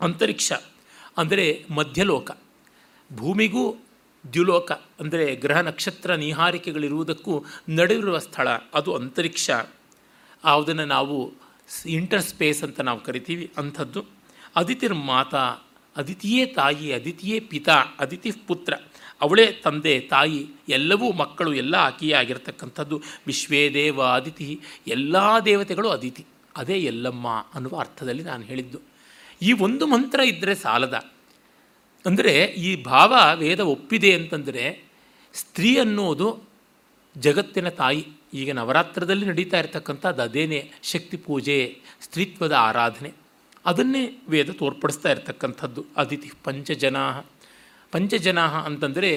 ಅಂತರಿಕ್ಷ 0.00 0.48
ಅಂದರೆ 1.20 1.46
ಮಧ್ಯಲೋಕ, 1.70 2.30
ಭೂಮಿಗೂ 3.10 3.64
ದ್ಯುಲೋಕ 4.24 4.70
ಅಂದರೆ 5.00 5.26
ಗ್ರಹ 5.36 5.58
ನಕ್ಷತ್ರ 5.60 6.10
ನಿಹಾರಿಕೆಗಳಿರುವುದಕ್ಕೂ 6.24 7.34
ನಡೆಯಿರುವ 7.78 8.18
ಸ್ಥಳ 8.26 8.48
ಅದು 8.74 8.90
ಅಂತರಿಕ್ಷ. 8.98 9.48
ಅದನ್ನು 10.44 10.86
ನಾವು 10.96 11.16
ಇಂಟರ್ 11.96 12.24
ಸ್ಪೇಸ್ 12.30 12.60
ಅಂತ 12.66 12.80
ನಾವು 12.88 13.00
ಕರಿತೀವಿ 13.00 13.46
ಅಂಥದ್ದು. 13.60 14.00
ಅದಿತಿರ್ 14.56 14.96
ಮಾತಾ 15.10 15.44
ಅದಿತಿಯೇ 15.98 16.46
ತಾಯಿ, 16.46 16.92
ಅದಿತಿಯೇ 16.92 17.40
ಪಿತಾ, 17.40 17.76
ಅದಿತಿ 17.98 18.30
ಪುತ್ರ, 18.30 18.74
ಅವಳೇ 19.20 19.46
ತಂದೆ, 19.46 20.00
ತಾಯಿ, 20.00 20.46
ಎಲ್ಲವೂ 20.68 21.12
ಮಕ್ಕಳು, 21.12 21.54
ಎಲ್ಲ 21.54 21.74
ಆಕೆಯೇ 21.74 22.12
ಆಗಿರತಕ್ಕಂಥದ್ದು. 22.12 23.02
ವಿಶ್ವೇ 23.26 23.74
ದೇವ 23.74 24.02
ಅದಿತಿ, 24.02 24.60
ಎಲ್ಲ 24.86 25.16
ದೇವತೆಗಳು 25.44 25.88
ಅದಿತಿ. 25.88 26.26
ಅದೇ 26.56 26.74
ಎಲ್ಲಮ್ಮ 26.74 27.28
ಅನ್ನುವ 27.54 27.78
ಅರ್ಥದಲ್ಲಿ 27.78 28.22
ನಾನು 28.22 28.42
ಹೇಳಿದ್ದು. 28.42 28.78
ಈ 29.42 29.52
ಒಂದು 29.52 29.86
ಮಂತ್ರ 29.86 30.20
ಇದ್ದರೆ 30.20 30.54
ಸಾಲದ. 30.54 30.94
ಅಂದರೆ 32.06 32.44
ಈ 32.44 32.82
ಭಾವ 32.82 33.16
ವೇದ 33.34 33.60
ಒಪ್ಪಿದೆ 33.60 34.14
ಅಂತಂದರೆ 34.14 34.84
ಸ್ತ್ರೀ 35.34 35.78
ಅನ್ನೋದು 35.78 36.42
ಜಗತ್ತಿನ 37.16 37.68
ತಾಯಿ. 37.68 38.06
ಈಗ 38.34 38.52
ನವರಾತ್ರದಲ್ಲಿ 38.52 39.26
ನಡೀತಾ 39.26 39.58
ಇರತಕ್ಕಂಥದ್ದು 39.58 40.22
ಅದೇನೇ 40.22 40.70
ಶಕ್ತಿ 40.82 41.16
ಪೂಜೆ, 41.16 41.78
ಸ್ತ್ರೀತ್ವದ 42.00 42.52
ಆರಾಧನೆ. 42.52 43.12
ಅದನ್ನೇ 43.68 44.02
ವೇದ 44.32 44.50
ತೋರ್ಪಡಿಸ್ತಾ 44.60 45.08
ಇರತಕ್ಕಂಥದ್ದು. 45.14 45.82
ಅದಿತಿ 45.96 46.30
ಪಂಚಜನಾ 46.44 47.04
ಪಂಚಜನಾ 47.92 48.44
ಅಂತಂದರೆ 48.68 49.10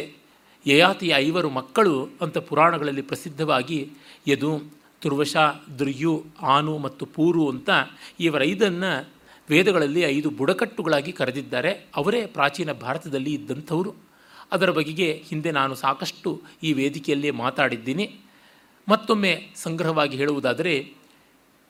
ಯಯಾತಿಯ 0.65 1.13
ಐವರು 1.25 1.49
ಮಕ್ಕಳು 1.49 1.95
ಅಂತ 2.23 2.37
ಪುರಾಣಗಳಲ್ಲಿ 2.49 3.01
ಪ್ರಸಿದ್ಧವಾಗಿ 3.01 3.79
ಯದು, 4.27 4.51
ತುರ್ವಶ, 5.01 5.35
ದುರ್ಯು, 5.79 6.13
ಆನು 6.55 6.73
ಮತ್ತು 6.77 7.03
ಪೂರು 7.05 7.43
ಅಂತ 7.49 7.69
ಇವರೈದನ್ನು 8.19 8.91
ವೇದಗಳಲ್ಲಿ 9.49 10.01
ಐದು 10.15 10.29
ಬುಡಕಟ್ಟುಗಳಾಗಿ 10.29 11.11
ಕರೆದಿದ್ದಾರೆ. 11.11 11.71
ಅವರೇ 11.95 12.19
ಪ್ರಾಚೀನ 12.35 12.71
ಭಾರತದಲ್ಲಿ 12.83 13.31
ಇದ್ದಂಥವರು. 13.33 13.91
ಅದರ 14.51 14.69
ಬಗೆಗೆ 14.71 15.09
ಹಿಂದೆ 15.29 15.51
ನಾನು 15.51 15.73
ಸಾಕಷ್ಟು 15.75 16.29
ಈ 16.63 16.71
ವೇದಿಕೆಯಲ್ಲೇ 16.73 17.31
ಮಾತಾಡಿದ್ದೀನಿ. 17.43 18.05
ಮತ್ತೊಮ್ಮೆ 18.87 19.33
ಸಂಗ್ರಹವಾಗಿ 19.55 20.15
ಹೇಳುವುದಾದರೆ 20.17 20.75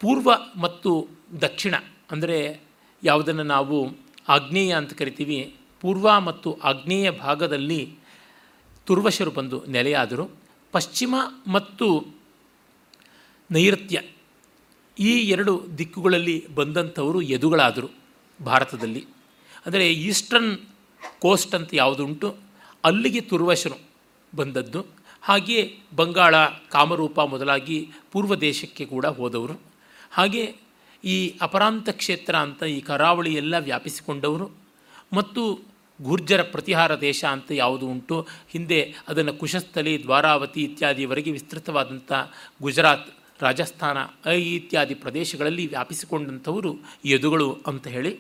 ಪೂರ್ವ 0.02 0.30
ಮತ್ತು 0.62 0.92
ದಕ್ಷಿಣ, 1.42 1.76
ಅಂದರೆ 2.12 2.38
ಯಾವುದನ್ನು 3.04 3.44
ನಾವು 3.44 3.98
ಆಗ್ನೇಯ 4.30 4.74
ಅಂತ 4.74 4.94
ಕರಿತೀವಿ, 4.94 5.56
ಪೂರ್ವ 5.82 6.20
ಮತ್ತು 6.20 6.60
ಆಗ್ನೇಯ 6.64 7.12
ಭಾಗದಲ್ಲಿ 7.12 7.96
ತುರ್ವಶರು 8.86 9.32
ಬಂದು 9.32 9.66
ನೆಲೆಯಾದರು. 9.66 10.32
ಪಶ್ಚಿಮ 10.72 11.16
ಮತ್ತು 11.48 12.08
ನೈಋತ್ಯ 13.52 14.02
ಈ 15.00 15.12
ಎರಡು 15.20 15.66
ದಿಕ್ಕುಗಳಲ್ಲಿ 15.78 16.48
ಬಂದಂಥವರು 16.56 17.22
ಯದುಗಳಾದರು 17.22 17.90
ಭಾರತದಲ್ಲಿ. 18.46 19.06
ಅಂದರೆ 19.66 19.94
ಈಸ್ಟರ್ನ್ 19.94 20.58
ಕೋಸ್ಟ್ 21.20 21.56
ಅಂತ 21.56 21.70
ಯಾವುದುಂಟು, 21.74 22.38
ಅಲ್ಲಿಗೆ 22.84 23.22
ತುರ್ವಶರು 23.22 23.82
ಬಂದದ್ದು. 24.36 24.86
ಹಾಗೆಯೇ 25.22 25.80
ಬಂಗಾಳ, 25.96 26.36
ಕಾಮರೂಪ 26.70 27.20
ಮೊದಲಾಗಿ 27.20 27.90
ಪೂರ್ವ 28.12 28.36
ದೇಶಕ್ಕೆ 28.36 28.86
ಕೂಡ 28.86 29.06
ಹೋದವರು. 29.06 29.62
ಹಾಗೆ 30.12 30.56
ಈ 31.04 31.38
ಅಪರಾಂತ 31.42 31.90
ಕ್ಷೇತ್ರ 31.90 32.36
ಅಂತ 32.36 32.64
ಈ 32.64 32.82
ಕರಾವಳಿ 32.82 33.34
ಎಲ್ಲ 33.34 33.58
ವ್ಯಾಪಿಸಿಕೊಂಡವರು 33.58 34.50
ಮತ್ತು 35.14 35.60
ಗುರ್ಜರ 36.02 36.42
ಪ್ರತಿಹಾರ 36.42 37.00
ದೇಶ 37.00 37.26
ಅಂತ 37.26 37.52
ಯಾವುದು 37.52 37.88
ಉಂಟು, 37.88 38.28
ಹಿಂದೆ 38.50 38.94
ಅದನ್ನು 39.08 39.34
ಕುಶಸ್ಥಲಿ 39.34 40.04
ದ್ವಾರಾವತಿ 40.04 40.64
ಇತ್ಯಾದಿವರೆಗೆ 40.64 41.32
ವಿಸ್ತೃತವಾದಂಥ 41.32 42.12
ಗುಜರಾತ್, 42.62 43.10
ರಾಜಸ್ಥಾನ 43.42 44.30
ಇತ್ಯಾದಿ 44.30 44.94
ಪ್ರದೇಶಗಳಲ್ಲಿ 44.94 45.68
ವ್ಯಾಪಿಸಿಕೊಂಡಂಥವರು 45.68 46.76
ಯದುಗಳು 47.06 47.58
ಅಂತ 47.68 47.88
ಹೇಳಿ. 47.88 48.20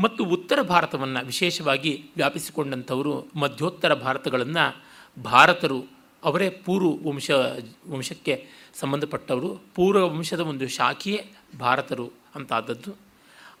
ಮತ್ತು 0.00 0.24
ಉತ್ತರ 0.24 0.62
ಭಾರತವನ್ನು 0.62 1.26
ವಿಶೇಷವಾಗಿ 1.26 2.04
ವ್ಯಾಪಿಸಿಕೊಂಡಂಥವರು 2.16 3.26
ಮಧ್ಯೋತ್ತರ 3.36 3.94
ಭಾರತಗಳನ್ನು 3.94 4.84
ಭಾರತರು, 5.22 5.86
ಅವರೇ 6.24 6.50
ಪೂರ್ವ 6.50 7.08
ವಂಶ, 7.08 7.30
ವಂಶಕ್ಕೆ 7.88 8.46
ಸಂಬಂಧಪಟ್ಟವರು. 8.74 9.62
ಪೂರ್ವ 9.74 10.10
ವಂಶದ 10.10 10.40
ಒಂದು 10.40 10.68
ಶಾಖೆಯೇ 10.68 11.30
ಭಾರತರು 11.58 12.12
ಅಂತಾದದ್ದು. 12.34 12.96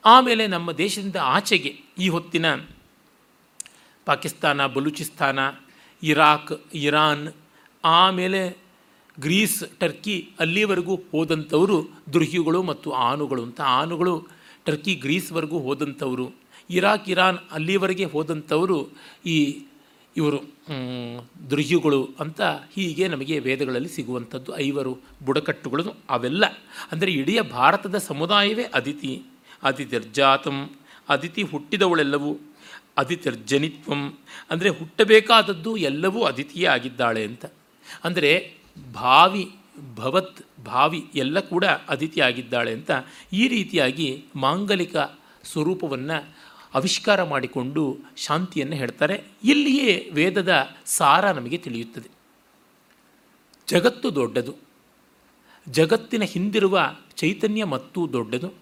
ಆಮೇಲೆ 0.04 0.46
ನಮ್ಮ 0.46 0.72
ದೇಶದಿಂದ 0.72 1.16
ಆಚೆಗೆ 1.16 1.76
ಈ 1.98 2.08
ಹೊತ್ತಿನ 2.08 2.54
ಪಾಕಿಸ್ತಾನ, 4.04 4.66
ಬಲೂಚಿಸ್ತಾನ, 4.66 5.38
ಇರಾಕ್, 6.02 6.60
ಇರಾನ್, 6.74 7.32
ಆಮೇಲೆ 7.84 8.56
ಗ್ರೀಸ್, 9.20 9.80
ಟರ್ಕಿ 9.80 10.30
ಅಲ್ಲಿವರೆಗೂ 10.40 10.96
ಹೋದಂಥವರು 10.96 11.88
ದುರ್ಹಿಗಳು 12.12 12.62
ಮತ್ತು 12.62 12.90
ಆನುಗಳು 12.90 13.42
ಅಂತ 13.42 13.60
ಆನುಗಳು 13.60 14.28
ಟರ್ಕಿ 14.64 14.94
ಗ್ರೀಸ್ವರೆಗೂ 14.94 15.58
ಹೋದಂಥವರು. 15.58 16.34
ಇರಾಕ್, 16.70 17.08
ಇರಾನ್ 17.08 17.38
ಅಲ್ಲಿವರೆಗೆ 17.52 18.04
ಹೋದಂಥವರು 18.04 18.88
ಈ 19.26 19.66
ಇವರು 20.16 20.38
ದುರ್ಯುಗಳು 21.50 22.00
ಅಂತ 22.20 22.40
ಹೀಗೆ 22.74 23.08
ನಮಗೆ 23.08 23.38
ವೇದಗಳಲ್ಲಿ 23.38 23.88
ಸಿಗುವಂಥದ್ದು. 23.88 24.50
ಐವರು 24.58 24.92
ಬುಡಕಟ್ಟುಗಳು 25.24 25.84
ಅವೆಲ್ಲ. 26.10 26.44
ಅಂದರೆ 26.92 27.10
ಇಡೀ 27.12 27.34
ಭಾರತದ 27.40 27.96
ಸಮುದಾಯವೇ 27.96 28.64
ಅದಿತಿ. 28.74 29.22
ಅದಿತಿರ್ಜಾತಂ 29.62 30.58
ಅದಿತಿ 31.08 31.42
ಹುಟ್ಟಿದವಳೆಲ್ಲವೂ 31.42 32.32
ಅದಿತಿರ್ಜನಿತ್ವಂ 32.98 34.02
ಅಂದರೆ 34.50 34.68
ಹುಟ್ಟಬೇಕಾದದ್ದು 34.68 35.76
ಎಲ್ಲವೂ 35.76 36.20
ಅದಿತಿಯೇ 36.22 36.66
ಆಗಿದ್ದಾಳೆ 36.66 37.22
ಅಂತ. 37.24 37.44
ಅಂದರೆ 38.04 38.32
ಭಾವಿ 38.92 39.44
ಭವತ್, 39.96 40.38
ಭಾವಿ 40.66 41.00
ಎಲ್ಲ 41.14 41.38
ಕೂಡ 41.40 41.64
ಅದಿತಿಯಾಗಿದ್ದಾಳೆ 41.64 42.72
ಅಂತ 42.72 42.90
ಈ 43.32 43.48
ರೀತಿಯಾಗಿ 43.48 44.08
ಮಾಂಗಲಿಕ 44.36 44.96
ಸ್ವರೂಪವನ್ನು 45.44 46.18
ಆವಿಷ್ಕಾರ 46.74 47.22
ಮಾಡಿಕೊಂಡು 47.22 47.98
ಶಾಂತಿಯನ್ನು 48.16 48.76
ಹೇಳ್ತಾರೆ. 48.76 49.24
ಇಲ್ಲಿಯೇ 49.44 50.10
ವೇದದ 50.12 50.68
ಸಾರ 50.84 51.30
ನಮಗೆ 51.30 51.58
ತಿಳಿಯುತ್ತದೆ. 51.58 52.08
ಜಗತ್ತು 53.68 54.14
ದೊಡ್ಡದು. 54.14 54.54
ಜಗತ್ತಿನ 55.68 56.22
ಹಿಂದಿರುವ 56.22 56.96
ಚೈತನ್ಯ 57.16 57.64
ಮತ್ತು 57.64 58.12
ದೊಡ್ಡದು. 58.12 58.52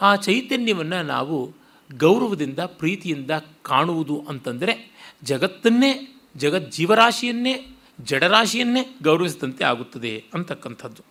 ಆ 0.00 0.16
ಚೈತನ್ಯವನ್ನು 0.16 1.02
ನಾವು 1.02 1.54
ಗೌರವದಿಂದ, 1.96 2.58
ಪ್ರೀತಿಯಿಂದ 2.58 3.30
ಕಾಣುವುದು 3.62 4.24
ಅಂತಂದರೆ 4.28 4.92
ಜಗತ್ತನ್ನೇ 5.22 6.16
ಜಗತ್ 6.36 6.72
ಜೀವರಾಶಿಯನ್ನೇ 6.72 7.76
ಜಡರಾಶಿಯನ್ನೇ 8.00 8.96
ಗೌರವಿಸಿದಂತೆ 9.02 9.64
ಆಗುತ್ತದೆ 9.64 10.24
ಅಂತಕ್ಕಂಥದ್ದು. 10.34 11.02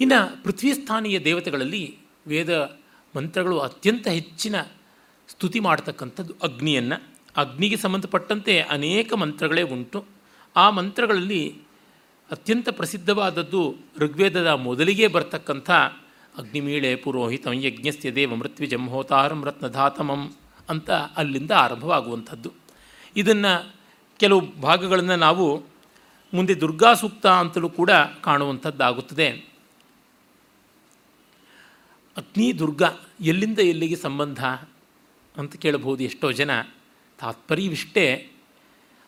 ಇನ್ನು 0.00 0.44
ಪೃಥ್ವಿ 0.44 0.74
ಸ್ಥಾನೀಯ 0.74 1.20
ದೇವತೆಗಳಲ್ಲಿ 1.20 1.98
ವೇದ 2.26 2.78
ಮಂತ್ರಗಳು 3.18 3.58
ಅತ್ಯಂತ 3.58 4.08
ಹೆಚ್ಚಿನ 4.08 4.54
ಸ್ತುತಿ 5.28 5.60
ಮಾಡ್ತಕ್ಕಂಥದ್ದು 5.60 6.34
ಅಗ್ನಿಯನ್ನು. 6.42 7.02
ಅಗ್ನಿಗೆ 7.36 7.76
ಸಂಬಂಧಪಟ್ಟಂತೆ 7.76 8.60
ಅನೇಕ 8.60 9.12
ಮಂತ್ರಗಳೇ 9.12 9.62
ಉಂಟು. 9.62 10.04
ಆ 10.56 10.70
ಮಂತ್ರಗಳಲ್ಲಿ 10.70 11.58
ಅತ್ಯಂತ 12.30 12.68
ಪ್ರಸಿದ್ಧವಾದದ್ದು 12.68 13.76
ಋಗ್ವೇದದ 13.98 14.46
ಮೊದಲಿಗೆ 14.46 15.08
ಬರ್ತಕ್ಕಂಥ 15.08 15.70
ಅಗ್ನಿಮೀಳೆ 16.38 16.96
ಪುರೋಹಿತಂ 16.96 17.52
ಯಜ್ಞಸ್ಥ್ಯ 17.52 18.14
ದೇವ 18.14 18.34
ಮೃತ್ವಿಜಂ 18.34 18.88
ಹೋತಾರಂ 18.88 19.44
ರತ್ನಧಾತಮಂ 19.44 20.34
ಅಂತ 20.68 20.90
ಅಲ್ಲಿಂದ 20.90 21.50
ಆರಂಭವಾಗುವಂಥದ್ದು. 21.50 22.52
ಇದನ್ನು 23.16 23.74
ಕೆಲವು 24.18 24.40
ಭಾಗಗಳನ್ನು 24.40 25.16
ನಾವು 25.16 25.62
ಮುಂದೆ 26.34 26.60
ದುರ್ಗಾ 26.60 26.94
ಸೂಕ್ತ 26.94 27.26
ಅಂತಲೂ 27.26 27.68
ಕೂಡ 27.68 27.90
ಕಾಣುವಂಥದ್ದಾಗುತ್ತದೆ. 28.22 29.28
ಅಗ್ನಿ 32.16 32.58
ದುರ್ಗಾ 32.58 32.88
ಎಲ್ಲಿಂದ 33.20 33.58
ಎಲ್ಲಿಗೆ 33.58 33.96
ಸಂಬಂಧ 33.96 34.44
ಅಂತ 35.36 35.56
ಕೇಳಬಹುದು 35.56 36.02
ಎಷ್ಟೋ 36.02 36.32
ಜನ. 36.32 36.50
ತಾತ್ಪರ್ಯವಿಷ್ಟೇ 37.18 38.30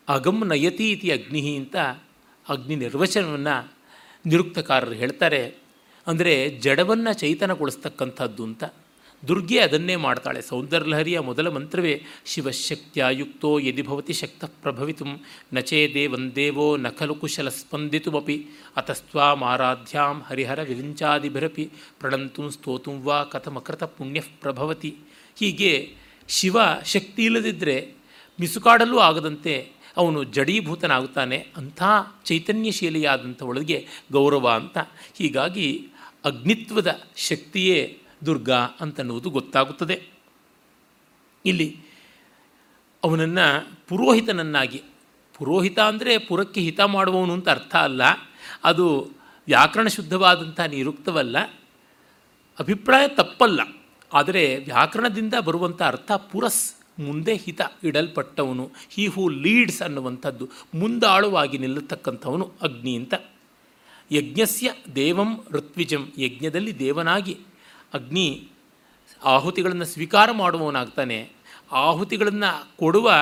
ಅಗಮ್ 0.09 0.49
ನಯತಿ 0.49 0.91
ಇತಿ 0.91 1.11
ಅಗ್ನಿ 1.11 1.57
ಅಂತ 1.57 1.77
ಅಗ್ನಿ 2.49 2.77
ನಿರ್ವಚನವನ್ನು 2.77 3.73
ನಿರುಕ್ತಕಾರರು 4.27 4.93
ಹೇಳ್ತಾರೆ. 4.93 5.55
ಅಂದರೆ 6.07 6.51
ಜಡವನ್ನು 6.51 7.13
ಚೈತನಗೊಳಿಸ್ತಕ್ಕಂಥದ್ದು 7.13 8.45
ಅಂತ. 8.45 8.65
ದುರ್ಗೆ 9.29 9.59
ಅದನ್ನೇ 9.59 9.97
ಮಾಡ್ತಾಳೆ. 9.97 10.43
ಸೌಂದರ್ಯಲಹರಿಯ 10.43 11.21
ಮೊದಲ 11.21 11.49
ಮಂತ್ರವೇ 11.49 12.03
ಶಿವಶಕ್ತಿಯುಕ್ತೋ 12.27 13.59
ಯದಿ 13.59 13.83
ಭವತಿ 13.83 14.13
ಶಕ್ತ 14.13 14.45
ಪ್ರಭವಿತು, 14.45 15.05
ನಚೇ 15.55 15.91
ದೇವಂದೇವೋ 15.95 16.77
ನ 16.77 16.89
ಖಲು 16.89 17.15
ಕುಶಲ 17.15 17.49
ಸ್ಪಂದಿತುಮಿ 17.49 18.47
ಅತಸ್ವಾಂ 18.77 19.45
ಆರಾಧ್ಯಾಂ 19.45 20.23
ಹರಿಹರ 20.23 20.63
ವಿರಿಂಚಾದಿಭಿರಪಿ 20.63 21.71
ಪ್ರಣಂತು 22.01 22.51
ಸ್ತೋತು 22.51 23.03
ವಾ 23.03 23.25
ಕಥಮಕೃತ 23.25 23.85
ಪುಣ್ಯ 23.85 24.21
ಪ್ರಭವತಿ. 24.21 24.95
ಹೀಗೆ 25.39 25.95
ಶಿವ 26.29 26.57
ಶಕ್ತಿ 26.85 27.25
ಇಲ್ಲದಿದ್ದರೆ 27.25 27.95
ಮಿಸುಕಾಡಲು 28.41 28.99
ಆಗದಂತೆ 28.99 29.69
ಅವನು 29.97 30.25
ಜಡೀಭೂತನಾಗುತ್ತಾನೆ. 30.25 31.47
ಅಂಥ 31.57 31.83
ಚೈತನ್ಯಶೀಲಿಯಾದಂಥ 32.25 33.43
ಒಳಗೆ 33.43 33.87
ಗೌರವ 34.13 34.49
ಅಂತ. 34.49 34.79
ಹೀಗಾಗಿ 35.19 35.89
ಅಗ್ನಿತ್ವದ 36.25 37.01
ಶಕ್ತಿಯೇ 37.17 38.00
ದುರ್ಗಾ 38.27 38.61
ಅಂತನ್ನುವುದು 38.81 39.29
ಗೊತ್ತಾಗುತ್ತದೆ. 39.31 39.97
ಇಲ್ಲಿ 41.45 41.69
ಅವನನ್ನು 43.03 43.47
ಪುರೋಹಿತನನ್ನಾಗಿ, 43.89 44.81
ಪುರೋಹಿತ 45.35 45.79
ಅಂದರೆ 45.81 46.13
ಪುರಕ್ಕೆ 46.19 46.61
ಹಿತ 46.61 46.81
ಮಾಡುವವನು 46.81 47.33
ಅಂತ 47.33 47.49
ಅರ್ಥ 47.49 47.75
ಅಲ್ಲ, 47.77 48.03
ಅದು 48.65 48.87
ವ್ಯಾಕರಣ 49.49 49.89
ಶುದ್ಧವಾದಂಥ 49.89 50.61
ನಿರುಕ್ತವಲ್ಲ, 50.61 51.37
ಅಭಿಪ್ರಾಯ 52.59 53.05
ತಪ್ಪಲ್ಲ, 53.09 53.61
ಆದರೆ 54.11 54.57
ವ್ಯಾಕರಣದಿಂದ 54.57 55.35
ಬರುವಂಥ 55.41 55.81
ಅರ್ಥ 55.83 56.11
ಪುರಸ್, 56.13 56.65
ಮುಂದೆ 57.01 57.35
ಹಿತ 57.37 57.61
ಇಡಲ್ಪಟ್ಟವನು, 57.85 58.65
ಹಿ 58.91 59.07
ಹೂ 59.07 59.23
ಲೀಡ್ಸ್ 59.29 59.83
ಅನ್ನುವಂಥದ್ದು 59.83 60.47
ಮುಂದಾಳುವಾಗಿ 60.75 61.59
ನಿಲ್ಲತಕ್ಕಂಥವನು 61.59 62.47
ಅಗ್ನಿ 62.63 62.95
ಅಂತ. 62.97 63.15
ಯಜ್ಞಸ್ಯ 64.13 64.69
ದೇವಂ 64.95 65.31
ಋತ್ವಿಜಂ, 65.51 66.03
ಯಜ್ಞದಲ್ಲಿ 66.19 66.73
ದೇವನಾಗಿ 66.79 67.35
ಅಗ್ನಿ 67.95 68.49
ಆಹುತಿಗಳನ್ನು 69.25 69.85
ಸ್ವೀಕಾರ 69.85 70.31
ಮಾಡುವವನಾಗ್ತಾನೆ. 70.33 71.31
ಆಹುತಿಗಳನ್ನು 71.73 72.77
ಕೊಡುವ 72.77 73.13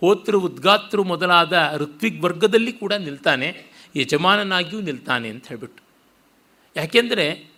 ಹೋತೃ 0.00 0.36
ಉದ್ಗಾತೃ 0.36 1.02
ಮೊದಲಾದ 1.02 1.72
ಋತ್ವಿಗ್ 1.76 2.22
ವರ್ಗದಲ್ಲಿ 2.22 2.72
ಕೂಡ 2.72 2.92
ನಿಲ್ತಾನೆ, 2.92 3.64
ಯಜಮಾನನಾಗಿಯೂ 3.96 4.82
ನಿಲ್ತಾನೆ 4.82 5.28
ಅಂತ 5.28 5.48
ಹೇಳಿಬಿಟ್ಟು. 5.48 5.82
ಯಾಕೆಂದರೆ 6.76 7.52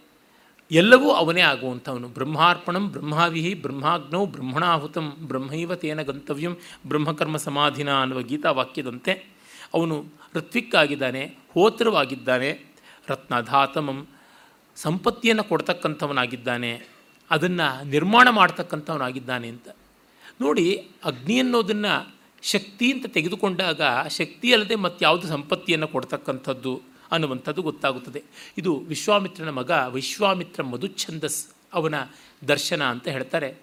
ಎಲ್ಲವೂ 0.73 1.11
ಅವನೇ 1.11 1.41
ಆಗುವಂಥವನು. 1.41 2.09
ಬ್ರಹ್ಮಾರ್ಪಣಂ 2.09 2.89
ಬ್ರಹ್ಮಾವಿಹಿ 2.89 3.55
ಬ್ರಹ್ಮಾಗ್ನೌ 3.55 4.27
ಬ್ರಹ್ಮಣಾಹುತಂ 4.27 5.17
ಬ್ರಹ್ಮೈವ 5.21 5.75
ತೇನ 5.75 6.03
ಗಂತವ್ಯಂ 6.03 6.57
ಬ್ರಹ್ಮಕರ್ಮ 6.87 7.37
ಸಮಾಧಿನ 7.37 8.01
ಅನ್ನುವ 8.01 8.23
ಗೀತಾವಾಕ್ಯದಂತೆ 8.23 9.35
ಅವನು 9.75 10.05
ಋತ್ವಿಕ್ಕಾಗಿದ್ದಾನೆ 10.35 11.35
ಹೋತ್ರವಾಗಿದ್ದಾನೆ 11.53 12.75
ರತ್ನಧಾತಮಂ 13.09 14.09
ಸಂಪತ್ತಿಯನ್ನು 14.77 15.45
ಕೊಡ್ತಕ್ಕಂಥವನಾಗಿದ್ದಾನೆ, 15.45 16.87
ಅದನ್ನು 17.31 17.85
ನಿರ್ಮಾಣ 17.85 18.29
ಮಾಡ್ತಕ್ಕಂಥವನಾಗಿದ್ದಾನೆ 18.31 19.49
ಅಂತ. 19.49 19.69
ನೋಡಿ, 20.41 20.91
ಅಗ್ನಿ 21.05 21.39
ಅನ್ನೋದನ್ನು 21.39 22.15
ಶಕ್ತಿ 22.43 22.93
ಅಂತ 22.93 23.07
ತೆಗೆದುಕೊಂಡಾಗ 23.07 23.81
ಶಕ್ತಿ 24.09 24.53
ಅಲ್ಲದೆ 24.53 24.75
ಮತ್ತಾವುದು 24.75 25.29
ಸಂಪತ್ತಿಯನ್ನು 25.29 25.89
ಕೊಡ್ತಕ್ಕಂಥದ್ದು 25.89 26.83
ಅನ್ನುವಂಥದ್ದು 27.13 27.63
ಗೊತ್ತಾಗುತ್ತದೆ. 27.63 28.23
ಇದು 28.59 28.79
ವಿಶ್ವಾಮಿತ್ರನ 28.79 29.51
ಮಗ 29.51 29.71
ವಿಶ್ವಾಮಿತ್ರ 29.71 30.63
ಮಧುಚ್ಛಂದಸ್ 30.63 31.49
ಅವನ 31.73 31.95
ದರ್ಶನ 32.49 32.83
ಅಂತ 32.85 33.09
ಹೇಳ್ತಾರೆ. 33.09 33.55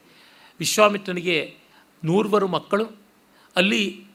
ವಿಶ್ವಾಮಿತ್ರನಿಗೆ 0.59 1.55
ನೂರ್ವರು 2.03 2.47
ಮಕ್ಕಳು, 2.47 2.85
ಅಲ್ಲಿ 3.55 4.05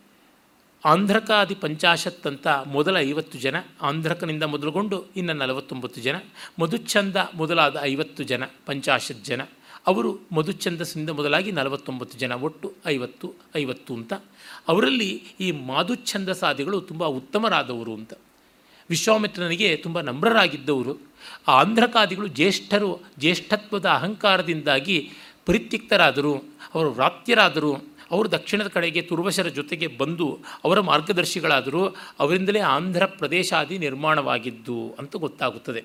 ಆಂಧ್ರಕಾದಿ 0.86 1.54
ಪಂಚಾಶತ್ 1.54 2.26
ಅಂತ 2.26 2.46
ಮೊದಲ 2.48 2.96
ಐವತ್ತು 2.96 3.38
ಜನ, 3.38 3.56
ಆಂಧ್ರಕನಿಂದ 3.82 4.42
ಮೊದಲುಗೊಂಡು 4.42 5.04
ಇನ್ನು 5.16 5.32
ನಲವತ್ತೊಂಬತ್ತು 5.32 6.00
ಜನ 6.00 6.16
ಮಧುಚ್ಛಂದ 6.58 7.16
ಮೊದಲಾದ 7.34 7.76
ಐವತ್ತು 7.82 8.22
ಜನ, 8.22 8.44
ಪಂಚಾಶತ್ 8.66 9.24
ಜನ. 9.24 9.40
ಅವರು 9.86 10.20
ಮಧುಚ್ಛಂದಸ್ಸಿಂದ 10.32 11.10
ಮೊದಲಾಗಿ 11.10 11.52
ನಲವತ್ತೊಂಬತ್ತು 11.52 12.18
ಜನ, 12.18 12.32
ಒಟ್ಟು 12.32 12.72
ಐವತ್ತು 12.86 13.32
ಐವತ್ತು 13.56 13.94
ಅಂತ. 13.94 14.12
ಅವರಲ್ಲಿ 14.68 15.22
ಈ 15.40 15.50
ಮಾಧುಚ್ಛಂದಸಾದಿಗಳು 15.50 16.80
ತುಂಬ 16.80 17.04
ಉತ್ತಮರಾದವರು 17.04 17.94
ಅಂತ. 17.94 18.12
ವಿಶ್ವಾಮಿತ್ರನಿಗೆ 18.90 19.76
ತುಂಬ 19.76 20.00
ನಮ್ರರಾಗಿದ್ದವರು. 20.00 20.98
ಆ 21.48 21.52
ಆಂಧ್ರಕಾದಿಗಳು 21.52 22.26
ಜ್ಯೇಷ್ಠರು, 22.26 23.02
ಜ್ಯೇಷ್ಠತ್ವದ 23.18 23.86
ಅಹಂಕಾರದಿಂದಾಗಿ 23.86 25.10
ಪರಿತ್ಯಕ್ತರಾದರು, 25.46 26.34
ಅವರು 26.74 26.90
ವ್ರಾತ್ಯರಾದರು. 26.90 27.95
ಅವರು 28.10 28.32
ದಕ್ಷಿಣದ 28.32 28.68
ಕಡೆಗೆ 28.68 29.02
ತುರ್ವಶರ 29.02 29.48
ಜೊತೆಗೆ 29.48 29.86
ಬಂದು 29.86 30.38
ಅವರ 30.64 30.80
ಮಾರ್ಗದರ್ಶಿಗಳಾದರೂ. 30.80 31.86
ಅವರಿಂದಲೇ 32.18 32.60
ಆಂಧ್ರ 32.60 33.06
ಪ್ರದೇಶಾದಿ 33.06 33.78
ನಿರ್ಮಾಣವಾಗಿದ್ದು 33.78 34.94
ಅಂತ 34.98 35.16
ಗೊತ್ತಾಗುತ್ತದೆ. 35.16 35.84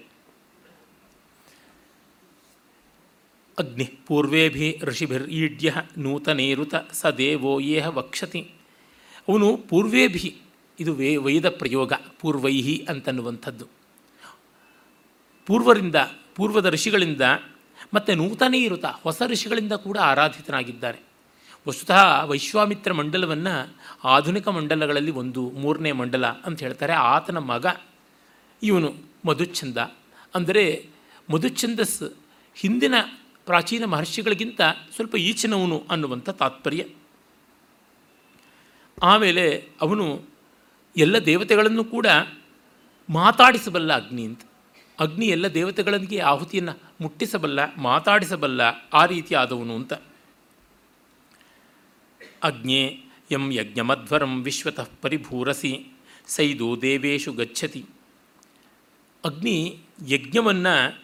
ಅಗ್ನಿ 3.59 3.93
ಪೂರ್ವೇಭಿ 4.07 4.79
ಋಷಿಭಿರ್ 4.83 5.29
ಈಡ್ಯ 5.29 5.75
ನೂತನೇರುತ 5.97 6.75
ಸ 6.91 7.05
ದೇವೋ 7.05 7.59
ಯೇಹ 7.59 7.87
ವಕ್ಷತಿ. 7.87 8.51
ಅವನು 9.29 9.57
ಪೂರ್ವೇಭಿ, 9.57 10.37
ಇದು 10.79 10.93
ವೇ 10.93 11.15
ವೈದ 11.15 11.49
ಪ್ರಯೋಗ, 11.49 11.93
ಪೂರ್ವೈಹಿ 12.19 12.85
ಅಂತನ್ನುವಂಥದ್ದು. 12.89 13.65
ಪೂರ್ವರಿಂದ, 15.45 15.95
ಪೂರ್ವದ 16.35 16.65
ಋಷಿಗಳಿಂದ 16.65 17.21
ಮತ್ತು 17.93 18.15
ನೂತನೇ 18.15 18.63
ಇರುತ್ತ 18.63 18.85
ಹೊಸ 18.85 19.21
ಋಷಿಗಳಿಂದ 19.27 19.73
ಕೂಡ 19.73 19.97
ಆರಾಧಿತನಾಗಿದ್ದಾನೆ 19.97 21.10
ವಸ್ತುತಃ 21.67 22.23
ವೈಶ್ವಾಮಿತ್ರ 22.23 22.91
ಮಂಡಲವನ್ನು 22.93 23.53
ಆಧುನಿಕ 24.03 24.47
ಮಂಡಲಗಳಲ್ಲಿ 24.47 25.11
ಒಂದು, 25.11 25.41
ಮೂರನೇ 25.49 25.91
ಮಂಡಲ 25.91 26.25
ಅಂತ 26.25 26.59
ಹೇಳ್ತಾರೆ. 26.59 26.93
ಆತನ 26.93 27.37
ಮಗ 27.37 27.65
ಇವನು 28.63 28.89
ಮಧುಚ್ಛಂದ. 29.25 29.77
ಅಂದರೆ 30.35 30.63
ಮಧುಚ್ಛಂದಸ್ 31.31 32.01
ಹಿಂದಿನ 32.55 32.95
ಪ್ರಾಚೀನ 33.45 33.85
ಮಹರ್ಷಿಗಳಿಗಿಂತ 33.85 34.61
ಸ್ವಲ್ಪ 34.95 35.15
ಈಚಿನವನು 35.15 35.83
ಅನ್ನುವಂಥ 35.91 36.29
ತಾತ್ಪರ್ಯ. 36.29 36.83
ಆಮೇಲೆ 39.03 39.45
ಅವನು 39.81 40.05
ಎಲ್ಲ 40.95 41.17
ದೇವತೆಗಳನ್ನು 41.25 41.83
ಕೂಡ 41.83 42.07
ಮಾತಾಡಿಸಬಲ್ಲ 43.09 43.91
ಅಗ್ನಿ 43.95 44.23
ಅಂತ. 44.25 44.41
ಅಗ್ನಿ 44.99 45.25
ಎಲ್ಲ 45.25 45.47
ದೇವತೆಗಳಿಗೆ 45.53 46.19
ಆಹುತಿಯನ್ನು 46.19 46.73
ಮುಟ್ಟಿಸಬಲ್ಲ, 47.01 47.59
ಮಾತಾಡಿಸಬಲ್ಲ 47.77 48.61
ಆ 48.93 49.05
ರೀತಿಯಾದವನು 49.05 49.75
ಅಂತ. 49.75 49.93
ಅಗ್ನೇ 52.43 53.03
ಯಂ 53.31 53.51
ಯಜ್ಞಮಧ್ವರಂ 53.51 54.43
ವಿಶ್ವತಃ 54.43 54.87
ಪರಿಭೂರಸಿ, 55.01 55.93
ಸೈದು 56.27 56.81
ದೇವೇಶು 56.81 57.33
ಗಚ್ಚತಿ. 57.33 57.85
ಅಗ್ನಿ 59.25 59.79
ಯಜ್ಞವನ್ನು, 60.07 61.01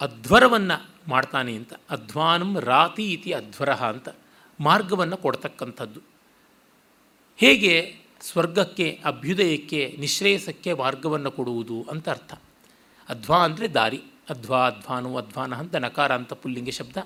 ಅಧ್ವರವನ್ನು 0.00 0.88
ಮಾಡ್ತಾನೆ 1.08 1.54
ಅಂತ, 1.54 1.72
ಅಧ್ವಾನಂ 1.90 2.60
ರಾತಿ 2.60 3.12
ಇತಿ 3.12 3.32
ಅಧ್ವರ 3.32 3.70
ಅಂತ 3.70 4.08
ಮಾರ್ಗವನ್ನು 4.60 5.16
ಕೊಡ್ತಕ್ಕಂಥದ್ದು. 5.16 6.00
ಹೇಗೆ 7.36 7.96
ಸ್ವರ್ಗಕ್ಕೆ, 8.20 9.02
ಅಭ್ಯುದಯಕ್ಕೆ, 9.04 9.96
ನಿಶ್ರೇಯಸಕ್ಕೆ 10.00 10.72
ಮಾರ್ಗವನ್ನು 10.72 11.30
ಕೊಡುವುದು 11.30 11.86
ಅಂತ 11.90 12.08
ಅರ್ಥ. 12.08 12.32
ಅಧ್ವಾ 13.08 13.44
ಅಂದರೆ 13.44 13.68
ದಾರಿ, 13.68 14.02
ಅಧ್ವಾ 14.30 14.66
ಅಧ್ವಾನು 14.66 15.16
ಅಧ್ವಾನ 15.16 15.54
ಅಂತ 15.54 15.74
ನಕಾರ 15.76 16.14
ಅಂತ 16.14 16.32
ಪುಲ್ಲಿಂಗ 16.32 16.68
ಶಬ್ದ, 16.68 16.96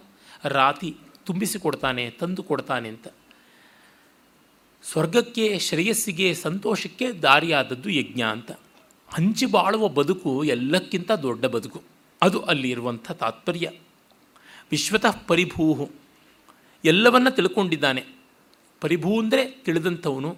ರಾತಿ 0.45 0.97
ತುಂಬಿಸಿಕೊಡ್ತಾನೆ, 1.27 2.11
ತಂದು 2.11 2.43
ಕೊಡ್ತಾನೆ 2.43 2.89
ಅಂತ. 2.89 3.09
ಸ್ವರ್ಗಕ್ಕೆ, 4.83 5.59
ಶ್ರೇಯಸ್ಸಿಗೆ, 5.59 6.35
ಸಂತೋಷಕ್ಕೆ 6.35 7.13
ದಾರಿಯಾದದ್ದು 7.13 7.91
ಯಜ್ಞ 7.91 8.21
ಅಂತ. 8.21 8.53
ಹಂಚಿ 9.09 9.47
ಬಾಳುವ 9.47 9.89
ಬದುಕು 9.89 10.45
ಎಲ್ಲಕ್ಕಿಂತ 10.45 11.13
ದೊಡ್ಡ 11.13 11.45
ಬದುಕು. 11.45 11.83
ಅದು 12.23 12.41
ಅಲ್ಲಿರುವಂಥ 12.41 13.13
ತಾತ್ಪರ್ಯ. 13.13 13.71
ವಿಶ್ವತಃ 14.71 15.17
ಪರಿಭೂಹು. 15.27 15.91
ಎಲ್ಲವನ್ನ 16.85 17.29
ತಿಳ್ಕೊಂಡಿದ್ದಾನೆ. 17.29 18.05
ಪರಿಭೂ 18.81 19.21
ಅಂದರೆ 19.21 19.47
ತಿಳಿದಂಥವನು, 19.47 20.37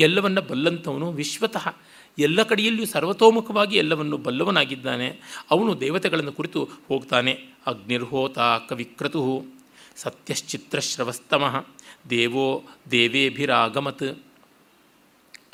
ಎಲ್ಲವನ್ನ 0.00 0.40
ಬಲ್ಲಂಥವನು, 0.40 1.12
ವಿಶ್ವತಃ 1.12 1.76
ಎಲ್ಲ 2.18 2.42
ಕಡೆಯಲ್ಲಿಯೂ 2.42 2.86
ಸರ್ವತೋಮುಖವಾಗಿ 2.86 3.76
ಎಲ್ಲವನ್ನು 3.76 4.18
ಬಲ್ಲವನಾಗಿದ್ದಾನೆ. 4.18 5.20
ಅವನು 5.50 5.80
ದೇವತೆಗಳನ್ನು 5.80 6.32
ಕುರಿತು 6.32 6.68
ಹೋಗ್ತಾನೆ. 6.88 7.32
ಅಗ್ನಿರ್ಹೋತ 7.66 8.38
ಕವಿಕ್ರತು 8.38 9.59
ಸತ್ಯಶ್ಚಿತ್ರಶ್ರವಸ್ತಮಃ. 9.96 11.66
ದೇವೋ 12.10 12.64
ದೇವೇಭಿರಾಗಮತ್. 12.90 14.18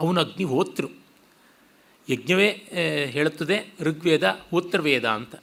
ಅವನು 0.01 0.21
ಅಗ್ನಿಹೋತೃ 0.21 0.87
ಯಜ್ಞವೇ 2.09 2.49
ಹೇಳುತ್ತದೆ, 3.07 3.75
ಋಗ್ವೇದ 3.81 4.39
ಹೋತ್ರವೇದ 4.51 5.09
ಅಂತ. 5.09 5.35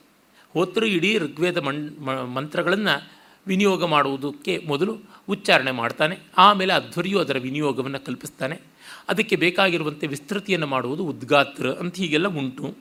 ಹೋತೃ 0.53 0.85
ಇಡೀ 0.85 1.17
ಋಗ್ವೇದ 1.17 1.57
ಮಣ್ 1.57 1.99
ಮಂತ್ರಗಳನ್ನು 2.35 3.11
ವಿನಿಯೋಗ 3.47 3.85
ಮಾಡುವುದಕ್ಕೆ 3.85 4.63
ಮೊದಲು 4.67 4.97
ಉಚ್ಚಾರಣೆ 5.29 5.71
ಮಾಡ್ತಾನೆ. 5.71 6.19
ಆಮೇಲೆ 6.37 6.73
ಅಧ್ವರ್ಯು 6.73 7.19
ಅದರ 7.19 7.37
ವಿನಿಯೋಗವನ್ನು 7.37 8.05
ಕಲ್ಪಿಸ್ತಾನೆ. 8.05 8.59
ಅದಕ್ಕೆ 9.09 9.35
ಬೇಕಾಗಿರುವಂತೆ 9.35 10.07
ವಿಸ್ತೃತಿಯನ್ನು 10.07 10.67
ಮಾಡುವುದು 10.67 11.05
ಉದ್ಗಾತ್ರ 11.05 11.69
ಅಂತ 11.69 11.95
ಹೀಗೆಲ್ಲ 11.95 12.27
ಉಂಟು. 12.27 12.75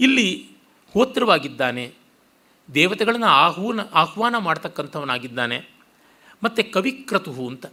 ಇಲ್ಲಿ 0.00 0.46
ಹೋತ್ರವಾಗಿದ್ದಾನೆ 0.92 2.01
ದೇವತೆಗಳನ್ನು 2.74 3.26
ಆಹ್ವಾನ 3.26 3.80
ಆಹ್ವಾನ 3.94 4.38
ಮಾಡ್ತಕ್ಕಂಥವನಾಗಿದ್ದಾನೆ. 4.38 5.74
ಮತ್ತು 6.44 6.72
ಕವಿಕ್ರತು 6.72 7.32
ಅಂತ. 7.32 7.66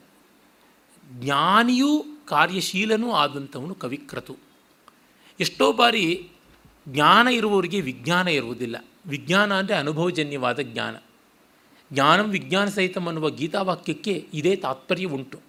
ಜ್ಞಾನಿಯೂ 1.11 2.05
ಕಾರ್ಯಶೀಲನೂ 2.25 3.11
ಆದಂಥವನು 3.11 3.75
ಕವಿಕ್ರತು. 3.75 4.35
ಎಷ್ಟೋ 5.39 5.73
ಬಾರಿ 5.73 6.29
ಜ್ಞಾನ 6.89 7.27
ಇರುವವರಿಗೆ 7.27 7.81
ವಿಜ್ಞಾನ 7.81 8.27
ಇರುವುದಿಲ್ಲ. 8.27 8.85
ವಿಜ್ಞಾನ 9.05 9.59
ಅಂದರೆ 9.59 9.75
ಅನುಭವಜನ್ಯವಾದ 9.75 10.59
ಜ್ಞಾನ. 10.59 10.95
ಜ್ಞಾನಂ 11.93 12.29
ವಿಜ್ಞಾನ 12.29 12.67
ಸಹಿತಂ 12.67 13.07
ಅನ್ನುವ 13.07 13.29
ಗೀತಾವಾಕ್ಯಕ್ಕೆ 13.29 14.27
ಇದೇ 14.33 14.55
ತಾತ್ಪರ್ಯ 14.55 15.05
ಉಂಟು. 15.05 15.39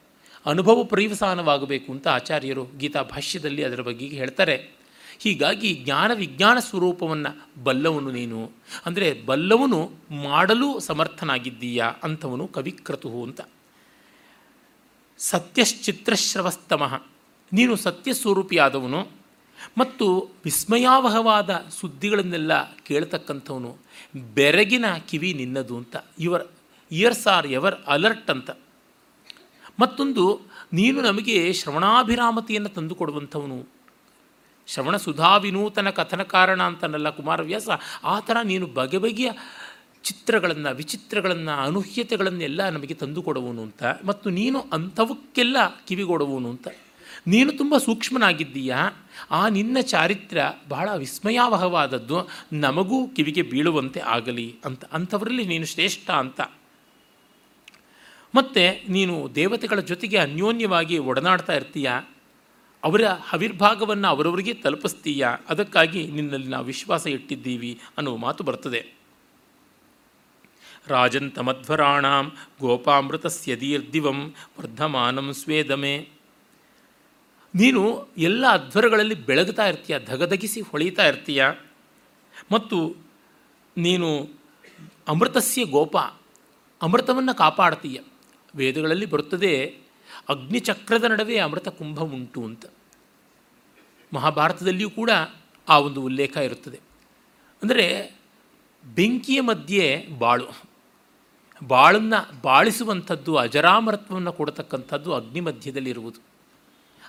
ಅನುಭವ 0.47 0.85
ಪರಿವಸಾನವಾಗಬೇಕು 0.85 1.93
ಅಂತ 1.93 2.09
ಆಚಾರ್ಯರು 2.09 2.65
ಗೀತಾ 2.79 3.03
ಭಾಷ್ಯದಲ್ಲಿ 3.03 3.65
ಅದರ 3.65 3.81
ಬಗ್ಗೆ 3.81 4.07
ಹೇಳ್ತಾರೆ. 4.07 4.80
ಹೀಗಾಗಿ 5.21 5.75
ಜ್ಞಾನ 5.75 6.13
ವಿಜ್ಞಾನ 6.15 6.59
ಸ್ವರೂಪವನ್ನು 6.59 7.63
ಬಲ್ಲವನು 7.65 8.11
ನೀನು. 8.11 8.51
ಅಂದರೆ 8.87 9.23
ಬಲ್ಲವನು 9.23 9.91
ಮಾಡಲು 10.11 10.81
ಸಮರ್ಥನಾಗಿದ್ದೀಯಾ 10.81 11.87
ಅಂಥವನು 11.87 12.49
ಕವಿಕ್ರತು 12.49 13.23
ಅಂತ. 13.23 13.41
ಸತ್ಯಶ್ಚಿತ್ರಶ್ರವಸ್ತಮಃ. 15.19 17.03
ನೀನು 17.53 17.77
ಸತ್ಯಸ್ವರೂಪಿಯಾದವನು 17.77 19.09
ಮತ್ತು 19.79 20.31
ವಿಸ್ಮಯಾವಹವಾದ 20.45 21.67
ಸುದ್ದಿಗಳನ್ನೆಲ್ಲ 21.71 22.73
ಕೇಳ್ತಕ್ಕಂಥವನು. 22.73 23.77
ಬೆರಗಿನ 24.35 24.85
ಕಿವಿ 25.09 25.35
ನಿನ್ನದು 25.35 25.77
ಅಂತ. 25.77 25.97
Your, 26.19 26.49
ears 26.93 27.27
are 27.27 27.47
ever 27.47 27.75
alert 27.87 28.31
ಅಂತ. 28.31 28.51
ಮತ್ತೊಂದು, 29.81 30.41
ನೀನು 30.73 31.03
ನಮಗೆ 31.03 31.53
ಶ್ರವಣಾಭಿರಾಮತೆಯನ್ನು 31.53 32.69
ತಂದುಕೊಡುವಂಥವನು. 32.69 33.80
ಶ್ರವಣ 34.73 34.97
ಸುಧಾ 34.97 35.37
ವಿನೂತನ 35.37 35.91
ಕಥನ 35.91 36.23
ಕಾರಣ 36.23 36.63
ಅಂತನಲ್ಲ 36.63 37.11
ಕುಮಾರವ್ಯಾಸ, 37.11 37.69
ಆ 38.05 38.21
ಥರ 38.21 38.37
ನೀನು 38.45 38.67
ಬಗೆ 38.67 38.99
ಬಗೆಯ 38.99 39.31
ಚಿತ್ರಗಳನ್ನು, 40.05 40.75
ವಿಚಿತ್ರಗಳನ್ನು, 40.75 41.63
ಅನೂಹ್ಯತೆಗಳನ್ನೆಲ್ಲ 41.63 42.69
ನಮಗೆ 42.69 42.95
ತಂದುಕೊಡುವನು 42.95 43.63
ಅಂತ, 43.63 43.83
ಮತ್ತು 44.05 44.31
ನೀನು 44.31 44.61
ಅಂಥವಕ್ಕೆಲ್ಲ 44.73 45.57
ಕಿವಿಗೊಡುವನು 45.89 46.49
ಅಂತ. 46.49 46.69
ನೀನು 47.27 47.53
ತುಂಬ 47.53 47.77
ಸೂಕ್ಷ್ಮನಾಗಿದ್ದೀಯಾ? 47.77 48.79
ಆ 49.31 49.49
ನಿನ್ನ 49.49 49.81
ಚಾರಿತ್ರ್ಯ 49.81 50.53
ಬಹಳ 50.69 50.89
ವಿಸ್ಮಯಾವಹವಾದದ್ದು, 50.97 52.29
ನಮಗೂ 52.53 53.09
ಕಿವಿಗೆ 53.09 53.43
ಬೀಳುವಂತೆ 53.43 54.01
ಆಗಲಿ 54.01 54.57
ಅಂತ, 54.65 54.85
ಅಂಥವರಲ್ಲಿ 54.85 55.45
ನೀನು 55.45 55.67
ಶ್ರೇಷ್ಠ 55.67 56.11
ಅಂತ. 56.11 56.41
ಮತ್ತು 58.35 58.93
ನೀನು 58.93 59.35
ದೇವತೆಗಳ 59.35 59.81
ಜೊತೆಗೆ 59.81 60.19
ಅನ್ಯೋನ್ಯವಾಗಿ 60.19 60.99
ಒಡನಾಡ್ತಾ 60.99 61.53
ಇರ್ತೀಯ? 61.53 61.91
ಅವರ 62.85 63.05
ಆವಿರ್ಭಾಗವನ್ನು 63.32 64.09
ಅವರವರಿಗೆ 64.09 64.55
ತಲುಪಿಸ್ತೀಯ? 64.55 65.27
ಅದಕ್ಕಾಗಿ 65.48 66.07
ನಿನ್ನಲ್ಲಿ 66.07 66.48
ನಾವು 66.48 66.65
ವಿಶ್ವಾಸ 66.65 67.07
ಇಟ್ಟಿದ್ದೀವಿ 67.07 67.81
ಅನ್ನುವ 67.97 68.16
ಮಾತು 68.16 68.44
ಬರ್ತದೆ. 68.44 69.01
ರಾಜಂತಮಧ್ವರಾಣಾಂ 70.86 72.32
ಗೋಪಾಮೃತಸ್ಯ 72.61 73.57
ದೀರ್ದಿವಂ 73.57 74.35
ವರ್ಧಮಾನಂ 74.61 75.32
ಸ್ವೇದಮೆ. 75.32 76.09
ನೀನು 77.55 78.09
ಎಲ್ಲ 78.19 78.44
ಅಧ್ವರಗಳಲ್ಲಿ 78.51 79.15
ಬೆಳಗ್ತಾ 79.15 79.66
ಇರ್ತೀಯ? 79.66 79.98
ಧಗಧಗಿಸಿ 80.01 80.61
ಹೊಳೀತಾ 80.61 81.07
ಇರ್ತೀಯ? 81.07 81.47
ಮತ್ತು 82.52 82.97
ನೀನು 83.77 84.28
ಅಮೃತಸ್ಯ 85.09 85.65
ಗೋಪ, 85.65 85.98
ಅಮೃತವನ್ನು 86.82 87.35
ಕಾಪಾಡ್ತೀಯ? 87.35 88.01
ವೇದಗಳಲ್ಲಿ 88.55 89.07
ಬರುತ್ತದೆ 89.07 89.80
ಅಗ್ನಿಚಕ್ರದ 90.31 91.05
ನಡುವೆ 91.05 91.39
ಅಮೃತ 91.39 91.69
ಕುಂಭ 91.69 92.01
ಉಂಟು 92.01 92.44
ಅಂತ. 92.44 92.66
ಮಹಾಭಾರತದಲ್ಲಿಯೂ 94.12 94.90
ಕೂಡ 94.90 95.11
ಆ 95.69 95.78
ಒಂದು 95.78 96.02
ಉಲ್ಲೇಖ 96.02 96.36
ಇರುತ್ತದೆ. 96.36 96.81
ಅಂದರೆ 97.62 98.16
ಬೆಂಕಿಯ 98.94 99.40
ಮಧ್ಯೆ 99.40 100.07
ಬಾಳು. 100.19 100.47
ಬಾಳನ್ನು 101.66 102.43
ಬಾಳಿಸುವಂಥದ್ದು, 102.43 103.36
ಅಜರಾಮರತ್ವವನ್ನು 103.36 104.32
ಕೊಡತಕ್ಕಂಥದ್ದು 104.32 105.15
ಅಗ್ನಿ 105.15 105.40
ಮಧ್ಯದಲ್ಲಿ 105.40 105.59
ಮಧ್ಯದಲ್ಲಿರುವುದು 105.61 106.20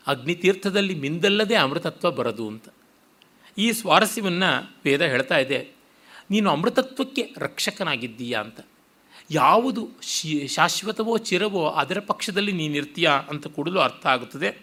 ಅಗ್ನಿತೀರ್ಥದಲ್ಲಿ 0.07 0.95
ಮಿಂದಲ್ಲದೆ 0.95 1.56
ಅಮೃತತ್ವ 1.56 2.11
ಬರದು 2.11 2.48
ಅಂತ. 2.48 2.69
ಈ 3.57 3.72
ಸ್ವಾರಸ್ಯವನ್ನು 3.72 4.76
ವೇದ 4.85 5.02
ಹೇಳ್ತಾ 5.02 5.38
ಇದೆ. 5.38 5.68
ನೀನು 6.30 6.49
ಅಮೃತತ್ವಕ್ಕೆ 6.49 7.34
ರಕ್ಷಕನಾಗಿದ್ದೀಯಾ 7.38 8.41
ಅಂತ. 8.41 8.60
ಯಾವುದು 9.32 9.90
ಶಾಶ್ವತವೋ 10.48 11.18
ಚಿರವೋ 11.18 11.68
ಅದರ 11.68 11.99
ಪಕ್ಷದಲ್ಲಿ 11.99 12.52
ನೀನಿರ್ತೀಯ 12.52 13.12
ಅಂತ 13.30 13.48
ಕೂಡಲು 13.48 13.80
ಅರ್ಥ 13.80 14.06
ಆಗುತ್ತದೆ. 14.06 14.58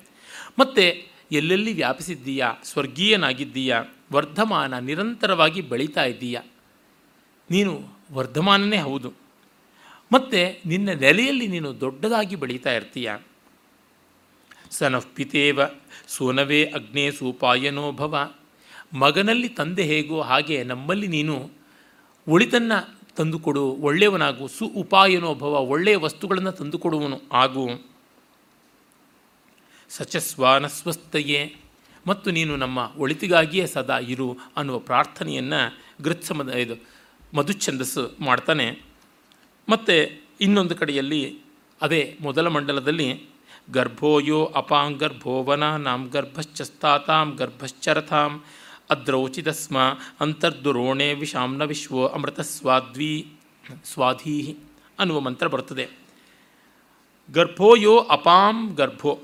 ಮತ್ತು 0.58 1.10
ಎಲ್ಲೆಲ್ಲಿ 1.32 1.72
ವ್ಯಾಪಿಸಿದ್ದೀಯಾ? 1.72 2.54
ಸ್ವರ್ಗೀಯನಾಗಿದ್ದೀಯಾ? 2.64 3.84
ವರ್ಧಮಾನ 4.12 4.78
ನಿರಂತರವಾಗಿ 4.78 5.60
ಬೆಳೀತಾ 5.60 6.04
ಇದ್ದೀಯಾ? 6.04 6.42
ನೀನು 7.50 7.88
ವರ್ಧಮಾನನೇ 8.12 8.76
ಹೌದು. 8.76 9.12
ಮತ್ತು 10.12 10.68
ನಿನ್ನ 10.68 10.88
ನೆಲೆಯಲ್ಲಿ 10.92 11.46
ನೀನು 11.46 11.80
ದೊಡ್ಡದಾಗಿ 11.80 12.36
ಬೆಳೀತಾ 12.36 12.72
ಇರ್ತೀಯ? 12.72 13.12
ಪಿತೇವ, 15.14 15.60
ಸೋನವೇ 16.08 16.64
ಅಗ್ನೇ 16.64 17.10
ಸೂಪಾಯನೋ 17.10 17.92
ಭವ. 17.92 18.32
ಮಗನಲ್ಲಿ 18.92 19.48
ತಂದೆ 19.48 19.82
ಹೇಗೋ 19.82 20.20
ಹಾಗೆ 20.20 20.64
ನಮ್ಮಲ್ಲಿ 20.64 21.06
ನೀನು 21.06 21.50
ಒಳಿತನ್ನು 22.28 22.97
ತಂದುಕೊಡು, 23.18 23.62
ಒಳ್ಳೆಯವನಾಗು. 23.62 24.48
ಸು 24.48 24.64
ಉಪಾಯನೋ 24.64 25.34
ಭವ, 25.34 25.54
ಒಳ್ಳೆಯ 25.54 25.96
ವಸ್ತುಗಳನ್ನು 25.96 26.52
ತಂದುಕೊಡುವನು, 26.52 27.20
ಆಗು. 27.32 27.68
ಸಚಸ್ವಾನಸ್ವಸ್ತಯೇ 29.88 31.42
ಮತ್ತು 32.06 32.30
ನೀನು 32.30 32.56
ನಮ್ಮ 32.56 32.78
ಒಳಿತಿಗಾಗಿಯೇ 32.96 33.66
ಸದಾ 33.66 33.98
ಇರು 33.98 34.36
ಅನ್ನುವ 34.56 34.78
ಪ್ರಾರ್ಥನೆಯನ್ನು 34.78 35.60
ಗೃತ್ಸಮದ, 36.04 36.48
ಇದು, 36.48 36.74
ಮಧುಚ್ಛಂದಸ್ಸು 37.34 38.02
ಮಾಡ್ತಾನೆ. 38.20 38.82
ಮತ್ತು 39.68 39.94
ಇನ್ನೊಂದು 40.40 40.74
ಕಡೆಯಲ್ಲಿ, 40.74 41.22
ಅದೇ 41.82 42.02
ಮೊದಲ 42.20 42.46
ಮಂಡಲದಲ್ಲಿ, 42.48 43.08
ಗರ್ಭೋಯೋ 43.72 44.44
ಅಪಾಂಗರ್ಭೋವನ 44.44 45.76
ನಾಂ 45.76 46.10
ಗರ್ಭಶ್ಚಸ್ತಾತಾಂ 46.12 47.36
ಗರ್ಭಶ್ಚರಥಾಂ 47.38 48.44
ಅದ್ರೌಚಿತ 48.90 49.48
ಸ್ಮ 49.48 49.78
ಅಂತರ್ದುರೋಣೆ 50.20 51.14
ವಿಷಾಂನ 51.14 51.62
ವಿಶ್ವ 51.62 52.08
ಅಮೃತ 52.08 52.40
ಸ್ವಾದ್ವಿ 52.40 53.32
ಸ್ವಾಧೀ 53.84 54.56
ಅನ್ನುವ 54.98 55.20
ಮಂತ್ರ 55.20 55.46
ಬರ್ತದೆ 55.46 55.88
ಗರ್ಭೋಯೋ 57.32 57.98
ಅಪಾಂ 57.98 58.74
ಗರ್ಭೋ. 58.74 59.18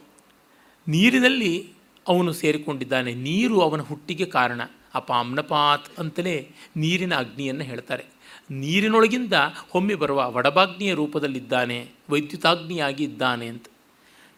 ನೀರಿನಲ್ಲಿ 0.88 1.72
ಅವನು 2.08 2.32
ಸೇರಿಕೊಂಡಿದ್ದಾನೆ. 2.32 3.14
ನೀರು 3.14 3.60
ಅವನ 3.60 3.80
ಹುಟ್ಟಿಗೆ 3.80 4.26
ಕಾರಣ. 4.26 4.60
ಅಪಾಮ್ನಪಾತ್ 4.94 6.00
ಅಂತಲೇ 6.00 6.50
ನೀರಿನ 6.76 7.14
ಅಗ್ನಿಯನ್ನು 7.14 7.64
ಹೇಳ್ತಾರೆ. 7.64 8.04
ನೀರಿನೊಳಗಿಂದ 8.50 9.32
ಹೊಮ್ಮಿ 9.70 9.94
ಬರುವ 9.94 10.32
ವಡಭಾಗ್ನಿಯ 10.32 10.94
ರೂಪದಲ್ಲಿದ್ದಾನೆ, 10.94 11.90
ವೈದ್ಯುತಾಗ್ನಿಯಾಗಿ 12.10 13.04
ಇದ್ದಾನೆ 13.04 13.46
ಅಂತ. 13.46 13.66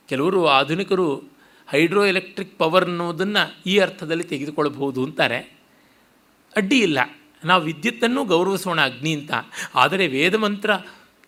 ಕೆಲವರು 0.09 0.47
ಆಧುನಿಕರು 0.47 1.36
ಹೈಡ್ರೋ 1.69 2.05
ಎಲೆಕ್ಟ್ರಿಕ್ 2.05 2.59
ಪವರ್ 2.59 2.85
ಅನ್ನೋದನ್ನು 2.85 3.63
ಈ 3.67 3.79
ಅರ್ಥದಲ್ಲಿ 3.79 4.25
ತೆಗೆದುಕೊಳ್ಳಬಹುದು 4.25 5.05
ಅಂತಾರೆ. 5.05 5.39
ಅಡ್ಡಿ 6.57 6.79
ಇಲ್ಲ. 6.79 6.99
ನಾವು 7.45 7.63
ವಿದ್ಯುತ್ತನ್ನು 7.63 8.25
ಗೌರವಿಸೋಣ 8.25 8.81
ಅಗ್ನಿ 8.81 9.15
ಅಂತ. 9.15 9.31
ಆದರೆ 9.75 10.07
ವೇದಮಂತ್ರ 10.07 10.71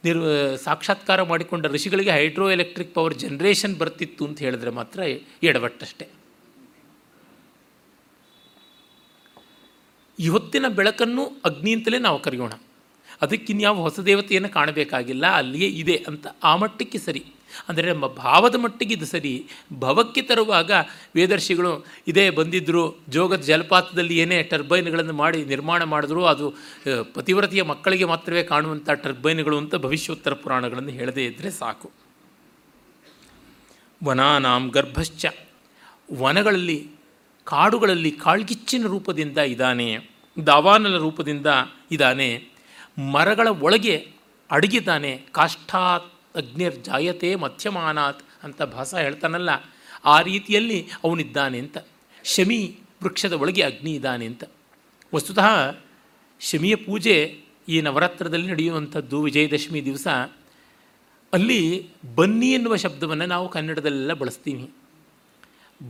ನಿರ್ವ, 0.04 0.24
ಸಾಕ್ಷಾತ್ಕಾರ 0.56 1.22
ಮಾಡಿಕೊಂಡ 1.22 1.66
ಋಷಿಗಳಿಗೆ 1.66 2.10
ಹೈಡ್ರೋ 2.10 2.50
ಎಲೆಕ್ಟ್ರಿಕ್ 2.50 2.94
ಪವರ್ 2.94 3.14
ಜನ್ರೇಷನ್ 3.14 3.76
ಬರ್ತಿತ್ತು 3.76 4.26
ಅಂತ 4.26 4.38
ಹೇಳಿದ್ರೆ 4.38 4.70
ಮಾತ್ರ 4.70 5.00
ಎಡವಟ್ಟಷ್ಟೇ. 5.42 6.08
ಇವತ್ತಿನ 10.18 10.68
ಬೆಳಕನ್ನು 10.68 11.24
ಅಗ್ನಿ 11.44 11.72
ಅಂತಲೇ 11.74 11.98
ನಾವು 11.98 12.22
ಕರೆಯೋಣ. 12.22 12.52
ಅದಕ್ಕಿನ್ಯಾವ 13.22 13.74
ಹೊಸ 13.74 14.00
ದೇವತೆಯನ್ನು 14.00 14.48
ಕಾಣಬೇಕಾಗಿಲ್ಲ, 14.48 15.26
ಅಲ್ಲಿಯೇ 15.26 15.68
ಇದೆ 15.68 16.04
ಅಂತ 16.08 16.26
ಆ 16.42 16.56
ಮಟ್ಟಕ್ಕೆ 16.56 16.98
ಸರಿ. 16.98 17.24
ಅಂದರೆ 17.68 17.92
ನಮ್ಮ 17.92 18.06
ಭಾವದ 18.06 18.56
ಮಟ್ಟಿಗೆ 18.58 18.94
ಇದು 18.94 19.06
ಸರಿ. 19.06 19.32
ಭವಕ್ಕೆ 19.78 20.22
ತರುವಾಗ 20.22 20.70
ವೇದರ್ಶಿಗಳು 21.14 21.72
ಇದೇ 22.06 22.30
ಬಂದಿದ್ದರು 22.30 22.82
ಜೋಗದ 23.08 23.40
ಜಲಪಾತದಲ್ಲಿ 23.40 24.18
ಏನೇ 24.18 24.42
ಟರ್ಬೈನ್ಗಳನ್ನು 24.42 25.12
ಮಾಡಿ 25.12 25.44
ನಿರ್ಮಾಣ 25.44 25.82
ಮಾಡಿದ್ರು, 25.84 26.24
ಅದು 26.24 26.48
ಪತಿವ್ರತಿಯ 27.14 27.62
ಮಕ್ಕಳಿಗೆ 27.62 28.04
ಮಾತ್ರವೇ 28.04 28.42
ಕಾಣುವಂಥ 28.42 28.90
ಟರ್ಬೈನ್ಗಳು 28.90 29.58
ಅಂತ 29.58 29.74
ಭವಿಷ್ಯೋತ್ತರ 29.76 30.34
ಪುರಾಣಗಳನ್ನು 30.34 30.90
ಹೇಳದೇ 30.90 31.24
ಇದ್ದರೆ 31.24 31.50
ಸಾಕು. 31.50 31.90
ವನಾನಾಂ 34.04 34.68
ಗರ್ಭಶ್ಚ. 34.68 35.26
ವನಗಳಲ್ಲಿ, 36.20 36.78
ಕಾಡುಗಳಲ್ಲಿ 37.46 38.10
ಕಾಳ್ಗಿಚ್ಚಿನ 38.10 38.86
ರೂಪದಿಂದ 38.86 39.38
ಇದ್ದಾನೆ 39.38 39.88
ದಾವಾನಲ 40.46 40.96
ರೂಪದಿಂದ 40.96 41.46
ಇದ್ದಾನೆ 41.90 42.28
ಮರಗಳ 43.12 43.48
ಒಳಗೆ 43.48 43.96
ಅಡಗಿದ್ದಾನೆ, 44.50 45.12
ಕಾಷ್ಠಾತ್ 45.32 46.06
ಅಗ್ನಿರ್ 46.34 46.76
ಜಾಯತೆ 46.76 47.34
ಮಧ್ಯಮಾನಾತ್ 47.34 48.22
ಅಂತ 48.42 48.62
ಭಾಸ 48.62 48.94
ಹೇಳ್ತಾನಲ್ಲ, 48.94 49.50
ಆ 50.04 50.20
ರೀತಿಯಲ್ಲಿ 50.20 50.86
ಅವನಿದ್ದಾನೆ 51.04 51.58
ಅಂತ 51.58 51.78
ಶಮಿ 52.24 52.78
ವೃಕ್ಷದ 53.02 53.32
ಒಳಗೆ 53.32 53.62
ಅಗ್ನಿ 53.62 53.94
ಇದ್ದಾನೆ 53.94 54.26
ಅಂತ 54.26 54.44
ವಸ್ತುತಃ 55.14 55.76
ಶಮಿಯ 56.40 56.76
ಪೂಜೆ 56.76 57.40
ಈ 57.68 57.80
ನವರಾತ್ರದಲ್ಲಿ 57.80 58.46
ನಡೆಯುವಂಥದ್ದು 58.46 59.22
ವಿಜಯದಶಮಿ 59.22 59.84
ದಿವಸ. 59.84 60.06
ಅಲ್ಲಿ 61.32 61.90
ಬನ್ನಿ 62.14 62.50
ಎನ್ನುವ 62.50 62.76
ಶಬ್ದವನ್ನು 62.76 63.26
ನಾವು 63.26 63.48
ಕನ್ನಡದಲ್ಲೆಲ್ಲ 63.48 64.12
ಬಳಸ್ತೀವಿ. 64.12 64.70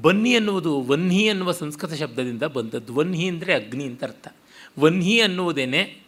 ಬನ್ನಿ 0.02 0.30
ಎನ್ನುವುದು 0.30 0.80
ವನ್ಹಿ 0.80 1.22
ಎನ್ನುವ 1.22 1.52
ಸಂಸ್ಕೃತ 1.52 1.92
ಶಬ್ದದಿಂದ 1.92 2.42
ಬಂದದ್ದು. 2.42 2.94
ವನ್ಹಿ 2.94 3.28
ಅಂದರೆ 3.28 3.54
ಅಗ್ನಿ 3.54 3.84
ಅಂತ 3.84 4.04
ಅರ್ಥ. 4.04 4.28
ವನ್ಹಿ 4.78 5.20
ಅನ್ನುವುದೇನೆ, 5.20 6.02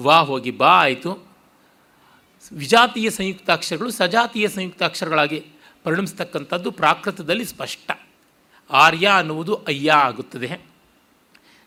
ವಾ 0.00 0.18
ಹೋಗಿ 0.20 0.50
ಬಾ, 0.50 0.66
ಆಯಿತು. 0.66 1.31
ವಿಜಾತೀಯ 2.52 3.10
ಸಂಯುಕ್ತಾಕ್ಷರಗಳು 3.10 3.90
ಸಜಾತೀಯ 3.90 4.48
ಸಂಯುಕ್ತಾಕ್ಷರಗಳಾಗಿ 4.48 5.44
ಪರಿಣಮಿಸ್ತಕ್ಕಂಥದ್ದು 5.84 6.70
ಪ್ರಾಕೃತದಲ್ಲಿ 6.70 7.44
ಸ್ಪಷ್ಟ. 7.44 7.90
ಆರ್ಯ 8.70 9.08
ಅನ್ನುವುದು 9.16 9.54
ಅಯ್ಯ 9.54 9.92
ಆಗುತ್ತದೆ. 9.92 10.60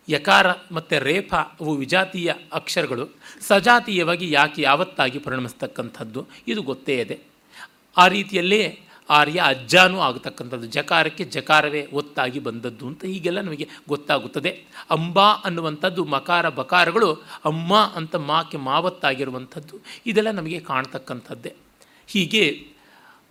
ಯಕಾರ 0.10 0.48
ಮತ್ತು 0.52 1.00
ರೇಫ 1.00 1.34
ಅವು 1.34 1.76
ವಿಜಾತೀಯ 1.76 2.34
ಅಕ್ಷರಗಳು. 2.54 3.10
ಸಜಾತೀಯವಾಗಿ 3.42 4.32
ಯಾಕೆ 4.32 4.62
ಯಾವತ್ತಾಗಿ 4.62 5.20
ಪರಿಣಮಿಸ್ತಕ್ಕಂಥದ್ದು? 5.20 6.28
ಇದು 6.48 6.62
ಗೊತ್ತೇ 6.62 7.00
ಇದೆ. 7.00 7.20
ಆ 7.98 8.08
ರೀತಿಯಲ್ಲೇ 8.08 8.80
ಆರ್ಯ 9.10 9.44
ಅಜ್ಜಾನೂ 9.46 10.00
ಆಗತಕ್ಕಂಥದ್ದು. 10.00 10.68
ಜಕಾರಕ್ಕೆ 10.68 11.24
ಜಕಾರವೇ 11.24 11.86
ಒತ್ತಾಗಿ 11.86 12.40
ಬಂದದ್ದು 12.40 12.88
ಅಂತ 12.88 13.06
ಹೀಗೆಲ್ಲ 13.06 13.42
ನಮಗೆ 13.42 13.68
ಗೊತ್ತಾಗುತ್ತದೆ. 13.88 14.64
ಅಂಬಾ 14.90 15.34
ಅನ್ನುವಂಥದ್ದು 15.34 16.06
ಮಕಾರ 16.06 16.50
ಬಕಾರಗಳು, 16.50 17.14
ಅಮ್ಮ 17.46 17.76
ಅಂತ 17.96 18.16
ಮಾಕೆ 18.16 18.58
ಮಾವತ್ತಾಗಿರುವಂಥದ್ದು, 18.58 19.78
ಇದೆಲ್ಲ 20.06 20.32
ನಮಗೆ 20.32 20.60
ಕಾಣ್ತಕ್ಕಂಥದ್ದೇ. 20.60 21.54
ಹೀಗೆ 22.08 22.68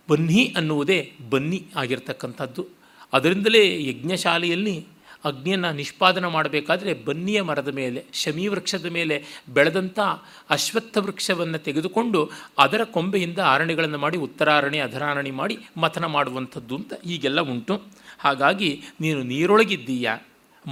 ಬನ್ನಿ 0.09 0.53
ಅನ್ನುವುದೇ 0.57 1.13
ಬನ್ನಿ 1.29 1.65
ಆಗಿರ್ತಕ್ಕಂಥದ್ದು. 1.75 2.67
ಅದರಿಂದಲೇ 3.13 3.89
ಯಜ್ಞಶಾಲೆಯಲ್ಲಿ 3.89 4.87
ಅಗ್ನಿಯನ್ನು 5.25 5.73
ನಿಷ್ಪಾದನೆ 5.73 6.27
ಮಾಡಬೇಕಾದ್ರೆ 6.27 6.93
ಬನ್ನಿಯ 6.93 7.41
ಮರದ 7.41 7.67
ಮೇಲೆ, 7.67 8.05
ಶಮಿ 8.13 8.47
ವೃಕ್ಷದ 8.47 8.85
ಮೇಲೆ 8.85 9.23
ಬೆಳೆದಂಥ 9.53 9.99
ಅಶ್ವತ್ಥ 10.49 10.97
ವೃಕ್ಷವನ್ನು 10.97 11.57
ತೆಗೆದುಕೊಂಡು 11.57 12.31
ಅದರ 12.57 12.83
ಕೊಂಬೆಯಿಂದ 12.83 13.39
ಆರಣೆಗಳನ್ನು 13.39 13.97
ಮಾಡಿ, 13.97 14.17
ಉತ್ತರಾರಣಿ, 14.17 14.79
ಅಧರಾರಣಿ 14.79 15.31
ಮಾಡಿ 15.31 15.57
ಮಥನ 15.77 16.05
ಮಾಡುವಂಥದ್ದು 16.05 16.75
ಅಂತ 16.75 16.93
ಹೀಗೆಲ್ಲ 16.93 17.41
ಉಂಟು. 17.41 17.81
ಹಾಗಾಗಿ 18.19 18.83
ನೀನು 19.01 19.23
ನೀರೊಳಗಿದ್ದೀಯಾ? 19.23 20.17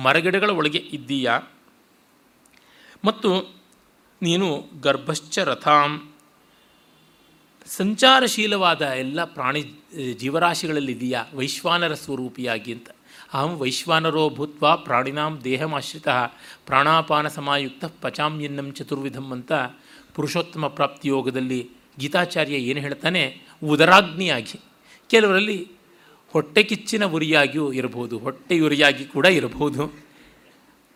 ಮರಗಿಡಗಳ 0.04 0.50
ಒಳಗೆ 0.50 0.78
ಇದ್ದೀಯಾ? 0.78 1.42
ಮತ್ತು 3.06 3.56
ನೀನು 4.22 4.70
ಗರ್ಭಶ್ಚ 4.82 5.40
ರಥಾಂ. 5.40 6.14
ಸಂಚಾರಶೀಲವಾದ 7.68 8.82
ಎಲ್ಲ 8.82 9.24
ಪ್ರಾಣಿ 9.24 9.62
ಜೀವರಾಶಿಗಳಲ್ಲಿದೆಯಾ 10.14 11.26
ವೈಶ್ವಾನರ 11.34 11.94
ಸ್ವರೂಪಿಯಾಗಿ 11.94 12.74
ಅಂತ. 12.74 12.90
ಅಹಂ 13.34 13.58
ವೈಶ್ವಾನರೋ 13.58 14.30
ಭೂತ್ವ 14.30 14.78
ಪ್ರಾಣಿನಾಂ 14.78 15.42
ದೇಹಮಾಶ್ರಿತ 15.44 16.08
ಪ್ರಾಣಾಪಾನ 16.66 17.28
ಸಮಾಯುಕ್ತ 17.28 17.86
ಪಚಾಮ್ಯನ್ನಂ 18.02 18.74
ಚತುರ್ವಿಧಂ 18.74 19.32
ಅಂತ 19.32 19.52
ಪುರುಷೋತ್ತಮ 20.16 20.68
ಪ್ರಾಪ್ತಿ 20.68 21.08
ಯೋಗದಲ್ಲಿ 21.08 21.70
ಗೀತಾಚಾರ್ಯ 22.00 22.56
ಏನು 22.56 22.80
ಹೇಳ್ತಾನೆ? 22.80 23.42
ಉದರಾಗ್ನಿಯಾಗಿ. 23.64 24.60
ಕೆಲವರಲ್ಲಿ 25.10 25.72
ಹೊಟ್ಟೆ 26.32 26.64
ಕಿಚ್ಚಿನ 26.64 27.06
ಉರಿಯಾಗಿಯೂ 27.06 27.72
ಇರಬಹುದು 27.72 28.18
ಹೊಟ್ಟೆ 28.18 28.60
ಉರಿಯಾಗಿ 28.60 29.06
ಕೂಡ 29.06 29.26
ಇರಬಹುದು. 29.26 29.94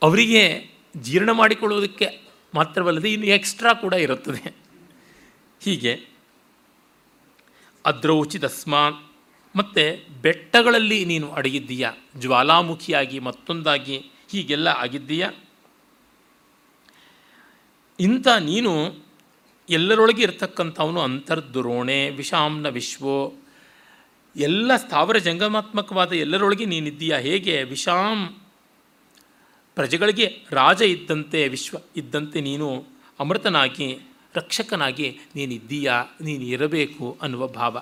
ಅವರಿಗೆ 0.02 0.70
ಜೀರ್ಣ 0.98 1.32
ಮಾಡಿಕೊಳ್ಳುವುದಕ್ಕೆ 1.32 2.22
ಮಾತ್ರವಲ್ಲದೆ 2.56 3.14
ಇನ್ನು 3.14 3.28
ಎಕ್ಸ್ಟ್ರಾ 3.28 3.74
ಕೂಡ 3.74 3.94
ಇರುತ್ತದೆ. 3.94 4.56
ಹೀಗೆ 5.64 6.00
ಅದ್ರೌಚಿತಸ್ಮಾತ್ 7.86 9.07
ಮತ್ತು 9.58 10.06
ಬೆಟ್ಟಗಳಲ್ಲಿ 10.22 11.06
ನೀನು 11.06 11.32
ಅಡಗಿದ್ದೀಯಾ? 11.32 11.94
ಜ್ವಾಲಾಮುಖಿಯಾಗಿ 12.18 13.20
ಮತ್ತೊಂದಾಗಿ 13.20 13.98
ಹೀಗೆಲ್ಲ 14.32 14.68
ಆಗಿದ್ದೀಯ? 14.68 15.30
ಇಂಥ 18.00 18.28
ನೀನು 18.28 18.96
ಎಲ್ಲರೊಳಗೆ 19.70 20.22
ಇರತಕ್ಕಂಥವನು 20.22 21.02
ಅಂತರ್ದುರೋಣೆ 21.02 22.10
ವಿಷಾಂನ 22.10 22.70
ವಿಶ್ವೋ, 22.70 23.34
ಎಲ್ಲ 24.36 24.76
ಸ್ಥಾವರ 24.76 25.18
ಜಂಗಮಾತ್ಮಕವಾದ 25.18 26.12
ಎಲ್ಲರೊಳಗೆ 26.12 26.66
ನೀನಿದ್ದೀಯಾ? 26.66 27.18
ಹೇಗೆ? 27.18 27.64
ವಿಷಾಂ 27.64 28.36
ಪ್ರಜೆಗಳಿಗೆ 29.76 30.46
ರಾಜ 30.52 30.82
ಇದ್ದಂತೆ, 30.82 31.48
ವಿಶ್ವ 31.48 31.78
ಇದ್ದಂತೆ 31.96 32.42
ನೀನು 32.42 32.86
ಅಮೃತನಾಗಿ, 33.20 34.00
ರಕ್ಷಕನಾಗಿ 34.36 35.20
ನೀನಿದ್ದೀಯಾ? 35.36 36.04
ನೀನು 36.22 36.44
ಇರಬೇಕು 36.44 37.18
ಅನ್ನುವ 37.22 37.48
ಭಾವ. 37.48 37.78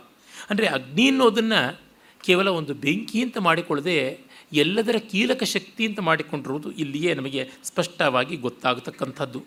ಅಂದರೆ 0.50 0.68
ಅಗ್ನಿ 0.68 1.08
ಅನ್ನೋದನ್ನು 1.08 1.80
ಕೇವಲ 2.24 2.48
ಒಂದು 2.48 2.74
ಬೆಂಕಿ 2.74 3.22
ಅಂತ 3.22 3.38
ಮಾಡಿಕೊಳ್ಳದೆ 3.38 4.20
ಎಲ್ಲದರ 4.54 4.96
ಕೀಲಕ 5.12 5.44
ಶಕ್ತಿ 5.44 5.86
ಅಂತ 5.86 6.00
ಮಾಡಿಕೊಂಡಿರುವುದು 6.00 6.72
ಇಲ್ಲಿಯೇ 6.72 7.14
ನಮಗೆ 7.14 7.50
ಸ್ಪಷ್ಟವಾಗಿ 7.64 8.36
ಗೊತ್ತಾಗತಕ್ಕಂಥದ್ದು. 8.38 9.46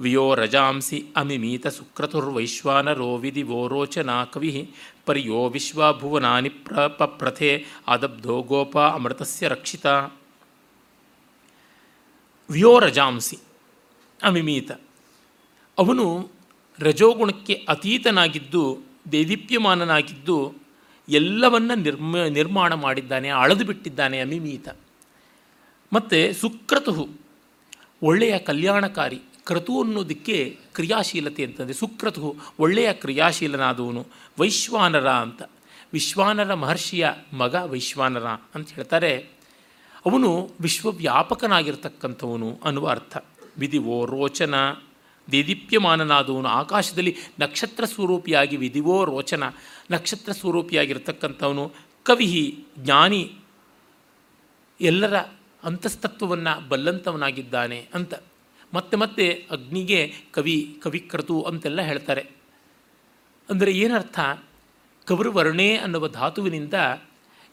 ವಿಯೋ 0.00 0.34
ರಜಾಂಸಿ 0.34 0.98
ಅಮಿಮೀತ 1.16 1.66
ಸುಕ್ರತುರ್ವೈಶ್ವಾನರೋ 1.66 3.16
ವಿಧಿ 3.16 3.42
ವೋರೋಚನಾ 3.42 4.24
ಕವಿ 4.24 4.74
ಪರಿಯೋ 5.06 5.48
ವಿಶ್ವಭುವನಾನಿ 5.48 6.48
ಪ್ರ 6.48 6.86
ಪ್ರಥೆ 7.20 7.64
ಆದಬ್ಧೋ 7.88 8.42
ಗೋಪ 8.42 8.78
ಅಮೃತಸ್ಯ 8.78 9.48
ರಕ್ಷಿತ. 9.48 9.86
ವಿಯೋ 12.50 12.78
ರಜಾಂಸಿ 12.78 13.38
ಅಮಿಮೀತ 14.20 14.70
ಅವನು 15.78 16.30
ರಜೋಗುಣಕ್ಕೆ 16.78 17.54
ಅತೀತನಾಗಿದ್ದು 17.68 18.62
ದೇದೀಪ್ಯಮಾನನಾಗಿದ್ದು 19.12 20.54
ಎಲ್ಲವನ್ನ 21.08 21.70
ನಿರ್ಮ, 21.74 22.16
ನಿರ್ಮಾಣ 22.16 22.74
ಮಾಡಿದ್ದಾನೆ, 22.74 23.28
ಅಳೆದು 23.28 23.64
ಬಿಟ್ಟಿದ್ದಾನೆ 23.64 24.20
ಅಮಿಮೀತ. 24.20 24.68
ಮತ್ತು 25.92 26.40
ಸುಕ್ರತು 26.40 27.08
ಒಳ್ಳೆಯ 28.02 28.38
ಕಲ್ಯಾಣಕಾರಿ 28.38 29.20
ಕ್ರತು 29.44 29.82
ಅನ್ನೋದಕ್ಕೆ 29.82 30.58
ಕ್ರಿಯಾಶೀಲತೆ 30.74 31.44
ಅಂತಂದರೆ 31.44 31.74
ಸುಕ್ರತು 31.74 32.34
ಒಳ್ಳೆಯ 32.58 32.92
ಕ್ರಿಯಾಶೀಲನಾದವನು, 32.92 34.06
ವೈಶ್ವಾನರ 34.38 35.10
ಅಂತ. 35.10 35.42
ವಿಶ್ವಾನರ 35.92 36.54
ಮಹರ್ಷಿಯ 36.54 37.08
ಮಗ 37.32 37.54
ವೈಶ್ವಾನರ 37.54 38.26
ಅಂತ 38.26 38.72
ಹೇಳ್ತಾರೆ. 38.72 39.28
ಅವನು 40.06 40.50
ವಿಶ್ವವ್ಯಾಪಕನಾಗಿರ್ತಕ್ಕಂಥವನು 40.60 42.60
ಅನ್ನುವ 42.64 42.88
ಅರ್ಥ. 42.88 43.16
ವಿಧಿವೋ 43.58 44.06
ರೋಚನ. 44.06 44.54
ದೇದೀಪ್ಯಮಾನನಾದವನು 45.32 46.48
ಆಕಾಶದಲ್ಲಿ 46.48 47.16
ನಕ್ಷತ್ರ 47.40 47.84
ಸ್ವರೂಪಿಯಾಗಿ 47.84 48.56
ವಿಧಿವೋ 48.56 49.04
ರೋಚನ. 49.04 49.42
ನಕ್ಷತ್ರ 49.90 50.32
ಸ್ವರೂಪಿಯಾಗಿರ್ತಕ್ಕಂಥವನು 50.32 51.72
ಕವಿ 52.02 52.66
ಜ್ಞಾನಿ. 52.78 53.32
ಎಲ್ಲರ 54.80 55.16
ಅಂತಸ್ತತ್ವವನ್ನು 55.64 56.68
ಬಲ್ಲಂತವನಾಗಿದ್ದಾನೆ 56.68 57.88
ಅಂತ. 57.94 58.14
ಮತ್ತೆ 58.74 58.96
ಮತ್ತೆ 58.96 59.46
ಅಗ್ನಿಗೆ 59.50 60.14
ಕವಿ 60.32 60.76
ಕವಿಕ್ರತು 60.82 61.42
ಅಂತೆಲ್ಲ 61.42 61.80
ಹೇಳ್ತಾರೆ. 61.80 62.26
ಅಂದರೆ 63.50 63.72
ಏನರ್ಥ? 63.72 64.20
ಕವರುವರ್ಣೆ 65.06 65.76
ಅನ್ನುವ 65.76 66.08
ಧಾತುವಿನಿಂದ 66.08 66.74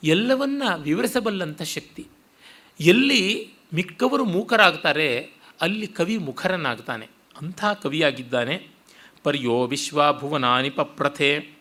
ಎಲ್ಲವನ್ನ 0.04 0.64
ವಿವರಿಸಬಲ್ಲಂಥ 0.78 1.62
ಶಕ್ತಿ. 1.62 2.08
ಎಲ್ಲಿ 2.80 3.50
ಮಿಕ್ಕವರು 3.74 4.26
ಮೂಕರಾಗ್ತಾರೆ, 4.26 5.30
ಅಲ್ಲಿ 5.62 5.88
ಕವಿ 5.88 6.18
ಮುಖರನಾಗ್ತಾನೆ. 6.18 7.15
ಅಂಥ 7.42 7.66
ಕವಿಯಾಗಿದ್ದಾನೆ. 7.66 8.68
ಪರ್ಯೋ 9.24 9.68
ವಿಶ್ವಭುವನಾನಿ 9.68 10.70
ಪಪ್ರಥೆ. 10.70 11.56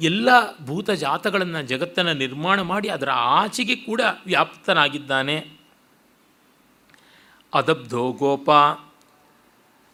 ಎಲ್ಲ 0.00 0.58
ಭೂತ 0.58 0.90
ಜಾತಗಳನ್ನು 0.90 1.62
ಜಗತ್ತನ್ನು 1.62 2.12
ನಿರ್ಮಾಣ 2.12 2.60
ಮಾಡಿ 2.60 2.88
ಅದರ 2.88 3.10
ಆಚೆಗೆ 3.10 3.76
ಕೂಡ 3.76 4.00
ವ್ಯಾಪ್ತನಾಗಿದ್ದಾನೆ. 4.26 5.58
ಅದಬ್ಧೋ 7.54 8.12
ಗೋಪ. 8.12 8.50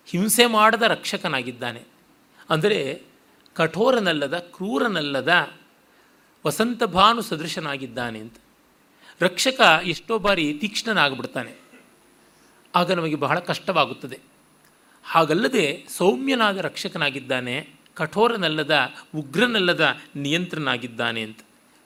ಹಿಂಸೆ 0.07 0.47
ಮಾಡದ 0.47 0.83
ರಕ್ಷಕನಾಗಿದ್ದಾನೆ. 0.83 1.83
ಅಂದರೆ 2.51 3.03
ಕಠೋರನಲ್ಲದ, 3.55 4.39
ಕ್ರೂರನಲ್ಲದ 4.39 5.55
ವಸಂತ 6.47 6.85
ಭಾನು 6.85 7.23
ಸದೃಶನಾಗಿದ್ದಾನೆ 7.23 8.19
ಅಂತ. 8.19 8.37
ರಕ್ಷಕ 9.21 9.81
ಎಷ್ಟೋ 9.85 10.19
ಬಾರಿ 10.19 10.55
ತೀಕ್ಷ್ಣನಾಗ್ಬಿಡ್ತಾನೆ. 10.55 11.64
ಆಗ 12.75 12.93
ನಮಗೆ 12.93 13.15
ಬಹಳ 13.15 13.39
ಕಷ್ಟವಾಗುತ್ತದೆ. 13.39 14.19
ಹಾಗಲ್ಲದೆ 15.05 15.87
ಸೌಮ್ಯನಾದ 15.97 16.57
ರಕ್ಷಕನಾಗಿದ್ದಾನೆ, 16.57 17.69
ಕಠೋರನಲ್ಲದ, 17.95 18.79
ಉಗ್ರನಲ್ಲದ 19.17 19.97
ನಿಯಂತ್ರನಾಗಿದ್ದಾನೆ 20.17 21.23
ಅಂತ. 21.23 21.39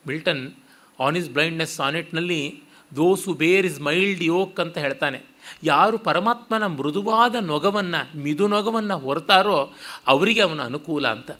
Milton 0.06 0.52
on 1.01 1.16
his 1.16 1.31
blindness 1.31 1.74
ಸಾನೆಟ್ನಲ್ಲಿ 1.74 2.62
those 2.97 3.35
bear 3.35 3.66
his 3.66 3.81
mild 3.81 4.23
yoke 4.23 4.60
ಅಂತ 4.60 4.78
ಹೇಳ್ತಾನೆ. 4.78 5.23
ಯಾರು 5.62 5.98
ಪರಮಾತ್ಮನ 5.98 6.66
ಮೃದುವಾದ 6.66 7.35
ನೊಗವನ್ನು, 7.35 8.19
ಮಿದು 8.19 8.48
ನೊಗವನ್ನು 8.48 8.98
ಹೊರತಾರೋ 8.98 9.73
ಅವರಿಗೆ 10.06 10.40
ಅವನ 10.40 10.62
ಅನುಕೂಲ 10.62 11.09
ಅಂತ. 11.09 11.31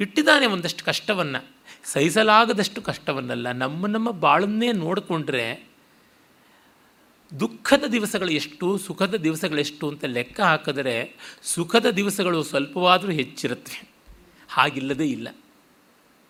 ಇಟ್ಟಿದ್ದಾನೆ 0.00 0.46
ಒಂದಷ್ಟು 0.46 0.84
ಕಷ್ಟವನ್ನು. 0.84 1.46
ಸಹಿಸಲಾಗದಷ್ಟು 1.84 2.82
ಕಷ್ಟವನ್ನಲ್ಲ. 2.82 3.52
ನಮ್ಮ 3.52 3.86
ನಮ್ಮ 3.86 4.10
ಬಾಳನ್ನೇ 4.10 4.72
ನೋಡಿಕೊಂಡ್ರೆ 4.72 5.68
ದುಃಖದ 7.40 7.84
ದಿವಸಗಳು 7.84 8.30
ಎಷ್ಟು, 8.30 8.78
ಸುಖದ 8.78 9.14
ದಿವಸಗಳೆಷ್ಟು 9.14 9.88
ಅಂತ 9.88 10.04
ಲೆಕ್ಕ 10.04 10.40
ಹಾಕಿದರೆ 10.40 11.16
ಸುಖದ 11.42 11.86
ದಿವಸಗಳು 11.86 12.42
ಸ್ವಲ್ಪವಾದರೂ 12.42 13.12
ಹೆಚ್ಚಿರುತ್ತವೆ 13.12 13.88
ಹಾಗಿಲ್ಲದೇ 14.48 15.06
ಇಲ್ಲ. 15.06 15.28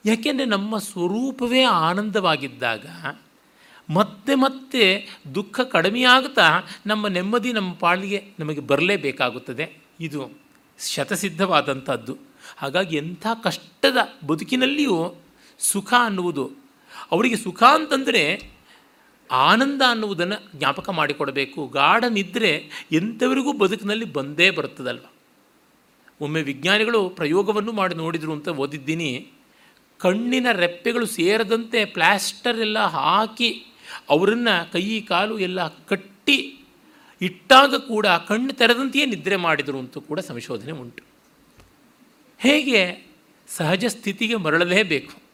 ಯಾಕೆಂದರೆ 0.06 0.46
ನಮ್ಮ 0.46 0.78
ಸ್ವರೂಪವೇ 0.78 1.62
ಆನಂದವಾಗಿದ್ದಾಗ 1.62 2.86
ಮತ್ತೆ 3.90 4.34
ಮತ್ತೆ 4.34 5.08
ದುಃಖ 5.34 5.60
ಕಡಿಮೆಯಾಗುತ್ತಾ 5.60 6.62
ನಮ್ಮ 6.86 7.08
ನೆಮ್ಮದಿ 7.08 7.52
ನಮ್ಮ 7.52 7.72
ಪಾಳಿಗೆ 7.72 8.24
ನಮಗೆ 8.38 8.60
ಬರಲೇಬೇಕಾಗುತ್ತದೆ. 8.60 9.76
ಇದು 10.00 10.30
ಶತಸಿದ್ಧವಾದಂಥದ್ದು. 10.88 12.18
ಹಾಗಾಗಿ 12.56 12.96
ಎಂಥ 12.96 13.26
ಕಷ್ಟದ 13.44 13.96
ಬದುಕಿನಲ್ಲಿಯೂ 14.26 15.14
ಸುಖ 15.58 15.94
ಅನ್ನುವುದು, 16.04 16.50
ಅವರಿಗೆ 17.10 17.36
ಸುಖ 17.36 17.62
ಅಂತಂದರೆ 17.62 18.50
ಆನಂದ 19.30 19.82
ಅನ್ನುವುದನ್ನು 19.88 20.58
ಜ್ಞಾಪಕ 20.58 20.90
ಮಾಡಿಕೊಡಬೇಕು. 20.90 21.66
ಗಾಢ 21.66 22.04
ನಿದ್ರೆ 22.04 22.70
ಎಂಥವರಿಗೂ 22.92 23.52
ಬದುಕಿನಲ್ಲಿ 23.52 24.04
ಬಂದೇ 24.04 24.50
ಬರುತ್ತದಲ್ವ? 24.50 25.04
ಒಮ್ಮೆ 26.20 26.42
ವಿಜ್ಞಾನಿಗಳು 26.42 27.08
ಪ್ರಯೋಗವನ್ನು 27.08 27.72
ಮಾಡಿ 27.72 27.94
ನೋಡಿದರು 27.94 28.32
ಅಂತ 28.32 28.48
ಓದಿದ್ದೀನಿ. 28.48 29.30
ಕಣ್ಣಿನ 29.98 30.46
ರೆಪ್ಪೆಗಳು 30.52 31.06
ಸೇರದಂತೆ 31.06 31.84
ಪ್ಲ್ಯಾಸ್ಟರ್ 31.84 32.60
ಎಲ್ಲ 32.60 32.78
ಹಾಕಿ 32.78 33.66
ಅವರನ್ನು 34.10 34.72
ಕೈ, 34.72 35.00
ಕಾಲು 35.00 35.38
ಎಲ್ಲ 35.38 35.68
ಕಟ್ಟಿ 35.68 36.66
ಇಟ್ಟಾಗ 37.22 37.74
ಕೂಡ 37.74 38.06
ಕಣ್ಣು 38.06 38.52
ತೆರೆದಂತೆಯೇ 38.52 39.06
ನಿದ್ರೆ 39.06 39.36
ಮಾಡಿದರು 39.36 39.78
ಅಂತೂ 39.78 40.00
ಕೂಡ 40.00 40.20
ಸಂಶೋಧನೆ 40.20 40.72
ಉಂಟು. 40.72 41.02
ಹೇಗೆ 42.38 43.06
ಸಹಜ 43.48 43.84
ಸ್ಥಿತಿಗೆ 43.84 44.36
ಮರಳಲೇಬೇಕು? 44.36 45.27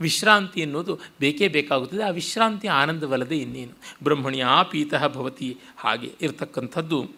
ವಿಶ್ರಾಂತಿ 0.00 0.60
ಎನ್ನುವುದು 0.60 0.98
ಬೇಕೇ 1.20 1.48
ಬೇಕಾಗುತ್ತದೆ. 1.48 2.02
ಆ 2.02 2.08
ವಿಶ್ರಾಂತಿ 2.08 2.68
ಆನಂದವಲ್ಲದೆ 2.68 3.38
ಇನ್ನೇನು? 3.38 3.72
ಬ್ರಹ್ಮಣಿ 4.04 4.40
ಆ 4.40 4.62
ಪೀತಃ 4.62 5.08
ಭವತಿ 5.08 5.58
ಹಾಗೆ 5.76 6.12
ಇರತಕ್ಕಂಥದ್ದು. 6.20 7.10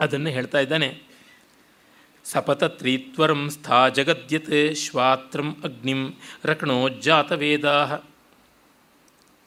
ಅದನ್ನು 0.00 0.30
ಹೇಳ್ತಾ 0.30 0.58
ಇದ್ದಾನೆ. 0.58 1.02
ಸಪತತ್ರೀತ್ವರಂ 2.24 3.50
ಸ್ಥಾ 3.50 3.88
ಜಗದ್ಯತ್ 3.88 4.76
ಶ್ವಾತ್ರಂ 4.76 5.56
ಅಗ್ನಿಂ 5.64 6.12
ರಕ್ಣೋಜ್ಜಾತವೇದಾ 6.44 7.98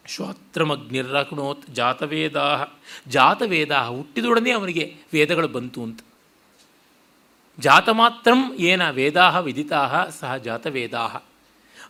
ಶ್ವಾತ್ರಮಗ್ನಿರ್ರಕ್ಣೋತ್ 0.08 1.70
ಜಾತವೇದಾ 1.70 2.66
ಜಾತವೇದ 3.08 3.72
ಹುಟ್ಟಿದೊಡನೆ 3.72 4.52
ಅವನಿಗೆ 4.52 4.96
ವೇದಗಳು 5.14 5.48
ಬಂತು 5.48 5.84
ಅಂತ. 5.84 6.02
ಜಾತ 7.60 7.90
ಮಾತ್ರಂ 7.90 8.54
ಏನ 8.54 8.90
ವೇದಾ 8.90 9.40
ವಿದಿತಾ 9.40 10.06
ಸಹ 10.20 10.38
ಜಾತವೇದಾ 10.38 11.26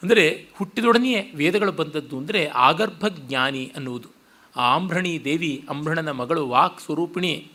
ಅಂದರೆ 0.02 0.50
ಹುಟ್ಟಿದೊಡನೆಯೇ 0.54 1.32
ವೇದಗಳು 1.36 1.72
ಬಂದದ್ದು 1.72 2.18
ಅಂದರೆ 2.18 2.46
ಆಗರ್ಭ 2.46 3.08
ಜ್ಞಾನಿ 3.08 3.72
ಅನ್ನುವುದು. 3.76 4.10
ಆ 4.56 4.76
ಆಂಭ್ರಣಿ 4.76 5.24
ದೇವಿ 5.24 5.66
ಅಂಬ್ರಣನ 5.70 6.12
ಮಗಳು 6.12 6.48
ವಾಕ್ 6.48 6.82
ಸ್ವರೂಪಿಣಿ. 6.82 7.48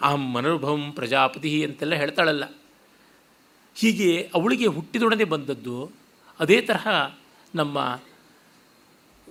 ಅಹಂ 0.00 0.32
ಮನೋಭವಂ 0.32 0.92
ಪ್ರಜಾಪತಿ 0.92 1.64
ಅಂತೆಲ್ಲ 1.64 1.94
ಹೇಳ್ತಾಳಲ್ಲ. 1.94 2.44
ಹೀಗೆ 3.74 4.30
ಅವಳಿಗೆ 4.34 4.66
ಹುಟ್ಟಿದೊಡನೆ 4.66 5.24
ಬಂದದ್ದು 5.24 5.90
ಅದೇ 6.40 6.60
ತರಹ 6.60 6.88
ನಮ್ಮ 7.54 8.00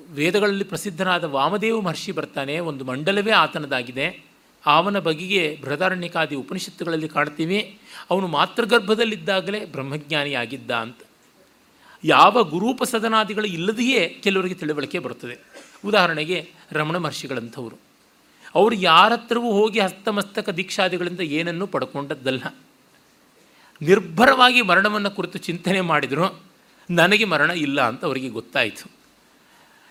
ವೇದಗಳಲ್ಲಿ 0.10 0.64
ಪ್ರಸಿದ್ಧನಾದ 0.64 1.24
ವಾಮದೇವ 1.24 1.82
ಮಹರ್ಷಿ 1.82 2.12
ಬರ್ತಾನೆ. 2.12 2.60
ಒಂದು 2.60 2.86
ಮಂಡಲವೇ 2.86 3.32
ಆತನದಾಗಿದೆ. 3.32 4.24
ಅವನ 4.66 5.00
ಬಗೆಗೆ 5.00 5.60
ಬೃಹದಾರಣ್ಯಕಾದಿ 5.62 6.36
ಉಪನಿಷತ್ತುಗಳಲ್ಲಿ 6.36 7.10
ಕಾಣ್ತೀವಿ. 7.10 7.80
ಅವನು 8.10 8.28
ಮಾತೃಗರ್ಭದಲ್ಲಿದ್ದಾಗಲೇ 8.28 9.66
ಬ್ರಹ್ಮಜ್ಞಾನಿಯಾಗಿದ್ದ 9.66 10.72
ಅಂತ. 10.72 10.98
ಯಾವ 12.04 12.44
ಗುರೂಪಸದನಾದಿಗಳು 12.44 13.46
ಇಲ್ಲದೆಯೇ 13.46 14.10
ಕೆಲವರಿಗೆ 14.10 14.54
ತಿಳುವಳಿಕೆ 14.54 15.00
ಬರುತ್ತದೆ. 15.00 15.40
ಉದಾಹರಣೆಗೆ 15.86 16.52
ರಮಣ 16.72 16.98
ಮಹರ್ಷಿಗಳಂಥವರು. 16.98 17.78
ಅವರು 18.56 18.76
ಯಾರ 18.76 19.14
ಹತ್ರವೂ 19.14 19.52
ಹೋಗಿ 19.52 19.80
ಹಸ್ತಮಸ್ತಕ 19.80 20.50
ದೀಕ್ಷಾದಿಗಳಿಂದ 20.50 21.20
ಏನನ್ನೂ 21.20 21.68
ಪಡ್ಕೊಂಡದ್ದಲ್ಲ. 21.68 22.56
ನಿರ್ಭರವಾಗಿ 23.82 24.62
ಮರಣವನ್ನು 24.62 25.12
ಕುರಿತು 25.12 25.38
ಚಿಂತನೆ 25.38 25.82
ಮಾಡಿದರೂ, 25.82 26.42
ನನಗೆ 26.90 27.26
ಮರಣ 27.26 27.52
ಇಲ್ಲ 27.52 27.82
ಅಂತ 27.82 28.06
ಅವರಿಗೆ 28.06 28.30
ಗೊತ್ತಾಯಿತು. 28.30 28.92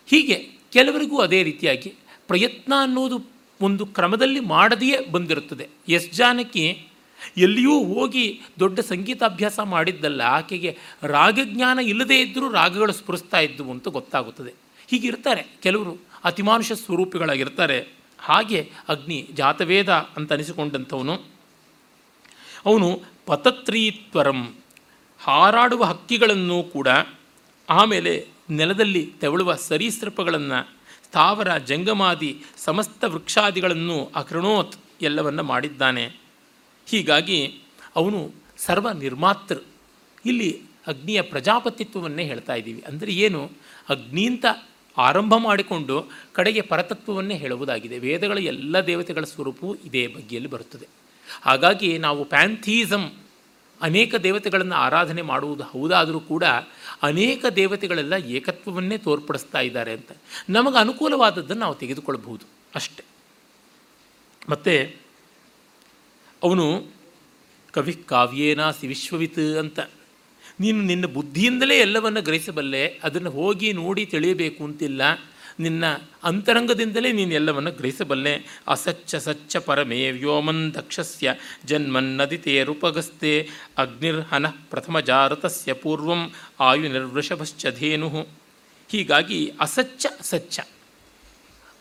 ಹೀಗೆ 0.07 0.49
ಕೆಲವರಿಗೂ 0.73 1.19
ಅದೇ 1.19 1.43
ರೀತಿಯಾಗಿ 1.43 1.95
ಪ್ರಯತ್ನ 2.29 2.73
ಅನ್ನೋದು 2.81 3.25
ಒಂದು 3.61 3.87
ಕ್ರಮದಲ್ಲಿ 3.87 4.41
ಮಾಡದೆಯೇ 4.41 5.01
ಬಂದಿರುತ್ತದೆ. 5.11 5.69
ಎಸ್ 5.89 6.13
ಜಾನಕಿ 6.13 6.89
ಎಲ್ಲಿಯೂ 7.37 7.85
ಹೋಗಿ 7.85 8.41
ದೊಡ್ಡ 8.61 8.81
ಸಂಗೀತಾಭ್ಯಾಸ 8.81 9.61
ಮಾಡಿದ್ದಲ್ಲ, 9.61 10.21
ಆಕೆಗೆ 10.21 10.79
ರಾಗಜ್ಞಾನ 11.03 11.79
ಇಲ್ಲದೇ 11.79 12.21
ಇದ್ದರೂ 12.21 12.53
ರಾಗಗಳು 12.53 12.93
ಸ್ಫುರಿಸ್ತಾ 12.93 13.39
ಇದ್ದವು 13.39 13.71
ಅಂತ 13.71 13.89
ಗೊತ್ತಾಗುತ್ತದೆ. 13.89 14.55
ಹೀಗಿರ್ತಾರೆ 14.91 15.47
ಕೆಲವರು 15.63 15.99
ಅತಿಮಾನುಷ 16.25 16.73
ಸ್ವರೂಪಿಗಳಾಗಿರ್ತಾರೆ. 16.73 17.89
ಹಾಗೆ 18.19 18.71
ಅಗ್ನಿ 18.89 19.29
ಜಾತವೇದ 19.35 19.89
ಅಂತ 19.89 20.33
ಅನಿಸಿಕೊಂಡಂಥವನು. 20.33 21.15
ಅವನು 22.67 23.03
ಪತತ್ರೀತ್ವರಂ, 23.27 24.55
ಹಾರಾಡುವ 25.21 25.85
ಹಕ್ಕಿಗಳನ್ನು 25.85 26.63
ಕೂಡ 26.63 26.89
ಆಮೇಲೆ 27.71 28.27
ನೆಲದಲ್ಲಿ 28.51 29.13
ತೆವಳುವ 29.21 29.55
ಸರೀಸೃಪಗಳನ್ನು, 29.55 30.77
ಸ್ಥಾವರ 31.05 31.59
ಜಂಗಮಾದಿ 31.59 32.43
ಸಮಸ್ತ 32.57 33.05
ವೃಕ್ಷಾದಿಗಳನ್ನು 33.05 34.11
ಅಕೃಣೋತ್ 34.15 34.75
ಎಲ್ಲವನ್ನು 35.03 35.43
ಮಾಡಿದ್ದಾನೆ. 35.43 36.24
ಹೀಗಾಗಿ 36.87 37.59
ಅವನು 37.97 38.33
ಸರ್ವ 38.59 38.91
ನಿರ್ಮಾತೃ. 38.91 39.59
ಇಲ್ಲಿ 40.27 40.63
ಅಗ್ನಿಯ 40.87 41.23
ಪ್ರಜಾಪತಿತ್ವವನ್ನೇ 41.23 42.25
ಹೇಳ್ತಾ 42.25 42.55
ಇದ್ದೀವಿ. 42.55 42.85
ಅಂದರೆ 42.87 43.13
ಏನು? 43.13 43.51
ಅಗ್ನಿಂತ 43.89 44.45
ಆರಂಭ 44.99 45.35
ಮಾಡಿಕೊಂಡು 45.37 46.09
ಕಡೆಗೆ 46.33 46.61
ಪರತತ್ವವನ್ನೇ 46.61 47.35
ಹೇಳುವುದಾಗಿದೆ. 47.35 47.99
ವೇದಗಳ 47.99 48.39
ಎಲ್ಲ 48.39 48.81
ದೇವತೆಗಳ 48.81 49.25
ಸ್ವರೂಪವು 49.25 49.75
ಇದೇ 49.75 50.07
ಬಗ್ಗೆಯಲ್ಲಿ 50.07 50.51
ಬರುತ್ತದೆ. 50.51 50.89
ಹಾಗಾಗಿ 51.43 51.99
ನಾವು 51.99 52.25
ಪ್ಯಾಂಥೀಸಮ್ 52.25 53.11
ಅನೇಕ 53.81 54.15
ದೇವತೆಗಳನ್ನು 54.15 54.75
ಆರಾಧನೆ 54.75 55.23
ಮಾಡುವುದು 55.23 55.65
ಹೌದಾದರೂ 55.65 56.21
ಕೂಡ 56.21 56.45
ಅನೇಕ 57.03 57.47
ದೇವತೆಗಳೆಲ್ಲ 57.47 58.13
ಏಕತ್ವವನ್ನೇ 58.13 58.99
ತೋರ್ಪಡಿಸ್ತಾ 58.99 59.61
ಇದ್ದಾರೆ 59.61 59.93
ಅಂತ. 59.93 60.13
ನಮಗೆ 60.51 60.79
ಅನುಕೂಲವಾದದ್ದನ್ನು 60.79 61.61
ನಾವು 61.61 61.75
ತೆಗೆದುಕೊಳ್ಳಬಹುದು. 61.75 62.47
ಅಷ್ಟೆ. 62.75 63.05
ಮತ್ತು 64.49 65.04
ಅವನು 66.45 66.87
ಕವಿ 67.73 67.93
ಕಾವ್ಯೇನಾಸಿ 67.93 68.87
ವಿಶ್ವವಿತ್ 68.87 69.39
ಅಂತ. 69.39 69.81
ನೀನು 70.61 70.83
ನಿನ್ನ 70.83 71.07
ಬುದ್ಧಿಯಿಂದಲೇ 71.07 71.79
ಎಲ್ಲವನ್ನು 71.79 72.23
ಗ್ರಹಿಸಬಲ್ಲೆ, 72.23 73.01
ಅದನ್ನು 73.03 73.31
ಹೋಗಿ 73.31 73.73
ನೋಡಿ 73.73 74.07
ತಿಳಿಯಬೇಕು 74.07 74.65
ಅಂತಿಲ್ಲ. 74.65 75.03
ನಿನ್ನ 75.61 75.85
ಅಂತರಂಗದಿಂದಲೇ 76.25 77.13
ನೀನು 77.13 77.35
ಎಲ್ಲವನ್ನು 77.35 77.71
ಗ್ರಹಿಸಬಲ್ಲೆ. 77.71 78.61
ಅಸಚ್ಚ 78.69 79.15
ಸಚ್ಚ 79.15 79.57
ಪರಮೇ 79.57 80.11
ವ್ಯೋಮನ್ 80.11 80.75
ದಕ್ಷಸ್ಯ 80.75 81.35
ಜನ್ಮನ್ನದಿತೆ 81.65 82.63
ರೂಪಗಸ್ತೆ 82.63 83.49
ಅಗ್ನಿರ್ಹನ 83.79 84.47
ಪ್ರಥಮ 84.49 85.01
ಜಾರತಸ್ಯ 85.01 85.73
ಪೂರ್ವಂ 85.73 86.31
ಆಯು 86.61 86.83
ನಿರ್ವೃಷಭಶ್ಚ 86.83 87.67
ಧೇನು. 87.67 88.27
ಹೀಗಾಗಿ 88.89 89.53
ಅಸಚ್ಚ 89.61 90.07
ಸಚ್ಚ. 90.23 90.61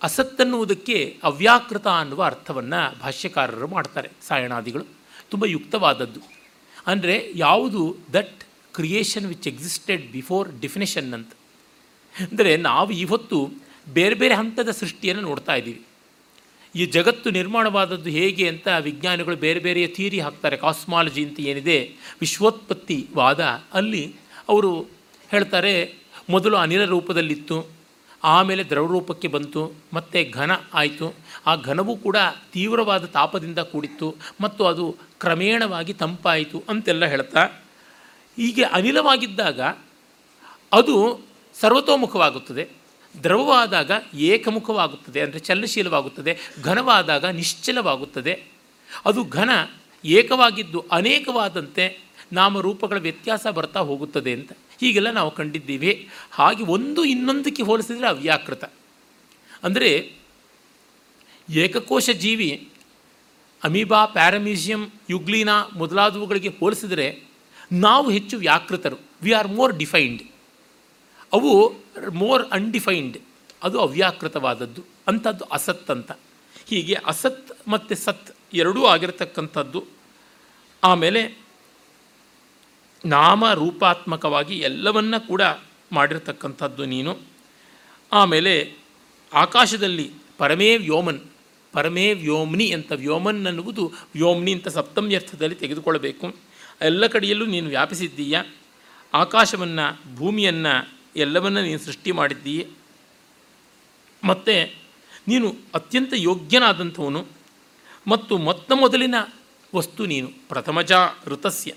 ಅಸತ್ತನ್ನುವುದಕ್ಕೆ 0.03 1.19
ಅವ್ಯಾಕೃತ 1.23 1.88
ಅನ್ನುವ 1.88 2.23
ಅರ್ಥವನ್ನು 2.23 2.99
ಭಾಷ್ಯಕಾರರು 2.99 3.67
ಮಾಡ್ತಾರೆ 3.67 4.09
ಸಾಯಣಾದಿಗಳು. 4.27 4.85
ತುಂಬ 5.30 5.45
ಯುಕ್ತವಾದದ್ದು. 5.45 6.21
ಅಂದರೆ 6.88 7.31
ಯಾವುದು 7.35 7.97
that 8.13 8.43
creation 8.73 9.25
which 9.25 9.47
existed 9.47 10.11
before 10.11 10.59
definition 10.61 11.13
ಅಂತ. 11.13 11.31
ಅಂದರೆ 12.15 12.57
ನಾವು 12.57 12.91
ಇವತ್ತು 12.91 13.51
ಬೇರೆ 13.93 14.15
ಬೇರೆ 14.15 14.35
ಹಂತದ 14.35 14.71
ಸೃಷ್ಟಿಯನ್ನು 14.71 15.23
ನೋಡ್ತಾ 15.23 15.55
ಇದ್ದೀವಿ. 15.55 15.81
ಈ 16.75 16.85
ಜಗತ್ತು 16.85 17.30
ನಿರ್ಮಾಣವಾದದ್ದು 17.30 18.09
ಹೇಗೆ 18.09 18.47
ಅಂತ 18.49 18.67
ವಿಜ್ಞಾನಿಗಳು 18.67 19.35
ಬೇರೆ 19.35 19.59
ಬೇರೆಯ 19.59 19.88
ಥೀರಿ 19.88 20.19
ಹಾಕ್ತಾರೆ. 20.19 20.57
ಕಾಸ್ಮಾಲಜಿ 20.57 21.25
ಅಂತ 21.25 21.39
ಏನಿದೆ 21.39 21.77
ವಿಶ್ವೋತ್ಪತ್ತಿ 22.21 23.07
ವಾದ 23.15 23.41
ಅಲ್ಲಿ 23.73 24.03
ಅವರು 24.49 24.71
ಹೇಳ್ತಾರೆ, 25.30 25.93
ಮೊದಲು 26.30 26.55
ಅನಿಲ 26.55 26.85
ರೂಪದಲ್ಲಿತ್ತು 26.85 27.73
ಆಮೇಲೆ 28.24 28.64
ದ್ರವರೂಪಕ್ಕೆ 28.64 29.28
ಬಂತು, 29.28 29.74
ಮತ್ತು 29.94 30.32
ಘನ 30.32 30.52
ಆಯಿತು. 30.74 31.14
ಆ 31.48 31.56
ಘನವೂ 31.56 31.95
ಕೂಡ 31.95 32.18
ತೀವ್ರವಾದ 32.52 33.06
ತಾಪದಿಂದ 33.06 33.60
ಕೂಡಿತ್ತು 33.60 34.16
ಮತ್ತು 34.41 34.66
ಅದು 34.66 34.95
ಕ್ರಮೇಣವಾಗಿ 35.20 35.94
ತಂಪಾಯಿತು 35.94 36.64
ಅಂತೆಲ್ಲ 36.70 37.06
ಹೇಳ್ತಾ, 37.06 37.45
ಹೀಗೆ 38.36 38.64
ಅನಿಲವಾಗಿದ್ದಾಗ 38.64 39.62
ಅದು 40.72 41.22
ಸರ್ವತೋಮುಖವಾಗುತ್ತದೆ. 41.62 42.70
ದ್ರವವಾದಾಗ 43.24 43.91
ಏಕಮುಖವಾಗುತ್ತದೆ 44.14 45.22
ಅಂದರೆ 45.22 45.40
ಚಲನಶೀಲವಾಗುತ್ತದೆ. 45.40 46.38
ಘನವಾದಾಗ 46.64 47.26
ನಿಶ್ಚಲವಾಗುತ್ತದೆ. 47.26 48.44
ಅದು 49.06 49.24
ಘನ 49.24 49.50
ಏಕವಾಗಿದ್ದು 50.06 50.86
ಅನೇಕವಾದಂತೆ 50.91 52.00
ನಾಮರೂಪಗಳ 52.34 52.98
ವ್ಯತ್ಯಾಸ 52.98 53.48
ಬರ್ತಾ 53.48 53.80
ಹೋಗುತ್ತದೆ 53.80 54.34
ಅಂತ. 54.34 54.52
ಹೀಗೆಲ್ಲ 54.84 55.11
ನಾವು 55.11 55.31
ಕಂಡಿದ್ದೀವಿ. 55.31 56.10
ಹಾಗೆ 56.31 56.64
ಒಂದು 56.64 57.05
ಇನ್ನೊಂದಕ್ಕೆ 57.05 57.64
ಹೋಲಿಸಿದರೆ 57.64 58.07
ಅವ್ಯಾಕೃತ. 58.07 58.64
ಅಂದರೆ 59.64 60.15
ಏಕಕೋಶ 61.49 62.10
ಜೀವಿ, 62.10 62.69
ಅಮೀಬಾ, 63.64 64.05
ಪ್ಯಾರಮೀಸಿಯಂ, 64.05 64.91
ಯುಗ್ಲೀನಾ 65.10 65.69
ಮೊದಲಾದವುಗಳಿಗೆ 65.73 66.49
ಹೋಲಿಸಿದರೆ 66.49 67.23
ನಾವು 67.72 68.10
ಹೆಚ್ಚು 68.10 68.38
ವ್ಯಾಕೃತರು. 68.38 68.97
ವಿ 69.22 69.31
ಆರ್ 69.31 69.47
ಮೋರ್ 69.47 69.77
ಡಿಫೈನ್ಡ್ 69.77 70.23
ಅವು 71.34 71.76
ಮೋರ್ 72.11 72.43
ಅನ್ಡಿಫೈನ್ಡ್ 72.51 73.18
ಅದು 73.64 73.80
ಅವ್ಯಾಕೃತವಾದದ್ದು. 73.80 74.84
ಅಂಥದ್ದು 75.07 75.43
ಅಸತ್ 75.43 75.91
ಅಂತ. 75.91 76.11
ಹೀಗೆ 76.65 76.93
ಅಸತ್ 76.93 77.51
ಮತ್ತು 77.68 77.95
ಸತ್ 77.95 78.35
ಎರಡೂ 78.53 78.85
ಆಗಿರತಕ್ಕಂಥದ್ದು. 78.85 79.85
ಆಮೇಲೆ 80.84 81.43
ನಾಮ 83.05 83.53
ರೂಪಾತ್ಮಕವಾಗಿ 83.53 84.55
ಎಲ್ಲವನ್ನ 84.55 85.17
ಕೂಡ 85.17 85.41
ಮಾಡಿರ್ತಕ್ಕಂಥದ್ದು 85.91 86.85
ನೀನು. 86.85 87.17
ಆಮೇಲೆ 88.11 88.75
ಆಕಾಶದಲ್ಲಿ 89.34 90.11
ಪರಮೇ 90.38 90.77
ವ್ಯೋಮನ್, 90.77 91.19
ಪರಮೇ 91.73 92.13
ವ್ಯೋಮ್ನಿ 92.13 92.71
ಅಂತ 92.71 92.91
ವ್ಯೋಮನ್ 92.91 93.47
ಅನ್ನುವುದು 93.47 93.91
ವ್ಯೋಮ್ನಿ 94.13 94.53
ಅಂತ 94.53 94.67
ಸಪ್ತಮ್ಯರ್ಥದಲ್ಲಿ 94.67 95.55
ತೆಗೆದುಕೊಳ್ಳಬೇಕು. 95.55 96.35
ಎಲ್ಲ 96.81 97.07
ಕಡೆಯಲ್ಲೂ 97.07 97.45
ನೀನು 97.45 97.67
ವ್ಯಾಪಿಸಿದ್ದೀಯ? 97.67 98.41
ಆಕಾಶವನ್ನು, 99.13 100.15
ಭೂಮಿಯನ್ನು, 100.15 100.89
ಎಲ್ಲವನ್ನ 101.15 101.59
ನೀನು 101.59 101.80
ಸೃಷ್ಟಿ 101.80 102.11
ಮಾಡಿದ್ದೀಯ? 102.11 102.65
ಮತ್ತು 104.23 104.73
ನೀನು 105.27 105.55
ಅತ್ಯಂತ 105.73 106.13
ಯೋಗ್ಯನಾದಂಥವನು 106.15 107.25
ಮತ್ತು 108.07 108.38
ಮೊತ್ತ 108.38 108.71
ಮೊದಲಿನ 108.71 109.15
ವಸ್ತು 109.75 110.05
ನೀನು, 110.05 110.30
ಪ್ರಥಮಜ 110.49 110.91
ಋತಸ್ಯ. 111.25 111.73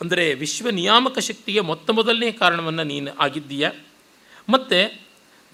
ಅಂದರೆ 0.00 0.34
ವಿಶ್ವ 0.34 0.70
ನಿಯಾಮಕ 0.70 1.18
ಶಕ್ತಿಗೆ 1.18 1.60
ಮೊತ್ತ 1.60 1.90
ಮೊದಲನೇ 1.90 2.32
ಕಾರಣವನ್ನು 2.32 2.84
ನೀನು 2.84 3.10
ಆಗಿದ್ದೀಯ. 3.18 3.70
ಮತ್ತು 4.48 5.00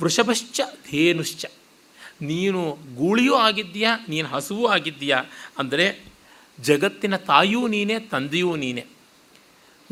ವೃಷಭಶ್ಚ 0.02 0.60
ಧೇನುಶ್ಚ. 0.90 1.46
ನೀನು 2.22 2.78
ಗೂಳಿಯೂ 2.96 3.34
ಆಗಿದ್ದೀಯಾ, 3.34 4.04
ನೀನು 4.08 4.28
ಹಸುವೂ 4.28 4.66
ಆಗಿದ್ದೀಯಾ. 4.66 5.24
ಅಂದರೆ 5.58 6.04
ಜಗತ್ತಿನ 6.60 7.16
ತಾಯಿಯೂ 7.16 7.68
ನೀನೇ, 7.68 7.98
ತಂದೆಯೂ 7.98 8.56
ನೀನೇ. 8.56 8.86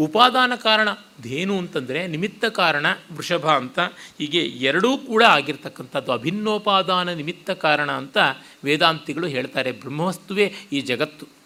ಉಪಾದಾನ 0.01 0.55
ಕಾರಣ 0.55 0.89
ಧೇನು 1.23 1.59
ಅಂತಂದರೆ 1.59 2.07
ನಿಮಿತ್ತ 2.07 2.45
ಕಾರಣ 2.45 2.87
ವೃಷಭ 3.12 3.47
ಅಂತ. 3.47 3.79
ಹೀಗೆ 4.19 4.43
ಎರಡೂ 4.43 4.97
ಕೂಡ 4.97 5.23
ಆಗಿರ್ತಕ್ಕಂಥದ್ದು 5.23 6.12
ಅಭಿನ್ನೋಪಾದಾನ 6.12 7.12
ನಿಮಿತ್ತ 7.12 7.51
ಕಾರಣ 7.51 7.93
ಅಂತ 7.93 8.19
ವೇದಾಂತಿಗಳು 8.65 9.27
ಹೇಳ್ತಾರೆ. 9.27 9.73
ಬ್ರಹ್ಮವಸ್ತುವೇ 9.73 10.55
ಈ 10.73 10.81
ಜಗತ್ತು. 10.81 11.38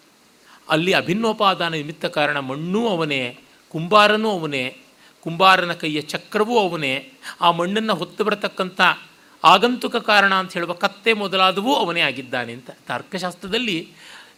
ಅಲ್ಲಿ 0.69 0.93
ಅಭಿನ್ನೋಪಾದಾನ 0.93 1.73
ನಿಮಿತ್ತ 1.73 2.05
ಕಾರಣ 2.05 2.39
ಮಣ್ಣೂ 2.39 2.87
ಅವನೇ, 2.87 3.37
ಕುಂಬಾರನೂ 3.69 4.29
ಅವನೇ, 4.29 4.75
ಕುಂಬಾರನ 5.21 5.73
ಕೈಯ 5.73 6.01
ಚಕ್ರವೂ 6.01 6.59
ಅವನೇ, 6.59 7.09
ಆ 7.41 7.51
ಮಣ್ಣನ್ನು 7.51 7.95
ಹೊತ್ತು 7.95 8.23
ಬರತಕ್ಕಂಥ 8.23 8.81
ಆಗಂತುಕ 9.43 9.95
ಕಾರಣ 9.95 10.33
ಅಂತ 10.33 10.53
ಹೇಳುವ 10.53 10.73
ಕತ್ತೆ 10.73 11.13
ಮೊದಲಾದವೂ 11.13 11.73
ಅವನೇ 11.75 12.01
ಆಗಿದ್ದಾನೆ 12.01 12.53
ಅಂತ. 12.53 12.69
ತರ್ಕಶಾಸ್ತ್ರದಲ್ಲಿ 12.87 13.91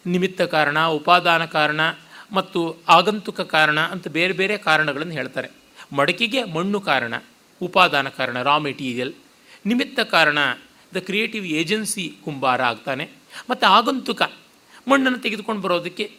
ನಿಮಿತ್ತ 0.05 0.41
ಕಾರಣ, 0.41 0.85
ಉಪಾದಾನ 0.85 1.45
ಕಾರಣ 1.45 1.81
ಮತ್ತು 2.31 2.77
ಆಗಂತುಕ 2.87 3.41
ಕಾರಣ 3.41 3.79
ಅಂತ 3.79 4.07
ಬೇರೆ 4.07 4.33
ಬೇರೆ 4.33 4.57
ಕಾರಣಗಳನ್ನು 4.57 5.13
ಹೇಳ್ತಾರೆ. 5.13 5.49
ಮಡಕೆಗೆ 5.93 6.43
ಮಣ್ಣು 6.43 6.79
ಕಾರಣ, 6.79 7.13
ಉಪಾದಾನ 7.61 8.09
ಕಾರಣ 8.09 8.41
ರಾ 8.41 8.57
ಮೆಟೀರಿಯಲ್ 8.57 9.13
ನಿಮಿತ್ತ 9.65 9.99
ಕಾರಣ 9.99 10.37
ದ 10.95 10.97
ಕ್ರಿಯೇಟಿವ್ 10.97 11.45
ಏಜೆನ್ಸಿ 11.45 12.13
ಕುಂಬಾರ 12.25 12.61
ಆಗ್ತಾನೆ. 12.61 13.09
ಮತ್ತು 13.49 13.67
ಆಗಂತುಕ 13.67 14.21
ಮಣ್ಣನ್ನು 14.87 15.19
ತೆಗೆದುಕೊಂಡು 15.19 15.61
ಬರೋದಕ್ಕೆ 15.61 16.11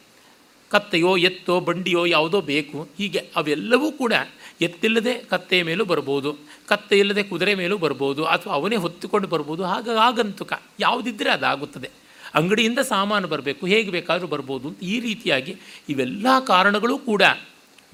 ಕತ್ತೆಯೋ, 0.70 1.16
ಎತ್ತೋ, 1.16 1.60
ಬಂಡಿಯೋ 1.60 2.06
ಯಾವುದೋ 2.06 2.40
ಬೇಕು. 2.40 2.88
ಹೀಗೆ 2.98 3.18
ಅವೆಲ್ಲವೂ 3.36 3.92
ಕೂಡ 3.92 4.12
ಎತ್ತಿಲ್ಲದೆ 4.60 5.14
ಕತ್ತೆಯ 5.14 5.62
ಮೇಲೂ 5.62 5.84
ಬರ್ಬೋದು, 5.84 6.38
ಕತ್ತೆ 6.66 6.98
ಇಲ್ಲದೆ 6.98 7.22
ಕುದುರೆ 7.22 7.54
ಮೇಲೂ 7.54 7.78
ಬರ್ಬೋದು, 7.78 8.24
ಅಥವಾ 8.24 8.54
ಅವನೇ 8.54 8.76
ಹೊತ್ತುಕೊಂಡು 8.76 9.28
ಬರ್ಬೋದು, 9.28 9.64
ಹಾಗ 9.64 9.88
ಆಗಂತುಕ 10.00 10.52
ಯಾವುದಿದ್ದರೆ 10.80 11.30
ಅದಾಗುತ್ತದೆ. 11.30 11.90
ಅಂಗಡಿಯಿಂದ 12.34 12.78
ಸಾಮಾನು 12.78 13.28
ಬರಬೇಕು, 13.28 13.66
ಹೇಗೆ 13.66 13.90
ಬೇಕಾದರೂ 13.90 14.26
ಬರ್ಬೋದು 14.26 14.68
ಅಂತ 14.68 14.78
ಈ 14.82 15.00
ರೀತಿಯಾಗಿ 15.00 15.56
ಇವೆಲ್ಲ 15.88 16.26
ಕಾರಣಗಳು 16.46 16.98
ಕೂಡ 16.98 17.22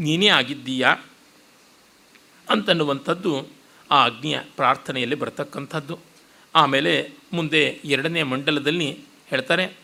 ನೀನೇ 0.00 0.28
ಆಗಿದ್ದೀಯಾ 0.28 1.04
ಅಂತನ್ನುವಂಥದ್ದು 2.50 3.48
ಆ 3.90 4.04
ಅಗ್ನಿಯ 4.04 4.38
ಪ್ರಾರ್ಥನೆಯಲ್ಲಿ 4.56 5.16
ಬರ್ತಕ್ಕಂಥದ್ದು. 5.16 5.98
ಆಮೇಲೆ 6.54 7.12
ಮುಂದೆ 7.32 7.80
ಎರಡನೇ 7.84 8.22
ಮಂಡಲದಲ್ಲಿ 8.22 8.98
ಹೇಳ್ತಾರೆ 9.26 9.81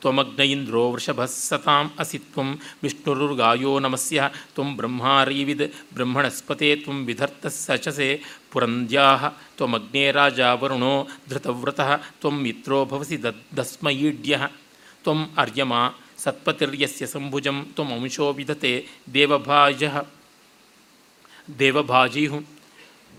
ತ್ವಮಗ್ನ 0.00 0.42
ಇಂದ್ರೋ 0.52 0.82
ವೃಷಭ 0.92 1.24
ಸತಾಂ 1.30 1.86
ಅಸಿ 2.02 2.18
ತ್ವಂ 2.26 2.48
ವಿಷ್ಣುರುರ್ಗಾಯೋ 2.82 3.72
ನಮಸ್ಯ 3.78 4.28
ತ್ವಂ 4.54 4.68
ಬ್ರಹ್ಮಾರೀವಿದ್ 4.76 5.64
ಬ್ರಹ್ಮಣಸ್ಪತೆ 5.94 6.70
ತ್ವಂ 6.76 6.98
ವಿಧರ್ತ 7.04 7.52
ಸಚಸೆ 7.56 8.08
ಪುರಂದ್ಯಾ 8.52 9.06
ತ್ವಮಗ್ನೇ 9.56 10.04
ರಾಜ 10.10 10.40
ವರುಣೋ 10.62 10.94
ಧೃತವ್ರತಃ 11.30 11.90
ತ್ವಂ 12.20 12.38
ಮಿತ್ರೋ 12.42 12.78
ಭವಸಿ 12.84 13.18
ದದ್ 13.22 13.42
ದಸ್ಮಯೀಡ್ಯ 13.58 14.38
ತ್ವಂ 15.04 15.20
ಅರ್ಯಮ 15.38 15.74
ಸತ್ಪತಿರ್ಯಸ್ಯ 16.18 17.04
ಸಂಭುಜಂ 17.06 17.58
ತ್ವಂ 17.74 17.90
ಅಂಶೋ 17.94 18.26
ವಿಧತೆ 18.32 18.72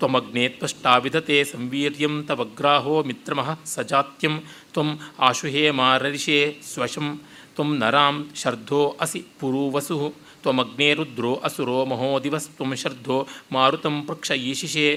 ದೇವಭಾಜ 0.02 0.32
ದೇವಭಾಜೀಹು 0.34 0.42
ತ್ವಮಗ್ನೇ 0.42 0.44
ತ್ವಷ್ಟಾ 0.50 0.94
ವಿಧತೆ 0.98 1.38
ಸಂವೀರ್ಯಂ 1.44 2.16
ತವಗ್ರಾಹೋ 2.28 2.96
ಮಿತ್ರಮಃ 3.04 3.50
ಸಜಾತ್ಯಂ 3.66 4.36
ತ್ವಂ 4.74 4.90
ಆಶುಹೇಮಾರರಿಷೇ 5.20 6.40
ಸ್ವಶಂ 6.64 7.08
ತ್ವಂ 7.56 7.70
ನರಾಂ 7.78 8.16
ಶರ್ಧೋ 8.36 8.82
ಅಸಿ 9.02 9.22
ಪುರೂವಸು 9.40 9.98
ತ್ವಮಗ್ನೇ 10.44 10.90
ರುದ್ರೋ 10.94 11.32
ಅಸುರೋ 11.44 11.80
ಮಹೋದಿವಸ್ತ್ವಂ 11.86 12.72
ಶರ್ಧೋ 12.76 13.18
ಮಾರುತಂ 13.54 13.98
ಪೃಕ್ಷ 14.08 14.32
ಈಶಿಷೇ 14.44 14.88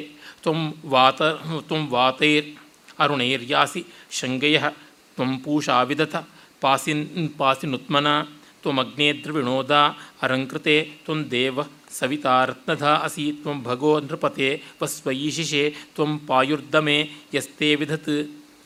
ತ್ವಂ 0.43 0.61
ವಾತ 0.87 1.21
ತ್ವಂ 1.69 1.83
ವಾತೈರ್ 1.87 2.49
ಅರುಣೈರ್ಯಾಸಿ 3.01 3.83
ಶಂಗಯ 4.11 4.59
ತ್ವಂ 5.17 5.33
ಪೂಷಾ 5.39 5.77
ವಿದಥ 5.83 6.17
ಪಾಸಿನ್ 6.63 7.05
ಪಾಸಿನುತ್ಮನ 7.39 8.09
ತ್ವಮಗ್ನೇ 8.63 9.09
ದ್ರವಿಣೋದ 9.15 9.73
ಅರಂಕೃತೆ 10.23 10.77
ತ್ವಂ 11.05 11.19
ದೇವ 11.31 11.57
ಸವಿತಾ 11.99 12.45
ರತ್ನಧ 12.45 12.85
ಅಸಿ 12.85 13.33
ತ್ವಂ 13.33 13.63
ಭಗೋ 13.63 14.01
ನೃಪತೆ 14.01 14.63
ವಸ್ವೈಶಿಷೆ 14.83 15.75
ತ್ವಂ 15.95 16.19
ಪಾಯುರ್ದಮೆ 16.19 16.99
ಯಸ್ತೆ 17.35 17.75
ವಿಧತ್. 17.75 18.17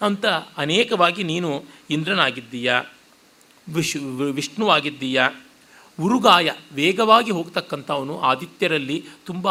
ಅಂತ 0.03 0.27
ಅನೇಕವಾಗಿ 0.57 1.23
ನೀನು 1.23 1.65
ಇಂದ್ರನಾಗಿದ್ದೀಯ, 1.91 2.73
ವಿಶ್ 3.75 3.97
ವಿಷ್ಣುವಾಗಿದ್ದೀಯ, 4.33 5.23
ಉರುಗಾಯ 6.01 6.51
ವೇಗವಾಗಿ 6.75 7.31
ಹೋಗ್ತಕ್ಕಂಥವನು 7.31 8.21
ಆದಿತ್ಯರಲ್ಲಿ 8.21 9.05
ತುಂಬ 9.27 9.49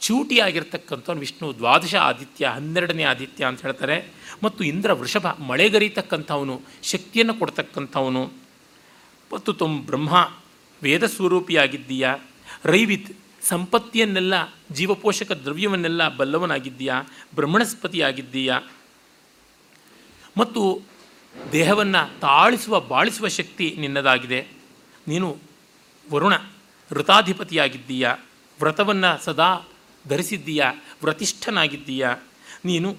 ಚೂಟಿಯಾಗಿರ್ತಕ್ಕಂಥವನು 0.00 1.20
ವಿಷ್ಣು, 1.20 1.52
ದ್ವಾದಶ 1.52 1.94
ಆದಿತ್ಯ, 1.94 2.46
ಹನ್ನೆರಡನೇ 2.46 3.02
ಆದಿತ್ಯ 3.02 3.44
ಅಂತ 3.44 3.62
ಹೇಳ್ತಾರೆ. 3.62 3.96
ಮತ್ತು 4.42 4.64
ಇಂದ್ರ 4.64 4.92
ವೃಷಭ 4.92 5.26
ಮಳೆಗರೀತಕ್ಕಂಥವನು, 5.26 6.60
ಶಕ್ತಿಯನ್ನು 6.82 7.34
ಕೊಡ್ತಕ್ಕಂಥವನು. 7.34 8.24
ಮತ್ತು 9.32 9.52
ತುಂಬ 9.52 9.86
ಬ್ರಹ್ಮ 9.86 10.14
ವೇದ 10.82 11.04
ಸ್ವರೂಪಿಯಾಗಿದ್ದೀಯಾ 11.06 12.16
ರೈವಿತ್, 12.64 13.18
ಸಂಪತ್ತಿಯನ್ನೆಲ್ಲ, 13.42 14.34
ಜೀವಪೋಷಕ 14.72 15.32
ದ್ರವ್ಯವನ್ನೆಲ್ಲ 15.32 16.16
ಬಲ್ಲವನಾಗಿದ್ದೀಯಾ? 16.16 17.02
ಬ್ರಹ್ಮಣಸ್ಪತಿಯಾಗಿದ್ದೀಯಾ? 17.34 18.60
ಮತ್ತು 20.36 20.80
ದೇಹವನ್ನು 21.52 22.20
ತಾಳಿಸುವ, 22.20 22.80
ಬಾಳಿಸುವ 22.80 23.28
ಶಕ್ತಿ 23.28 23.76
ನಿನ್ನದಾಗಿದೆ. 23.80 24.46
ನೀನು 25.08 25.38
ವರುಣ, 26.12 26.34
ವೃತಾಧಿಪತಿಯಾಗಿದ್ದೀಯಾ? 26.92 28.16
ವ್ರತವನ್ನು 28.60 29.24
ಸದಾ 29.24 29.68
ಧರಿಸಿದ್ದೀಯಾ? 30.08 30.72
ವ್ರತಿಷ್ಠನಾಗಿದ್ದೀಯಾ? 31.02 32.16
ನೀನು 32.64 32.96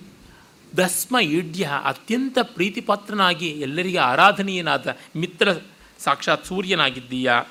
ದಸ್ಮ 0.77 1.19
ಈಡ್ಯ, 1.19 1.71
ಅತ್ಯಂತ 1.83 2.37
ಪ್ರೀತಿಪಾತ್ರನಾಗಿ 2.41 3.47
ಎಲ್ಲರಿಗೆ 3.47 3.97
ಆರಾಧನೀಯನಾದ 3.97 4.97
ಮಿತ್ರ, 5.15 5.53
ಸಾಕ್ಷಾತ್ 5.99 6.45
ಸೂರ್ಯನಾಗಿದ್ದೀಯಾ? 6.45 7.43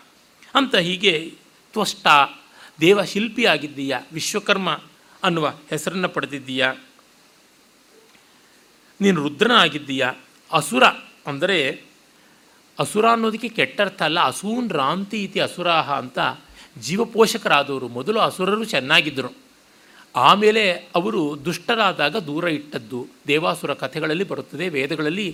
ಅಂತ 0.54 0.76
ಹೀಗೆ 0.76 1.43
ತ್ವಷ್ಟ 1.74 2.06
ದೇವಶಿಲ್ಪಿಯಾಗಿದ್ದೀಯಾ? 2.80 3.98
ವಿಶ್ವಕರ್ಮ 4.12 4.80
ಅನ್ನುವ 5.22 5.48
ಹೆಸರನ್ನು 5.70 6.08
ಪಡೆದಿದ್ದೀಯಾ? 6.08 6.74
ನೀನು 9.00 9.22
ರುದ್ರನಾಗಿದ್ದೀಯಾ 9.22 10.14
ಅಸುರ 10.52 10.84
ಅಂದರೆ 11.26 11.58
ಅಸುರ 12.78 13.10
ಅನ್ನೋದಕ್ಕೆ 13.10 13.48
ಕೆಟ್ಟರ್ಥ 13.48 14.02
ಅಲ್ಲ, 14.02 14.20
ಅಸೂನ್ 14.20 14.70
ರಾಂತಿ 14.70 15.24
ಇತಿ 15.24 15.40
ಅಸುರಾಹ 15.40 15.92
ಅಂತ 15.92 16.18
ಜೀವಪೋಷಕರಾದವರು 16.78 17.88
ಮೊದಲು 17.88 18.20
ಅಸುರರು 18.20 18.64
ಚೆನ್ನಾಗಿದ್ದರು. 18.64 19.30
ಆಮೇಲೆ 20.16 20.72
ಅವರು 20.72 21.44
ದುಷ್ಟರಾದಾಗ 21.44 22.16
ದೂರ 22.16 22.44
ಇಟ್ಟದ್ದು. 22.48 23.06
ದೇವಾಸುರ 23.26 23.74
ಕಥೆಗಳಲ್ಲಿ 23.74 24.24
ಬರುತ್ತದೆ, 24.24 24.68
ವೇದಗಳಲ್ಲಿ, 24.68 25.28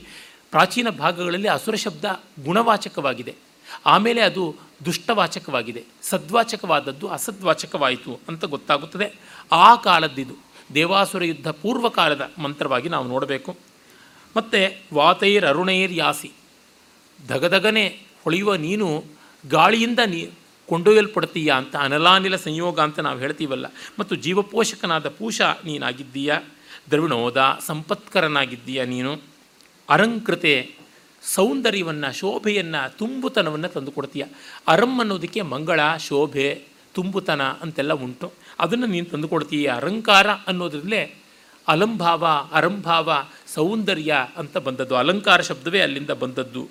ಪ್ರಾಚೀನ 0.50 0.88
ಭಾಗಗಳಲ್ಲಿ 0.88 1.48
ಅಸುರ 1.48 1.74
ಶಬ್ದ 1.74 2.04
ಗುಣವಾಚಕವಾಗಿದೆ. 2.44 3.34
ಆಮೇಲೆ 3.86 4.20
ಅದು 4.20 4.56
ದುಷ್ಟವಾಚಕವಾಗಿದೆ. 4.84 5.84
ಸದ್ವಾಚಕವಾದದ್ದು 6.02 7.08
ಅಸದ್ವಾಚಕವಾಯಿತು 7.08 8.20
ಅಂತ 8.28 8.44
ಗೊತ್ತಾಗುತ್ತದೆ. 8.44 9.14
ಆ 9.52 9.76
ಕಾಲದ್ದಿದು. 9.76 10.34
ದೇವಾಸುರ 10.74 11.24
ಯುದ್ಧ 11.24 11.48
ಪೂರ್ವಕಾಲದ 11.48 12.30
ಮಂತ್ರವಾಗಿ 12.38 12.88
ನಾವು 12.88 13.08
ನೋಡಬೇಕು. 13.08 13.56
ಮತ್ತು 14.36 14.80
ವಾತೈರ್ 14.94 15.44
ಅರುಣೈರ್ 15.44 15.92
ಯಾಸಿ. 15.92 16.32
ಧಗಧಗನೆ 17.28 17.86
ಹೊಳೆಯುವ 18.24 18.54
ನೀನು 18.54 19.04
ಗಾಳಿಯಿಂದ 19.48 19.98
ನೀ 20.06 20.26
ಕೊಂಡೊಯ್ಯಲ್ಪಡ್ತೀಯ 20.68 21.52
ಅಂತ 21.56 21.76
ಅನಲಾನಿಲ 21.76 22.36
ಸಂಯೋಗ 22.36 22.80
ಅಂತ 22.80 22.98
ನಾವು 22.98 23.18
ಹೇಳ್ತೀವಲ್ಲ. 23.18 23.66
ಮತ್ತು 23.98 24.14
ಜೀವಪೋಷಕನಾದ 24.14 25.08
ಪೂಷ 25.08 25.40
ನೀನಾಗಿದ್ದೀಯ. 25.40 26.34
ದ್ರವಿಣೋದ 26.90 27.58
ಸಂಪತ್ಕರನಾಗಿದ್ದೀಯ 27.66 28.84
ನೀನು. 28.84 29.20
ಅಲಂಕೃತೆ 29.88 30.74
ಸೌಂದರ್ಯವನ್ನು, 31.22 32.18
ಶೋಭೆಯನ್ನು, 32.18 32.96
ತುಂಬುತನವನ್ನು 32.96 33.68
ತಂದುಕೊಡ್ತೀಯ. 33.68 34.24
ಅರಂ 34.68 35.00
ಅನ್ನೋದಕ್ಕೆ 35.00 35.42
ಮಂಗಳ, 35.42 35.80
ಶೋಭೆ, 35.96 36.62
ತುಂಬುತನ 36.94 37.42
ಅಂತೆಲ್ಲ 37.42 37.92
ಉಂಟು. 37.92 38.32
ಅದನ್ನು 38.60 38.86
ನೀನು 38.86 39.06
ತಂದುಕೊಡ್ತೀಯ. 39.06 39.66
ಅಲಂಕಾರ 39.66 40.30
ಅನ್ನೋದ್ರಲ್ಲೇ 40.30 41.14
ಅಲಂಭಾವ, 41.68 42.26
ಅರಂಭಾವ, 42.52 43.12
ಸೌಂದರ್ಯ 43.54 44.16
ಅಂತ 44.36 44.58
ಬಂದದ್ದು. 44.58 44.96
ಅಲಂಕಾರ 44.96 45.40
ಶಬ್ದವೇ 45.40 45.80
ಅಲ್ಲಿಂದ 45.80 46.10
ಬಂದದ್ದು. 46.10 46.68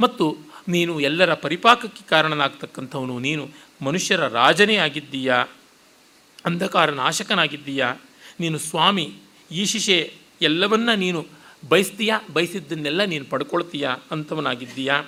ಮತ್ತು 0.00 0.36
ನೀನು 0.68 1.00
ಎಲ್ಲರ 1.00 1.34
ಪರಿಪಾಕಕ್ಕೆ 1.34 2.08
ಕಾರಣನಾಗ್ತಕ್ಕಂಥವನು 2.08 3.18
ನೀನು. 3.18 3.48
ಮನುಷ್ಯರ 3.82 4.28
ರಾಜನೇ 4.28 4.76
ಆಗಿದ್ದೀಯಾ. 4.76 5.46
ಅಂಧಕಾರ 6.46 6.90
ನಾಶಕನಾಗಿದ್ದೀಯಾ. 6.90 7.96
ನೀನು 8.40 8.58
ಸ್ವಾಮಿ. 8.58 9.14
ಈಶಿಷೆ 9.50 10.14
ಎಲ್ಲವನ್ನ 10.42 10.88
ನೀನು 10.94 11.26
ಬಯಸ್ತೀಯಾ? 11.68 12.20
ಬಯಸಿದ್ದನ್ನೆಲ್ಲ 12.32 13.04
ನೀನು 13.04 13.24
ಪಡ್ಕೊಳ್ತೀಯ? 13.24 13.88
ಅಂತವನಾಗಿದ್ದೀಯಾ 14.10 15.04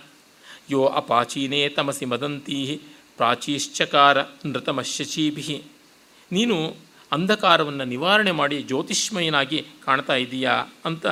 ಯೋ 0.71 0.85
ಅಪಾಚೀನೇ 0.85 1.69
ತಮಸಿ 1.69 2.05
ಮದಂತೀ 2.05 2.81
ಪ್ರಾಚೀಶ್ಚಕಾರ 3.17 4.23
ನೃತಮಶಚೀಭಿ 4.23 5.63
ನೀನು 6.33 6.77
ಅಂಧಕಾರವನ್ನು 7.13 7.85
ನಿವಾರಣೆ 7.85 8.31
ಮಾಡಿ 8.31 8.63
ಜ್ಯೋತಿಷ್ಮಯನಾಗಿ 8.63 9.67
ಕಾಣ್ತಾ 9.85 10.15
ಇದ್ದೀಯಾ? 10.15 10.53
ಅಂತ 10.85 11.07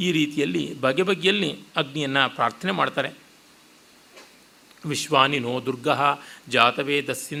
ಈ 0.00 0.12
ರೀತಿಯಲ್ಲಿ 0.12 0.80
ಬಗೆ 0.80 1.02
ಬಗೆಯಲ್ಲಿ 1.02 1.58
ಅಗ್ನಿಯನ್ನು 1.76 2.34
ಪ್ರಾರ್ಥನೆ 2.34 2.72
ಮಾಡ್ತಾರೆ. 2.72 3.10
ವಿಶ್ವಾನಿನೋ 4.86 5.60
ದುರ್ಗ 5.66 5.88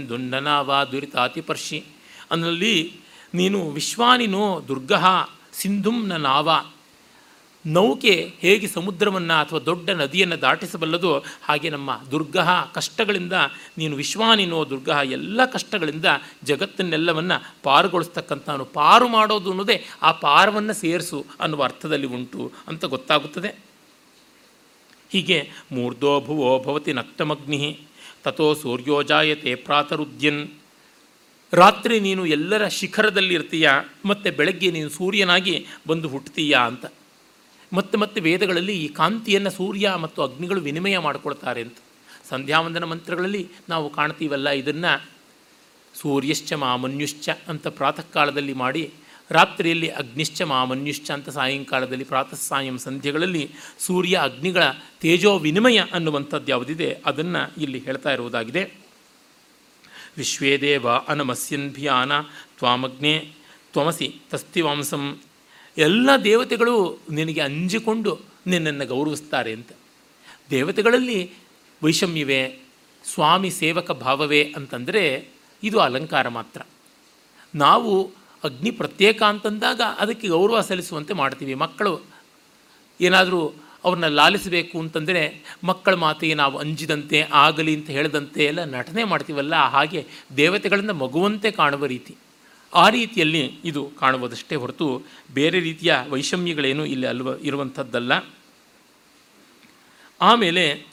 ದುಂಡನಾವಾ 0.08 0.84
ದುರಿತಾತಿಪರ್ಶಿ 0.84 1.84
ಅದರಲ್ಲಿ 2.30 3.00
ನೀನು 3.34 3.70
ವಿಶ್ವಾನಿನೋ 3.70 4.60
ದುರ್ಗಃ 4.68 5.06
ಸಿಂಧುಂನ 5.52 6.16
ನಾವ 6.16 6.50
ನೌಕೆ 7.66 8.34
ಹೇಗೆ 8.40 8.68
ಸಮುದ್ರವನ್ನು 8.68 9.40
ಅಥವಾ 9.40 9.58
ದೊಡ್ಡ 9.58 9.90
ನದಿಯನ್ನು 9.90 10.40
ದಾಟಿಸಬಲ್ಲದೋ 10.40 11.24
ಹಾಗೆ 11.42 11.70
ನಮ್ಮ 11.70 12.02
ದುರ್ಗ 12.10 12.36
ಕಷ್ಟಗಳಿಂದ 12.74 13.32
ನೀನು 13.78 13.96
ವಿಶ್ವಾನಿನೋ 13.96 14.64
ದುರ್ಗ 14.64 14.88
ಎಲ್ಲ 14.88 15.44
ಕಷ್ಟಗಳಿಂದ 15.44 16.04
ಜಗತ್ತನ್ನೆಲ್ಲವನ್ನು 16.44 17.54
ಪಾರುಗೊಳಿಸ್ತಕ್ಕಂಥವನು 17.62 18.64
ಪಾರು 18.64 19.08
ಮಾಡೋದು 19.08 19.50
ಅನ್ನೋದೇ 19.50 19.84
ಆ 20.02 20.12
ಪಾರವನ್ನು 20.12 20.72
ಸೇರಿಸು 20.74 21.26
ಅನ್ನುವ 21.40 21.62
ಅರ್ಥದಲ್ಲಿ 21.62 22.06
ಉಂಟು 22.06 22.52
ಅಂತ 22.68 22.84
ಗೊತ್ತಾಗುತ್ತದೆ. 22.84 23.50
ಹೀಗೆ 25.10 25.50
ಮೂರ್ಧೋ 25.72 26.20
ಭುವೋ 26.20 26.62
ಭವತಿ 26.66 26.92
ನಕ್ತಮಗ್ನಿ 26.92 27.80
ತಥೋ 28.24 28.54
ಸೂರ್ಯೋ 28.54 29.02
ಜಾಯತೆ 29.02 29.54
ಪ್ರಾತರುದ್ಯನ್. 29.54 30.48
ರಾತ್ರಿ 31.52 32.00
ನೀನು 32.00 32.26
ಎಲ್ಲರ 32.26 32.66
ಶಿಖರದಲ್ಲಿರ್ತೀಯ, 32.68 33.70
ಮತ್ತು 34.04 34.36
ಬೆಳಗ್ಗೆ 34.36 34.70
ನೀನು 34.70 34.88
ಸೂರ್ಯನಾಗಿ 34.88 35.66
ಬಂದು 35.88 36.08
ಹುಟ್ಟುತ್ತೀಯ 36.08 36.54
ಅಂತ. 36.54 36.84
ಮತ್ತೆ 37.72 37.98
ಮತ್ತೆ 37.98 38.20
ವೇದಗಳಲ್ಲಿ 38.20 38.84
ಈ 38.84 38.88
ಕಾಂತಿಯನ್ನು 38.88 39.50
ಸೂರ್ಯ 39.50 39.94
ಮತ್ತು 40.00 40.22
ಅಗ್ನಿಗಳು 40.22 40.60
ವಿನಿಮಯ 40.60 40.98
ಮಾಡಿಕೊಳ್ತಾರೆ 40.98 41.60
ಅಂತ. 41.60 41.76
ಸಂಧ್ಯಾವಂದನ 42.30 42.84
ಮಂತ್ರಗಳಲ್ಲಿ 42.84 43.48
ನಾವು 43.68 43.90
ಕಾಣ್ತೀವಲ್ಲ 43.90 44.48
ಇದನ್ನು. 44.48 45.08
ಸೂರ್ಯಶ್ಚ 45.94 46.52
ಮಾಮನ್ಯುಶ್ಚ 46.52 47.28
ಅಂತ 47.48 47.66
ಪ್ರಾತಃ 47.66 48.04
ಕಾಲದಲ್ಲಿ 48.12 48.52
ಮಾಡಿ, 48.52 48.90
ರಾತ್ರಿಯಲ್ಲಿ 49.30 49.88
ಅಗ್ನಿಶ್ಚ 49.88 50.42
ಮಾಮನ್ಯುಶ್ಚ 50.42 51.10
ಅಂತ 51.10 51.28
ಸಾಯಂಕಾಲದಲ್ಲಿ 51.28 52.04
ಪ್ರಾತಃ 52.04 52.34
ಸಾಯಂ 52.34 52.78
ಸಂಧ್ಯೆಗಳಲ್ಲಿ 52.78 53.50
ಸೂರ್ಯ 53.78 54.16
ಅಗ್ನಿಗಳ 54.16 54.62
ತೇಜೋ 55.00 55.38
ವಿನಿಮಯ 55.38 55.80
ಅನ್ನುವಂಥದ್ದು 55.92 56.50
ಯಾವುದಿದೆ 56.50 56.96
ಅದನ್ನು 57.06 57.62
ಇಲ್ಲಿ 57.62 57.78
ಹೇಳ್ತಾ 57.78 58.12
ಇರುವುದಾಗಿದೆ. 58.12 58.74
ವಿಶ್ವೇದೇವ 60.16 60.90
ಅನಮಸ್ಯನ್ಭಿಯಾನ 60.90 62.20
ತ್ವಾಮಗ್ನೆ 62.20 63.32
ತ್ವಮಸಿ 63.72 64.14
ತಸ್ತಿವಾಂಸಂ 64.30 65.20
ಎಲ್ಲ 65.80 66.10
ದೇವತೆಗಳು 66.24 66.74
ನಿನಗೆ 67.10 67.40
ಅಂಜಿಕೊಂಡು 67.40 68.12
ನಿನ್ನನ್ನು 68.46 68.86
ಗೌರವಿಸ್ತಾರೆ 68.86 69.52
ಅಂತ. 69.52 69.70
ದೇವತೆಗಳಲ್ಲಿ 70.50 71.20
ವೈಷಮ್ಯವೇ, 71.82 72.42
ಸ್ವಾಮಿ 73.04 73.50
ಸೇವಕ 73.50 73.90
ಭಾವವೇ 73.90 74.42
ಅಂತಂದರೆ 74.56 75.02
ಇದು 75.62 75.78
ಅಲಂಕಾರ 75.80 76.28
ಮಾತ್ರ. 76.28 76.60
ನಾವು 77.54 77.92
ಅಗ್ನಿ 78.44 78.70
ಪ್ರತ್ಯೇಕ 78.70 79.22
ಅಂತಂದಾಗ 79.22 79.80
ಅದಕ್ಕೆ 79.98 80.26
ಗೌರವ 80.28 80.60
ಸಲ್ಲಿಸುವಂತೆ 80.60 81.14
ಮಾಡ್ತೀವಿ 81.14 81.54
ಮಕ್ಕಳು. 81.54 81.94
ಏನಾದರೂ 83.00 83.40
ಅವ್ರನ್ನ 83.84 84.08
ಲಾಲಿಸಬೇಕು 84.20 84.76
ಅಂತಂದರೆ 84.78 85.22
ಮಕ್ಕಳ 85.64 85.94
ಮಾತಿಗೆ 85.94 86.34
ನಾವು 86.34 86.56
ಅಂಜಿದಂತೆ, 86.58 87.18
ಆಗಲಿ 87.44 87.72
ಅಂತ 87.76 87.90
ಹೇಳಿದಂತೆ 87.90 88.40
ಎಲ್ಲ 88.44 88.64
ನಟನೆ 88.64 89.04
ಮಾಡ್ತೀವಲ್ಲ, 89.04 89.54
ಹಾಗೆ 89.68 90.00
ದೇವತೆಗಳನ್ನು 90.36 90.94
ಮಗುವಂತೆ 90.94 91.50
ಕಾಣುವ 91.50 91.86
ರೀತಿ. 91.86 92.14
ಆ 92.74 92.88
ರೀತಿಯಲ್ಲಿ 92.88 93.58
ಇದು 93.64 93.90
ಕಾಣುವುದಷ್ಟೇ 94.00 94.56
ಹೊರತು 94.56 95.02
ಬೇರೆ 95.34 95.60
ರೀತಿಯ 95.60 95.96
ವೈಷಮ್ಯಗಳೇನು 96.08 96.86
ಇಲ್ಲಿ 96.86 97.06
ಅಲ್ವ 97.06 97.28
ಇರುವಂಥದ್ದಲ್ಲ. 97.42 98.12
ಆಮೇಲೆ 100.20 100.86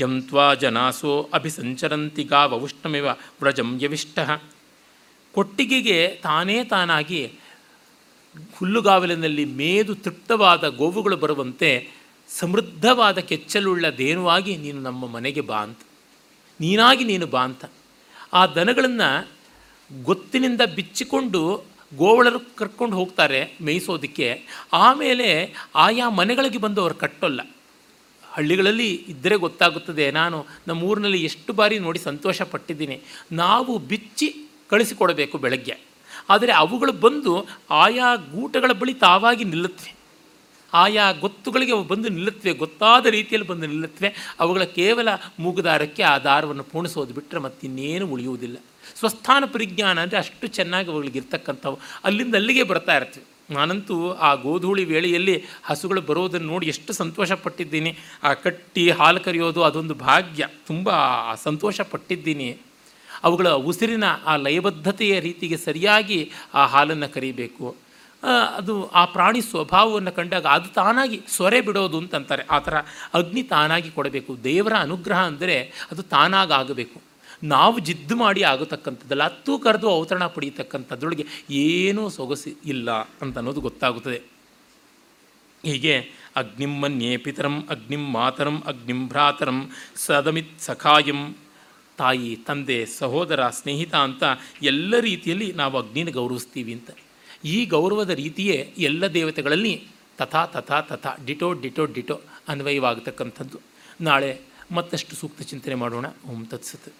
ಯಂತ್ವಾ 0.00 0.54
ಜನಾಸೋ 0.54 1.30
ಅಭಿಸಂಚರಂತಿ 1.32 2.24
ಗಾವವುಷ್ಣಮಿವ 2.24 3.08
ವ್ರಜಂ 3.12 3.78
ಯವಿಷ್ಟ. 3.82 4.18
ಕೊಟ್ಟಿಗೆಗೆ 5.32 6.08
ತಾನೇ 6.08 6.64
ತಾನಾಗಿ 6.64 7.32
ಹುಲ್ಲುಗಾವಲಿನಲ್ಲಿ 8.56 9.44
ಮೇದು 9.44 9.94
ತೃಪ್ತವಾದ 9.94 10.68
ಗೋವುಗಳು 10.68 11.16
ಬರುವಂತೆ 11.16 11.90
ಸಮೃದ್ಧವಾದ 12.28 13.18
ಕೆಚ್ಚಲುಳ್ಳ 13.18 13.88
ದೇನುವಾಗಿ 13.88 14.56
ನೀನು 14.56 14.80
ನಮ್ಮ 14.80 15.06
ಮನೆಗೆ 15.06 15.40
ಬಾ 15.40 15.56
ಅಂತ. 15.56 15.78
ನೀನಾಗಿ 16.60 17.04
ನೀನು 17.04 17.26
ಬಾ 17.26 17.44
ಅಂತ. 17.44 17.64
ಆ 18.32 18.46
ದನಗಳನ್ನು 18.46 19.28
ಗೊತ್ತಿನಿಂದ 20.04 20.60
ಬಿಚ್ಚಿಕೊಂಡು 20.74 21.64
ಗೋವಳರು 21.96 22.56
ಕರ್ಕೊಂಡು 22.56 22.96
ಹೋಗ್ತಾರೆ 22.96 23.56
ಮೇಯಿಸೋದಕ್ಕೆ. 23.62 24.42
ಆಮೇಲೆ 24.72 25.54
ಆಯಾ 25.74 26.08
ಮನೆಗಳಿಗೆ 26.08 26.58
ಬಂದು 26.58 26.80
ಅವರು 26.80 26.94
ಕಟ್ಟೋಲ್ಲ. 26.94 27.40
ಹಳ್ಳಿಗಳಲ್ಲಿ 28.32 28.94
ಇದ್ದರೆ 28.94 29.36
ಗೊತ್ತಾಗುತ್ತದೆ, 29.36 30.10
ನಾನು 30.10 30.46
ನಮ್ಮ 30.68 30.82
ಊರಿನಲ್ಲಿ 30.82 31.24
ಎಷ್ಟು 31.24 31.52
ಬಾರಿ 31.52 31.78
ನೋಡಿ 31.78 31.98
ಸಂತೋಷ 31.98 32.42
ಪಟ್ಟಿದ್ದೀನಿ 32.42 33.00
ನಾವು 33.32 33.78
ಬಿಚ್ಚಿ 33.78 34.36
ಕಳಿಸಿಕೊಡಬೇಕು 34.70 35.38
ಬೆಳಗ್ಗೆ. 35.38 35.76
ಆದರೆ 36.30 36.52
ಅವುಗಳು 36.52 36.92
ಬಂದು 36.92 37.46
ಆಯಾ 37.70 38.14
ಗೂಟಗಳ 38.14 38.72
ಬಳಿ 38.72 38.94
ತಾವಾಗಿ 38.94 39.44
ನಿಲ್ಲುತ್ತವೆ. 39.44 39.94
ಆಯಾ 40.74 41.12
ಗೊತ್ತುಗಳಿಗೆ 41.12 41.72
ಅವು 41.72 41.84
ಬಂದು 41.84 42.08
ನಿಲ್ಲುತ್ತವೆ, 42.08 42.52
ಗೊತ್ತಾದ 42.52 43.06
ರೀತಿಯಲ್ಲಿ 43.06 43.48
ಬಂದು 43.48 43.66
ನಿಲ್ಲುತ್ತವೆ. 43.66 44.36
ಅವುಗಳ 44.40 44.62
ಕೇವಲ 44.62 45.08
ಮೂಗುದಾರಕ್ಕೆ 45.38 46.02
ಆ 46.02 46.18
ದಾರವನ್ನು 46.18 46.64
ಪೂಣಿಸೋದು 46.64 47.14
ಬಿಟ್ಟರೆ 47.14 47.40
ಮತ್ತಿನ್ನೇನು 47.40 48.06
ಉಳಿಯುವುದಿಲ್ಲ. 48.06 48.56
ಸ್ವಸ್ಥಾನ 49.04 49.44
ಪರಿಜ್ಞಾನ 49.54 49.96
ಅಂದರೆ 50.04 50.18
ಅಷ್ಟು 50.24 50.46
ಚೆನ್ನಾಗಿ 50.58 50.88
ಅವುಗಳಿಗೆ 50.92 51.18
ಇರ್ತಕ್ಕಂಥವು. 51.22 51.76
ಅಲ್ಲಿಂದ 52.08 52.34
ಅಲ್ಲಿಗೆ 52.40 52.64
ಬರ್ತಾ 52.72 52.94
ಇರ್ತೀವಿ. 53.00 53.26
ನಾನಂತೂ 53.54 53.96
ಆ 54.26 54.28
ಗೋಧೂಳಿ 54.44 54.84
ವೇಳೆಯಲ್ಲಿ 54.92 55.34
ಹಸುಗಳು 55.68 56.00
ಬರೋದನ್ನು 56.10 56.48
ನೋಡಿ 56.52 56.66
ಎಷ್ಟು 56.72 56.92
ಸಂತೋಷ 57.00 57.32
ಪಟ್ಟಿದ್ದೀನಿ 57.44 57.90
ಆ 58.28 58.30
ಕಟ್ಟಿ 58.44 58.84
ಹಾಲು 58.98 59.20
ಕರೆಯೋದು 59.26 59.60
ಅದೊಂದು 59.68 59.94
ಭಾಗ್ಯ. 60.06 60.42
ತುಂಬ 60.70 60.88
ಸಂತೋಷ 61.46 61.76
ಪಟ್ಟಿದ್ದೀನಿ 61.92 62.48
ಅವುಗಳ 63.26 63.48
ಉಸಿರಿನ 63.70 64.06
ಆ 64.30 64.32
ಲಯಬದ್ಧತೆಯ 64.46 65.14
ರೀತಿಗೆ 65.28 65.56
ಸರಿಯಾಗಿ 65.66 66.20
ಆ 66.60 66.64
ಹಾಲನ್ನು 66.74 67.08
ಕರಿಬೇಕು. 67.16 67.66
ಅದು 68.58 68.74
ಆ 69.00 69.02
ಪ್ರಾಣಿ 69.14 69.40
ಸ್ವಭಾವವನ್ನು 69.50 70.12
ಕಂಡಾಗ 70.18 70.46
ಅದು 70.56 70.68
ತಾನಾಗಿ 70.80 71.18
ಸೊರೆ 71.36 71.60
ಬಿಡೋದು 71.66 71.96
ಅಂತಂತಾರೆ 72.02 72.42
ಆ 72.56 72.58
ಥರ 72.66 72.76
ಅಗ್ನಿ 73.18 73.42
ತಾನಾಗಿ 73.54 73.90
ಕೊಡಬೇಕು. 73.96 74.32
ದೇವರ 74.50 74.74
ಅನುಗ್ರಹ 74.86 75.20
ಅಂದರೆ 75.30 75.56
ಅದು 75.92 76.02
ತಾನಾಗಿ 76.14 76.54
ಆಗಬೇಕು. 76.60 76.98
ನಾವು 77.52 77.78
ಜಿದ್ದು 77.78 78.16
ಮಾಡಿ 78.16 78.42
ಆಗತಕ್ಕಂಥದ್ದಲ್ಲ, 78.42 79.24
ಹತ್ತು 79.24 79.52
ಕರೆದು 79.58 79.88
ಅವತರಣ 79.90 80.26
ಪಡೀತಕ್ಕಂಥದ್ರೊಳಗೆ 80.26 81.24
ಏನೂ 81.50 82.02
ಸೊಗಸು 82.08 82.50
ಇಲ್ಲ 82.64 82.90
ಅಂತ 83.22 83.36
ಅನ್ನೋದು 83.38 83.60
ಗೊತ್ತಾಗುತ್ತದೆ. 83.60 84.20
ಹೀಗೆ 85.64 85.94
ಅಗ್ನಿಮ್ಮನ್ಯೇ 86.36 87.16
ಪಿತರಂ 87.16 87.56
ಅಗ್ನಿಂ 87.70 88.04
ಮಾತರಂ, 88.10 88.56
ಅಗ್ನಿಂ 88.66 89.00
ಭ್ರಾತರಂ, 89.08 89.58
ಸದಮಿತ್ 89.96 90.60
ಸಖಾಯಂ, 90.60 91.20
ತಾಯಿ, 91.96 92.30
ತಂದೆ, 92.46 92.78
ಸಹೋದರ, 92.86 93.40
ಸ್ನೇಹಿತ 93.48 93.94
ಅಂತ 93.94 94.22
ಎಲ್ಲ 94.62 94.94
ರೀತಿಯಲ್ಲಿ 95.00 95.52
ನಾವು 95.52 95.74
ಅಗ್ನಿನ 95.78 96.10
ಗೌರವಿಸ್ತೀವಿ 96.10 96.72
ಅಂತ. 96.72 96.90
ಈ 97.44 97.56
ಗೌರವದ 97.66 98.10
ರೀತಿಯೇ 98.10 98.56
ಎಲ್ಲ 98.78 99.06
ದೇವತೆಗಳಲ್ಲಿ 99.14 99.74
ತಥಾ 100.18 100.42
ತಥಾ 100.46 100.80
ತಥಾ, 100.80 101.12
ಡಿಟೋ 101.24 101.52
ಡಿಟೋ 101.52 101.84
ಡಿಟೋ 101.84 102.20
ಅನ್ವಯವಾಗತಕ್ಕಂಥದ್ದು. 102.48 103.60
ನಾಳೆ 104.00 104.40
ಮತ್ತಷ್ಟು 104.72 105.16
ಸೂಕ್ತ 105.16 105.42
ಚಿಂತನೆ 105.42 105.74
ಮಾಡೋಣ. 105.74 106.06
ಓಂ 106.30 106.44
ತತ್ಸತ್. 106.44 106.90